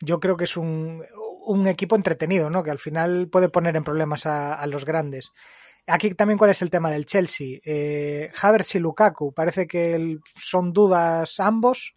yo 0.00 0.20
creo 0.20 0.36
que 0.36 0.44
es 0.44 0.56
un, 0.56 1.02
equipo 1.66 1.96
entretenido, 1.96 2.50
¿no? 2.50 2.62
Que 2.62 2.70
al 2.70 2.78
final 2.78 3.28
puede 3.28 3.48
poner 3.48 3.74
en 3.76 3.84
problemas 3.84 4.26
a, 4.26 4.66
los 4.66 4.84
grandes. 4.84 5.30
Aquí 5.86 6.12
también 6.14 6.36
cuál 6.36 6.50
es 6.50 6.60
el 6.60 6.70
tema 6.70 6.90
del 6.90 7.06
Chelsea. 7.06 7.60
Eh, 7.64 8.30
Havertz 8.42 8.74
y 8.74 8.80
Lukaku, 8.80 9.32
parece 9.32 9.66
que 9.66 10.18
son 10.38 10.72
dudas 10.72 11.40
ambos 11.40 11.94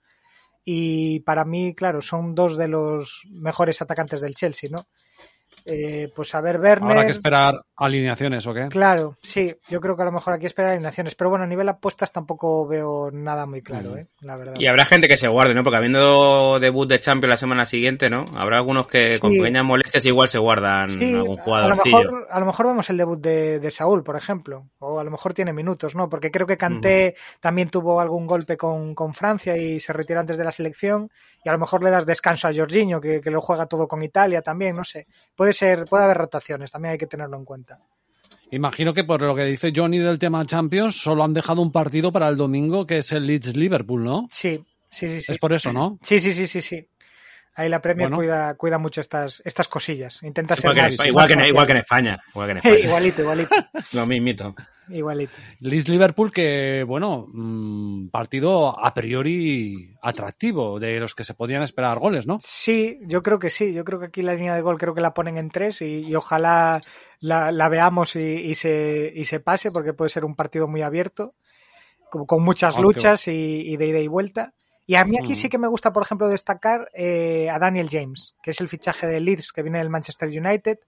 y 0.64 1.22
para 1.22 1.44
mí, 1.46 1.74
claro, 1.74 2.02
son 2.02 2.36
dos 2.36 2.56
de 2.56 2.68
los 2.68 3.24
mejores 3.32 3.82
atacantes 3.82 4.22
del 4.22 4.36
Chelsea, 4.36 4.70
¿no? 4.72 4.88
Eh, 5.70 6.11
pues 6.15 6.34
a 6.36 6.41
ver, 6.41 6.59
Werner... 6.59 6.91
Habrá 6.91 7.05
que 7.05 7.11
esperar 7.11 7.61
alineaciones, 7.76 8.45
¿o 8.47 8.53
qué? 8.53 8.67
Claro, 8.70 9.15
sí, 9.22 9.55
yo 9.70 9.80
creo 9.80 9.95
que 9.95 10.01
a 10.01 10.05
lo 10.05 10.11
mejor 10.11 10.34
aquí 10.34 10.45
espera 10.45 10.72
alineaciones, 10.72 11.15
pero 11.15 11.30
bueno, 11.30 11.45
a 11.45 11.47
nivel 11.47 11.70
apuestas 11.70 12.11
tampoco 12.11 12.67
veo 12.67 13.09
nada 13.11 13.45
muy 13.45 13.61
claro. 13.61 13.97
¿eh? 13.97 14.07
la 14.22 14.36
verdad. 14.36 14.55
Y 14.59 14.67
habrá 14.67 14.86
gente 14.86 15.07
que 15.07 15.17
se 15.17 15.28
guarde, 15.28 15.53
¿no? 15.53 15.63
Porque 15.63 15.78
habiendo 15.78 16.59
debut 16.59 16.89
de 16.89 16.99
Champions 16.99 17.34
la 17.34 17.38
semana 17.38 17.65
siguiente, 17.65 18.09
¿no? 18.09 18.26
Habrá 18.36 18.57
algunos 18.57 18.88
que 18.88 19.17
con 19.20 19.32
pequeñas 19.32 19.63
molestias 19.63 20.05
igual 20.05 20.28
se 20.28 20.39
guardan 20.39 20.89
Sí, 20.89 21.15
algún 21.15 21.39
a 21.39 21.67
lo, 21.67 21.76
mejor, 21.76 22.28
a 22.30 22.39
lo 22.39 22.45
mejor 22.45 22.67
vemos 22.67 22.89
el 22.89 22.97
debut 22.97 23.20
de, 23.20 23.59
de 23.59 23.72
Saúl, 23.72 24.03
por 24.03 24.15
ejemplo, 24.15 24.67
o 24.80 24.99
a 24.99 25.03
lo 25.03 25.11
mejor 25.11 25.34
tiene 25.34 25.53
minutos, 25.53 25.95
¿no? 25.95 26.09
Porque 26.09 26.32
creo 26.32 26.47
que 26.47 26.57
Kanté 26.57 27.15
también 27.39 27.70
tuvo 27.70 27.99
algún 27.99 28.28
golpe 28.28 28.57
con, 28.57 28.95
con 28.95 29.13
Francia 29.13 29.57
y 29.57 29.80
se 29.80 29.93
retiró 29.93 30.20
antes 30.20 30.38
de 30.38 30.43
la 30.43 30.51
selección, 30.51 31.09
y 31.43 31.49
a 31.49 31.51
lo 31.51 31.59
mejor 31.59 31.84
le 31.84 31.89
das 31.89 32.05
descanso 32.05 32.47
a 32.47 32.53
Jorginho, 32.53 32.99
que, 32.99 33.22
que 33.22 33.32
lo 33.32 33.41
juega 33.41 33.65
todo 33.65 33.88
con 33.88 34.03
Italia 34.03 34.41
también, 34.41 34.76
no 34.76 34.84
sé. 34.84 35.07
Puede 35.36 35.53
ser, 35.60 35.86
puede 35.86 36.03
haber 36.05 36.18
rotaciones, 36.18 36.72
también 36.72 36.93
hay 36.93 36.97
que 36.97 37.07
tenerlo 37.07 37.38
en 37.38 37.45
cuenta. 37.45 37.80
Imagino 38.51 38.93
que 38.93 39.03
por 39.03 39.22
lo 39.22 39.36
que 39.36 39.43
dice 39.45 39.72
Johnny 39.76 39.99
del 39.99 40.18
tema 40.18 40.45
Champions, 40.45 40.95
solo 40.97 41.24
han 41.24 41.34
dejado 41.34 41.62
un 41.62 41.72
partido 41.72 42.12
para 42.12 42.28
el 42.30 42.38
domingo, 42.38 42.86
que 42.88 42.99
es 42.99 43.12
el 43.12 43.28
Leeds-Liverpool, 43.28 44.03
¿no? 44.03 44.28
Sí, 44.32 44.64
sí, 44.89 45.07
sí, 45.07 45.22
sí. 45.22 45.32
Es 45.34 45.38
por 45.38 45.53
eso, 45.53 45.72
¿no? 45.72 45.99
Sí, 46.01 46.20
sí, 46.20 46.34
sí, 46.34 46.47
sí, 46.47 46.62
sí. 46.62 46.88
Ahí 47.55 47.68
la 47.70 47.82
Premier 47.82 48.07
Bueno. 48.10 48.18
cuida, 48.18 48.53
cuida 48.55 48.78
mucho 48.78 49.01
estas, 49.01 49.41
estas 49.45 49.68
cosillas. 49.68 50.24
Intenta 50.24 50.55
ser 50.55 50.66
Igual 50.72 50.76
que, 50.76 50.80
en 50.80 50.86
más- 50.86 50.93
España- 50.93 51.10
igual, 51.10 51.28
que 51.28 51.34
en, 51.34 51.45
igual 51.45 51.66
que 51.68 51.72
en 51.74 51.78
España. 51.78 52.18
Igual 52.30 52.47
que 52.47 52.51
en 52.51 52.57
España. 52.60 52.80
igualito, 52.80 53.22
igualito, 53.22 53.55
Lo 53.93 54.05
mismito. 54.05 54.55
Igualito. 54.92 55.34
Leeds-Liverpool 55.60 56.32
que, 56.32 56.84
bueno, 56.88 57.28
mm, 57.32 58.10
partido 58.10 58.78
a 58.84 58.94
priori 58.94 59.96
atractivo, 60.02 60.80
de 60.80 61.00
los 61.00 61.16
que 61.16 61.24
se 61.24 61.34
podían 61.34 61.64
esperar 61.64 62.00
goles, 62.00 62.28
¿no? 62.28 62.40
Sí, 62.44 63.00
yo 63.04 63.22
creo 63.22 63.40
que 63.40 63.50
sí. 63.50 63.74
Yo 63.74 63.84
creo 63.84 64.00
que 64.00 64.08
aquí 64.08 64.22
la 64.22 64.34
línea 64.34 64.56
de 64.56 64.62
gol 64.62 64.78
creo 64.78 64.94
que 64.94 65.02
la 65.02 65.14
ponen 65.14 65.38
en 65.38 65.50
tres 65.50 65.82
y, 65.82 66.02
y 66.02 66.16
ojalá 66.16 66.82
la, 67.20 67.52
la 67.52 67.70
veamos 67.70 68.16
y, 68.16 68.20
y 68.20 68.56
se, 68.56 69.12
y 69.16 69.26
se 69.26 69.40
pase 69.40 69.72
porque 69.72 69.94
puede 69.94 70.10
ser 70.10 70.26
un 70.26 70.36
partido 70.36 70.68
muy 70.68 70.82
abierto, 70.82 71.34
con, 72.10 72.26
con 72.26 72.44
muchas 72.44 72.80
luchas 72.80 73.28
y, 73.28 73.62
y 73.66 73.78
de 73.78 73.88
ida 73.88 74.00
y 74.00 74.08
vuelta. 74.08 74.54
Y 74.88 74.96
a 74.96 75.06
mí 75.06 75.18
aquí 75.22 75.34
Mm. 75.34 75.36
sí 75.36 75.50
que 75.50 75.60
me 75.60 75.68
gusta, 75.68 75.94
por 75.94 76.02
ejemplo, 76.02 76.28
destacar 76.28 76.90
eh, 76.96 77.48
a 77.52 77.60
Daniel 77.60 77.90
James, 77.92 78.36
que 78.42 78.50
es 78.50 78.60
el 78.60 78.68
fichaje 78.68 79.06
de 79.06 79.20
Leeds 79.20 79.52
que 79.52 79.62
viene 79.62 79.78
del 79.78 79.92
Manchester 79.92 80.28
United, 80.30 80.80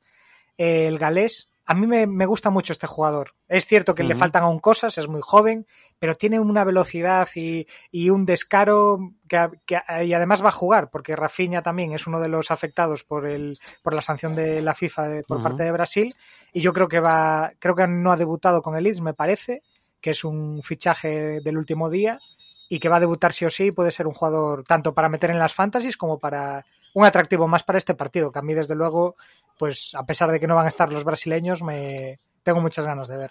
eh, 0.58 0.88
el 0.88 0.98
galés. 0.98 1.51
A 1.72 1.74
mí 1.74 1.88
me, 1.88 2.06
me 2.06 2.26
gusta 2.26 2.50
mucho 2.50 2.74
este 2.74 2.86
jugador. 2.86 3.34
Es 3.48 3.66
cierto 3.66 3.96
que 3.96 4.04
le 4.04 4.14
faltan 4.20 4.44
aún 4.44 4.60
cosas, 4.60 4.98
es 4.98 5.08
muy 5.08 5.22
joven, 5.24 5.66
pero 6.00 6.16
tiene 6.16 6.38
una 6.38 6.66
velocidad 6.66 7.30
y, 7.34 7.66
y 7.92 8.10
un 8.10 8.26
descaro 8.26 9.00
que, 9.30 9.48
que- 9.66 9.80
y 10.04 10.12
además 10.12 10.44
va 10.44 10.50
a 10.50 10.52
jugar, 10.52 10.90
porque 10.90 11.16
Rafinha 11.16 11.62
también 11.62 11.94
es 11.94 12.08
uno 12.08 12.20
de 12.20 12.28
los 12.28 12.52
afectados 12.52 13.06
por 13.06 13.26
el 13.26 13.58
por 13.84 13.94
la 13.94 14.02
sanción 14.02 14.36
de 14.36 14.62
la 14.62 14.74
FIFA 14.74 15.08
de- 15.08 15.24
por 15.24 15.38
parte 15.42 15.64
de 15.64 15.72
Brasil 15.72 16.14
y 16.52 16.60
yo 16.60 16.74
creo 16.74 16.90
que 16.90 17.00
va 17.00 17.54
creo 17.60 17.74
que 17.76 17.88
no 17.88 18.12
ha 18.12 18.18
debutado 18.18 18.62
con 18.62 18.76
el 18.76 18.84
Leeds, 18.84 19.00
me 19.00 19.14
parece, 19.14 19.64
que 20.02 20.10
es 20.10 20.26
un 20.26 20.62
fichaje 20.64 21.40
del 21.40 21.58
último 21.58 21.90
día 21.90 22.20
y 22.68 22.80
que 22.80 22.90
va 22.90 22.98
a 22.98 23.00
debutar 23.00 23.32
sí 23.32 23.46
o 23.46 23.50
sí, 23.50 23.72
puede 23.72 23.92
ser 23.92 24.08
un 24.08 24.14
jugador 24.14 24.66
tanto 24.66 24.94
para 24.94 25.08
meter 25.08 25.30
en 25.30 25.40
las 25.40 25.54
fantasies 25.54 25.96
como 25.96 26.20
para 26.20 26.66
un 26.94 27.06
atractivo 27.06 27.48
más 27.48 27.64
para 27.64 27.78
este 27.78 27.94
partido, 27.96 28.34
que 28.34 28.40
a 28.40 28.42
mí 28.42 28.54
desde 28.54 28.76
luego, 28.76 29.16
pues 29.62 29.92
a 29.94 30.04
pesar 30.04 30.32
de 30.32 30.40
que 30.40 30.48
no 30.48 30.56
van 30.56 30.66
a 30.66 30.70
estar 30.70 30.92
los 30.92 31.04
brasileños, 31.04 31.62
me 31.62 32.18
tengo 32.42 32.62
muchas 32.62 32.84
ganas 32.84 33.08
de 33.08 33.16
ver. 33.16 33.30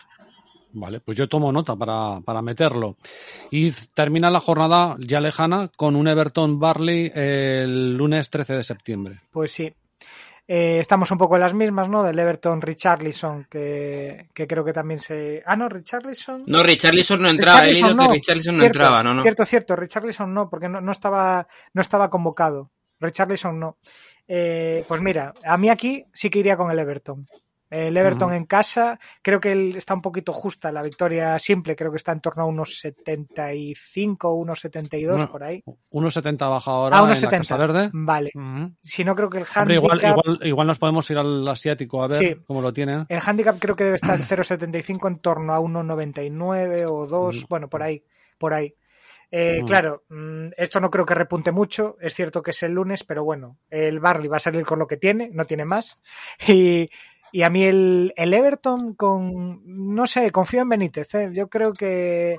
Vale, 0.72 1.00
pues 1.00 1.18
yo 1.18 1.28
tomo 1.28 1.50
nota 1.50 1.74
para, 1.74 2.20
para 2.20 2.40
meterlo. 2.40 2.96
Y 3.50 3.72
termina 3.96 4.30
la 4.30 4.38
jornada 4.38 4.96
ya 5.00 5.18
lejana 5.18 5.72
con 5.76 5.96
un 5.96 6.06
Everton 6.06 6.60
Barley 6.60 7.10
el 7.12 7.96
lunes 7.96 8.30
13 8.30 8.58
de 8.58 8.62
septiembre. 8.62 9.16
Pues 9.32 9.50
sí. 9.50 9.74
Eh, 10.46 10.78
estamos 10.78 11.10
un 11.10 11.18
poco 11.18 11.34
en 11.34 11.40
las 11.40 11.52
mismas, 11.52 11.88
¿no? 11.88 12.04
Del 12.04 12.20
Everton 12.20 12.60
Richarlison, 12.60 13.48
que, 13.50 14.28
que 14.32 14.46
creo 14.46 14.64
que 14.64 14.72
también 14.72 15.00
se. 15.00 15.42
Ah, 15.44 15.56
no, 15.56 15.68
Richarlison. 15.68 16.44
No, 16.46 16.62
Richarlison 16.62 17.20
no 17.22 17.28
entraba. 17.28 17.66
He 17.66 17.70
Richarlison 17.70 17.98
que 17.98 18.04
no. 18.04 18.12
Richarlison 18.12 18.54
no 18.54 18.60
Cierto, 18.60 18.78
entraba, 18.78 19.02
no, 19.02 19.14
no. 19.14 19.22
Cierto, 19.24 19.44
cierto. 19.44 19.74
Richarlison 19.74 20.32
no, 20.32 20.48
porque 20.48 20.68
no, 20.68 20.80
no 20.80 20.92
estaba, 20.92 21.48
no 21.74 21.82
estaba 21.82 22.08
convocado. 22.08 22.70
Richarlison 23.00 23.58
no. 23.58 23.78
Eh, 24.32 24.84
pues 24.86 25.00
mira, 25.02 25.34
a 25.44 25.56
mí 25.56 25.68
aquí 25.68 26.04
sí 26.12 26.30
que 26.30 26.38
iría 26.38 26.56
con 26.56 26.70
el 26.70 26.78
Everton. 26.78 27.26
El 27.68 27.96
Everton 27.96 28.32
en 28.32 28.46
casa, 28.46 28.98
creo 29.22 29.40
que 29.40 29.52
él 29.52 29.74
está 29.76 29.94
un 29.94 30.02
poquito 30.02 30.32
justa. 30.32 30.72
La 30.72 30.82
victoria 30.82 31.38
simple 31.38 31.76
creo 31.76 31.90
que 31.92 31.98
está 31.98 32.10
en 32.12 32.20
torno 32.20 32.42
a 32.42 32.46
unos 32.46 32.78
75, 32.80 34.34
unos 34.34 34.60
72 34.60 35.14
Bueno, 35.16 35.30
por 35.30 35.44
ahí. 35.44 35.62
1.70 35.92 36.50
baja 36.50 36.70
ahora 36.70 36.96
Ah, 36.96 37.00
en 37.00 37.04
unos 37.06 37.22
la 37.22 37.30
70. 37.30 37.38
Casa 37.38 37.56
Verde. 37.56 37.90
Vale. 37.92 38.32
Si 38.82 39.04
no, 39.04 39.14
creo 39.14 39.30
que 39.30 39.38
el 39.38 39.46
Hombre, 39.56 39.74
igual, 39.76 39.92
handicap... 40.00 40.18
igual, 40.26 40.46
igual 40.48 40.66
nos 40.66 40.78
podemos 40.80 41.10
ir 41.10 41.18
al 41.18 41.46
asiático 41.46 42.02
a 42.02 42.08
ver 42.08 42.18
Sí. 42.18 42.36
cómo 42.46 42.60
lo 42.60 42.72
tienen. 42.72 43.06
El 43.08 43.20
handicap 43.24 43.56
creo 43.60 43.76
que 43.76 43.84
debe 43.84 43.96
estar 43.96 44.18
en 44.20 44.26
0.75 44.26 45.06
en 45.08 45.18
torno 45.20 45.52
a 45.54 45.60
1.99 45.60 46.86
o 46.88 47.06
2, 47.06 47.36
Mm. 47.42 47.46
bueno, 47.48 47.68
por 47.68 47.82
ahí, 47.84 48.02
por 48.38 48.52
ahí. 48.52 48.74
Eh, 49.30 49.60
Mm. 49.62 49.66
Claro, 49.66 50.02
mm, 50.08 50.48
esto 50.56 50.80
no 50.80 50.90
creo 50.90 51.06
que 51.06 51.14
repunte 51.14 51.52
mucho, 51.52 51.96
es 52.00 52.14
cierto 52.14 52.42
que 52.42 52.50
es 52.50 52.62
el 52.62 52.72
lunes, 52.72 53.04
pero 53.04 53.24
bueno, 53.24 53.58
el 53.70 54.00
Barley 54.00 54.28
va 54.28 54.38
a 54.38 54.40
salir 54.40 54.64
con 54.64 54.78
lo 54.78 54.86
que 54.86 54.96
tiene, 54.96 55.30
no 55.32 55.44
tiene 55.44 55.64
más. 55.64 56.00
Y, 56.48 56.90
y 57.32 57.42
a 57.42 57.50
mí 57.50 57.64
el, 57.64 58.12
el 58.16 58.34
Everton 58.34 58.94
con, 58.94 59.62
no 59.64 60.06
sé, 60.06 60.30
confío 60.32 60.62
en 60.62 60.68
Benítez, 60.68 61.14
¿eh? 61.14 61.30
yo 61.32 61.48
creo 61.48 61.72
que, 61.72 62.38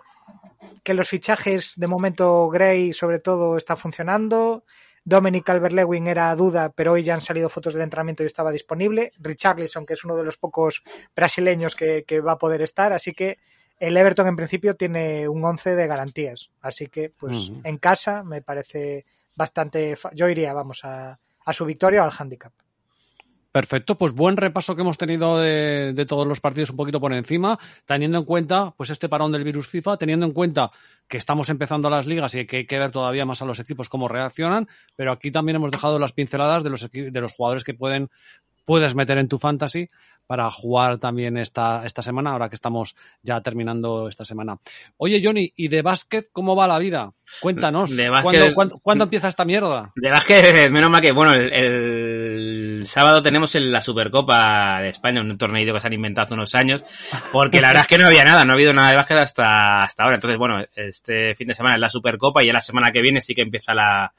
que 0.83 0.93
los 0.93 1.07
fichajes 1.07 1.73
de 1.77 1.87
momento 1.87 2.49
Gray 2.49 2.93
sobre 2.93 3.19
todo 3.19 3.57
está 3.57 3.75
funcionando. 3.75 4.65
Dominic 5.03 5.45
Calvert-Lewin 5.45 6.07
era 6.07 6.35
duda, 6.35 6.71
pero 6.75 6.91
hoy 6.91 7.03
ya 7.03 7.15
han 7.15 7.21
salido 7.21 7.49
fotos 7.49 7.73
del 7.73 7.81
entrenamiento 7.83 8.21
y 8.21 8.27
estaba 8.27 8.51
disponible. 8.51 9.11
Richarlison, 9.17 9.85
que 9.85 9.93
es 9.93 10.03
uno 10.05 10.15
de 10.15 10.23
los 10.23 10.37
pocos 10.37 10.83
brasileños 11.15 11.75
que, 11.75 12.03
que 12.05 12.19
va 12.21 12.33
a 12.33 12.37
poder 12.37 12.61
estar, 12.61 12.93
así 12.93 13.13
que 13.13 13.39
el 13.81 13.97
Everton 13.97 14.27
en 14.27 14.35
principio 14.35 14.75
tiene 14.75 15.27
un 15.27 15.43
11 15.43 15.75
de 15.75 15.87
garantías. 15.87 16.51
Así 16.61 16.85
que, 16.85 17.09
pues, 17.09 17.51
en 17.63 17.77
casa 17.79 18.23
me 18.23 18.43
parece 18.43 19.05
bastante. 19.35 19.97
Yo 20.13 20.29
iría, 20.29 20.53
vamos, 20.53 20.85
a, 20.85 21.17
a 21.43 21.53
su 21.53 21.65
victoria 21.65 22.03
o 22.03 22.05
al 22.05 22.11
handicap. 22.17 22.53
Perfecto, 23.51 23.97
pues 23.97 24.13
buen 24.13 24.37
repaso 24.37 24.75
que 24.75 24.81
hemos 24.81 24.99
tenido 24.99 25.39
de, 25.39 25.93
de 25.93 26.05
todos 26.05 26.25
los 26.27 26.39
partidos 26.39 26.69
un 26.69 26.77
poquito 26.77 27.01
por 27.01 27.11
encima, 27.11 27.57
teniendo 27.85 28.19
en 28.19 28.23
cuenta 28.23 28.71
pues 28.77 28.91
este 28.91 29.09
parón 29.09 29.31
del 29.31 29.43
virus 29.43 29.67
FIFA, 29.67 29.97
teniendo 29.97 30.27
en 30.27 30.31
cuenta 30.31 30.71
que 31.07 31.17
estamos 31.17 31.49
empezando 31.49 31.89
las 31.89 32.05
ligas 32.05 32.35
y 32.35 32.45
que 32.45 32.57
hay 32.57 32.65
que 32.65 32.79
ver 32.79 32.91
todavía 32.91 33.25
más 33.25 33.41
a 33.41 33.45
los 33.45 33.59
equipos 33.59 33.89
cómo 33.89 34.07
reaccionan, 34.07 34.67
pero 34.95 35.11
aquí 35.11 35.31
también 35.31 35.57
hemos 35.57 35.71
dejado 35.71 35.99
las 35.99 36.13
pinceladas 36.13 36.63
de 36.63 36.69
los 36.69 36.89
de 36.89 37.19
los 37.19 37.33
jugadores 37.33 37.65
que 37.65 37.73
pueden 37.73 38.09
puedes 38.63 38.95
meter 38.95 39.17
en 39.17 39.27
tu 39.27 39.37
fantasy 39.37 39.87
para 40.31 40.49
jugar 40.49 40.97
también 40.97 41.35
esta, 41.35 41.85
esta 41.85 42.01
semana, 42.01 42.31
ahora 42.31 42.47
que 42.47 42.55
estamos 42.55 42.95
ya 43.21 43.41
terminando 43.41 44.07
esta 44.07 44.23
semana. 44.23 44.55
Oye, 44.95 45.19
Johnny, 45.21 45.51
¿y 45.57 45.67
de 45.67 45.81
básquet 45.81 46.27
cómo 46.31 46.55
va 46.55 46.69
la 46.69 46.79
vida? 46.79 47.11
Cuéntanos, 47.41 47.97
De 47.97 48.09
básquet- 48.09 48.21
¿cuándo, 48.23 48.53
cuándo- 48.53 48.79
cuándo 48.81 49.03
empieza 49.03 49.27
esta 49.27 49.43
mierda? 49.43 49.91
De 49.93 50.09
que, 50.25 50.69
menos 50.71 50.89
mal 50.89 51.01
que, 51.01 51.11
bueno, 51.11 51.33
el, 51.33 51.51
el 51.51 52.83
sábado 52.87 53.21
tenemos 53.21 53.53
en 53.55 53.73
la 53.73 53.81
Supercopa 53.81 54.79
de 54.81 54.87
España, 54.87 55.19
un 55.19 55.37
torneito 55.37 55.73
que 55.73 55.81
se 55.81 55.87
han 55.87 55.93
inventado 55.93 56.23
hace 56.27 56.33
unos 56.35 56.55
años, 56.55 56.81
porque 57.33 57.59
la 57.59 57.67
verdad 57.67 57.81
es 57.81 57.87
que 57.89 57.97
no 57.97 58.07
había 58.07 58.23
nada, 58.23 58.45
no 58.45 58.51
ha 58.51 58.55
habido 58.55 58.71
nada 58.71 58.91
de 58.91 58.95
básquet 58.95 59.17
hasta, 59.17 59.79
hasta 59.81 60.03
ahora. 60.03 60.15
Entonces, 60.15 60.37
bueno, 60.37 60.63
este 60.77 61.35
fin 61.35 61.49
de 61.49 61.55
semana 61.55 61.75
es 61.75 61.81
la 61.81 61.89
Supercopa 61.89 62.41
y 62.41 62.47
ya 62.47 62.53
la 62.53 62.61
semana 62.61 62.89
que 62.93 63.01
viene 63.01 63.19
sí 63.19 63.35
que 63.35 63.41
empieza 63.41 63.73
la, 63.73 64.13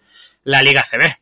la 0.44 0.62
Liga 0.62 0.84
CB. 0.84 1.21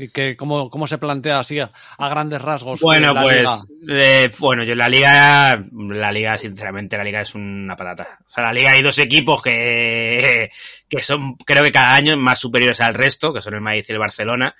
¿Y 0.00 0.08
que, 0.08 0.36
cómo, 0.36 0.70
¿Cómo 0.70 0.86
se 0.86 0.98
plantea 0.98 1.38
así 1.38 1.58
a, 1.58 1.70
a 1.98 2.08
grandes 2.08 2.40
rasgos? 2.40 2.80
Bueno, 2.80 3.12
la 3.12 3.22
pues, 3.22 3.36
liga? 3.36 3.58
eh, 3.88 4.30
bueno, 4.38 4.64
yo 4.64 4.72
en 4.72 4.78
la 4.78 4.88
liga, 4.88 5.64
la 5.72 6.10
liga, 6.12 6.38
sinceramente, 6.38 6.96
la 6.96 7.04
liga 7.04 7.20
es 7.22 7.34
una 7.34 7.76
patata. 7.76 8.18
O 8.30 8.34
sea, 8.34 8.44
la 8.44 8.52
liga 8.52 8.72
hay 8.72 8.82
dos 8.82 8.98
equipos 8.98 9.42
que, 9.42 10.50
que 10.88 11.00
son, 11.00 11.36
creo 11.36 11.62
que 11.62 11.72
cada 11.72 11.94
año 11.94 12.16
más 12.16 12.38
superiores 12.38 12.80
al 12.80 12.94
resto, 12.94 13.32
que 13.32 13.42
son 13.42 13.54
el 13.54 13.60
Madrid 13.60 13.84
y 13.88 13.92
el 13.92 13.98
Barcelona. 13.98 14.54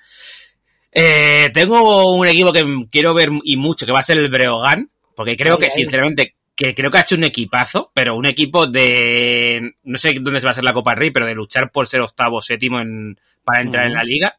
Eh, 0.91 1.49
tengo 1.53 2.13
un 2.15 2.27
equipo 2.27 2.51
que 2.51 2.65
quiero 2.91 3.13
ver 3.13 3.29
y 3.43 3.57
mucho, 3.57 3.85
que 3.85 3.93
va 3.93 3.99
a 3.99 4.03
ser 4.03 4.17
el 4.17 4.29
Breogán, 4.29 4.89
porque 5.15 5.37
creo 5.37 5.57
que, 5.57 5.69
sinceramente, 5.69 6.35
que 6.55 6.75
creo 6.75 6.91
que 6.91 6.97
ha 6.97 7.01
hecho 7.01 7.15
un 7.15 7.23
equipazo, 7.23 7.91
pero 7.93 8.15
un 8.15 8.25
equipo 8.25 8.67
de, 8.67 9.75
no 9.83 9.97
sé 9.97 10.13
dónde 10.19 10.41
se 10.41 10.45
va 10.45 10.51
a 10.51 10.53
hacer 10.53 10.63
la 10.63 10.73
Copa 10.73 10.91
del 10.91 10.99
Rey, 10.99 11.11
pero 11.11 11.25
de 11.25 11.35
luchar 11.35 11.71
por 11.71 11.87
ser 11.87 12.01
octavo 12.01 12.37
o 12.37 12.41
séptimo 12.41 12.79
en, 12.79 13.17
para 13.43 13.63
entrar 13.63 13.87
en 13.87 13.93
la 13.93 14.03
liga. 14.03 14.37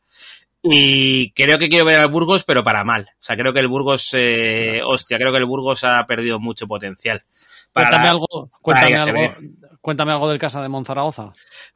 Y 0.62 1.32
creo 1.32 1.58
que 1.58 1.68
quiero 1.68 1.84
ver 1.84 1.98
al 1.98 2.10
Burgos, 2.10 2.44
pero 2.44 2.62
para 2.62 2.84
mal. 2.84 3.08
O 3.20 3.22
sea, 3.24 3.36
creo 3.36 3.52
que 3.52 3.60
el 3.60 3.68
Burgos, 3.68 4.10
eh, 4.12 4.80
hostia, 4.84 5.18
creo 5.18 5.32
que 5.32 5.38
el 5.38 5.44
Burgos 5.44 5.82
ha 5.82 6.06
perdido 6.06 6.38
mucho 6.38 6.68
potencial. 6.68 7.24
para 7.72 7.88
Cuéntame 7.88 8.10
algo, 8.10 8.50
cuéntame 8.60 8.96
algo, 8.96 9.34
cuéntame 9.82 10.12
algo 10.12 10.30
del 10.30 10.38
Casa 10.38 10.62
de 10.62 10.68
Monzaragoza. 10.70 11.32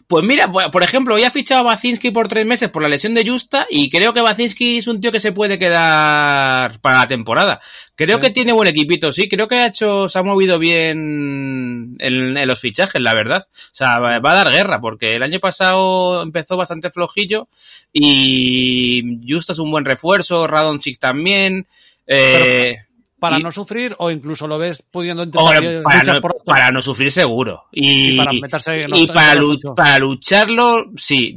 Pues 0.06 0.24
mira, 0.24 0.50
por 0.50 0.82
ejemplo, 0.84 1.16
hoy 1.16 1.24
ha 1.24 1.30
fichado 1.32 1.60
a 1.62 1.64
Bacinski 1.64 2.12
por 2.12 2.28
tres 2.28 2.46
meses 2.46 2.70
por 2.70 2.80
la 2.82 2.88
lesión 2.88 3.12
de 3.14 3.28
Justa 3.28 3.66
y 3.68 3.90
creo 3.90 4.14
que 4.14 4.20
Bacinski 4.20 4.78
es 4.78 4.86
un 4.86 5.00
tío 5.00 5.10
que 5.10 5.18
se 5.20 5.32
puede 5.32 5.58
quedar 5.58 6.80
para 6.80 7.00
la 7.00 7.08
temporada. 7.08 7.60
Creo 7.96 8.18
Sí. 8.18 8.22
que 8.22 8.30
tiene 8.30 8.52
buen 8.52 8.68
equipito, 8.68 9.12
sí, 9.12 9.28
creo 9.28 9.48
que 9.48 9.56
ha 9.56 9.66
hecho, 9.66 10.08
se 10.08 10.18
ha 10.18 10.22
movido 10.22 10.58
bien 10.60 11.96
en, 11.98 12.36
en 12.38 12.46
los 12.48 12.60
fichajes, 12.60 13.02
la 13.02 13.12
verdad. 13.14 13.44
O 13.52 13.74
sea, 13.74 13.98
va 13.98 14.14
a 14.16 14.34
dar 14.34 14.52
guerra 14.52 14.80
porque 14.80 15.16
el 15.16 15.22
año 15.24 15.40
pasado 15.40 16.22
empezó 16.22 16.56
bastante 16.56 16.90
flojillo 16.92 17.48
y 17.92 19.20
Justa 19.28 19.52
es 19.52 19.58
un 19.58 19.70
buen 19.70 19.84
refuerzo, 19.84 20.46
Radonchik 20.46 20.98
también. 21.00 21.66
Eh, 22.06 22.76
Para 23.18 23.38
Y- 23.38 23.42
no 23.42 23.50
sufrir 23.50 23.96
o 23.98 24.10
incluso 24.10 24.46
lo 24.46 24.58
ves 24.58 24.82
pudiendo 24.82 25.24
intentar 25.24 25.82
para, 25.82 26.02
no, 26.14 26.20
por? 26.20 26.35
Para 26.46 26.70
no 26.70 26.80
sufrir 26.80 27.10
seguro. 27.10 27.64
Y, 27.72 28.14
Y 28.14 28.16
para 28.16 28.32
meterse 28.32 28.82
en 28.82 28.94
y 28.94 29.06
para, 29.08 29.32
en 29.32 29.40
los 29.40 29.58
para 29.74 29.98
lucharlo, 29.98 30.92
sí. 30.96 31.36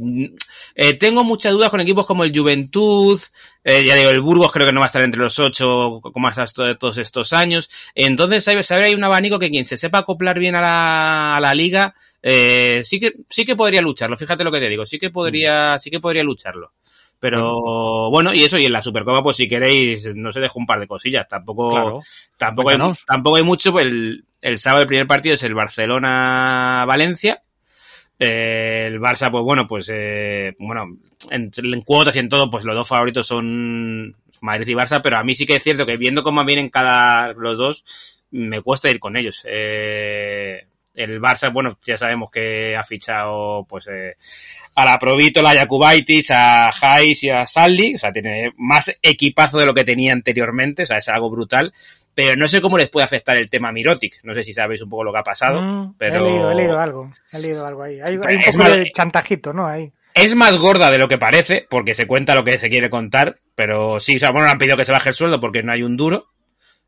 Eh, 0.75 0.93
tengo 0.93 1.23
muchas 1.23 1.51
dudas 1.51 1.71
con 1.71 1.81
equipos 1.81 2.05
como 2.05 2.23
el 2.23 2.37
Juventud, 2.37 3.19
eh, 3.63 3.83
ya 3.83 3.95
digo, 3.95 4.11
el 4.11 4.21
Burgos 4.21 4.51
creo 4.51 4.67
que 4.67 4.71
no 4.71 4.81
va 4.81 4.85
a 4.85 4.93
estar 4.93 5.01
entre 5.01 5.19
los 5.19 5.39
ocho 5.39 5.99
como 5.99 6.27
ha 6.27 6.29
estado 6.29 6.77
todos 6.77 6.99
estos 6.99 7.33
años. 7.33 7.71
Entonces, 7.95 8.47
hay, 8.47 8.61
hay 8.69 8.93
un 8.93 9.03
abanico 9.03 9.39
que 9.39 9.49
quien 9.49 9.65
se 9.65 9.77
sepa 9.77 9.97
acoplar 9.97 10.37
bien 10.37 10.53
a 10.53 10.61
la, 10.61 11.35
a 11.37 11.41
la 11.41 11.55
liga, 11.55 11.95
eh, 12.21 12.81
sí 12.83 12.99
que, 12.99 13.13
sí 13.29 13.45
que 13.45 13.55
podría 13.55 13.81
lucharlo. 13.81 14.15
Fíjate 14.15 14.43
lo 14.43 14.51
que 14.51 14.59
te 14.59 14.69
digo, 14.69 14.85
sí 14.85 14.99
que 14.99 15.09
podría, 15.09 15.79
sí 15.79 15.89
que 15.89 15.99
podría 15.99 16.23
lucharlo. 16.23 16.73
Pero 17.19 18.11
bueno, 18.11 18.31
y 18.31 18.43
eso, 18.43 18.59
y 18.59 18.65
en 18.65 18.71
la 18.71 18.81
Supercopa, 18.83 19.23
pues 19.23 19.37
si 19.37 19.47
queréis, 19.47 20.07
no 20.15 20.31
se 20.31 20.39
dejo 20.39 20.59
un 20.59 20.67
par 20.67 20.79
de 20.79 20.87
cosillas. 20.87 21.27
Tampoco, 21.27 21.69
Claro. 21.69 21.99
Tampoco 22.37 22.69
hay, 22.69 22.77
tampoco 23.07 23.37
hay 23.37 23.43
mucho, 23.43 23.71
pues 23.71 23.87
el, 23.87 24.23
el 24.41 24.57
sábado 24.57 24.81
el 24.81 24.87
primer 24.87 25.07
partido 25.07 25.35
es 25.35 25.43
el 25.43 25.53
Barcelona-Valencia. 25.53 27.43
Eh, 28.17 28.85
el 28.87 28.99
Barça, 28.99 29.31
pues 29.31 29.43
bueno, 29.43 29.65
pues 29.67 29.89
eh, 29.93 30.55
bueno, 30.59 30.97
en, 31.29 31.51
cuotas 31.81 32.15
y 32.15 32.19
en 32.19 32.29
todo, 32.29 32.49
pues 32.49 32.65
los 32.65 32.75
dos 32.75 32.87
favoritos 32.87 33.27
son 33.27 34.15
Madrid 34.41 34.67
y 34.67 34.73
Barça, 34.73 34.99
pero 35.01 35.17
a 35.17 35.23
mí 35.23 35.35
sí 35.35 35.45
que 35.45 35.55
es 35.55 35.63
cierto 35.63 35.85
que 35.85 35.97
viendo 35.97 36.23
cómo 36.23 36.43
vienen 36.43 36.69
cada 36.69 37.33
los 37.33 37.57
dos, 37.57 37.85
me 38.31 38.61
cuesta 38.61 38.89
ir 38.89 38.99
con 38.99 39.15
ellos. 39.15 39.45
Eh, 39.47 40.65
el 40.95 41.21
Barça, 41.21 41.51
bueno, 41.51 41.77
ya 41.85 41.97
sabemos 41.97 42.29
que 42.29 42.75
ha 42.75 42.83
fichado 42.83 43.65
pues 43.69 43.87
eh, 43.87 44.17
a 44.75 44.85
la 44.85 44.99
Provítola, 44.99 45.51
a 45.51 45.55
Jakubaitis, 45.55 46.31
a 46.31 46.71
Jais 46.71 47.23
y 47.23 47.29
a 47.29 47.45
Saldi, 47.45 47.95
o 47.95 47.97
sea, 47.97 48.11
tiene 48.11 48.51
más 48.57 48.93
equipazo 49.01 49.59
de 49.59 49.65
lo 49.65 49.73
que 49.73 49.85
tenía 49.85 50.11
anteriormente, 50.11 50.83
o 50.83 50.85
sea, 50.85 50.97
es 50.97 51.07
algo 51.07 51.29
brutal, 51.29 51.73
pero 52.13 52.35
no 52.35 52.47
sé 52.47 52.61
cómo 52.61 52.77
les 52.77 52.89
puede 52.89 53.05
afectar 53.05 53.37
el 53.37 53.49
tema 53.49 53.71
Mirotic, 53.71 54.19
no 54.23 54.33
sé 54.33 54.43
si 54.43 54.53
sabéis 54.53 54.81
un 54.81 54.89
poco 54.89 55.03
lo 55.03 55.13
que 55.13 55.19
ha 55.19 55.23
pasado, 55.23 55.61
Mm, 55.61 55.95
pero 55.97 56.15
He 56.15 56.29
leído, 56.29 56.51
he 56.51 56.55
leído 56.55 56.79
algo. 56.79 57.11
He 57.31 57.39
leído 57.39 57.65
algo 57.65 57.83
ahí. 57.83 57.99
Hay, 58.01 58.19
hay 58.25 58.35
un 58.35 58.41
poco 58.43 58.57
más- 58.57 58.71
de 58.71 58.91
chantajito, 58.91 59.53
¿no? 59.53 59.67
Ahí. 59.67 59.91
es 60.13 60.35
más 60.35 60.57
gorda 60.57 60.91
de 60.91 60.97
lo 60.97 61.07
que 61.07 61.17
parece, 61.17 61.65
porque 61.69 61.95
se 61.95 62.05
cuenta 62.07 62.35
lo 62.35 62.43
que 62.43 62.57
se 62.59 62.69
quiere 62.69 62.89
contar, 62.89 63.37
pero 63.55 63.99
sí, 63.99 64.15
o 64.15 64.19
sea, 64.19 64.31
bueno, 64.31 64.45
le 64.47 64.51
han 64.51 64.57
pedido 64.57 64.75
que 64.75 64.83
se 64.85 64.91
baje 64.91 65.09
el 65.09 65.15
sueldo 65.15 65.39
porque 65.39 65.63
no 65.63 65.71
hay 65.71 65.83
un 65.83 65.95
duro, 65.95 66.27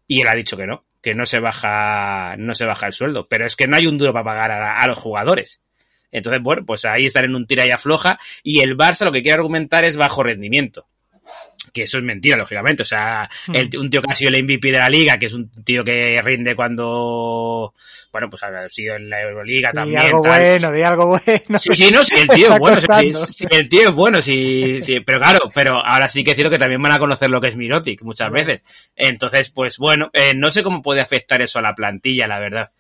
y 0.08 0.20
él 0.22 0.28
ha 0.28 0.36
dicho 0.36 0.58
que 0.58 0.68
no, 0.68 0.84
que 1.02 1.16
no 1.16 1.26
se 1.26 1.40
baja, 1.40 2.36
no 2.38 2.54
se 2.56 2.66
baja 2.66 2.88
el 2.88 2.94
sueldo, 2.94 3.28
pero 3.30 3.46
es 3.46 3.56
que 3.56 3.68
no 3.68 3.78
hay 3.78 3.88
un 3.88 3.98
duro 3.98 4.12
para 4.12 4.26
pagar 4.26 4.52
a, 4.52 4.78
a 4.82 4.88
los 4.88 4.98
jugadores. 4.98 5.62
Entonces, 6.12 6.42
bueno, 6.44 6.66
pues 6.66 6.84
ahí 6.84 7.06
están 7.06 7.24
en 7.24 7.36
un 7.36 7.48
tira 7.48 7.66
y 7.66 7.72
afloja, 7.72 8.20
y 8.44 8.60
el 8.60 8.76
Barça 8.76 9.06
lo 9.06 9.14
que 9.14 9.22
quiere 9.22 9.36
argumentar 9.36 9.86
es 9.86 9.96
bajo 9.96 10.24
rendimiento. 10.24 10.88
Que 11.74 11.84
eso 11.84 12.00
es 12.00 12.04
mentira, 12.04 12.36
lógicamente. 12.38 12.84
O 12.84 12.86
sea, 12.86 13.30
el- 13.54 13.70
un 13.78 13.90
tío 13.90 14.02
que 14.02 14.12
ha 14.12 14.16
sido 14.16 14.30
el 14.30 14.44
MVP 14.44 14.72
de 14.72 14.80
la 14.80 14.90
liga, 14.90 15.18
que 15.18 15.28
es 15.28 15.34
un 15.34 15.50
tío 15.64 15.84
que 15.84 16.20
rinde 16.24 16.56
cuando, 16.56 17.74
bueno, 18.12 18.30
pues 18.30 18.44
ha 18.44 18.68
sido 18.70 18.96
en 18.96 19.10
la 19.10 19.22
Euroliga 19.22 19.70
Di 19.70 19.76
también. 19.76 20.02
algo 20.02 20.22
tal. 20.22 20.40
bueno, 20.42 20.72
di 20.72 20.82
algo 20.82 21.06
bueno. 21.08 21.60
Sí, 21.60 21.70
sí, 21.76 21.92
no, 21.92 22.04
sí, 22.04 22.16
el 22.20 22.28
tío 22.28 22.54
es 22.54 22.60
bueno, 22.60 22.78
sí, 23.30 23.46
el 23.50 23.70
tío 23.70 23.90
es 23.90 23.94
bueno, 23.94 24.22
sí, 24.22 24.80
sí, 24.82 25.00
pero 25.02 25.20
claro, 25.20 25.40
pero 25.54 25.78
ahora 25.86 26.08
sí 26.10 26.24
que 26.24 26.32
es 26.32 26.36
cierto 26.36 26.52
que 26.52 26.58
también 26.58 26.82
van 26.82 26.94
a 26.94 27.00
conocer 27.00 27.30
lo 27.30 27.40
que 27.40 27.50
es 27.50 27.56
Mirotic 27.56 28.02
muchas 28.02 28.32
veces. 28.32 28.64
Entonces, 28.96 29.50
pues 29.52 29.78
bueno, 29.78 30.10
eh, 30.14 30.34
no 30.36 30.52
sé 30.52 30.64
cómo 30.64 30.82
puede 30.82 31.02
afectar 31.02 31.42
eso 31.42 31.60
a 31.60 31.62
la 31.62 31.76
plantilla, 31.76 32.28
la 32.28 32.40
verdad. 32.40 32.72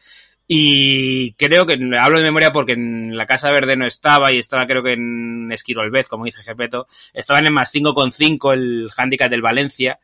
Y 0.47 1.33
creo 1.33 1.65
que, 1.65 1.77
hablo 1.97 2.17
de 2.17 2.25
memoria 2.25 2.51
porque 2.51 2.73
en 2.73 3.15
la 3.15 3.25
Casa 3.25 3.51
Verde 3.51 3.77
no 3.77 3.85
estaba 3.85 4.33
y 4.33 4.39
estaba 4.39 4.67
creo 4.67 4.83
que 4.83 4.93
en 4.93 5.51
Esquirolvez, 5.51 6.09
como 6.09 6.25
dice 6.25 6.43
Gepeto, 6.43 6.87
estaban 7.13 7.45
en 7.45 7.53
más 7.53 7.73
5,5 7.73 8.53
el 8.53 8.89
handicap 8.97 9.29
del 9.29 9.41
Valencia 9.41 9.99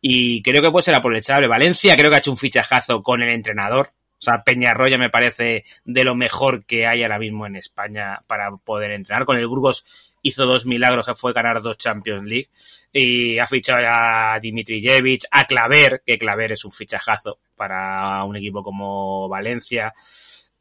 y 0.00 0.42
creo 0.42 0.62
que 0.62 0.70
puede 0.70 0.84
ser 0.84 0.94
aprovechable. 0.94 1.48
Valencia 1.48 1.96
creo 1.96 2.10
que 2.10 2.16
ha 2.16 2.20
hecho 2.20 2.30
un 2.30 2.38
fichajazo 2.38 3.02
con 3.02 3.22
el 3.22 3.30
entrenador. 3.30 3.90
O 4.18 4.22
sea, 4.22 4.42
Peñarroya 4.44 4.98
me 4.98 5.08
parece 5.08 5.64
de 5.84 6.04
lo 6.04 6.14
mejor 6.14 6.64
que 6.66 6.86
hay 6.86 7.02
ahora 7.02 7.18
mismo 7.18 7.46
en 7.46 7.56
España 7.56 8.22
para 8.26 8.50
poder 8.56 8.92
entrenar. 8.92 9.24
Con 9.24 9.38
el 9.38 9.46
Burgos 9.46 10.09
hizo 10.22 10.46
dos 10.46 10.66
milagros, 10.66 11.06
que 11.06 11.14
fue 11.14 11.32
ganar 11.32 11.60
dos 11.62 11.76
Champions 11.76 12.24
League. 12.24 12.48
Y 12.92 13.38
ha 13.38 13.46
fichado 13.46 13.86
a 13.88 14.38
Dimitrijevic, 14.40 15.22
a 15.30 15.44
Claver, 15.44 16.02
que 16.04 16.18
Claver 16.18 16.52
es 16.52 16.64
un 16.64 16.72
fichajazo 16.72 17.38
para 17.54 18.24
un 18.24 18.36
equipo 18.36 18.62
como 18.62 19.28
Valencia. 19.28 19.94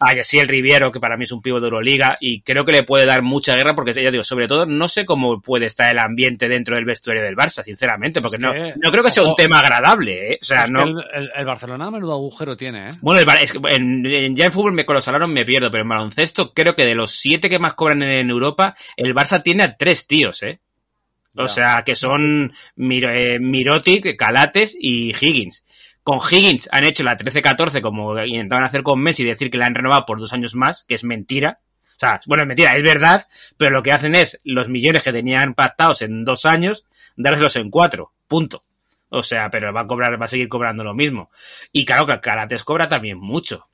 A 0.01 0.15
Yaciel 0.15 0.47
Riviero, 0.47 0.91
que 0.93 0.99
para 1.01 1.17
mí 1.17 1.25
es 1.25 1.31
un 1.33 1.41
pivo 1.41 1.59
de 1.59 1.65
Euroliga, 1.65 2.17
y 2.21 2.39
creo 2.41 2.63
que 2.63 2.71
le 2.71 2.83
puede 2.83 3.05
dar 3.05 3.21
mucha 3.21 3.53
guerra, 3.57 3.75
porque 3.75 3.91
ya 3.91 4.09
digo, 4.09 4.23
sobre 4.23 4.47
todo, 4.47 4.65
no 4.65 4.87
sé 4.87 5.05
cómo 5.05 5.41
puede 5.41 5.65
estar 5.65 5.91
el 5.91 5.99
ambiente 5.99 6.47
dentro 6.47 6.75
del 6.75 6.85
vestuario 6.85 7.21
del 7.21 7.35
Barça, 7.35 7.63
sinceramente, 7.65 8.21
porque 8.21 8.37
Es 8.37 8.41
no, 8.41 8.53
que- 8.53 8.73
no 8.81 8.91
creo 8.91 9.03
que 9.03 9.11
sea 9.11 9.23
un 9.23 9.35
tema 9.35 9.59
agradable, 9.59 10.33
¿eh? 10.33 10.39
O 10.41 10.45
sea, 10.45 10.67
no. 10.67 10.83
el, 10.83 11.03
el- 11.13 11.31
el 11.35 11.45
Barcelona 11.45 11.91
menudo 11.91 12.13
agujero 12.13 12.55
tiene, 12.55 12.87
¿eh? 12.87 12.91
Bueno, 13.01 13.19
el 13.19 13.43
es 13.43 13.51
que 13.51 13.59
en, 13.75 14.05
en- 14.05 14.35
ya 14.37 14.45
en 14.45 14.53
fútbol 14.53 14.71
me, 14.71 14.85
con 14.85 14.95
los 14.95 15.03
salarios 15.03 15.29
me 15.29 15.43
pierdo, 15.43 15.69
pero 15.69 15.83
en 15.83 15.89
baloncesto 15.89 16.53
creo 16.53 16.75
que 16.75 16.85
de 16.85 16.95
los 16.95 17.11
siete 17.11 17.49
que 17.49 17.59
más 17.59 17.73
cobran 17.73 18.01
en, 18.01 18.11
en 18.19 18.29
Europa, 18.29 18.75
el 18.95 19.13
Barça 19.13 19.43
tiene 19.43 19.63
a 19.63 19.75
tres 19.75 20.07
tíos, 20.07 20.43
¿eh? 20.43 20.59
O 21.35 21.41
Ya. 21.43 21.47
sea, 21.49 21.83
que 21.85 21.95
son 21.95 22.51
Mir- 22.77 23.05
eh, 23.13 23.37
Mirotic, 23.39 24.17
Calates 24.17 24.75
y 24.79 25.09
Higgins. 25.09 25.65
Con 26.09 26.21
Higgins 26.27 26.67
han 26.71 26.85
hecho 26.85 27.03
la 27.03 27.15
13-14 27.15 27.81
como 27.81 28.19
intentaban 28.23 28.63
hacer 28.63 28.81
con 28.81 28.99
Messi, 28.99 29.23
decir 29.23 29.51
que 29.51 29.59
la 29.59 29.67
han 29.67 29.75
renovado 29.75 30.07
por 30.07 30.19
dos 30.19 30.33
años 30.33 30.55
más, 30.55 30.83
que 30.87 30.95
es 30.95 31.03
mentira. 31.03 31.59
O 31.85 31.99
sea, 31.99 32.19
bueno, 32.25 32.41
es 32.41 32.47
mentira, 32.47 32.75
es 32.75 32.81
verdad, 32.81 33.27
pero 33.57 33.69
lo 33.69 33.83
que 33.83 33.91
hacen 33.91 34.15
es 34.15 34.41
los 34.43 34.69
millones 34.69 35.03
que 35.03 35.11
tenían 35.11 35.53
pactados 35.53 36.01
en 36.01 36.25
dos 36.25 36.47
años, 36.47 36.87
dárselos 37.15 37.57
en 37.57 37.69
cuatro. 37.69 38.11
Punto. 38.27 38.63
O 39.09 39.21
sea, 39.21 39.51
pero 39.51 39.71
va 39.71 39.81
a 39.81 39.85
cobrar, 39.85 40.19
va 40.19 40.25
a 40.25 40.27
seguir 40.27 40.49
cobrando 40.49 40.83
lo 40.83 40.95
mismo. 40.95 41.29
Y 41.71 41.85
claro 41.85 42.07
que 42.07 42.19
Calates 42.19 42.63
cobra 42.63 42.89
también 42.89 43.19
mucho. 43.19 43.68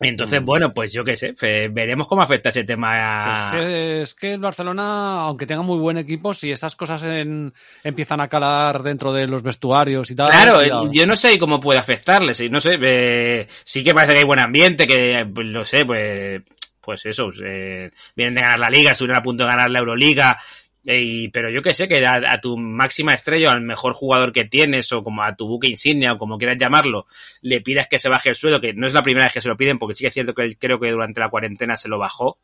Entonces, 0.00 0.40
bueno, 0.44 0.72
pues 0.72 0.92
yo 0.92 1.04
qué 1.04 1.16
sé, 1.16 1.34
veremos 1.70 2.06
cómo 2.08 2.22
afecta 2.22 2.50
ese 2.50 2.64
tema. 2.64 3.50
Pues, 3.52 3.62
eh, 3.66 4.00
es 4.02 4.14
que 4.14 4.34
el 4.34 4.40
Barcelona, 4.40 5.20
aunque 5.22 5.46
tenga 5.46 5.62
muy 5.62 5.78
buen 5.78 5.98
equipo, 5.98 6.32
si 6.32 6.50
esas 6.50 6.76
cosas 6.76 7.02
en- 7.02 7.52
empiezan 7.82 8.20
a 8.20 8.28
calar 8.28 8.82
dentro 8.82 9.12
de 9.12 9.26
los 9.26 9.42
vestuarios 9.42 10.10
y 10.10 10.14
tal. 10.16 10.30
Claro, 10.30 10.62
eh, 10.62 10.70
yo 10.92 11.06
no 11.06 11.16
sé 11.16 11.38
cómo 11.38 11.60
puede 11.60 11.78
afectarles, 11.78 12.40
no 12.50 12.60
sé, 12.60 12.78
eh, 12.80 13.48
sí 13.64 13.82
que 13.84 13.94
parece 13.94 14.12
que 14.14 14.18
hay 14.20 14.24
buen 14.24 14.40
ambiente, 14.40 14.86
que, 14.86 15.26
pues, 15.34 15.46
no 15.48 15.64
sé, 15.64 15.84
pues, 15.84 16.42
pues 16.80 17.04
eso, 17.06 17.30
eh, 17.44 17.90
vienen 18.16 18.34
de 18.34 18.40
ganar 18.40 18.58
la 18.58 18.70
Liga, 18.70 18.92
estuvieron 18.92 19.18
a 19.18 19.22
punto 19.22 19.44
de 19.44 19.50
ganar 19.50 19.70
la 19.70 19.78
Euroliga, 19.80 20.38
y, 20.84 21.28
pero 21.28 21.50
yo 21.50 21.62
que 21.62 21.74
sé, 21.74 21.88
que 21.88 22.04
a, 22.06 22.20
a 22.26 22.40
tu 22.40 22.56
máxima 22.56 23.12
estrella, 23.14 23.52
al 23.52 23.60
mejor 23.60 23.92
jugador 23.92 24.32
que 24.32 24.44
tienes, 24.44 24.90
o 24.92 25.02
como 25.02 25.22
a 25.22 25.36
tu 25.36 25.46
buque 25.46 25.68
insignia, 25.68 26.12
o 26.14 26.18
como 26.18 26.38
quieras 26.38 26.56
llamarlo, 26.58 27.06
le 27.42 27.60
pidas 27.60 27.86
que 27.88 27.98
se 27.98 28.08
baje 28.08 28.30
el 28.30 28.36
sueldo, 28.36 28.60
que 28.60 28.72
no 28.72 28.86
es 28.86 28.94
la 28.94 29.02
primera 29.02 29.26
vez 29.26 29.32
que 29.34 29.40
se 29.40 29.48
lo 29.48 29.56
piden, 29.56 29.78
porque 29.78 29.94
sí 29.94 30.04
que 30.04 30.08
es 30.08 30.14
cierto 30.14 30.34
que 30.34 30.56
creo 30.56 30.80
que 30.80 30.90
durante 30.90 31.20
la 31.20 31.28
cuarentena 31.28 31.76
se 31.76 31.88
lo 31.88 31.98
bajó, 31.98 32.38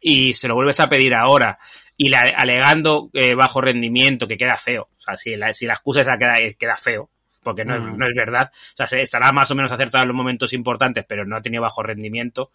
y 0.00 0.34
se 0.34 0.46
lo 0.48 0.54
vuelves 0.54 0.80
a 0.80 0.88
pedir 0.88 1.12
ahora, 1.14 1.58
y 1.96 2.08
la- 2.08 2.32
alegando 2.36 3.10
eh, 3.12 3.34
bajo 3.34 3.60
rendimiento, 3.60 4.28
que 4.28 4.36
queda 4.36 4.56
feo. 4.56 4.88
O 4.96 5.00
sea, 5.00 5.16
si 5.16 5.36
la, 5.36 5.48
excusa 5.50 6.00
esa 6.02 6.16
queda, 6.16 6.36
eh, 6.38 6.54
queda 6.58 6.76
feo, 6.76 7.10
porque 7.48 7.64
no, 7.64 7.74
es, 7.74 7.80
Mm. 7.80 7.96
no 7.96 8.06
es 8.06 8.14
verdad. 8.14 8.50
O 8.52 8.76
sea, 8.76 8.86
se- 8.86 9.00
estará 9.00 9.32
más 9.32 9.50
o 9.50 9.54
menos 9.54 9.72
acertado 9.72 10.02
en 10.02 10.08
los 10.08 10.16
momentos 10.16 10.52
importantes, 10.52 11.04
pero 11.08 11.24
no 11.24 11.36
ha 11.36 11.42
tenido 11.42 11.62
bajo 11.62 11.82
rendimiento. 11.82 12.50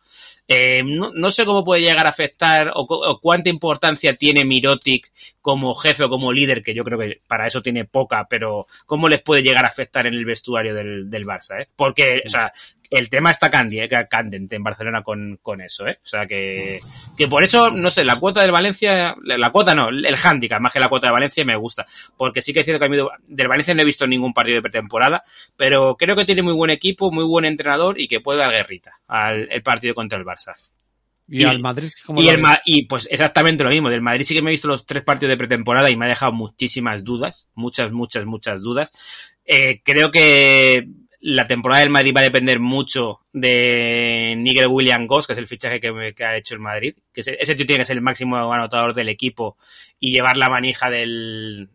Eh, 0.47 0.83
no, 0.85 1.11
no 1.13 1.31
sé 1.31 1.45
cómo 1.45 1.63
puede 1.63 1.81
llegar 1.81 2.05
a 2.05 2.09
afectar 2.09 2.71
o 2.75 3.19
cuánta 3.21 3.49
importancia 3.49 4.15
tiene 4.15 4.45
Mirotic 4.45 5.11
como 5.41 5.73
jefe 5.75 6.03
o 6.03 6.09
como 6.09 6.31
líder, 6.31 6.63
que 6.63 6.73
yo 6.73 6.83
creo 6.83 6.99
que 6.99 7.21
para 7.27 7.47
eso 7.47 7.61
tiene 7.61 7.85
poca, 7.85 8.27
pero 8.29 8.65
cómo 8.85 9.09
les 9.09 9.21
puede 9.21 9.41
llegar 9.43 9.65
a 9.65 9.69
afectar 9.69 10.05
en 10.07 10.13
el 10.13 10.25
vestuario 10.25 10.73
del, 10.73 11.09
del 11.09 11.25
Barça, 11.25 11.61
¿eh? 11.61 11.67
Porque, 11.75 12.21
o 12.25 12.29
sea, 12.29 12.51
el 12.95 13.09
tema 13.09 13.31
está 13.31 13.49
eh, 13.71 13.89
candente 14.09 14.55
en 14.55 14.63
Barcelona 14.63 15.01
con, 15.03 15.39
con 15.41 15.61
eso, 15.61 15.87
¿eh? 15.87 15.99
O 16.03 16.07
sea 16.07 16.25
que, 16.27 16.79
que 17.17 17.27
por 17.27 17.43
eso, 17.43 17.71
no 17.71 17.89
sé, 17.89 18.03
la 18.03 18.17
cuota 18.17 18.41
del 18.41 18.51
Valencia, 18.51 19.15
la, 19.23 19.37
la 19.37 19.49
cuota 19.51 19.73
no, 19.73 19.89
el 19.89 20.15
handicap, 20.23 20.61
más 20.61 20.71
que 20.71 20.79
la 20.79 20.89
cuota 20.89 21.07
de 21.07 21.13
Valencia 21.13 21.43
me 21.43 21.55
gusta, 21.55 21.85
porque 22.17 22.41
sí 22.41 22.53
que 22.53 22.59
es 22.59 22.65
cierto 22.65 22.79
que 22.79 22.85
a 22.85 22.89
mí 22.89 22.97
de- 22.97 23.07
del 23.27 23.47
Valencia 23.47 23.73
no 23.73 23.81
he 23.81 23.85
visto 23.85 24.05
ningún 24.05 24.33
partido 24.33 24.55
de 24.57 24.61
pretemporada, 24.61 25.23
pero 25.57 25.95
creo 25.97 26.15
que 26.15 26.25
tiene 26.25 26.43
muy 26.43 26.53
buen 26.53 26.69
equipo, 26.71 27.11
muy 27.11 27.23
buen 27.25 27.45
entrenador 27.45 27.99
y 27.99 28.07
que 28.07 28.19
puede 28.21 28.39
dar 28.39 28.51
guerrita 28.51 28.99
al 29.07 29.47
el 29.51 29.63
partido 29.63 29.95
contra 29.95 30.19
el 30.19 30.25
Barça. 30.25 30.53
¿Y, 31.27 31.41
y- 31.41 31.45
al 31.45 31.59
Madrid? 31.59 31.89
¿cómo 32.05 32.21
Y, 32.21 32.27
el? 32.27 32.41
Ma- 32.41 32.59
y 32.65 32.85
pues 32.85 33.07
exactamente 33.09 33.63
lo 33.63 33.69
mismo. 33.69 33.89
Del 33.89 34.01
Madrid 34.01 34.25
sí 34.25 34.33
que 34.35 34.41
me 34.41 34.49
he 34.49 34.51
visto 34.51 34.67
los 34.67 34.85
tres 34.85 35.03
partidos 35.03 35.29
de 35.31 35.37
pretemporada 35.37 35.89
y 35.89 35.95
me 35.95 36.05
ha 36.05 36.09
dejado 36.09 36.33
muchísimas 36.33 37.03
dudas. 37.03 37.47
Muchas, 37.55 37.91
muchas, 37.91 38.25
muchas 38.25 38.61
dudas. 38.61 38.91
Eh, 39.45 39.81
creo 39.83 40.11
que 40.11 40.85
la 41.25 41.47
temporada 41.47 41.81
del 41.81 41.89
Madrid 41.89 42.13
va 42.13 42.19
a 42.19 42.25
depender 42.25 42.59
mucho 42.59 43.21
de 43.31 44.35
Nigel 44.37 44.67
William 44.67 45.07
Goss, 45.07 45.25
que 45.25 45.31
es 45.31 45.39
el 45.39 45.47
fichaje 45.47 45.79
que, 45.79 46.13
ha 46.21 46.35
hecho 46.35 46.53
el 46.53 46.59
Madrid. 46.59 46.95
Que 47.13 47.21
ese, 47.21 47.55
tío 47.55 47.65
tiene 47.65 47.79
que 47.79 47.85
ser 47.85 47.95
el 47.95 48.01
máximo 48.01 48.35
anotador 48.51 48.93
del 48.93 49.07
equipo 49.07 49.55
y 50.01 50.11
llevar 50.11 50.35
la 50.35 50.49
manija 50.49 50.89
del, 50.89 51.69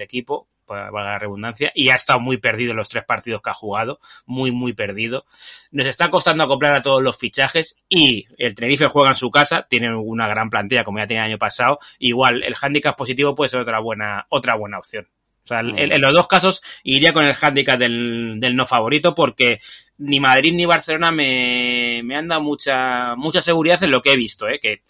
equipo, 0.00 0.48
para 0.66 0.90
valga 0.90 1.12
la 1.12 1.18
redundancia. 1.20 1.70
Y 1.76 1.90
ha 1.90 1.94
estado 1.94 2.18
muy 2.18 2.38
perdido 2.38 2.72
en 2.72 2.78
los 2.78 2.88
tres 2.88 3.04
partidos 3.04 3.40
que 3.40 3.50
ha 3.50 3.54
jugado. 3.54 4.00
Muy, 4.26 4.50
muy 4.50 4.72
perdido. 4.72 5.26
Nos 5.70 5.86
está 5.86 6.10
costando 6.10 6.42
acoplar 6.42 6.74
a 6.74 6.82
todos 6.82 7.00
los 7.00 7.16
fichajes 7.16 7.76
y 7.88 8.26
el 8.36 8.56
Tenerife 8.56 8.88
juega 8.88 9.10
en 9.10 9.16
su 9.16 9.30
casa, 9.30 9.64
tiene 9.70 9.94
una 9.94 10.26
gran 10.26 10.50
plantilla 10.50 10.82
como 10.82 10.98
ya 10.98 11.06
tenía 11.06 11.22
el 11.22 11.30
año 11.30 11.38
pasado. 11.38 11.78
Igual, 12.00 12.42
el 12.42 12.56
handicap 12.60 12.96
positivo 12.96 13.36
puede 13.36 13.48
ser 13.48 13.60
otra 13.60 13.78
buena, 13.78 14.26
otra 14.28 14.56
buena 14.56 14.78
opción. 14.78 15.06
O 15.44 15.46
sea, 15.46 15.60
en, 15.60 15.76
en 15.76 16.00
los 16.00 16.14
dos 16.14 16.28
casos 16.28 16.62
iría 16.84 17.12
con 17.12 17.24
el 17.24 17.34
handicap 17.40 17.78
del, 17.78 18.36
del 18.38 18.54
no 18.54 18.64
favorito 18.64 19.14
porque 19.14 19.58
ni 19.98 20.20
Madrid 20.20 20.52
ni 20.54 20.66
Barcelona 20.66 21.10
me, 21.10 22.00
me 22.04 22.16
han 22.16 22.28
dado 22.28 22.42
mucha, 22.42 23.14
mucha 23.16 23.42
seguridad 23.42 23.82
en 23.82 23.90
lo 23.90 24.02
que 24.02 24.12
he 24.12 24.16
visto, 24.16 24.48
¿eh? 24.48 24.58
que 24.60 24.82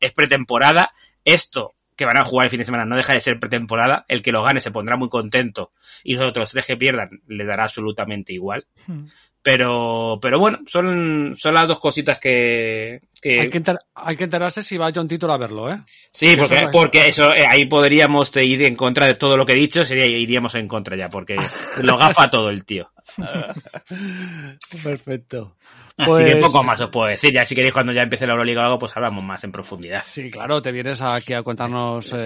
es 0.00 0.12
pretemporada. 0.12 0.92
Esto 1.24 1.74
que 1.96 2.04
van 2.04 2.16
a 2.16 2.24
jugar 2.24 2.46
el 2.46 2.50
fin 2.50 2.60
de 2.60 2.64
semana 2.64 2.84
no 2.84 2.96
deja 2.96 3.12
de 3.12 3.20
ser 3.20 3.40
pretemporada. 3.40 4.04
El 4.08 4.22
que 4.22 4.32
lo 4.32 4.42
gane 4.42 4.60
se 4.60 4.70
pondrá 4.70 4.96
muy 4.96 5.08
contento 5.08 5.72
y 6.04 6.14
los 6.14 6.22
otros 6.22 6.50
tres 6.50 6.66
que 6.66 6.76
pierdan 6.76 7.22
le 7.26 7.44
dará 7.44 7.64
absolutamente 7.64 8.32
igual. 8.32 8.66
Hmm. 8.86 9.06
Pero, 9.40 10.18
pero 10.20 10.38
bueno, 10.38 10.58
son, 10.66 11.34
son 11.38 11.54
las 11.54 11.68
dos 11.68 11.78
cositas 11.78 12.18
que, 12.18 13.00
que, 13.22 13.40
Hay 13.40 13.48
que, 13.48 13.58
enter- 13.62 13.78
hay 13.94 14.16
que 14.16 14.24
enterarse 14.24 14.62
si 14.62 14.76
va 14.76 14.90
John 14.94 15.06
Titor 15.08 15.30
a 15.30 15.36
verlo, 15.38 15.72
¿eh? 15.72 15.78
Sí, 16.12 16.34
Porque 16.36 16.56
eso 16.56 16.66
es- 16.66 16.72
porque 16.72 17.08
eso, 17.08 17.34
eh, 17.34 17.46
ahí 17.48 17.66
podríamos 17.66 18.34
ir 18.36 18.64
en 18.64 18.74
contra 18.74 19.06
de 19.06 19.14
todo 19.14 19.36
lo 19.36 19.46
que 19.46 19.52
he 19.52 19.56
dicho, 19.56 19.84
sería 19.84 20.06
iríamos 20.06 20.54
en 20.56 20.66
contra 20.68 20.96
ya, 20.96 21.08
porque 21.08 21.36
lo 21.82 21.96
gafa 21.96 22.28
todo 22.28 22.50
el 22.50 22.64
tío. 22.64 22.90
Perfecto. 24.82 25.56
Así 25.96 26.10
Pues- 26.10 26.32
que 26.32 26.36
poco 26.40 26.62
más 26.62 26.80
os 26.80 26.90
puedo 26.90 27.08
decir. 27.08 27.32
Ya 27.32 27.44
si 27.44 27.54
queréis 27.54 27.72
cuando 27.74 27.92
ya 27.92 28.02
empiece 28.02 28.26
la 28.26 28.32
Euroliga 28.34 28.62
o 28.62 28.64
algo, 28.66 28.78
pues 28.78 28.96
hablamos 28.96 29.24
más 29.24 29.42
en 29.44 29.52
profundidad. 29.52 30.02
Sí, 30.06 30.30
claro, 30.30 30.62
te 30.62 30.70
vienes 30.72 31.02
aquí 31.02 31.32
a 31.32 31.42
contarnos 31.42 32.12
eh, 32.12 32.24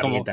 cómo-. 0.00 0.24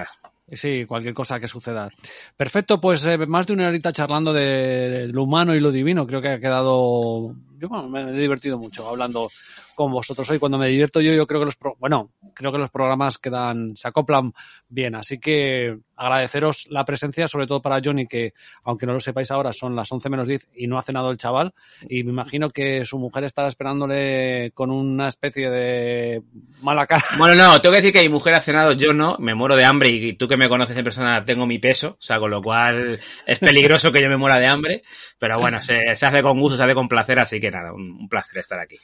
Sí, 0.52 0.86
cualquier 0.86 1.14
cosa 1.14 1.40
que 1.40 1.48
suceda. 1.48 1.90
Perfecto, 2.38 2.80
pues 2.80 3.06
eh, 3.06 3.18
más 3.18 3.46
de 3.48 3.54
una 3.54 3.68
horita 3.68 3.92
charlando 3.92 4.32
de 4.32 5.08
lo 5.12 5.24
humano 5.24 5.54
y 5.54 5.60
lo 5.60 5.72
divino. 5.72 6.08
Creo 6.08 6.22
que 6.22 6.30
ha 6.30 6.40
quedado. 6.40 7.36
Yo 7.60 7.70
me 7.88 8.02
he 8.02 8.12
divertido 8.14 8.58
mucho 8.58 8.88
hablando 8.88 9.30
con 9.76 9.92
vosotros 9.92 10.30
hoy. 10.30 10.40
Cuando 10.40 10.58
me 10.58 10.68
divierto 10.70 11.02
yo, 11.02 11.14
yo 11.14 11.26
creo 11.28 11.40
que 11.42 11.46
los 11.46 11.56
pro- 11.56 11.76
bueno, 11.80 12.12
creo 12.34 12.52
que 12.52 12.58
los 12.58 12.70
programas 12.70 13.18
quedan, 13.18 13.76
se 13.76 13.88
acoplan 13.88 14.34
bien. 14.70 14.96
Así 14.96 15.20
que 15.20 15.78
agradeceros 15.96 16.68
la 16.70 16.86
presencia, 16.86 17.28
sobre 17.28 17.48
todo 17.48 17.62
para 17.62 17.80
Johnny, 17.84 18.06
que 18.08 18.34
aunque 18.64 18.86
no 18.86 18.94
lo 18.94 19.00
sepáis 19.00 19.32
ahora, 19.32 19.52
son 19.54 19.76
las 19.76 19.92
11 19.92 20.10
menos 20.10 20.28
10 20.28 20.48
y 20.56 20.68
no 20.68 20.78
ha 20.78 20.82
cenado 20.84 21.10
el 21.12 21.18
chaval. 21.18 21.54
Y 21.90 22.04
me 22.04 22.12
imagino 22.12 22.50
que 22.50 22.86
su 22.86 22.98
mujer 23.00 23.24
estará 23.24 23.48
esperándole 23.48 24.52
con 24.54 24.70
una 24.72 25.08
especie 25.08 25.50
de 25.50 26.22
mala 26.62 26.86
cara. 26.86 27.04
Bueno, 27.18 27.36
no, 27.36 27.60
tengo 27.62 27.74
que 27.74 27.82
decir 27.82 27.94
que 27.94 28.02
mi 28.02 28.10
mujer 28.10 28.36
ha 28.36 28.42
cenado, 28.42 28.74
yo 28.74 28.94
no, 28.94 29.16
me 29.20 29.34
muero 29.36 29.56
de 29.56 29.66
hambre 29.66 29.90
y 29.90 30.14
tú 30.14 30.28
que 30.28 30.38
me 30.38 30.50
conoces 30.50 30.78
en 30.78 30.84
persona 30.84 31.24
tengo 31.26 31.46
mi 31.46 31.60
peso, 31.60 31.98
o 32.00 32.02
sea, 32.02 32.20
con 32.20 32.30
lo 32.32 32.42
cual 32.42 33.00
es 33.26 33.40
peligroso 33.40 33.92
que 33.92 34.02
yo 34.02 34.10
me 34.10 34.18
muera 34.18 34.38
de 34.40 34.48
hambre, 34.48 34.84
pero 35.20 35.40
bueno, 35.40 35.62
se 35.62 35.90
hace 35.92 36.22
con 36.22 36.40
gusto, 36.40 36.58
se 36.58 36.64
hace 36.64 36.74
con 36.76 36.88
placer, 36.88 37.20
así 37.20 37.40
que 37.40 37.47
nada, 37.52 37.74
un, 37.74 37.92
un 38.00 38.10
placer 38.10 38.38
estar 38.40 38.60
aquí. 38.60 38.78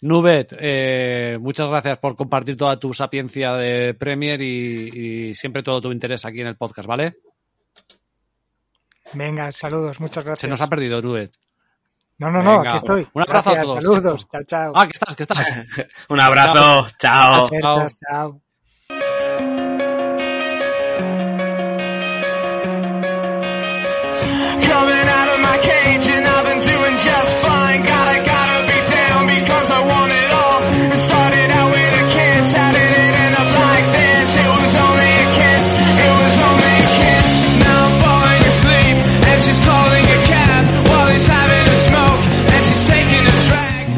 Nubet, 0.00 0.54
eh, 0.58 1.38
muchas 1.40 1.68
gracias 1.68 1.98
por 1.98 2.14
compartir 2.14 2.56
toda 2.56 2.78
tu 2.78 2.94
sapiencia 2.94 3.54
de 3.54 3.94
Premier 3.94 4.40
y, 4.40 5.28
y 5.30 5.34
siempre 5.34 5.62
todo 5.62 5.80
tu 5.80 5.90
interés 5.90 6.24
aquí 6.24 6.40
en 6.40 6.46
el 6.46 6.56
podcast, 6.56 6.86
¿vale? 6.88 7.16
Venga, 9.14 9.50
saludos, 9.50 9.98
muchas 10.00 10.24
gracias. 10.24 10.40
Se 10.40 10.48
nos 10.48 10.60
ha 10.60 10.68
perdido, 10.68 11.00
Nubet. 11.02 11.32
No, 12.18 12.30
no, 12.30 12.42
no, 12.42 12.58
Venga, 12.58 12.70
aquí 12.70 12.76
estoy. 12.78 13.08
un 13.12 13.22
abrazo 13.22 13.50
a 13.50 13.62
todos, 13.62 13.82
Saludos, 13.84 14.28
chao, 14.28 14.42
chao. 14.44 14.72
Ah, 14.74 14.86
que 14.86 14.92
estás, 14.92 15.16
que 15.16 15.22
estás. 15.22 15.46
Un 16.08 16.20
abrazo, 16.20 16.88
chao. 16.98 17.48
Chao. 18.02 18.40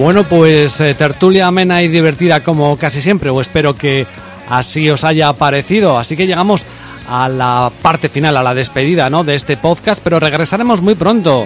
Bueno, 0.00 0.24
pues 0.24 0.80
eh, 0.80 0.94
tertulia 0.94 1.46
amena 1.46 1.82
y 1.82 1.88
divertida 1.88 2.42
como 2.42 2.78
casi 2.78 3.02
siempre, 3.02 3.28
o 3.28 3.38
espero 3.38 3.76
que 3.76 4.06
así 4.48 4.88
os 4.88 5.04
haya 5.04 5.30
parecido. 5.34 5.98
Así 5.98 6.16
que 6.16 6.26
llegamos 6.26 6.64
a 7.06 7.28
la 7.28 7.70
parte 7.82 8.08
final, 8.08 8.34
a 8.38 8.42
la 8.42 8.54
despedida 8.54 9.10
¿no? 9.10 9.24
de 9.24 9.34
este 9.34 9.58
podcast, 9.58 10.02
pero 10.02 10.18
regresaremos 10.18 10.80
muy 10.80 10.94
pronto. 10.94 11.44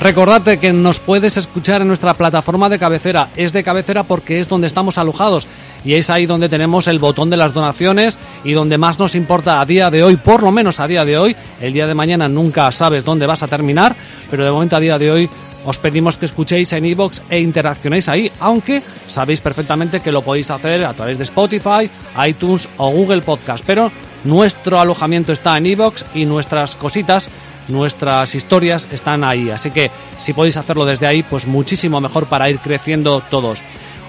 Recordad 0.00 0.56
que 0.56 0.72
nos 0.72 1.00
puedes 1.00 1.36
escuchar 1.36 1.82
en 1.82 1.88
nuestra 1.88 2.14
plataforma 2.14 2.68
de 2.68 2.78
cabecera. 2.78 3.30
Es 3.36 3.52
de 3.52 3.64
cabecera 3.64 4.04
porque 4.04 4.38
es 4.38 4.48
donde 4.48 4.68
estamos 4.68 4.96
alojados 4.96 5.48
y 5.84 5.94
es 5.94 6.10
ahí 6.10 6.26
donde 6.26 6.48
tenemos 6.48 6.86
el 6.86 7.00
botón 7.00 7.28
de 7.28 7.36
las 7.36 7.52
donaciones 7.52 8.18
y 8.44 8.52
donde 8.52 8.78
más 8.78 9.00
nos 9.00 9.16
importa 9.16 9.60
a 9.60 9.66
día 9.66 9.90
de 9.90 10.04
hoy, 10.04 10.14
por 10.14 10.44
lo 10.44 10.52
menos 10.52 10.78
a 10.78 10.86
día 10.86 11.04
de 11.04 11.18
hoy. 11.18 11.34
El 11.60 11.72
día 11.72 11.88
de 11.88 11.94
mañana 11.94 12.28
nunca 12.28 12.70
sabes 12.70 13.04
dónde 13.04 13.26
vas 13.26 13.42
a 13.42 13.48
terminar, 13.48 13.96
pero 14.30 14.44
de 14.44 14.52
momento 14.52 14.76
a 14.76 14.80
día 14.80 14.96
de 14.96 15.10
hoy 15.10 15.30
os 15.64 15.78
pedimos 15.78 16.16
que 16.16 16.26
escuchéis 16.26 16.72
en 16.72 16.84
iVoox 16.84 17.22
e 17.30 17.40
interaccionéis 17.40 18.08
ahí, 18.08 18.30
aunque 18.40 18.82
sabéis 19.08 19.40
perfectamente 19.40 20.00
que 20.00 20.12
lo 20.12 20.22
podéis 20.22 20.50
hacer 20.50 20.84
a 20.84 20.92
través 20.92 21.18
de 21.18 21.24
Spotify, 21.24 21.90
iTunes 22.26 22.68
o 22.78 22.90
Google 22.90 23.22
Podcast, 23.22 23.64
pero 23.66 23.90
nuestro 24.24 24.80
alojamiento 24.80 25.32
está 25.32 25.56
en 25.56 25.66
iVoox 25.66 26.04
y 26.14 26.24
nuestras 26.24 26.76
cositas 26.76 27.28
nuestras 27.68 28.34
historias 28.34 28.88
están 28.90 29.24
ahí. 29.24 29.50
Así 29.50 29.70
que 29.70 29.90
si 30.18 30.32
podéis 30.32 30.56
hacerlo 30.56 30.84
desde 30.84 31.06
ahí, 31.06 31.22
pues 31.22 31.46
muchísimo 31.46 32.00
mejor 32.00 32.26
para 32.26 32.50
ir 32.50 32.58
creciendo 32.58 33.22
todos. 33.30 33.62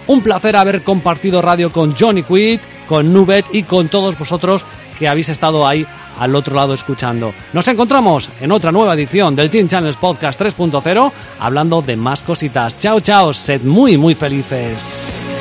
Un 0.08 0.22
placer 0.22 0.56
haber 0.56 0.84
compartido 0.84 1.42
radio 1.42 1.72
con 1.72 1.96
Johnny 1.96 2.24
Quid, 2.24 2.60
con 2.88 3.14
Nubet 3.14 3.46
y 3.54 3.64
con 3.64 3.88
todos 3.88 4.18
vosotros 4.18 4.66
que 5.00 5.08
habéis 5.08 5.30
estado 5.30 5.68
ahí 5.68 5.86
al 6.20 6.36
otro 6.36 6.56
lado 6.56 6.74
escuchando. 6.74 7.34
Nos 7.54 7.68
encontramos 7.68 8.30
en 8.40 8.52
otra 8.52 8.72
nueva 8.72 8.94
edición 8.94 9.36
del 9.36 9.50
Team 9.50 9.68
Channels 9.68 9.98
Podcast 9.98 10.40
3.0 10.40 11.12
hablando 11.40 11.82
de 11.82 11.96
más 11.96 12.24
cositas. 12.24 12.80
Chao, 12.80 13.00
chao, 13.00 13.34
sed 13.34 13.62
muy, 13.62 13.98
muy 13.98 14.16
felices. 14.16 15.33